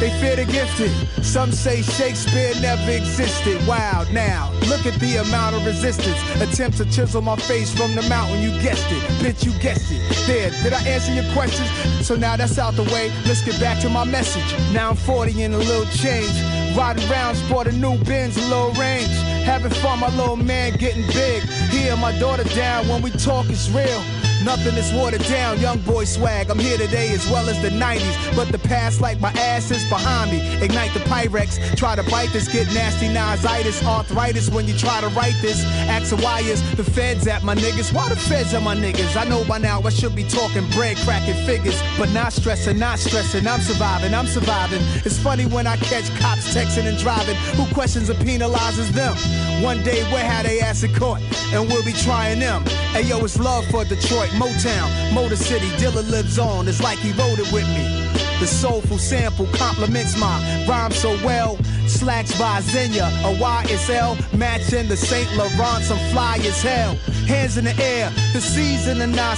They 0.00 0.10
fear 0.20 0.36
the 0.36 0.44
gifted. 0.44 0.92
Some 1.24 1.50
say 1.50 1.82
Shakespeare 1.82 2.54
never 2.60 2.92
existed. 2.92 3.64
Wow, 3.66 4.06
now 4.12 4.52
look 4.68 4.86
at 4.86 4.98
the 5.00 5.16
amount 5.16 5.56
of 5.56 5.66
resistance. 5.66 6.18
Attempt 6.40 6.78
to 6.78 6.84
chisel 6.84 7.20
my 7.20 7.36
face 7.36 7.72
from 7.76 7.94
the 7.94 8.02
mountain. 8.08 8.40
You 8.40 8.50
guessed 8.62 8.86
it, 8.90 9.02
bitch. 9.22 9.44
You 9.44 9.52
guessed 9.60 9.90
it. 9.90 10.00
There, 10.26 10.50
did 10.62 10.72
I 10.72 10.82
answer 10.86 11.12
your 11.12 11.30
questions? 11.32 11.68
So 12.06 12.14
now 12.14 12.36
that's 12.36 12.58
out 12.58 12.74
the 12.74 12.84
way. 12.84 13.10
Let's 13.26 13.42
get 13.42 13.58
back 13.60 13.80
to 13.82 13.88
my 13.88 14.04
message. 14.04 14.58
Now 14.72 14.90
I'm 14.90 14.96
40 14.96 15.42
and 15.42 15.54
a 15.54 15.58
little 15.58 15.86
change. 15.86 16.57
Riding 16.78 17.10
around, 17.10 17.34
sport 17.34 17.66
a 17.66 17.72
new 17.72 17.98
Benz, 18.04 18.36
a 18.36 18.40
little 18.42 18.70
range. 18.74 19.10
Having 19.42 19.72
fun, 19.82 19.98
my 19.98 20.14
little 20.14 20.36
man 20.36 20.74
getting 20.76 21.04
big. 21.08 21.42
Here, 21.70 21.96
my 21.96 22.16
daughter 22.20 22.44
down. 22.54 22.86
When 22.86 23.02
we 23.02 23.10
talk, 23.10 23.46
it's 23.48 23.68
real. 23.68 24.00
Nothing 24.44 24.76
is 24.76 24.92
watered 24.92 25.24
down, 25.24 25.60
young 25.60 25.78
boy 25.80 26.04
swag. 26.04 26.50
I'm 26.50 26.58
here 26.58 26.78
today 26.78 27.12
as 27.12 27.28
well 27.30 27.48
as 27.48 27.60
the 27.62 27.70
90s. 27.70 28.36
But 28.36 28.48
the 28.48 28.58
past, 28.58 29.00
like 29.00 29.20
my 29.20 29.30
ass, 29.32 29.70
is 29.70 29.84
behind 29.88 30.30
me. 30.30 30.40
Ignite 30.62 30.92
the 30.94 31.00
Pyrex, 31.00 31.76
try 31.76 31.94
to 31.96 32.02
bite 32.10 32.32
this, 32.32 32.48
get 32.52 32.66
nasty 32.74 33.06
nositis, 33.06 33.84
arthritis 33.84 34.50
when 34.50 34.66
you 34.66 34.76
try 34.76 35.00
to 35.00 35.08
write 35.08 35.36
this. 35.42 35.64
Ask 35.88 36.08
why 36.16 36.40
is 36.40 36.62
the 36.76 36.84
feds 36.84 37.26
at 37.26 37.42
my 37.42 37.54
niggas? 37.54 37.92
Why 37.92 38.08
the 38.08 38.16
feds 38.16 38.54
at 38.54 38.62
my 38.62 38.74
niggas? 38.74 39.16
I 39.16 39.24
know 39.28 39.44
by 39.44 39.58
now 39.58 39.82
I 39.82 39.90
should 39.90 40.14
be 40.14 40.24
talking 40.24 40.68
bread 40.70 40.96
cracking 40.98 41.34
figures, 41.44 41.80
but 41.98 42.10
not 42.10 42.32
stressing, 42.32 42.78
not 42.78 42.98
stressing. 42.98 43.46
I'm 43.46 43.60
surviving, 43.60 44.14
I'm 44.14 44.26
surviving. 44.26 44.80
It's 45.04 45.18
funny 45.18 45.46
when 45.46 45.66
I 45.66 45.76
catch 45.76 46.08
cops 46.18 46.54
texting 46.54 46.86
and 46.86 46.98
driving. 46.98 47.36
Who 47.56 47.66
questions 47.74 48.08
or 48.10 48.14
penalizes 48.14 48.88
them? 48.90 49.16
One 49.62 49.82
day 49.82 50.02
we'll 50.10 50.18
have 50.18 50.46
they 50.46 50.60
ass 50.60 50.82
in 50.82 50.94
court, 50.94 51.20
and 51.52 51.68
we'll 51.68 51.84
be 51.84 51.92
trying 51.92 52.38
them. 52.38 52.64
Hey 52.92 53.02
yo, 53.02 53.18
it's 53.24 53.38
love 53.38 53.66
for 53.66 53.84
Detroit, 53.84 54.27
Motown, 54.30 55.12
Motor 55.14 55.36
City. 55.36 55.68
Dilla 55.78 56.08
lives 56.10 56.38
on. 56.38 56.68
It's 56.68 56.82
like 56.82 56.98
he 56.98 57.12
wrote 57.12 57.38
it 57.38 57.52
with 57.52 57.68
me. 57.68 58.08
The 58.40 58.46
soulful 58.46 58.98
sample 58.98 59.46
complements 59.52 60.16
my 60.18 60.66
rhyme 60.68 60.92
so 60.92 61.10
well. 61.24 61.56
Slacks 61.86 62.38
by 62.38 62.60
Zegna, 62.60 63.08
a 63.24 63.34
YSL, 63.38 64.16
matching 64.36 64.88
the 64.88 64.96
St. 64.96 65.28
Laurent. 65.36 65.90
I'm 65.90 66.12
fly 66.12 66.36
as 66.42 66.62
hell. 66.62 66.94
Hands 67.26 67.56
in 67.56 67.64
the 67.64 67.76
air, 67.82 68.10
the 68.32 68.40
season 68.40 68.98
da, 68.98 69.34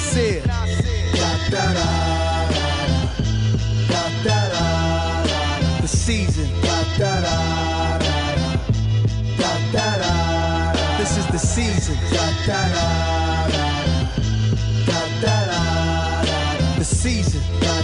da, 1.50 1.72
da, 4.24 5.80
the 5.80 5.88
season. 5.88 6.48
This 10.98 11.16
is 11.16 11.26
the 11.28 11.38
season. 11.38 11.96
Season. 17.00 17.40
Da. 17.60 17.80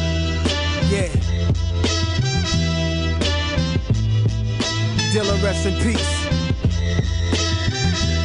Yeah. 0.90 1.10
Dilla, 5.12 5.42
rest 5.42 5.66
in 5.66 5.74
peace. 5.82 6.14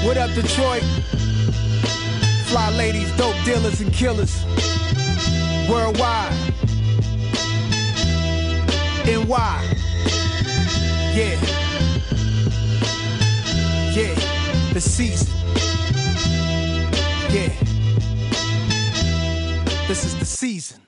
What 0.05 0.17
up, 0.17 0.33
Detroit? 0.35 0.83
Fly 2.45 2.69
ladies, 2.77 3.11
dope 3.17 3.35
dealers, 3.43 3.81
and 3.81 3.91
killers. 3.91 4.45
Worldwide. 5.69 6.31
NY. 9.05 9.75
Yeah. 11.13 11.48
The 14.79 14.89
season. 14.89 15.27
Yeah. 17.35 17.49
This 19.89 20.05
is 20.05 20.17
the 20.17 20.25
season. 20.25 20.78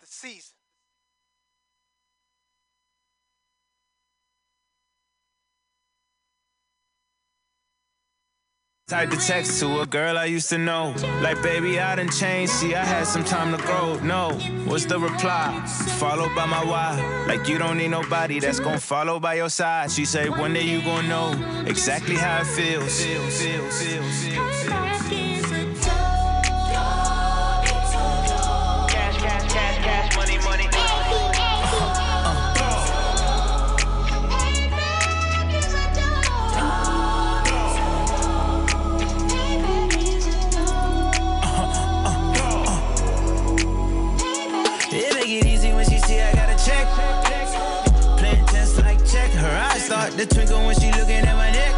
Type 8.92 9.10
the 9.10 9.16
text 9.16 9.58
to 9.62 9.80
a 9.80 9.86
girl 9.86 10.18
I 10.18 10.26
used 10.26 10.50
to 10.50 10.58
know. 10.58 10.94
Like, 11.22 11.42
baby, 11.42 11.80
I 11.80 11.96
done 11.96 12.10
changed. 12.10 12.52
See, 12.52 12.76
I 12.76 12.84
had 12.84 13.08
some 13.08 13.24
time 13.24 13.58
to 13.58 13.64
grow. 13.64 13.98
No, 14.00 14.32
what's 14.66 14.84
the 14.84 15.00
reply? 15.00 15.66
Followed 15.98 16.36
by 16.36 16.46
my 16.46 16.62
why. 16.66 17.26
Like, 17.26 17.48
you 17.48 17.58
don't 17.58 17.78
need 17.78 17.92
nobody 17.92 18.42
that's 18.42 18.60
gonna 18.60 18.82
follow 18.82 19.18
by 19.18 19.36
your 19.36 19.48
side. 19.48 19.92
She 19.92 20.04
say, 20.04 20.28
one 20.28 20.52
day 20.52 20.64
you 20.64 20.82
gonna 20.82 21.08
know 21.08 21.64
exactly 21.66 22.16
how 22.16 22.42
it 22.42 22.48
feels. 22.48 23.02
feels. 23.02 23.42
To 50.28 50.36
twinkle 50.36 50.60
when 50.66 50.76
she 50.76 50.92
looking 50.92 51.24
at 51.26 51.36
my 51.36 51.50
neck. 51.52 51.74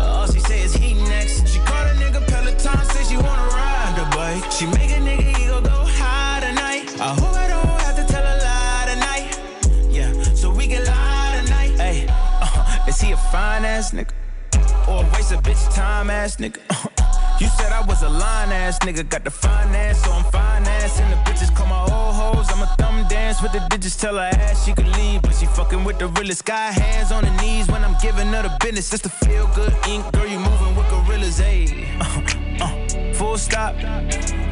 All 0.00 0.26
she 0.26 0.40
say 0.40 0.62
is 0.62 0.74
he 0.74 0.94
next. 1.08 1.46
She 1.48 1.58
call 1.60 1.84
a 1.86 1.94
nigga 1.94 2.26
Peloton, 2.26 2.84
say 2.86 3.04
she 3.04 3.16
wanna 3.16 3.48
ride 3.48 3.94
the 3.96 4.16
bike. 4.16 4.50
She 4.50 4.66
make 4.66 4.90
a 4.90 5.00
nigga 5.00 5.38
ego 5.38 5.60
go 5.60 5.84
high 5.84 6.40
tonight. 6.40 6.98
I 7.00 7.14
hope 7.20 7.36
I 7.36 7.48
don't 7.48 7.80
have 7.82 7.96
to 7.96 8.04
tell 8.12 8.24
a 8.24 8.36
lie 8.46 8.86
tonight. 8.92 9.40
Yeah, 9.90 10.12
so 10.34 10.50
we 10.50 10.68
can 10.68 10.84
lie 10.86 11.42
tonight. 11.44 11.72
Hey, 11.76 12.06
uh, 12.08 12.88
is 12.88 12.98
he 13.00 13.12
a 13.12 13.16
fine 13.16 13.64
ass 13.64 13.92
nigga? 13.92 14.12
Or 14.88 15.04
a 15.04 15.10
waste 15.12 15.32
of 15.32 15.42
bitch 15.42 15.74
time 15.74 16.08
ass 16.08 16.36
nigga? 16.36 16.60
You 17.40 17.48
said 17.48 17.72
I 17.72 17.84
was 17.86 18.02
a 18.02 18.08
line 18.08 18.52
ass 18.52 18.78
nigga, 18.78 19.06
got 19.08 19.24
the 19.24 19.30
finance, 19.30 19.98
so 19.98 20.12
I'm 20.12 20.24
finance. 20.32 20.98
And 20.98 21.12
the 21.12 21.16
bitches 21.30 21.54
call 21.54 21.66
my 21.66 21.82
old 21.82 22.07
I'm 22.50 22.62
a 22.62 22.66
thumb 22.78 23.06
dance 23.08 23.42
with 23.42 23.52
the 23.52 23.60
digits, 23.70 23.96
tell 23.96 24.16
her 24.16 24.30
ass 24.32 24.64
she 24.64 24.72
could 24.72 24.88
leave. 24.96 25.22
But 25.22 25.34
she 25.34 25.46
fucking 25.46 25.84
with 25.84 25.98
the 25.98 26.08
realest 26.08 26.44
guy, 26.44 26.70
hands 26.70 27.10
on 27.10 27.24
her 27.24 27.42
knees 27.42 27.66
when 27.68 27.82
I'm 27.84 27.96
giving 28.00 28.28
her 28.28 28.42
the 28.42 28.56
business. 28.60 28.90
Just 28.90 29.04
to 29.04 29.10
feel 29.10 29.46
good 29.54 29.74
ink, 29.88 30.10
girl, 30.12 30.26
you 30.26 30.38
moving 30.38 30.76
with 30.76 30.88
gorillas, 30.90 31.40
ayy. 31.40 31.86
Uh, 32.60 32.64
uh, 32.64 33.14
full 33.14 33.38
stop, 33.38 33.76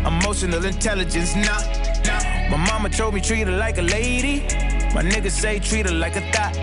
emotional 0.06 0.64
intelligence, 0.64 1.34
nah, 1.34 1.58
nah. 2.06 2.50
My 2.50 2.56
mama 2.68 2.88
told 2.88 3.14
me 3.14 3.20
treat 3.20 3.48
her 3.48 3.56
like 3.56 3.78
a 3.78 3.82
lady, 3.82 4.42
my 4.94 5.02
niggas 5.02 5.32
say 5.32 5.58
treat 5.58 5.86
her 5.86 5.94
like 5.94 6.14
a 6.14 6.20
thot. 6.30 6.54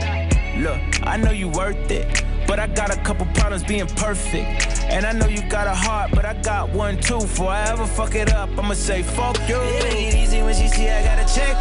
Look, 0.58 0.80
I 1.06 1.18
know 1.18 1.32
you 1.32 1.50
worth 1.50 1.92
it. 1.92 2.33
But 2.54 2.60
I 2.60 2.68
got 2.68 2.96
a 2.96 3.02
couple 3.02 3.26
problems 3.34 3.64
being 3.64 3.88
perfect. 3.88 4.78
And 4.84 5.08
I 5.08 5.12
know 5.12 5.26
you 5.26 5.42
got 5.50 5.66
a 5.66 5.74
heart, 5.74 6.12
but 6.14 6.24
I 6.24 6.36
got 6.36 6.70
one 6.70 6.98
too. 6.98 7.18
Before 7.18 7.50
I 7.50 7.64
ever 7.72 7.88
fuck 7.88 8.14
it 8.14 8.32
up, 8.32 8.48
I'ma 8.60 8.76
say 8.76 9.02
fuck 9.02 9.40
you. 9.50 9.60
It 9.60 9.86
ain't 9.92 10.14
easy 10.14 10.40
when 10.44 10.54
she 10.54 10.68
see 10.68 10.88
I 10.88 11.02
got 11.02 11.18
a 11.18 11.26
check. 11.34 11.58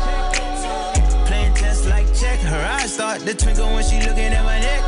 Playing 1.26 1.54
tense 1.54 1.86
like 1.86 2.04
check. 2.12 2.38
Her 2.40 2.62
eyes 2.76 2.92
start 2.92 3.20
to 3.20 3.34
twinkle 3.34 3.72
when 3.72 3.82
she 3.82 4.00
looking 4.00 4.34
at 4.36 4.44
my 4.44 4.60
neck. 4.60 4.82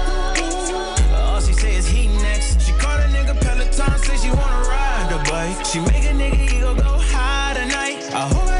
All 1.15 1.41
she 1.41 1.55
say 1.55 1.75
is 1.75 1.89
he 1.89 2.09
next. 2.21 2.61
She 2.61 2.73
call 2.73 2.99
a 2.99 3.09
nigga 3.09 3.41
Peloton, 3.41 3.99
say 4.01 4.19
she 4.19 4.29
wanna 4.29 4.69
ride 4.69 5.09
the 5.09 5.31
bike. 5.31 5.65
She 5.65 5.81
make 5.81 6.05
a 6.05 6.13
nigga 6.13 6.55
ego 6.55 6.75
go 6.75 6.99
high 7.01 7.55
tonight. 7.55 8.13
I 8.13 8.29
hope 8.29 8.54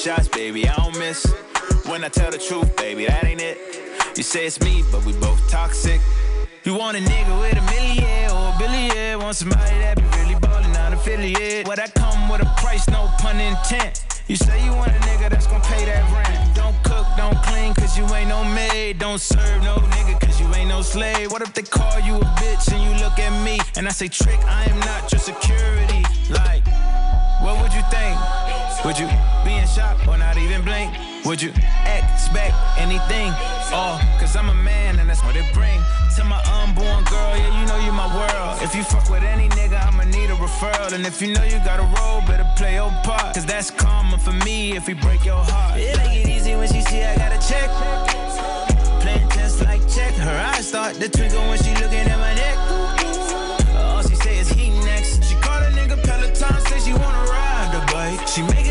shots, 0.00 0.28
baby, 0.28 0.66
I 0.66 0.74
don't 0.76 0.98
miss. 0.98 1.26
When 1.84 2.02
I 2.04 2.08
tell 2.08 2.30
the 2.30 2.38
truth, 2.38 2.74
baby, 2.76 3.04
that 3.04 3.22
ain't 3.22 3.42
it. 3.42 3.58
You 4.16 4.22
say 4.22 4.46
it's 4.46 4.58
me, 4.62 4.82
but 4.90 5.04
we 5.04 5.12
both 5.12 5.38
toxic. 5.50 6.00
You 6.64 6.74
want 6.74 6.96
a 6.96 7.00
nigga 7.00 7.38
with 7.38 7.58
a 7.58 7.64
million 7.68 8.30
or 8.32 8.48
a 8.48 8.56
billion? 8.58 9.20
Want 9.20 9.36
somebody 9.36 9.76
that 9.84 9.96
be 9.98 10.04
really 10.16 10.40
ballin', 10.40 10.72
not 10.72 10.94
affiliate. 10.94 11.66
Well, 11.66 11.76
that 11.76 11.92
come 11.94 12.30
with 12.30 12.40
a 12.40 12.48
price, 12.56 12.88
no 12.88 13.10
pun 13.18 13.40
intent. 13.40 14.06
You 14.26 14.36
say 14.36 14.64
you 14.64 14.72
want 14.72 14.90
a 14.90 15.00
nigga 15.04 15.28
that's 15.28 15.46
gonna 15.46 15.62
pay 15.64 15.84
that 15.84 16.00
rent. 16.16 16.56
Don't 16.56 16.76
cook, 16.82 17.06
don't 17.18 17.36
clean, 17.44 17.74
cause 17.74 17.98
you 17.98 18.06
ain't 18.14 18.30
no 18.30 18.42
maid. 18.42 18.98
Don't 18.98 19.20
serve 19.20 19.62
no 19.62 19.76
nigga, 19.76 20.18
cause 20.18 20.40
you 20.40 20.46
ain't 20.54 20.70
no 20.70 20.80
slave. 20.80 21.30
What 21.30 21.42
if 21.42 21.52
they 21.52 21.62
call 21.62 22.00
you 22.00 22.16
a 22.16 22.24
bitch 22.40 22.72
and 22.72 22.82
you 22.82 23.04
look 23.04 23.18
at 23.18 23.32
me 23.44 23.60
and 23.76 23.86
I 23.86 23.90
say, 23.90 24.08
Trick, 24.08 24.40
I 24.46 24.64
am 24.64 24.80
not 24.80 25.12
your 25.12 25.20
security? 25.20 26.04
Like, 26.32 26.64
what 27.44 27.60
would 27.60 27.74
you 27.74 27.82
think? 27.90 28.16
Would 28.84 28.98
you 28.98 29.06
be 29.44 29.52
in 29.52 29.66
shock 29.68 29.98
or 30.08 30.16
not 30.16 30.38
even 30.38 30.62
blink? 30.62 30.94
Would 31.26 31.42
you 31.42 31.50
expect 31.84 32.56
anything? 32.78 33.30
Oh, 33.72 34.00
cause 34.18 34.34
I'm 34.36 34.48
a 34.48 34.54
man 34.54 34.98
and 34.98 35.08
that's 35.08 35.22
what 35.22 35.36
it 35.36 35.44
bring 35.52 35.80
to 36.16 36.24
my 36.24 36.40
unborn 36.62 37.04
girl. 37.04 37.36
Yeah, 37.36 37.60
you 37.60 37.66
know 37.66 37.76
you 37.84 37.92
my 37.92 38.08
world. 38.08 38.62
If 38.62 38.74
you 38.74 38.82
fuck 38.82 39.08
with 39.10 39.22
any 39.22 39.48
nigga, 39.50 39.86
I'ma 39.86 40.04
need 40.04 40.30
a 40.30 40.34
referral. 40.34 40.92
And 40.92 41.06
if 41.06 41.20
you 41.20 41.34
know 41.34 41.44
you 41.44 41.58
got 41.64 41.78
a 41.78 41.88
role, 42.00 42.20
better 42.22 42.48
play 42.56 42.74
your 42.74 42.90
part. 43.04 43.34
Cause 43.34 43.44
that's 43.44 43.70
karma 43.70 44.16
for 44.18 44.32
me 44.46 44.76
if 44.76 44.86
we 44.86 44.94
break 44.94 45.26
your 45.26 45.44
heart. 45.44 45.78
It 45.78 45.96
make 45.98 46.24
it 46.24 46.28
easy 46.28 46.56
when 46.56 46.68
she 46.68 46.80
see 46.80 47.02
I 47.02 47.16
got 47.16 47.32
a 47.32 47.40
check. 47.46 47.68
Playing 49.02 49.28
just 49.30 49.62
like 49.62 49.82
check. 49.88 50.14
Her 50.14 50.38
eyes 50.52 50.68
start 50.68 50.94
to 50.96 51.08
twinkle 51.08 51.40
when 51.48 51.58
she 51.58 51.70
looking 51.74 52.06
at 52.08 52.18
my 52.18 52.34
neck. 52.34 52.56
All 53.76 54.02
she 54.02 54.14
say 54.16 54.38
is 54.38 54.48
he 54.48 54.70
next. 54.84 55.22
She 55.24 55.34
call 55.36 55.60
a 55.62 55.70
nigga 55.70 56.02
Peloton, 56.02 56.60
say 56.66 56.80
she 56.80 56.92
wanna 56.92 57.24
ride 57.30 57.70
the 57.72 57.92
bike. 57.92 58.26
She 58.26 58.42
make 58.42 58.69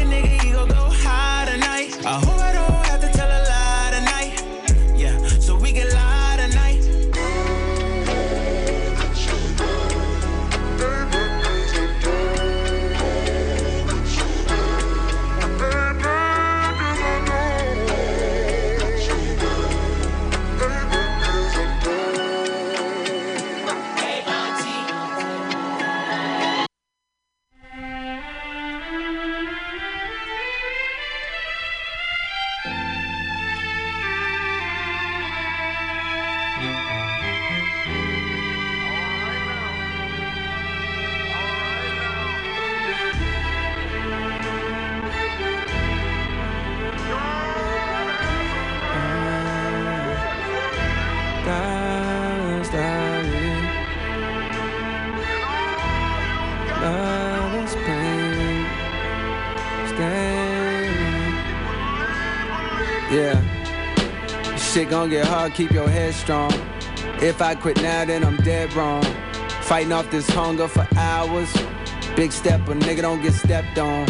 Gon' 65.00 65.10
get 65.10 65.28
hard, 65.28 65.54
keep 65.54 65.72
your 65.72 65.88
head 65.88 66.14
strong. 66.14 66.52
If 67.22 67.42
I 67.42 67.56
quit 67.56 67.82
now, 67.82 68.04
then 68.04 68.22
I'm 68.22 68.36
dead 68.44 68.74
wrong. 68.74 69.02
Fighting 69.62 69.94
off 69.94 70.12
this 70.12 70.30
hunger 70.30 70.68
for 70.68 70.86
hours. 70.98 71.50
Big 72.18 72.34
step, 72.34 72.68
a 72.68 72.74
nigga 72.74 73.04
don't 73.04 73.22
get 73.22 73.32
stepped 73.32 73.78
on. 73.80 74.06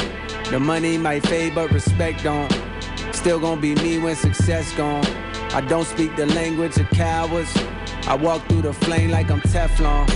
The 0.50 0.60
money 0.60 0.98
might 0.98 1.28
fade, 1.28 1.54
but 1.54 1.70
respect 1.72 2.24
don't. 2.24 2.52
Still 3.12 3.40
gon' 3.40 3.62
be 3.62 3.76
me 3.76 4.00
when 4.00 4.16
success 4.16 4.74
gone. 4.74 5.06
I 5.54 5.62
don't 5.62 5.86
speak 5.86 6.16
the 6.16 6.26
language 6.26 6.76
of 6.78 6.90
cowards. 6.90 7.56
I 8.08 8.16
walk 8.16 8.48
through 8.48 8.64
the 8.64 8.74
flame 8.74 9.12
like 9.12 9.30
I'm 9.30 9.42
Teflon. 9.42 10.10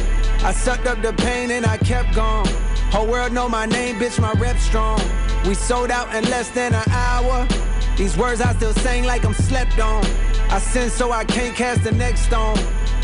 I 0.44 0.54
sucked 0.54 0.88
up 0.88 1.04
the 1.04 1.14
pain 1.14 1.52
and 1.52 1.68
I 1.68 1.78
kept 1.78 2.16
going. 2.16 2.48
Whole 2.90 3.06
world 3.06 3.32
know 3.32 3.48
my 3.48 3.68
name, 3.68 3.98
bitch, 4.00 4.20
my 4.20 4.32
rep 4.42 4.58
strong. 4.58 5.00
We 5.46 5.54
sold 5.54 5.92
out 5.92 6.12
in 6.16 6.24
less 6.32 6.50
than 6.50 6.74
an 6.74 6.90
hour. 6.90 7.48
These 7.96 8.18
words 8.18 8.42
I 8.42 8.56
still 8.56 8.74
sing 8.74 9.04
like 9.04 9.24
I'm 9.24 9.36
slept 9.36 9.78
on. 9.78 10.04
I 10.54 10.60
sin 10.60 10.92
so 10.92 11.12
I 11.12 11.24
can't 11.26 11.56
cast 11.56 11.84
the 11.84 11.92
next 11.92 12.28
stone. 12.28 12.56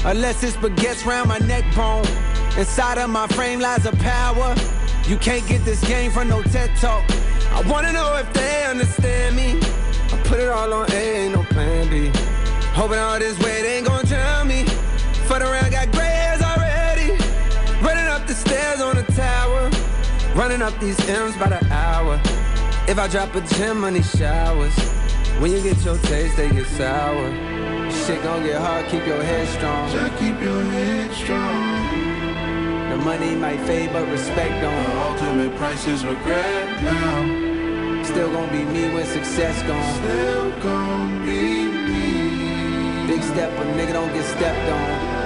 Unless 0.06 0.44
it's 0.44 0.56
baguettes 0.58 1.04
round 1.04 1.30
my 1.30 1.40
neck 1.40 1.66
bone. 1.76 2.06
Inside 2.56 3.00
of 3.00 3.10
my 3.10 3.26
frame 3.30 3.60
lies 3.60 3.88
a 3.88 3.92
power. 3.94 4.54
You 5.08 5.18
can't 5.18 5.48
get 5.48 5.66
this 5.66 5.84
game 5.88 6.12
from 6.12 6.28
no 6.28 6.44
TED 6.44 6.70
talk. 6.76 7.04
I 7.50 7.64
wanna 7.68 7.92
know 7.92 8.18
if 8.18 8.32
they 8.34 8.66
understand 8.66 9.36
me. 9.36 9.58
I 10.14 10.22
put 10.26 10.40
it 10.40 10.48
all 10.48 10.72
on 10.72 10.92
A, 10.92 10.94
ain't 10.94 11.34
no 11.34 11.42
plan 11.42 11.90
B. 11.90 12.12
Hoping 12.76 13.00
all 13.00 13.18
this 13.18 13.36
weight 13.40 13.66
ain't 13.66 13.88
gon' 13.88 14.06
drown 14.06 14.48
me. 14.48 14.66
Foot 15.26 15.42
around, 15.42 15.72
got 15.72 15.92
gray 15.92 16.06
hairs 16.06 16.44
already. 16.44 17.14
Running 17.82 18.06
up 18.06 18.28
the 18.28 18.36
stairs 18.36 18.80
on 18.80 18.96
the 18.96 19.12
tower. 19.14 19.72
Running 20.36 20.62
up 20.62 20.80
these 20.80 21.00
M's 21.10 21.36
by 21.36 21.50
the 21.50 21.74
hour. 21.74 22.22
If 22.88 23.00
I 23.00 23.08
drop 23.08 23.34
a 23.34 23.42
gem 23.42 23.84
on 23.84 23.94
these 23.94 24.12
showers. 24.16 24.99
When 25.40 25.52
you 25.54 25.62
get 25.62 25.84
your 25.86 25.98
taste, 26.00 26.36
they 26.36 26.50
get 26.50 26.68
sour. 26.68 27.32
Shit 27.90 28.22
gon' 28.24 28.44
get 28.44 28.60
hard, 28.60 28.86
keep 28.88 29.08
your 29.08 29.24
head 29.24 29.48
strong. 29.48 29.90
Just 29.90 30.18
keep 30.20 30.38
your 30.42 30.62
head 30.64 31.14
strong. 31.14 32.90
The 32.90 32.98
money 32.98 33.36
might 33.36 33.62
fade, 33.62 33.94
but 33.94 34.06
respect 34.10 34.62
don't. 34.62 34.84
The 34.84 35.00
ultimate 35.00 35.56
price 35.56 35.88
is 35.88 36.04
regret 36.06 36.84
now. 36.84 38.04
Still 38.04 38.30
gon' 38.34 38.50
be 38.52 38.66
me 38.66 38.94
when 38.94 39.06
success 39.06 39.64
gone. 39.64 39.96
Still 40.04 40.52
gon' 40.60 41.26
be 41.26 41.70
me. 41.88 43.08
Big 43.08 43.24
step, 43.24 43.50
a 43.58 43.64
nigga 43.78 43.94
don't 43.94 44.12
get 44.14 44.26
stepped 44.26 44.70
on. 44.70 45.20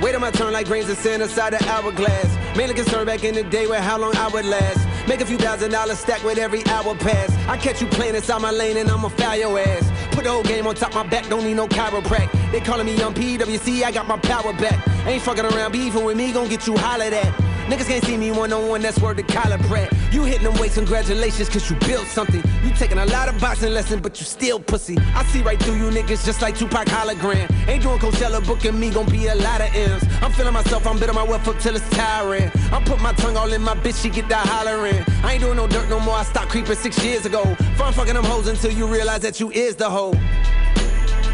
Wait 0.00 0.14
on 0.14 0.20
my 0.20 0.30
turn 0.30 0.52
like 0.52 0.66
grains 0.68 0.88
of 0.88 0.96
sand 0.96 1.22
inside 1.22 1.54
the 1.54 1.68
hourglass. 1.68 2.56
Mainly 2.56 2.74
concerned 2.74 3.06
back 3.06 3.24
in 3.24 3.34
the 3.34 3.42
day 3.42 3.66
with 3.66 3.80
how 3.80 3.98
long 3.98 4.14
I 4.16 4.28
would 4.28 4.44
last. 4.44 4.91
Make 5.08 5.20
a 5.20 5.26
few 5.26 5.36
thousand 5.36 5.72
dollars 5.72 5.98
stack 5.98 6.22
with 6.24 6.38
every 6.38 6.64
hour 6.66 6.94
pass. 6.94 7.34
I 7.48 7.56
catch 7.56 7.80
you 7.80 7.88
playing 7.88 8.14
inside 8.14 8.40
my 8.40 8.50
lane 8.50 8.76
and 8.76 8.88
I'ma 8.88 9.08
foul 9.08 9.36
your 9.36 9.58
ass. 9.58 9.90
Put 10.12 10.24
the 10.24 10.30
whole 10.30 10.44
game 10.44 10.66
on 10.66 10.74
top 10.74 10.94
my 10.94 11.06
back, 11.06 11.28
don't 11.28 11.44
need 11.44 11.54
no 11.54 11.66
chiroprac. 11.66 12.30
They 12.52 12.60
calling 12.60 12.86
me 12.86 12.96
young 12.96 13.14
PWC, 13.14 13.82
I 13.82 13.90
got 13.90 14.06
my 14.06 14.18
power 14.18 14.52
back. 14.52 14.86
Ain't 15.06 15.22
fucking 15.22 15.44
around, 15.44 15.72
beefing 15.72 16.04
with 16.04 16.16
me, 16.16 16.32
gon' 16.32 16.48
get 16.48 16.66
you 16.66 16.76
hollered 16.76 17.12
at. 17.12 17.41
Niggas 17.68 17.86
can't 17.86 18.04
see 18.04 18.16
me 18.16 18.30
one 18.30 18.52
on 18.52 18.68
one, 18.68 18.82
that's 18.82 19.00
word 19.00 19.16
to 19.18 19.22
collar 19.22 19.58
Pratt. 19.58 19.92
You 20.12 20.24
hitting 20.24 20.44
them 20.44 20.54
weights, 20.58 20.74
congratulations, 20.74 21.48
cause 21.48 21.70
you 21.70 21.76
built 21.86 22.06
something. 22.06 22.42
You 22.64 22.70
taking 22.74 22.98
a 22.98 23.06
lot 23.06 23.28
of 23.28 23.40
boxing 23.40 23.72
lessons, 23.72 24.00
but 24.00 24.18
you 24.18 24.26
still 24.26 24.58
pussy. 24.58 24.98
I 25.14 25.24
see 25.26 25.42
right 25.42 25.60
through 25.62 25.76
you 25.76 25.90
niggas 25.90 26.24
just 26.24 26.42
like 26.42 26.56
Tupac 26.56 26.86
hologram. 26.86 27.50
Ain't 27.68 27.82
doing 27.82 27.98
Coachella, 27.98 28.44
booking 28.46 28.78
me, 28.78 28.90
gon' 28.90 29.06
be 29.06 29.28
a 29.28 29.34
lot 29.36 29.60
of 29.60 29.74
M's. 29.74 30.04
I'm 30.20 30.32
feeling 30.32 30.52
myself, 30.54 30.86
I'm 30.86 30.98
bitter 30.98 31.12
my 31.12 31.22
wealth 31.22 31.46
up 31.46 31.58
till 31.60 31.76
it's 31.76 31.88
tiring. 31.90 32.50
I'm 32.72 32.84
put 32.84 33.00
my 33.00 33.12
tongue 33.12 33.36
all 33.36 33.52
in 33.52 33.62
my 33.62 33.74
bitch, 33.76 34.02
she 34.02 34.10
get 34.10 34.28
that 34.28 34.46
hollering. 34.46 35.04
I 35.22 35.34
ain't 35.34 35.42
doing 35.42 35.56
no 35.56 35.66
dirt 35.68 35.88
no 35.88 36.00
more, 36.00 36.16
I 36.16 36.24
stopped 36.24 36.50
creeping 36.50 36.76
six 36.76 37.02
years 37.02 37.26
ago. 37.26 37.42
Fun 37.76 37.92
fucking 37.92 38.14
them 38.14 38.24
hoes 38.24 38.48
until 38.48 38.72
you 38.72 38.86
realize 38.86 39.20
that 39.20 39.38
you 39.38 39.50
is 39.52 39.76
the 39.76 39.88
hoe. 39.88 40.14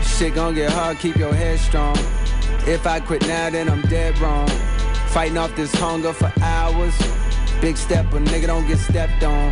Shit 0.03 0.35
gon' 0.35 0.55
get 0.55 0.71
hard, 0.71 0.99
keep 0.99 1.17
your 1.17 1.33
head 1.33 1.59
strong. 1.59 1.97
If 2.67 2.87
I 2.87 3.01
quit 3.01 3.27
now, 3.27 3.49
then 3.51 3.69
I'm 3.71 3.81
dead 3.83 4.19
wrong. 4.19 4.49
Fighting 5.09 5.39
off 5.39 5.55
this 5.57 5.75
hunger 5.75 6.13
for 6.13 6.33
hours. 6.43 6.97
Big 7.61 7.77
step, 7.77 8.07
a 8.13 8.19
nigga 8.19 8.47
don't 8.47 8.67
get 8.67 8.79
stepped 8.79 9.25
on. 9.25 9.51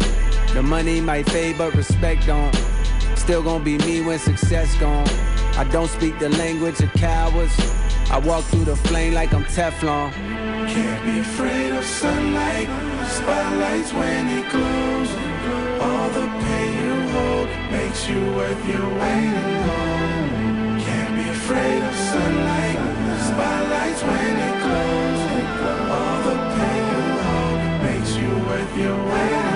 The 0.54 0.62
money 0.62 1.00
might 1.00 1.28
fade, 1.28 1.58
but 1.58 1.74
respect 1.74 2.26
don't. 2.26 2.54
Still 3.16 3.42
gon' 3.42 3.64
be 3.64 3.78
me 3.78 4.00
when 4.02 4.18
success 4.18 4.76
gone. 4.76 5.08
I 5.56 5.64
don't 5.64 5.88
speak 5.88 6.18
the 6.18 6.28
language 6.28 6.80
of 6.80 6.92
cowards. 6.92 7.54
I 8.10 8.18
walk 8.18 8.44
through 8.44 8.64
the 8.64 8.76
flame 8.76 9.14
like 9.14 9.34
I'm 9.34 9.44
Teflon. 9.44 10.12
Can't 10.68 11.04
be 11.04 11.18
afraid 11.18 11.72
of 11.72 11.84
sunlight, 11.84 12.68
spotlights 13.08 13.92
when 13.92 14.28
it 14.28 14.48
glows. 14.52 15.10
All 15.82 16.08
the 16.10 16.26
pain 16.44 16.72
you 16.84 17.08
hold 17.10 17.48
makes 17.72 18.08
you 18.08 18.20
worth 18.36 18.68
your 18.68 18.88
weight 19.00 19.34
in. 19.34 20.80
Can't 20.80 21.14
be 21.16 21.28
afraid 21.30 21.82
of 21.82 21.94
sunlight, 21.94 22.78
spotlights 23.26 24.02
when 24.02 24.36
it 24.36 24.62
glows. 24.62 25.05
Your 28.76 28.94
weight 28.94 29.55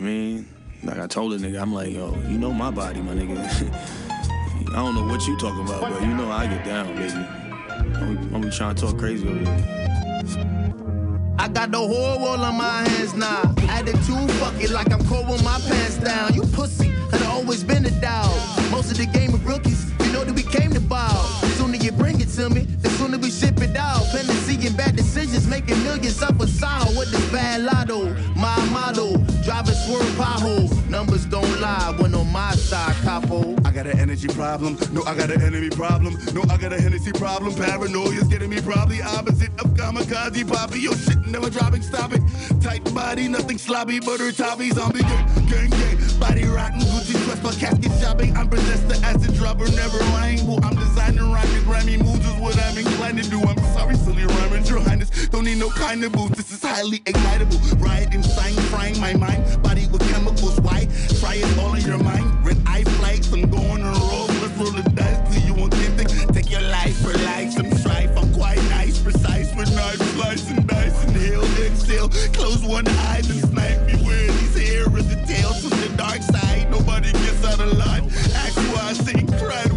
mean, 0.00 0.48
like 0.82 0.98
I 0.98 1.06
told 1.06 1.32
the 1.32 1.36
nigga, 1.36 1.60
I'm 1.60 1.74
like, 1.74 1.92
yo, 1.92 2.14
you 2.28 2.38
know 2.38 2.52
my 2.52 2.70
body, 2.70 3.00
my 3.00 3.12
nigga. 3.12 3.36
I 4.70 4.76
don't 4.76 4.94
know 4.94 5.04
what 5.04 5.26
you 5.26 5.36
talking 5.36 5.64
about, 5.64 5.82
but 5.82 6.02
you 6.02 6.14
know 6.14 6.30
I 6.30 6.46
get 6.46 6.64
down, 6.64 6.94
baby. 6.94 7.12
I'm, 7.96 8.34
I'm 8.34 8.50
trying 8.50 8.74
to 8.76 8.82
talk 8.82 8.98
crazy 8.98 9.28
over 9.28 9.38
here. 9.38 9.80
I 11.38 11.48
got 11.48 11.70
the 11.70 11.78
whole 11.78 12.22
world 12.22 12.40
on 12.40 12.56
my 12.56 12.88
hands 12.88 13.14
now. 13.14 13.54
Attitude, 13.68 14.30
fuck 14.32 14.54
it, 14.62 14.70
like 14.70 14.92
I'm 14.92 15.04
cold 15.06 15.28
with 15.28 15.42
my 15.42 15.58
pants 15.68 15.96
down. 15.96 16.34
You 16.34 16.42
pussy, 16.42 16.88
had 17.10 17.22
always 17.22 17.64
been 17.64 17.84
a 17.84 17.90
dog. 18.00 18.30
Most 18.70 18.92
of 18.92 18.98
the 18.98 19.06
game 19.06 19.34
of 19.34 19.44
rookies, 19.46 19.90
you 20.04 20.12
know 20.12 20.24
that 20.24 20.34
we 20.34 20.42
came 20.42 20.72
to 20.72 20.80
ball. 20.80 21.24
Sooner 21.56 21.76
you 21.76 21.92
bring 21.92 22.20
it 22.20 22.28
to 22.36 22.48
me, 22.48 22.66
the 23.10 23.16
sooner 23.16 23.22
we 23.22 23.30
ship 23.30 23.60
it 23.60 23.76
out. 23.76 24.04
Fantasy 24.12 24.66
and 24.66 24.76
bad 24.76 24.96
decisions, 24.96 25.46
making 25.46 25.82
millions 25.82 26.22
up 26.22 26.38
a 26.40 26.46
sound 26.46 26.96
with 26.96 27.10
this 27.10 27.30
bad 27.32 27.62
lotto. 27.62 28.14
My 28.36 28.56
motto, 28.70 29.16
driving 29.44 29.74
swerve 29.74 30.06
pothole. 30.16 30.68
Numbers 30.88 31.24
don't 31.26 31.60
lie 31.60 31.94
when 31.98 32.14
on 32.14 32.30
my 32.32 32.52
side, 32.52 32.94
capo. 33.02 33.56
I 33.64 33.72
got 33.72 33.86
an 33.86 33.98
energy 33.98 34.28
problem. 34.28 34.78
No, 34.92 35.02
I 35.04 35.14
got 35.14 35.30
an 35.30 35.42
enemy 35.42 35.70
problem. 35.70 36.18
No, 36.34 36.42
I 36.50 36.56
got 36.56 36.72
a 36.72 36.80
Hennessy 36.80 37.12
problem. 37.12 37.54
Paranoia's 37.54 38.28
getting 38.28 38.50
me 38.50 38.60
probably 38.60 39.02
opposite 39.02 39.52
of 39.60 39.70
kamikaze 39.74 40.46
poppy. 40.48 40.80
Yo, 40.80 40.92
shit, 40.92 41.18
never 41.26 41.50
dropping, 41.50 41.82
stop 41.82 42.12
it. 42.12 42.20
Tight 42.60 42.82
body, 42.94 43.28
nothing 43.28 43.58
sloppy, 43.58 44.00
butter 44.00 44.32
toppy, 44.32 44.70
zombie 44.70 45.02
gang, 45.02 45.26
gang, 45.48 45.70
gang. 45.70 45.98
Body 46.18 46.44
rotten, 46.44 46.80
Gucci 46.80 47.12
dress 47.24 47.40
for 47.40 47.58
casket 47.58 47.92
shopping. 48.00 48.36
I'm 48.36 48.48
possessed 48.48 48.88
the 48.88 48.96
acid 49.06 49.34
dropper, 49.34 49.70
never 49.72 49.98
lying. 50.14 50.46
Well, 50.46 50.60
I'm 50.64 50.76
designing 50.76 51.30
rhyming, 51.30 51.62
Grammy 51.62 51.98
moves 52.02 52.26
is 52.26 52.34
what 52.40 52.58
I'm 52.58 52.70
inclined 53.00 53.24
to 53.24 53.30
do. 53.30 53.40
I'm 53.40 53.58
sorry, 53.72 53.96
silly 53.96 54.24
rhyming, 54.24 54.64
your 54.66 54.80
highness. 54.80 55.28
Don't 55.28 55.44
need 55.44 55.58
no 55.58 55.70
kind 55.70 56.04
of 56.04 56.12
boost. 56.12 56.34
This 56.34 56.52
is 56.52 56.62
highly 56.62 57.00
excitable. 57.06 57.58
Riot 57.78 58.14
inside, 58.14 58.54
frying 58.70 59.00
my 59.00 59.14
mind. 59.14 59.62
Body 59.62 59.86
with 59.86 60.02
chemicals, 60.12 60.60
why? 60.60 60.86
Try 61.20 61.36
it 61.36 61.58
all 61.58 61.74
in 61.74 61.82
your 61.82 61.98
mind. 61.98 62.44
Red 62.44 62.58
eye 62.66 62.84
flags, 62.98 63.32
I'm 63.32 63.48
going 63.50 63.82
on 63.82 63.94
a 63.94 63.98
roll. 63.98 64.26
Let's 64.42 64.56
roll 64.58 64.72
the 64.72 64.82
dice 64.94 65.18
till 65.32 65.42
you 65.48 65.68
get 65.70 66.00
it. 66.00 66.34
Take 66.34 66.50
your 66.50 66.62
life 66.62 66.96
for 67.00 67.16
life, 67.24 67.52
some 67.52 67.70
strife. 67.72 68.10
I'm 68.16 68.32
quite 68.34 68.62
nice, 68.68 69.00
precise 69.00 69.54
with 69.56 69.74
knife, 69.74 70.00
slice 70.14 70.50
and 70.50 70.66
dice. 70.66 71.04
Inhale, 71.04 71.44
exhale, 71.64 72.08
close 72.32 72.62
one 72.62 72.86
eye 72.88 73.22
and 73.24 73.40
snipe 73.48 73.80
me 73.86 73.94
where 74.04 74.26
these 74.26 74.56
hair 74.56 74.84
is 74.98 75.08
the 75.08 75.24
tails 75.26 75.60
from 75.62 75.78
the 75.80 75.88
dark 75.96 76.22
side. 76.22 76.70
Nobody 76.70 77.12
gets 77.12 77.44
out 77.44 77.60
alive. 77.60 78.04
Ask 78.34 78.56
why 78.74 78.92
I 78.92 79.22
cried 79.38 79.72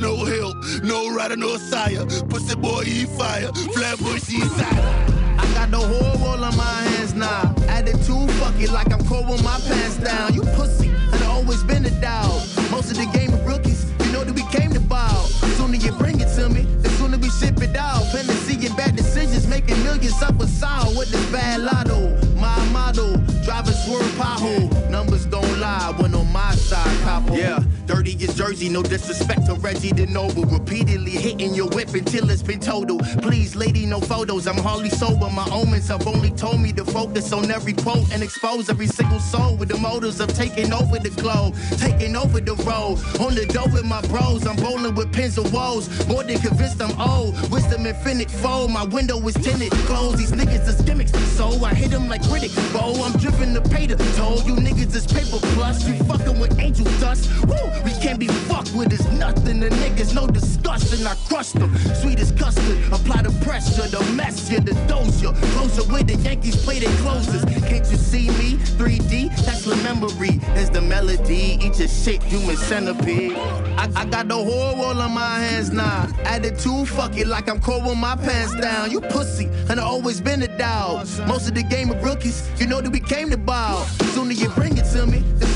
no 0.00 0.24
help, 0.24 0.56
no 0.82 1.14
rider, 1.14 1.36
no 1.36 1.56
sire. 1.56 2.04
Pussy 2.28 2.56
boy, 2.56 2.84
he 2.84 3.04
fire. 3.04 3.52
Flatbush, 3.74 4.26
he 4.26 4.40
side. 4.40 5.10
I 5.38 5.46
got 5.54 5.70
the 5.70 5.78
whole 5.78 6.24
world 6.24 6.42
on 6.42 6.56
my 6.56 6.82
hands 6.90 7.14
now. 7.14 7.54
Attitude, 7.68 8.30
fuck 8.40 8.58
it, 8.58 8.70
like 8.70 8.92
I'm 8.92 9.04
cold 9.06 9.28
with 9.28 9.44
my 9.44 9.58
pants 9.68 9.96
down. 9.98 10.34
You 10.34 10.42
pussy, 10.56 10.88
had 10.88 11.22
always 11.22 11.62
been 11.64 11.84
a 11.84 11.90
dog. 12.00 12.42
Most 12.70 12.90
of 12.90 12.96
the 12.96 13.08
game 13.12 13.32
of 13.32 13.46
rookies, 13.46 13.90
you 14.04 14.12
know 14.12 14.24
that 14.24 14.34
we 14.34 14.42
came 14.50 14.72
to 14.72 14.80
ball. 14.80 15.24
Sooner 15.56 15.76
you 15.76 15.92
bring 15.92 16.20
it 16.20 16.34
to 16.36 16.48
me, 16.48 16.62
the 16.82 16.88
sooner 16.90 17.18
we 17.18 17.30
ship 17.30 17.60
it 17.62 17.76
out. 17.76 18.02
Fantasy 18.12 18.66
and 18.66 18.76
bad 18.76 18.96
decisions, 18.96 19.46
making 19.46 19.82
millions 19.84 20.22
up 20.22 20.40
a 20.40 20.46
sound 20.46 20.96
with 20.96 21.10
this 21.10 21.24
bad 21.30 21.60
lotto. 21.60 22.16
My 22.36 22.56
motto, 22.72 23.16
driving 23.44 23.74
swerve 23.74 24.10
pothole. 24.18 24.90
Numbers 24.90 25.26
don't 25.26 25.58
lie 25.58 25.92
when 25.98 26.14
on 26.14 26.30
my 26.32 26.54
side, 26.54 26.98
capo. 27.04 27.34
Yeah, 27.34 27.60
dirty 28.02 28.24
as 28.24 28.34
Jersey, 28.34 28.68
no 28.70 28.82
disrespect 28.82 29.44
to 29.46 29.54
Reggie 29.54 29.92
the 29.92 30.06
Noble. 30.06 30.44
Repeatedly 30.44 31.10
hitting 31.10 31.54
your 31.54 31.68
whip 31.68 31.92
until 31.92 32.30
it's 32.30 32.42
been 32.42 32.58
total. 32.58 32.98
Please, 33.20 33.54
lady, 33.54 33.84
no 33.84 34.00
photos. 34.00 34.46
I'm 34.46 34.56
hardly 34.56 34.88
sober. 34.88 35.28
My 35.28 35.46
omens 35.52 35.88
have 35.88 36.06
only 36.06 36.30
told 36.30 36.60
me 36.60 36.72
to 36.74 36.84
focus 36.84 37.32
on 37.32 37.50
every 37.50 37.74
quote 37.74 38.10
and 38.12 38.22
expose 38.22 38.70
every 38.70 38.86
single 38.86 39.18
soul 39.18 39.54
with 39.56 39.68
the 39.68 39.76
motives 39.76 40.18
of 40.20 40.32
taking 40.34 40.72
over 40.72 40.98
the 40.98 41.10
globe, 41.20 41.54
taking 41.76 42.16
over 42.16 42.40
the 42.40 42.54
road. 42.64 42.96
On 43.20 43.34
the 43.34 43.44
dough 43.52 43.70
with 43.70 43.84
my 43.84 44.00
bros, 44.08 44.46
I'm 44.46 44.56
bowling 44.56 44.94
with 44.94 45.12
pins 45.12 45.36
and 45.36 45.52
woes. 45.52 45.84
More 46.08 46.24
than 46.24 46.38
convinced 46.38 46.80
I'm 46.80 46.98
old. 46.98 47.34
Wisdom 47.50 47.84
infinite 47.84 48.30
fold. 48.30 48.70
My 48.70 48.84
window 48.84 49.18
is 49.28 49.34
tinted, 49.34 49.72
closed. 49.88 50.16
These 50.16 50.32
niggas 50.32 50.66
is 50.68 50.80
gimmicks. 50.82 51.12
So 51.36 51.48
I 51.64 51.74
hit 51.74 51.90
them 51.90 52.08
like 52.08 52.26
critic. 52.26 52.52
Bo, 52.72 52.94
I'm 53.04 53.12
driven 53.18 53.52
to 53.54 53.60
pay 53.60 53.86
the 53.86 53.96
toll. 54.16 54.36
You 54.46 54.54
niggas 54.54 54.94
is 54.94 55.06
paper 55.06 55.38
plus. 55.54 55.86
You 55.86 55.94
fucking 56.04 56.40
with 56.40 56.58
angel 56.58 56.86
dust. 56.98 57.28
Woo, 57.46 57.56
can't 57.98 58.18
be 58.18 58.26
fucked 58.26 58.74
with. 58.74 58.92
It's 58.92 59.10
nothing. 59.12 59.60
The 59.60 59.68
niggas 59.68 60.14
no 60.14 60.26
discussion. 60.26 61.06
I 61.06 61.14
crushed 61.28 61.54
them. 61.54 61.74
Sweet 62.00 62.20
as 62.20 62.32
custard. 62.32 62.78
Apply 62.92 63.22
the 63.22 63.32
pressure, 63.44 63.88
the 63.88 64.00
mess, 64.12 64.50
yeah, 64.50 64.60
the 64.60 64.74
ya. 65.20 65.32
Closer 65.54 65.84
with 65.92 66.06
the 66.06 66.16
Yankees 66.16 66.56
play 66.64 66.78
their 66.78 66.94
closest. 66.98 67.46
Can't 67.66 67.88
you 67.90 67.96
see 67.96 68.28
me? 68.30 68.56
3D, 68.78 69.34
that's 69.44 69.64
the 69.64 69.76
memory. 69.76 70.40
Is 70.56 70.70
the 70.70 70.80
melody. 70.80 71.58
Eat 71.60 71.78
your 71.78 71.88
shit, 71.88 72.22
human 72.22 72.56
centipede. 72.56 73.32
I, 73.78 73.90
I 73.96 74.04
got 74.04 74.28
the 74.28 74.34
whole 74.34 74.76
world 74.78 74.98
on 74.98 75.12
my 75.12 75.38
hands 75.38 75.70
now. 75.70 76.08
Attitude, 76.24 76.88
fuck 76.88 77.16
it, 77.16 77.26
like 77.26 77.48
I'm 77.48 77.60
cold 77.60 77.84
with 77.86 77.98
my 77.98 78.16
pants 78.16 78.54
down. 78.60 78.90
You 78.90 79.00
pussy, 79.00 79.46
and 79.68 79.80
I 79.80 79.82
always 79.82 80.20
been 80.20 80.42
a 80.42 80.58
dog. 80.58 81.06
Most 81.26 81.48
of 81.48 81.54
the 81.54 81.62
game 81.62 81.90
of 81.90 82.02
rookies, 82.02 82.48
you 82.58 82.66
know 82.66 82.80
that 82.80 82.90
we 82.90 83.00
came 83.00 83.30
to 83.30 83.36
ball. 83.36 83.84
Sooner 84.14 84.32
you 84.32 84.48
bring 84.50 84.76
it 84.76 84.84
to 84.92 85.06
me, 85.06 85.20
the 85.38 85.46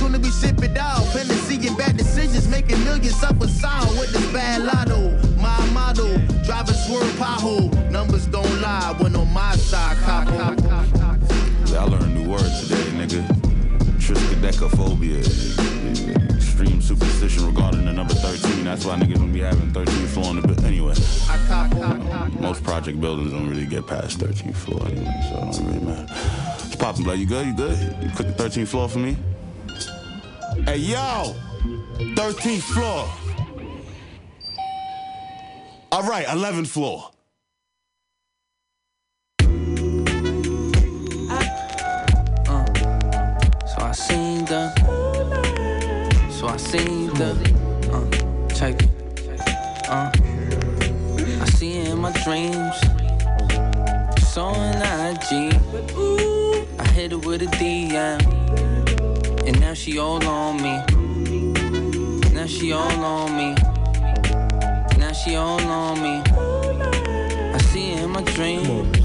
and 1.67 1.79
bad 1.79 1.97
decisions, 1.97 2.49
making 2.49 2.83
millions 2.85 3.17
sound 3.17 3.39
with 3.99 4.13
this 4.13 4.27
bad 4.33 4.63
lotto. 4.63 5.11
My 5.41 5.59
motto, 5.73 6.07
swerve 6.87 7.11
pothole. 7.17 7.71
Numbers 7.91 8.27
don't 8.27 8.61
lie 8.61 8.95
when 8.99 9.17
on 9.17 9.33
my 9.33 9.57
side, 9.57 9.97
I 10.07 11.85
learned 11.85 12.03
a 12.03 12.07
new 12.09 12.29
word 12.31 12.51
today, 12.61 12.85
nigga. 12.99 13.27
Triskaidekaphobia. 13.99 15.23
Extreme 16.37 16.83
superstition 16.83 17.47
regarding 17.47 17.85
the 17.87 17.93
number 17.93 18.15
13. 18.15 18.65
That's 18.65 18.85
why 18.85 18.97
niggas 18.97 19.17
don't 19.17 19.33
be 19.33 19.41
having 19.41 19.73
13th 19.73 20.09
floor 20.09 20.27
on 20.27 20.37
the 20.41 20.47
bit. 20.47 20.63
Anyway, 20.65 20.95
most 22.41 22.63
project 22.63 23.01
buildings 23.01 23.33
don't 23.33 23.49
really 23.49 23.67
get 23.67 23.87
past 23.87 24.19
13th 24.19 24.55
floor 24.55 24.87
anyway, 24.87 25.21
so 25.29 25.37
it 25.37 25.53
don't 25.53 25.67
really 25.67 25.85
matter. 25.85 26.07
It's 26.67 26.77
popping, 26.77 27.05
blood. 27.05 27.19
You 27.19 27.27
good? 27.27 27.47
You 27.47 27.55
good? 27.57 27.79
You 28.03 28.11
click 28.11 28.29
the 28.37 28.45
13th 28.45 28.69
floor 28.69 28.89
for 28.89 28.99
me? 28.99 29.17
Hey, 30.67 30.79
yo! 30.79 31.35
13th 32.17 32.63
floor. 32.63 33.09
All 35.93 36.03
right, 36.03 36.27
11th 36.27 36.69
floor. 36.69 37.11
So 43.67 43.79
I 43.79 43.93
seen 43.93 44.47
the, 44.47 44.73
so 46.31 46.49
I 46.49 46.57
seen 46.57 47.09
the, 47.15 47.33
uh, 47.93 48.55
check 48.55 48.83
it, 48.83 48.91
uh, 49.89 50.11
I 51.41 51.47
see 51.51 51.79
it 51.79 51.89
in 51.89 51.99
my 52.01 52.13
dreams, 52.25 52.77
so 54.33 54.49
in 54.55 54.81
IG, 54.81 55.55
I 56.81 56.87
hit 56.95 57.13
it 57.13 57.25
with 57.27 57.43
a 57.43 57.47
DM, 57.47 58.44
and 59.47 59.61
now 59.61 59.75
she 59.75 59.99
all 59.99 60.25
on 60.27 60.57
me, 60.57 60.83
now 62.33 62.47
she 62.47 62.73
all 62.73 63.05
on 63.05 63.37
me, 63.37 63.55
now 64.99 65.13
she 65.13 65.37
all 65.37 65.61
on 65.61 66.03
me, 66.03 66.23
I 67.55 67.59
see 67.73 67.93
it 67.93 68.03
in 68.03 68.11
my 68.11 68.23
dreams. 68.23 69.01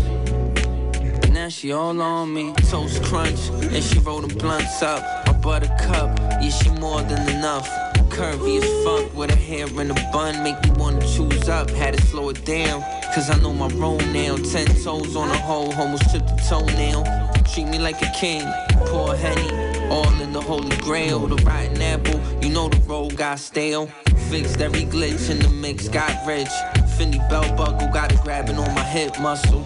Now 1.29 1.47
she 1.47 1.71
all 1.71 2.01
on 2.01 2.33
me. 2.33 2.53
Toast 2.69 3.01
crunch, 3.03 3.49
and 3.49 3.83
she 3.83 3.99
roll 3.99 4.19
them 4.19 4.37
blunts 4.37 4.81
up. 4.81 5.25
My 5.25 5.33
buttercup, 5.33 6.19
yeah, 6.41 6.49
she 6.49 6.69
more 6.71 7.01
than 7.01 7.29
enough. 7.29 7.67
Curvy 8.09 8.61
as 8.61 8.83
fuck 8.83 9.15
with 9.15 9.29
her 9.31 9.37
hair 9.37 9.67
in 9.67 9.89
a 9.89 9.93
bun, 10.11 10.43
make 10.43 10.61
me 10.63 10.71
wanna 10.71 10.99
choose 11.07 11.47
up. 11.47 11.69
Had 11.69 11.95
to 11.95 12.01
slow 12.07 12.29
it 12.29 12.43
down, 12.43 12.81
cause 13.13 13.29
I 13.29 13.39
know 13.39 13.53
my 13.53 13.67
role 13.69 13.99
now. 14.11 14.35
Ten 14.37 14.67
toes 14.83 15.15
on 15.15 15.29
a 15.29 15.37
hole, 15.37 15.73
almost 15.75 16.09
took 16.11 16.25
the 16.27 16.35
toenail. 16.49 17.03
Treat 17.53 17.67
me 17.67 17.79
like 17.79 18.01
a 18.01 18.11
king, 18.19 18.43
poor 18.87 19.15
henny, 19.15 19.49
all 19.89 20.21
in 20.21 20.31
the 20.31 20.41
holy 20.41 20.75
grail. 20.77 21.27
The 21.27 21.35
rotten 21.43 21.81
apple, 21.81 22.19
you 22.41 22.49
know 22.49 22.69
the 22.69 22.79
roll 22.87 23.09
got 23.09 23.39
stale. 23.39 23.87
Fixed 24.29 24.61
every 24.61 24.83
glitch 24.83 25.29
in 25.29 25.39
the 25.39 25.49
mix, 25.49 25.87
got 25.87 26.11
rich. 26.27 26.49
Fendi 26.97 27.17
belt 27.29 27.55
buckle, 27.57 27.87
got 27.89 28.11
it 28.11 28.21
grabbing 28.21 28.57
on 28.57 28.73
my 28.75 28.83
hip 28.83 29.19
muscle. 29.19 29.63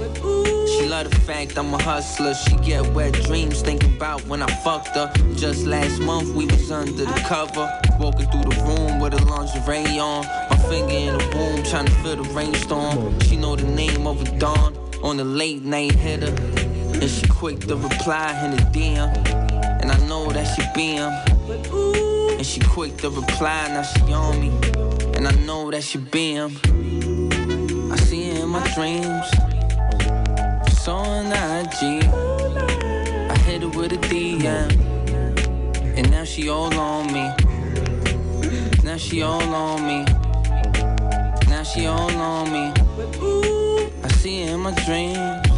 She 0.67 0.87
love 0.87 1.09
the 1.09 1.19
fact 1.25 1.57
I'm 1.57 1.73
a 1.73 1.81
hustler. 1.81 2.33
She 2.33 2.55
get 2.57 2.85
wet 2.93 3.13
dreams 3.25 3.61
thinking 3.61 3.95
about 3.95 4.25
when 4.27 4.41
I 4.41 4.47
fucked 4.63 4.95
her. 4.95 5.11
Just 5.35 5.65
last 5.65 5.99
month 5.99 6.29
we 6.35 6.45
was 6.45 6.71
under 6.71 6.91
the 6.91 7.23
cover. 7.27 7.67
Walking 7.99 8.29
through 8.29 8.49
the 8.51 8.63
room 8.63 8.99
with 8.99 9.13
a 9.13 9.25
lingerie 9.25 9.99
on. 9.99 10.25
My 10.49 10.57
finger 10.69 10.93
in 10.93 11.17
the 11.17 11.37
womb 11.37 11.63
trying 11.63 11.85
to 11.85 11.91
feel 12.03 12.15
the 12.15 12.29
rainstorm. 12.33 13.19
She 13.21 13.35
know 13.35 13.55
the 13.55 13.67
name 13.67 14.07
of 14.07 14.21
a 14.21 14.39
dawn 14.39 14.77
on 15.03 15.17
the 15.17 15.25
late 15.25 15.63
night 15.63 15.93
hitter. 15.93 16.33
And 16.93 17.09
she 17.09 17.27
quick 17.27 17.59
to 17.61 17.75
reply 17.75 18.45
in 18.45 18.51
the 18.51 18.63
DM. 18.71 19.42
That 20.33 20.47
she 20.55 20.63
BM. 20.73 22.37
And 22.37 22.45
she 22.45 22.59
quick 22.59 22.97
to 22.97 23.09
reply, 23.11 23.67
now 23.67 23.83
she 23.83 24.11
on 24.11 24.39
me. 24.41 24.49
And 25.15 25.27
I 25.27 25.31
know 25.45 25.69
that 25.69 25.83
she 25.83 25.99
BM. 25.99 26.51
I 27.91 27.95
see 27.97 28.31
her 28.31 28.43
in 28.43 28.49
my 28.49 28.67
dreams. 28.73 29.27
So 30.83 30.93
on 30.95 31.27
IG, 31.27 32.03
I 33.31 33.37
hit 33.45 33.61
her 33.61 33.69
with 33.69 33.93
a 33.93 33.97
DM, 34.09 34.69
and 35.95 36.11
now 36.11 36.23
she 36.23 36.49
all 36.49 36.73
on 36.73 37.07
me. 37.13 37.31
Now 38.83 38.97
she 38.97 39.21
all 39.21 39.41
on 39.41 39.85
me. 39.85 40.03
Now 41.47 41.63
she 41.63 41.85
all 41.85 42.11
on 42.11 42.51
me. 42.51 42.73
I 44.03 44.07
see 44.17 44.45
her 44.45 44.55
in 44.55 44.59
my 44.61 44.73
dreams. 44.83 45.52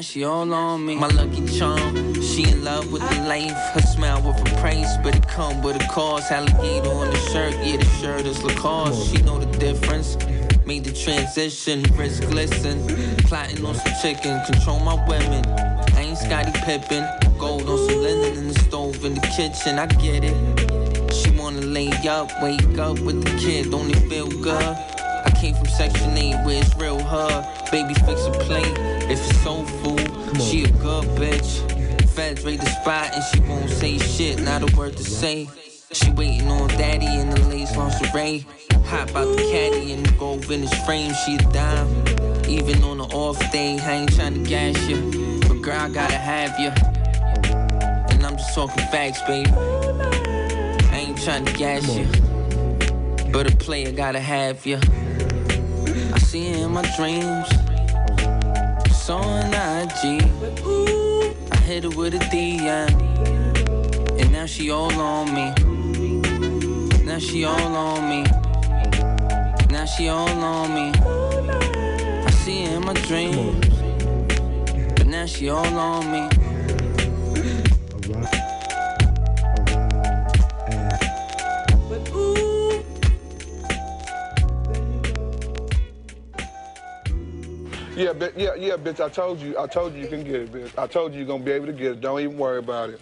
Now 0.00 0.04
she 0.04 0.24
all 0.24 0.50
on 0.54 0.86
me. 0.86 0.96
My 0.96 1.08
lucky 1.08 1.46
charm, 1.58 2.14
she 2.22 2.48
in 2.48 2.64
love 2.64 2.90
with 2.90 3.06
the 3.10 3.20
life. 3.28 3.52
Her 3.74 3.82
smile 3.82 4.22
with 4.22 4.40
a 4.40 4.56
price, 4.58 4.96
but 5.02 5.14
it 5.14 5.28
come 5.28 5.60
with 5.60 5.76
a 5.76 5.86
cost. 5.88 6.32
Alligator 6.32 6.88
on 6.88 7.10
the 7.10 7.18
shirt, 7.30 7.52
yeah, 7.62 7.76
the 7.76 7.84
shirt 8.00 8.24
is 8.24 8.42
Lacoste. 8.42 9.10
She 9.10 9.22
know 9.24 9.38
the 9.38 9.58
difference. 9.58 10.16
Made 10.64 10.84
the 10.84 10.92
transition, 10.94 11.82
wrist 11.98 12.22
glisten. 12.22 12.78
Plotting 13.24 13.62
on 13.62 13.74
some 13.74 13.92
chicken, 14.00 14.42
control 14.46 14.80
my 14.80 14.94
women. 15.06 15.44
I 15.94 16.00
ain't 16.00 16.16
Scottie 16.16 16.58
Pippen. 16.64 17.04
Gold 17.38 17.68
on 17.68 17.86
some 17.86 18.00
linen 18.00 18.38
in 18.38 18.48
the 18.48 18.58
stove 18.60 19.04
in 19.04 19.16
the 19.16 19.26
kitchen, 19.36 19.78
I 19.78 19.84
get 19.84 20.24
it. 20.24 21.12
She 21.12 21.30
wanna 21.32 21.60
lay 21.60 21.90
up, 22.08 22.30
wake 22.42 22.78
up 22.78 22.98
with 23.00 23.22
the 23.22 23.38
kid, 23.38 23.70
don't 23.70 23.90
it 23.90 24.08
feel 24.08 24.28
good? 24.28 24.62
I 25.26 25.30
came 25.38 25.54
from 25.54 25.66
Section 25.66 26.16
8 26.16 26.46
where 26.46 26.62
it's 26.62 26.74
real 26.76 26.98
her. 26.98 27.59
Baby, 27.70 27.94
fix 27.94 28.26
a 28.26 28.32
plate 28.32 28.76
if 29.08 29.20
it's 29.20 29.42
soul 29.42 29.64
food. 29.64 30.00
She 30.42 30.64
a 30.64 30.68
good 30.68 31.04
bitch. 31.16 31.62
Feds 32.10 32.44
raid 32.44 32.60
the 32.60 32.66
spot 32.66 33.14
and 33.14 33.22
she 33.22 33.40
won't 33.48 33.70
say 33.70 33.96
shit, 33.98 34.40
not 34.40 34.62
a 34.62 34.76
word 34.76 34.96
to 34.96 35.04
say. 35.04 35.48
She 35.92 36.10
waiting 36.10 36.48
on 36.48 36.66
daddy 36.70 37.06
in 37.06 37.30
the 37.30 37.40
lace 37.48 37.76
lingerie. 37.76 38.44
Hop 38.86 39.14
out 39.14 39.36
the 39.36 39.48
caddy 39.52 39.92
in 39.92 40.02
the 40.02 40.10
gold 40.18 40.44
vintage 40.46 40.76
frame, 40.84 41.12
she 41.24 41.36
a 41.36 41.38
dime. 41.52 41.88
Even 42.48 42.82
on 42.82 42.98
the 42.98 43.04
off 43.04 43.38
day, 43.52 43.78
I 43.78 43.92
ain't 43.92 44.10
tryna 44.10 44.48
gas 44.48 44.76
you. 44.88 45.38
But 45.48 45.62
girl, 45.62 45.78
I 45.78 45.88
gotta 45.90 46.18
have 46.18 46.58
you. 46.58 46.70
And 48.10 48.26
I'm 48.26 48.36
just 48.36 48.52
talking 48.52 48.84
facts, 48.88 49.22
baby. 49.22 49.48
I 49.50 51.04
ain't 51.06 51.22
trying 51.22 51.44
to 51.44 51.52
gas 51.52 51.86
you. 51.96 52.06
But 53.30 53.52
a 53.52 53.56
player 53.56 53.92
gotta 53.92 54.18
have 54.18 54.66
you. 54.66 54.80
See 56.30 56.46
in 56.46 56.70
my 56.70 56.82
dreams. 56.96 57.48
So 58.94 59.16
on 59.16 59.46
IG. 59.46 60.22
I 61.50 61.56
hit 61.56 61.82
her 61.82 61.90
with 61.90 62.14
a 62.14 62.20
DM. 62.30 62.92
And 64.20 64.30
now 64.30 64.46
she 64.46 64.70
all 64.70 64.92
on 64.92 65.34
me. 65.34 65.52
Now 67.04 67.18
she 67.18 67.44
all 67.44 67.74
on 67.74 68.08
me. 68.08 68.22
Now 69.70 69.84
she 69.86 70.06
all 70.06 70.28
on 70.28 70.72
me. 70.72 70.92
I 72.24 72.30
see 72.30 72.64
her 72.66 72.76
in 72.76 72.84
my 72.84 72.94
dreams. 73.08 73.66
But 74.94 75.08
now 75.08 75.26
she 75.26 75.48
all 75.48 75.66
on 75.66 76.12
me. 76.12 76.28
Yeah, 88.00 88.14
bitch, 88.14 88.32
yeah, 88.34 88.54
yeah, 88.54 88.76
bitch. 88.78 88.98
I 88.98 89.10
told 89.10 89.40
you, 89.40 89.58
I 89.58 89.66
told 89.66 89.92
you 89.92 90.00
you 90.00 90.08
can 90.08 90.24
get 90.24 90.36
it, 90.36 90.50
bitch. 90.50 90.72
I 90.78 90.86
told 90.86 91.12
you 91.12 91.18
you're 91.18 91.26
gonna 91.26 91.44
be 91.44 91.50
able 91.50 91.66
to 91.66 91.72
get 91.74 91.92
it. 91.92 92.00
Don't 92.00 92.18
even 92.18 92.38
worry 92.38 92.58
about 92.58 92.88
it. 92.88 93.00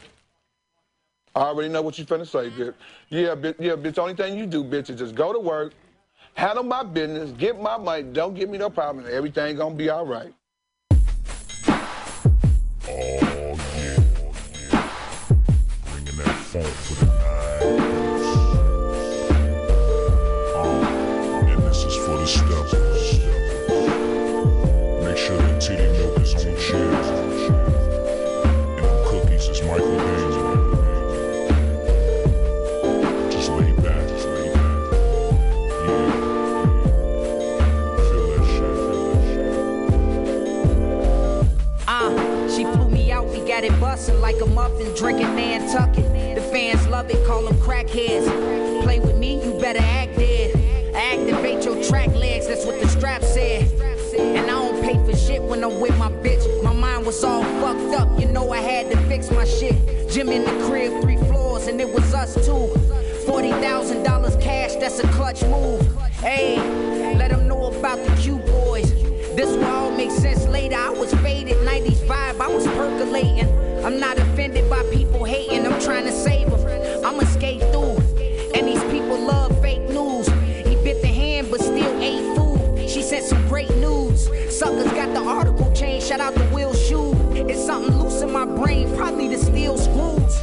I 1.36 1.42
already 1.42 1.68
know 1.68 1.82
what 1.82 1.96
you're 1.98 2.06
finna 2.08 2.26
say, 2.26 2.50
bitch. 2.50 2.74
Yeah, 3.08 3.36
bitch, 3.36 3.54
yeah, 3.60 3.74
bitch. 3.74 3.96
Only 3.96 4.14
thing 4.14 4.36
you 4.36 4.44
do, 4.44 4.64
bitch, 4.64 4.90
is 4.90 4.98
just 4.98 5.14
go 5.14 5.32
to 5.32 5.38
work, 5.38 5.72
handle 6.34 6.64
my 6.64 6.82
business, 6.82 7.30
get 7.30 7.62
my 7.62 7.76
money, 7.76 8.02
don't 8.02 8.34
give 8.34 8.50
me 8.50 8.58
no 8.58 8.70
problem, 8.70 9.06
everything 9.08 9.56
gonna 9.56 9.72
be 9.72 9.88
all 9.88 10.04
right. 10.04 10.34
Oh 12.88 13.56
yeah. 13.76 14.00
Bringing 15.92 16.16
that 16.16 16.34
funk 16.50 17.07
like 44.32 44.42
a 44.42 44.46
muffin, 44.46 44.94
drinking 44.94 45.34
Nantucket. 45.36 46.04
The 46.34 46.42
fans 46.52 46.86
love 46.86 47.08
it, 47.08 47.26
call 47.26 47.44
them 47.46 47.56
crackheads. 47.56 48.26
Play 48.82 49.00
with 49.00 49.16
me, 49.16 49.42
you 49.42 49.58
better 49.58 49.80
act 49.80 50.16
dead. 50.16 50.54
Activate 50.94 51.64
your 51.64 51.82
track 51.82 52.08
legs, 52.08 52.46
that's 52.46 52.66
what 52.66 52.78
the 52.78 52.86
strap 52.88 53.22
said. 53.22 53.62
And 54.18 54.44
I 54.44 54.48
don't 54.48 54.82
pay 54.82 54.96
for 55.06 55.16
shit 55.16 55.42
when 55.42 55.64
I'm 55.64 55.80
with 55.80 55.96
my 55.96 56.10
bitch. 56.10 56.44
My 56.62 56.74
mind 56.74 57.06
was 57.06 57.24
all 57.24 57.42
fucked 57.42 57.94
up, 57.94 58.20
you 58.20 58.28
know 58.28 58.52
I 58.52 58.58
had 58.58 58.90
to 58.90 58.98
fix 59.08 59.30
my 59.30 59.46
shit. 59.46 60.10
Gym 60.10 60.28
in 60.28 60.44
the 60.44 60.66
crib, 60.66 61.00
three 61.00 61.16
floors, 61.16 61.66
and 61.66 61.80
it 61.80 61.88
was 61.88 62.12
us 62.12 62.34
too. 62.34 62.68
$40,000 63.24 64.42
cash, 64.42 64.74
that's 64.74 64.98
a 64.98 65.08
clutch 65.08 65.42
move. 65.44 65.80
Hey, 66.20 66.58
let 67.16 67.30
them 67.30 67.48
know 67.48 67.72
about 67.72 68.04
the 68.04 68.14
Q 68.16 68.36
boys. 68.40 68.92
This 69.34 69.56
will 69.56 69.64
all 69.64 69.90
make 69.90 70.10
sense 70.10 70.46
later. 70.48 70.76
I 70.76 70.90
was 70.90 71.14
faded, 71.14 71.64
95, 71.64 72.42
I 72.42 72.48
was 72.48 72.66
percolating. 72.66 73.57
I'm 73.84 73.98
not 73.98 74.18
offended 74.18 74.68
by 74.68 74.82
people 74.92 75.24
hating, 75.24 75.66
I'm 75.66 75.80
trying 75.80 76.04
to 76.04 76.12
save 76.12 76.50
them. 76.50 77.04
I'ma 77.04 77.24
skate 77.24 77.60
through. 77.72 77.96
And 78.54 78.66
these 78.66 78.82
people 78.84 79.18
love 79.18 79.60
fake 79.62 79.82
news. 79.88 80.26
He 80.28 80.76
bit 80.84 81.00
the 81.00 81.08
hand, 81.08 81.48
but 81.50 81.60
still 81.60 82.00
ate 82.00 82.36
food. 82.36 82.88
She 82.88 83.02
sent 83.02 83.24
some 83.24 83.46
great 83.48 83.70
news. 83.76 84.28
Suckers 84.56 84.90
got 84.92 85.12
the 85.14 85.20
article 85.20 85.72
change, 85.72 86.04
shout 86.04 86.20
out 86.20 86.34
to 86.34 86.44
Will 86.52 86.74
Shoe. 86.74 87.14
It's 87.34 87.64
something 87.64 87.96
loose 87.96 88.22
in 88.22 88.32
my 88.32 88.44
brain, 88.44 88.94
probably 88.96 89.28
the 89.28 89.38
steel 89.38 89.76
screws. 89.78 90.38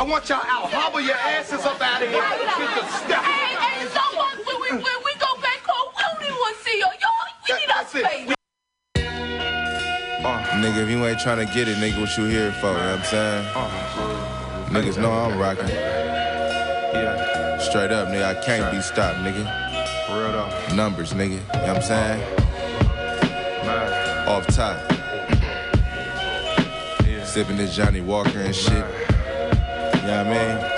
I 0.00 0.04
want 0.04 0.28
y'all 0.28 0.38
out. 0.46 0.57
Hobble 0.98 1.06
your 1.06 1.16
asses 1.16 1.64
up 1.64 1.80
out 1.80 2.02
of 2.02 2.08
here. 2.08 2.20
Get 2.20 2.74
the 2.74 2.86
step. 2.88 3.22
Hey, 3.22 3.54
hey, 3.54 3.86
so 3.86 4.00
what? 4.16 4.36
When 4.44 4.56
we, 4.60 4.70
when 4.82 4.98
we 5.04 5.14
go 5.20 5.36
back 5.40 5.62
home, 5.64 5.92
we 5.96 6.02
don't 6.02 6.22
even 6.24 6.34
want 6.34 6.56
to 6.56 6.62
see 6.64 6.80
y'all. 6.80 6.92
Y'all, 7.00 7.10
we 7.46 7.54
need 7.54 7.70
our 7.70 7.86
space. 7.86 8.34
Uh, 10.24 10.42
nigga, 10.58 10.82
if 10.82 10.90
you 10.90 11.06
ain't 11.06 11.20
trying 11.20 11.46
to 11.46 11.54
get 11.54 11.68
it, 11.68 11.76
nigga, 11.76 12.00
what 12.00 12.16
you 12.18 12.24
here 12.24 12.50
for? 12.52 12.66
You 12.66 12.72
know 12.72 12.78
what 12.80 12.98
I'm 12.98 13.04
saying? 13.04 13.46
Uh-huh. 13.54 14.70
Niggas 14.70 14.98
know 15.00 15.12
I'm 15.12 15.38
rocking. 15.38 15.68
Yeah. 15.68 17.58
Straight 17.58 17.92
up, 17.92 18.08
nigga, 18.08 18.36
I 18.36 18.44
can't 18.44 18.72
be 18.74 18.80
stopped, 18.80 19.18
nigga. 19.18 19.46
For 20.06 20.14
real 20.18 20.32
though. 20.32 20.74
Numbers, 20.74 21.12
nigga. 21.12 21.30
You 21.30 21.36
know 21.38 21.74
what 21.74 21.76
I'm 21.76 21.82
saying? 21.82 22.22
Off 24.26 24.46
top. 24.48 24.76
Sipping 27.24 27.56
this 27.58 27.76
Johnnie 27.76 28.00
Walker 28.00 28.40
and 28.40 28.56
shit. 28.56 28.72
You 28.72 28.82
know 30.14 30.24
what 30.24 30.26
I 30.26 30.68
mean? 30.68 30.77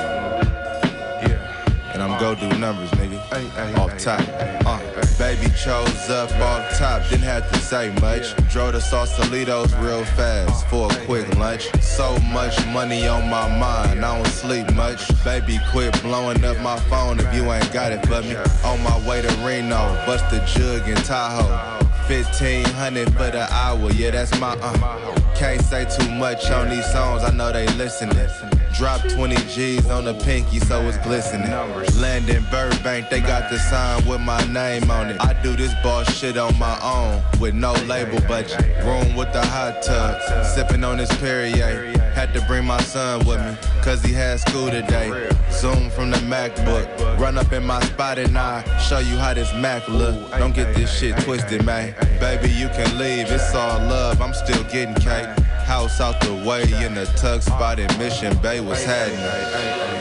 Go 2.21 2.35
do 2.35 2.49
numbers, 2.59 2.91
nigga. 2.91 3.79
Off 3.79 3.97
top. 3.97 4.21
Uh, 4.67 4.79
baby 5.19 5.51
chose 5.57 6.11
up 6.11 6.31
off 6.33 6.79
top, 6.79 7.03
didn't 7.09 7.23
have 7.23 7.51
to 7.51 7.59
say 7.61 7.89
much. 7.99 8.37
Drove 8.51 8.73
to 8.73 8.79
Sausalitos 8.79 9.73
real 9.83 10.05
fast 10.05 10.67
for 10.69 10.93
a 10.93 11.07
quick 11.07 11.35
lunch. 11.37 11.73
So 11.81 12.19
much 12.19 12.55
money 12.67 13.09
on 13.09 13.31
my 13.31 13.49
mind, 13.59 14.05
I 14.05 14.19
don't 14.19 14.27
sleep 14.27 14.71
much. 14.75 15.09
Baby, 15.25 15.59
quit 15.73 15.99
blowing 16.03 16.45
up 16.45 16.59
my 16.61 16.79
phone 16.91 17.19
if 17.21 17.35
you 17.35 17.51
ain't 17.51 17.73
got 17.73 17.91
it 17.91 18.05
for 18.05 18.21
me. 18.21 18.37
On 18.65 18.83
my 18.83 19.09
way 19.09 19.23
to 19.23 19.35
Reno, 19.43 19.79
bust 20.05 20.27
a 20.31 20.45
jug 20.45 20.87
in 20.87 20.97
Tahoe. 20.97 21.87
1500 22.07 23.13
for 23.15 23.31
the 23.31 23.49
hour, 23.51 23.91
yeah, 23.93 24.11
that's 24.11 24.39
my 24.39 24.53
uh. 24.61 25.20
Can't 25.41 25.63
say 25.63 25.87
too 25.87 26.11
much 26.11 26.51
on 26.51 26.69
these 26.69 26.85
songs, 26.93 27.25
I 27.25 27.31
know 27.31 27.51
they 27.51 27.67
listening. 27.69 28.29
Drop 28.75 29.01
20 29.09 29.37
G's 29.49 29.89
on 29.89 30.05
the 30.05 30.13
pinky 30.13 30.59
so 30.61 30.83
it's 30.83 30.99
glistening. 30.99 31.51
Landon 31.99 32.45
Burbank, 32.51 33.09
they 33.09 33.21
got 33.21 33.51
the 33.51 33.59
sign 33.59 34.07
with 34.07 34.21
my 34.21 34.45
name 34.53 34.91
on 34.91 35.09
it. 35.09 35.17
I 35.19 35.33
do 35.43 35.57
this 35.57 35.73
boss 35.83 36.15
shit 36.15 36.37
on 36.37 36.59
my 36.59 36.79
own 36.83 37.23
with 37.41 37.55
no 37.55 37.73
label 37.89 38.21
budget. 38.29 38.61
Room 38.85 39.17
with 39.17 39.33
the 39.33 39.41
hot 39.43 39.83
tub, 39.83 40.45
sipping 40.45 40.85
on 40.85 40.99
this 40.99 41.11
Perrier. 41.19 42.00
Had 42.15 42.35
to 42.35 42.41
bring 42.43 42.65
my 42.65 42.81
son 42.83 43.25
with 43.25 43.41
me, 43.41 43.57
cause 43.83 44.03
he 44.03 44.13
had 44.13 44.41
school 44.41 44.71
today. 44.71 45.31
Zoom 45.51 45.91
from 45.91 46.11
the 46.11 46.19
MacBook, 46.19 47.19
run 47.19 47.39
up 47.39 47.53
in 47.53 47.65
my 47.65 47.81
spot 47.81 48.19
and 48.19 48.37
I 48.37 48.63
show 48.79 48.99
you 48.99 49.17
how 49.17 49.35
this 49.35 49.53
Mac 49.55 49.89
look. 49.89 50.31
Don't 50.33 50.55
get 50.55 50.75
this 50.75 50.91
shit 50.99 51.17
twisted, 51.19 51.65
man. 51.65 51.95
Baby, 52.21 52.51
you 52.51 52.69
can 52.69 52.99
leave, 52.99 53.31
it's 53.31 53.55
all 53.55 53.79
love, 53.79 54.21
I'm 54.21 54.35
still 54.35 54.63
getting 54.65 54.95
cake. 54.95 55.27
House 55.65 56.01
out 56.01 56.21
the 56.21 56.35
way 56.35 56.63
in 56.85 56.95
the 56.95 57.07
tug 57.17 57.43
spot 57.43 57.79
in 57.79 57.87
Mission 57.99 58.37
Bay 58.39 58.61
was 58.61 58.85
happening. 58.85 60.01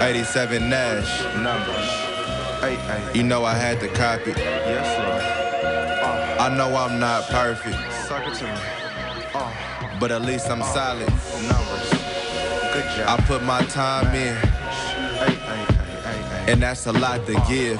87 0.00 0.68
Nash. 0.68 1.22
Numbers. 1.42 2.02
You 3.14 3.22
know 3.22 3.44
I 3.44 3.54
had 3.54 3.80
to 3.80 3.88
copy. 3.88 4.30
Yes, 4.36 4.98
Lord. 4.98 5.22
Uh. 6.38 6.42
I 6.42 6.56
know 6.56 6.74
I'm 6.76 7.00
not 7.00 7.24
perfect. 7.28 7.76
Suck 8.06 8.26
it 8.26 8.34
to 8.34 8.44
me. 8.44 8.81
But 9.32 10.10
at 10.12 10.22
least 10.22 10.50
I'm 10.50 10.62
solid. 10.62 11.08
Numbers. 11.08 11.90
Good 12.72 12.84
job. 12.96 13.08
I 13.08 13.24
put 13.26 13.42
my 13.42 13.62
time 13.66 14.14
in. 14.14 14.36
And 16.48 16.62
that's 16.62 16.86
a 16.86 16.92
lot 16.92 17.24
to 17.26 17.32
give. 17.48 17.78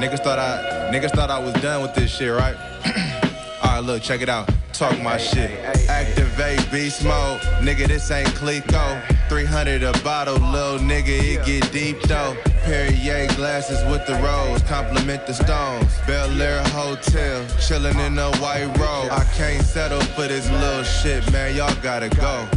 Niggas 0.00 0.22
thought 0.22 0.38
I 0.38 0.90
niggas 0.92 1.10
thought 1.10 1.30
I 1.30 1.38
was 1.38 1.52
done 1.54 1.82
with 1.82 1.94
this 1.94 2.10
shit, 2.10 2.32
right? 2.32 2.56
Alright, 3.62 3.84
look, 3.84 4.02
check 4.02 4.20
it 4.22 4.28
out. 4.28 4.48
Talk 4.72 4.98
my 5.02 5.16
shit. 5.18 5.50
Activate 5.88 6.70
beast 6.70 7.04
mode. 7.04 7.40
Nigga, 7.60 7.88
this 7.88 8.10
ain't 8.10 8.28
Clicquot. 8.28 9.02
300 9.28 9.82
a 9.82 9.92
bottle, 10.04 10.34
little 10.34 10.78
nigga, 10.78 11.08
it 11.08 11.44
get 11.44 11.72
deep 11.72 12.00
though. 12.02 12.36
Perrier 12.64 13.28
glasses 13.36 13.82
with 13.90 14.04
the 14.06 14.14
rose, 14.14 14.62
compliment 14.62 15.26
the 15.26 15.34
stones. 15.34 15.92
Bel 16.06 16.30
Air 16.40 16.62
Hotel, 16.68 17.44
chillin' 17.58 17.98
in 18.06 18.18
a 18.18 18.30
white 18.38 18.66
robe. 18.78 19.10
I 19.10 19.24
can't 19.36 19.64
settle 19.64 20.00
for 20.00 20.26
this 20.26 20.50
little 20.50 20.82
shit, 20.82 21.30
man, 21.32 21.54
y'all 21.54 21.74
gotta 21.82 22.08
go. 22.08 22.48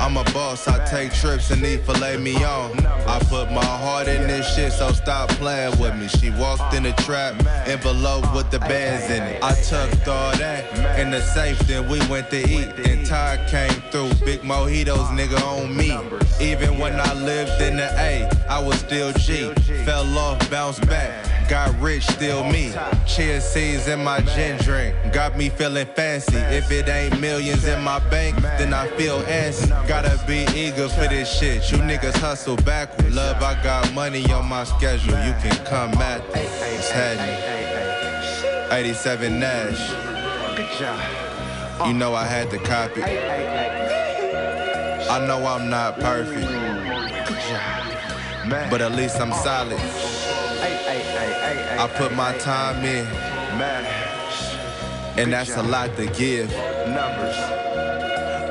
I'm 0.00 0.16
a 0.16 0.24
boss, 0.32 0.68
I 0.68 0.84
take 0.86 1.12
trips 1.12 1.50
and 1.50 1.64
eat 1.64 1.84
filet 1.86 2.16
mignon. 2.18 2.86
I 3.06 3.18
put 3.30 3.50
my 3.50 3.64
heart 3.64 4.08
in 4.08 4.26
this 4.26 4.54
shit, 4.54 4.72
so 4.72 4.92
stop 4.92 5.28
playing 5.30 5.78
with 5.78 5.96
me. 5.96 6.08
She 6.08 6.30
walked 6.30 6.74
in 6.74 6.82
the 6.82 6.92
trap, 7.04 7.34
envelope 7.66 8.34
with 8.34 8.50
the 8.50 8.58
bands 8.60 9.10
in 9.10 9.22
it. 9.22 9.42
I 9.42 9.54
tucked 9.62 10.08
all 10.08 10.36
that 10.36 10.98
in 10.98 11.10
the 11.10 11.20
safe, 11.20 11.58
then 11.60 11.88
we 11.88 11.98
went 12.08 12.30
to 12.30 12.38
eat. 12.38 12.76
Then 12.76 13.04
Ty 13.04 13.46
came 13.48 13.80
through, 13.90 14.12
big 14.24 14.40
mojitos, 14.40 15.08
nigga 15.16 15.40
on 15.42 15.74
me. 15.76 15.90
Even 16.40 16.78
when 16.78 17.00
I 17.00 17.12
lived 17.14 17.60
in 17.62 17.76
the 17.76 17.90
A, 17.98 18.28
I 18.48 18.62
was 18.62 18.78
still 18.78 19.12
G. 19.14 19.52
Fell 19.84 20.06
off, 20.18 20.50
bounced 20.50 20.86
back. 20.86 21.48
Got 21.48 21.80
rich, 21.80 22.04
still 22.04 22.42
me. 22.44 22.72
Chia 23.06 23.40
seeds 23.40 23.86
in 23.86 24.02
my 24.02 24.20
gin 24.20 24.58
drink. 24.58 24.96
Got 25.12 25.38
me 25.38 25.48
feeling 25.48 25.86
fancy. 25.94 26.36
If 26.36 26.70
it 26.72 26.88
ain't 26.88 27.20
millions 27.20 27.64
in 27.66 27.82
my 27.82 28.00
bank, 28.10 28.40
then 28.42 28.74
I 28.74 28.88
feel 28.96 29.20
antsy. 29.22 29.68
Gotta 29.86 30.20
be 30.26 30.46
eager 30.58 30.88
for 30.88 31.06
this 31.06 31.32
shit. 31.32 31.70
You 31.70 31.78
niggas 31.78 32.16
hustle 32.16 32.56
backward. 32.56 33.12
Love, 33.12 33.42
I 33.42 33.62
got 33.62 33.92
money 33.94 34.24
on 34.32 34.46
my 34.46 34.64
schedule. 34.64 35.16
You 35.24 35.34
can 35.40 35.56
come 35.64 35.94
at 36.02 36.20
me. 36.34 36.40
It's 36.40 36.90
happening. 36.90 37.56
87 38.72 39.38
Nash. 39.38 39.90
You 41.86 41.92
know 41.92 42.14
I 42.14 42.24
had 42.24 42.50
to 42.50 42.58
copy. 42.58 43.02
I 45.08 45.26
know 45.26 45.46
I'm 45.46 45.70
not 45.70 46.00
perfect, 46.00 46.50
man, 48.48 48.70
but 48.70 48.80
at 48.80 48.92
least 48.92 49.20
I'm 49.20 49.32
solid. 49.32 49.78
I 51.78 51.88
put 51.96 52.14
my 52.14 52.36
time 52.38 52.84
in, 52.84 53.06
and 55.18 55.32
that's 55.32 55.56
a 55.56 55.62
lot 55.62 55.96
to 55.96 56.06
give. 56.06 56.50
Numbers. 56.88 57.36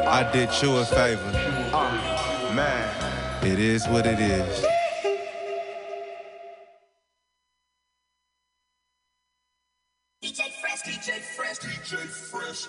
I 0.08 0.30
did 0.32 0.50
you 0.62 0.78
a 0.78 0.86
favor. 0.86 1.32
Uh, 1.74 2.52
man. 2.56 3.44
It 3.44 3.60
is 3.60 3.88
what 3.88 4.06
it 4.08 4.20
is. 4.20 4.66
DJ 10.24 10.52
Fresh, 10.62 10.82
DJ 10.84 11.20
Fresh, 11.36 11.60
DJ 11.60 11.98
Fresh, 12.08 12.68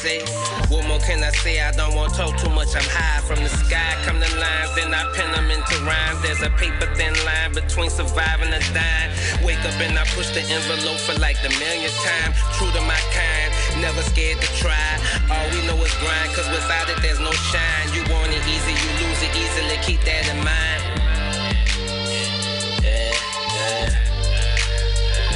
say. 0.00 0.24
What 0.72 0.88
more 0.88 0.98
can 1.00 1.22
I 1.22 1.30
say? 1.44 1.60
I 1.60 1.72
don't 1.72 1.94
want 1.94 2.14
to 2.14 2.16
talk 2.16 2.36
too 2.40 2.48
much, 2.48 2.72
I'm 2.72 2.88
high. 2.88 3.20
From 3.28 3.44
the 3.44 3.52
sky 3.52 3.92
come 4.04 4.18
the 4.18 4.30
lines, 4.40 4.72
then 4.74 4.92
I 4.96 5.04
pin 5.12 5.28
them 5.32 5.52
into 5.52 5.76
rhymes. 5.84 6.20
There's 6.24 6.40
a 6.40 6.50
paper 6.56 6.88
thin 6.96 7.12
line 7.28 7.52
between 7.52 7.90
surviving 7.90 8.48
and 8.48 8.64
dying. 8.72 9.12
Wake 9.44 9.60
up 9.68 9.76
and 9.80 9.98
I 9.98 10.04
push 10.16 10.32
the 10.32 10.40
envelope 10.40 11.00
for 11.04 11.16
like 11.20 11.36
the 11.44 11.52
millionth 11.60 11.96
time. 12.00 12.32
True 12.56 12.72
to 12.72 12.82
my 12.88 13.00
kind, 13.12 13.50
never 13.84 14.00
scared 14.02 14.40
to 14.40 14.48
try. 14.56 14.88
All 15.28 15.46
we 15.52 15.60
know 15.68 15.76
is 15.84 15.92
grind, 16.00 16.32
cause 16.32 16.48
without 16.48 16.88
it 16.88 16.98
there's 17.04 17.20
no 17.20 17.32
shine. 17.52 17.86
You 17.92 18.00
want 18.08 18.32
it 18.32 18.44
easy, 18.48 18.72
you 18.72 18.90
lose 19.04 19.20
it 19.20 19.32
easily, 19.36 19.76
keep 19.84 20.00
that 20.08 20.24
in 20.32 20.40
mind. 20.40 20.80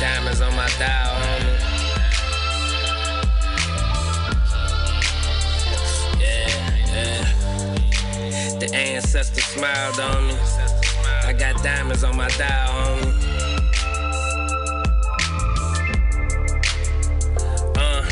Diamonds 0.01 0.41
on 0.41 0.53
my 0.57 0.69
dial, 0.77 1.17
The 9.15 9.21
ancestors 9.21 9.45
smiled 9.45 10.01
on 10.01 10.27
me. 10.27 10.35
I 11.23 11.33
got 11.33 11.63
diamonds 11.63 12.03
on 12.03 12.17
my 12.17 12.29
dial, 12.31 12.99
homie. 12.99 13.15
Uh, 17.77 18.03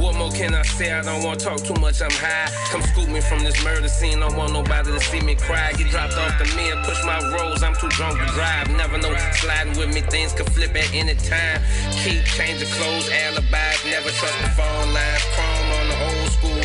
what 0.00 0.16
more 0.16 0.30
can 0.30 0.54
I 0.54 0.62
say? 0.62 0.92
I 0.92 1.02
don't 1.02 1.22
want 1.22 1.40
to 1.40 1.44
talk 1.44 1.58
too 1.62 1.78
much, 1.78 2.00
I'm 2.00 2.10
high. 2.10 2.48
Come 2.70 2.80
scoop 2.80 3.10
me 3.10 3.20
from 3.20 3.44
this 3.44 3.62
murder 3.62 3.86
scene, 3.86 4.20
don't 4.20 4.34
want 4.34 4.54
nobody 4.54 4.92
to 4.92 5.00
see 5.00 5.20
me 5.20 5.34
cry. 5.34 5.74
Get 5.74 5.90
dropped 5.90 6.16
off 6.16 6.38
the 6.38 6.46
men, 6.56 6.82
push 6.84 7.04
my 7.04 7.20
rolls, 7.36 7.62
I'm 7.62 7.74
too 7.74 7.90
drunk 7.90 8.18
to 8.18 8.26
drive. 8.32 8.70
Never 8.70 8.96
know, 8.96 9.14
sliding 9.34 9.76
with 9.76 9.92
me, 9.92 10.00
things 10.00 10.32
could 10.32 10.48
flip 10.48 10.74
at 10.74 10.90
any 10.94 11.16
time. 11.16 11.60
Keep 12.02 12.24
changing 12.24 12.68
clothes, 12.68 13.10
alibis, 13.10 13.84
never 13.84 14.08
trust 14.08 14.40
the 14.40 14.48
phone 14.56 14.94
lines. 14.94 15.20
The 15.36 15.53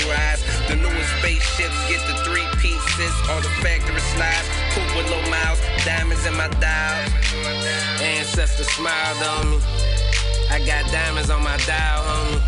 old. 0.10 0.40
The 0.68 0.76
newest 0.76 1.10
spaceships 1.19 1.77
get 1.90 2.02
the 2.07 2.15
three 2.23 2.48
pieces, 2.60 3.14
all 3.30 3.41
the 3.41 3.49
factory 3.61 3.99
slides. 4.14 4.48
Coupe 4.73 4.95
with 4.98 5.10
low 5.10 5.22
miles, 5.30 5.60
diamonds 5.86 6.26
in 6.26 6.36
my 6.36 6.48
dial. 6.60 7.10
Ancestors 8.02 8.69
smiled 8.69 9.23
on 9.23 9.52
me. 9.52 9.60
I 10.49 10.60
got 10.65 10.91
diamonds 10.91 11.30
on 11.30 11.44
my 11.44 11.57
dial, 11.65 12.03
homie. 12.03 12.41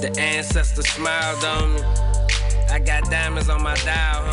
The 0.00 0.20
ancestors 0.20 0.88
smiled 0.88 1.44
on 1.44 1.74
me. 1.74 1.80
I 2.70 2.78
got 2.78 3.10
diamonds 3.10 3.48
on 3.48 3.62
my 3.62 3.74
dial, 3.76 4.23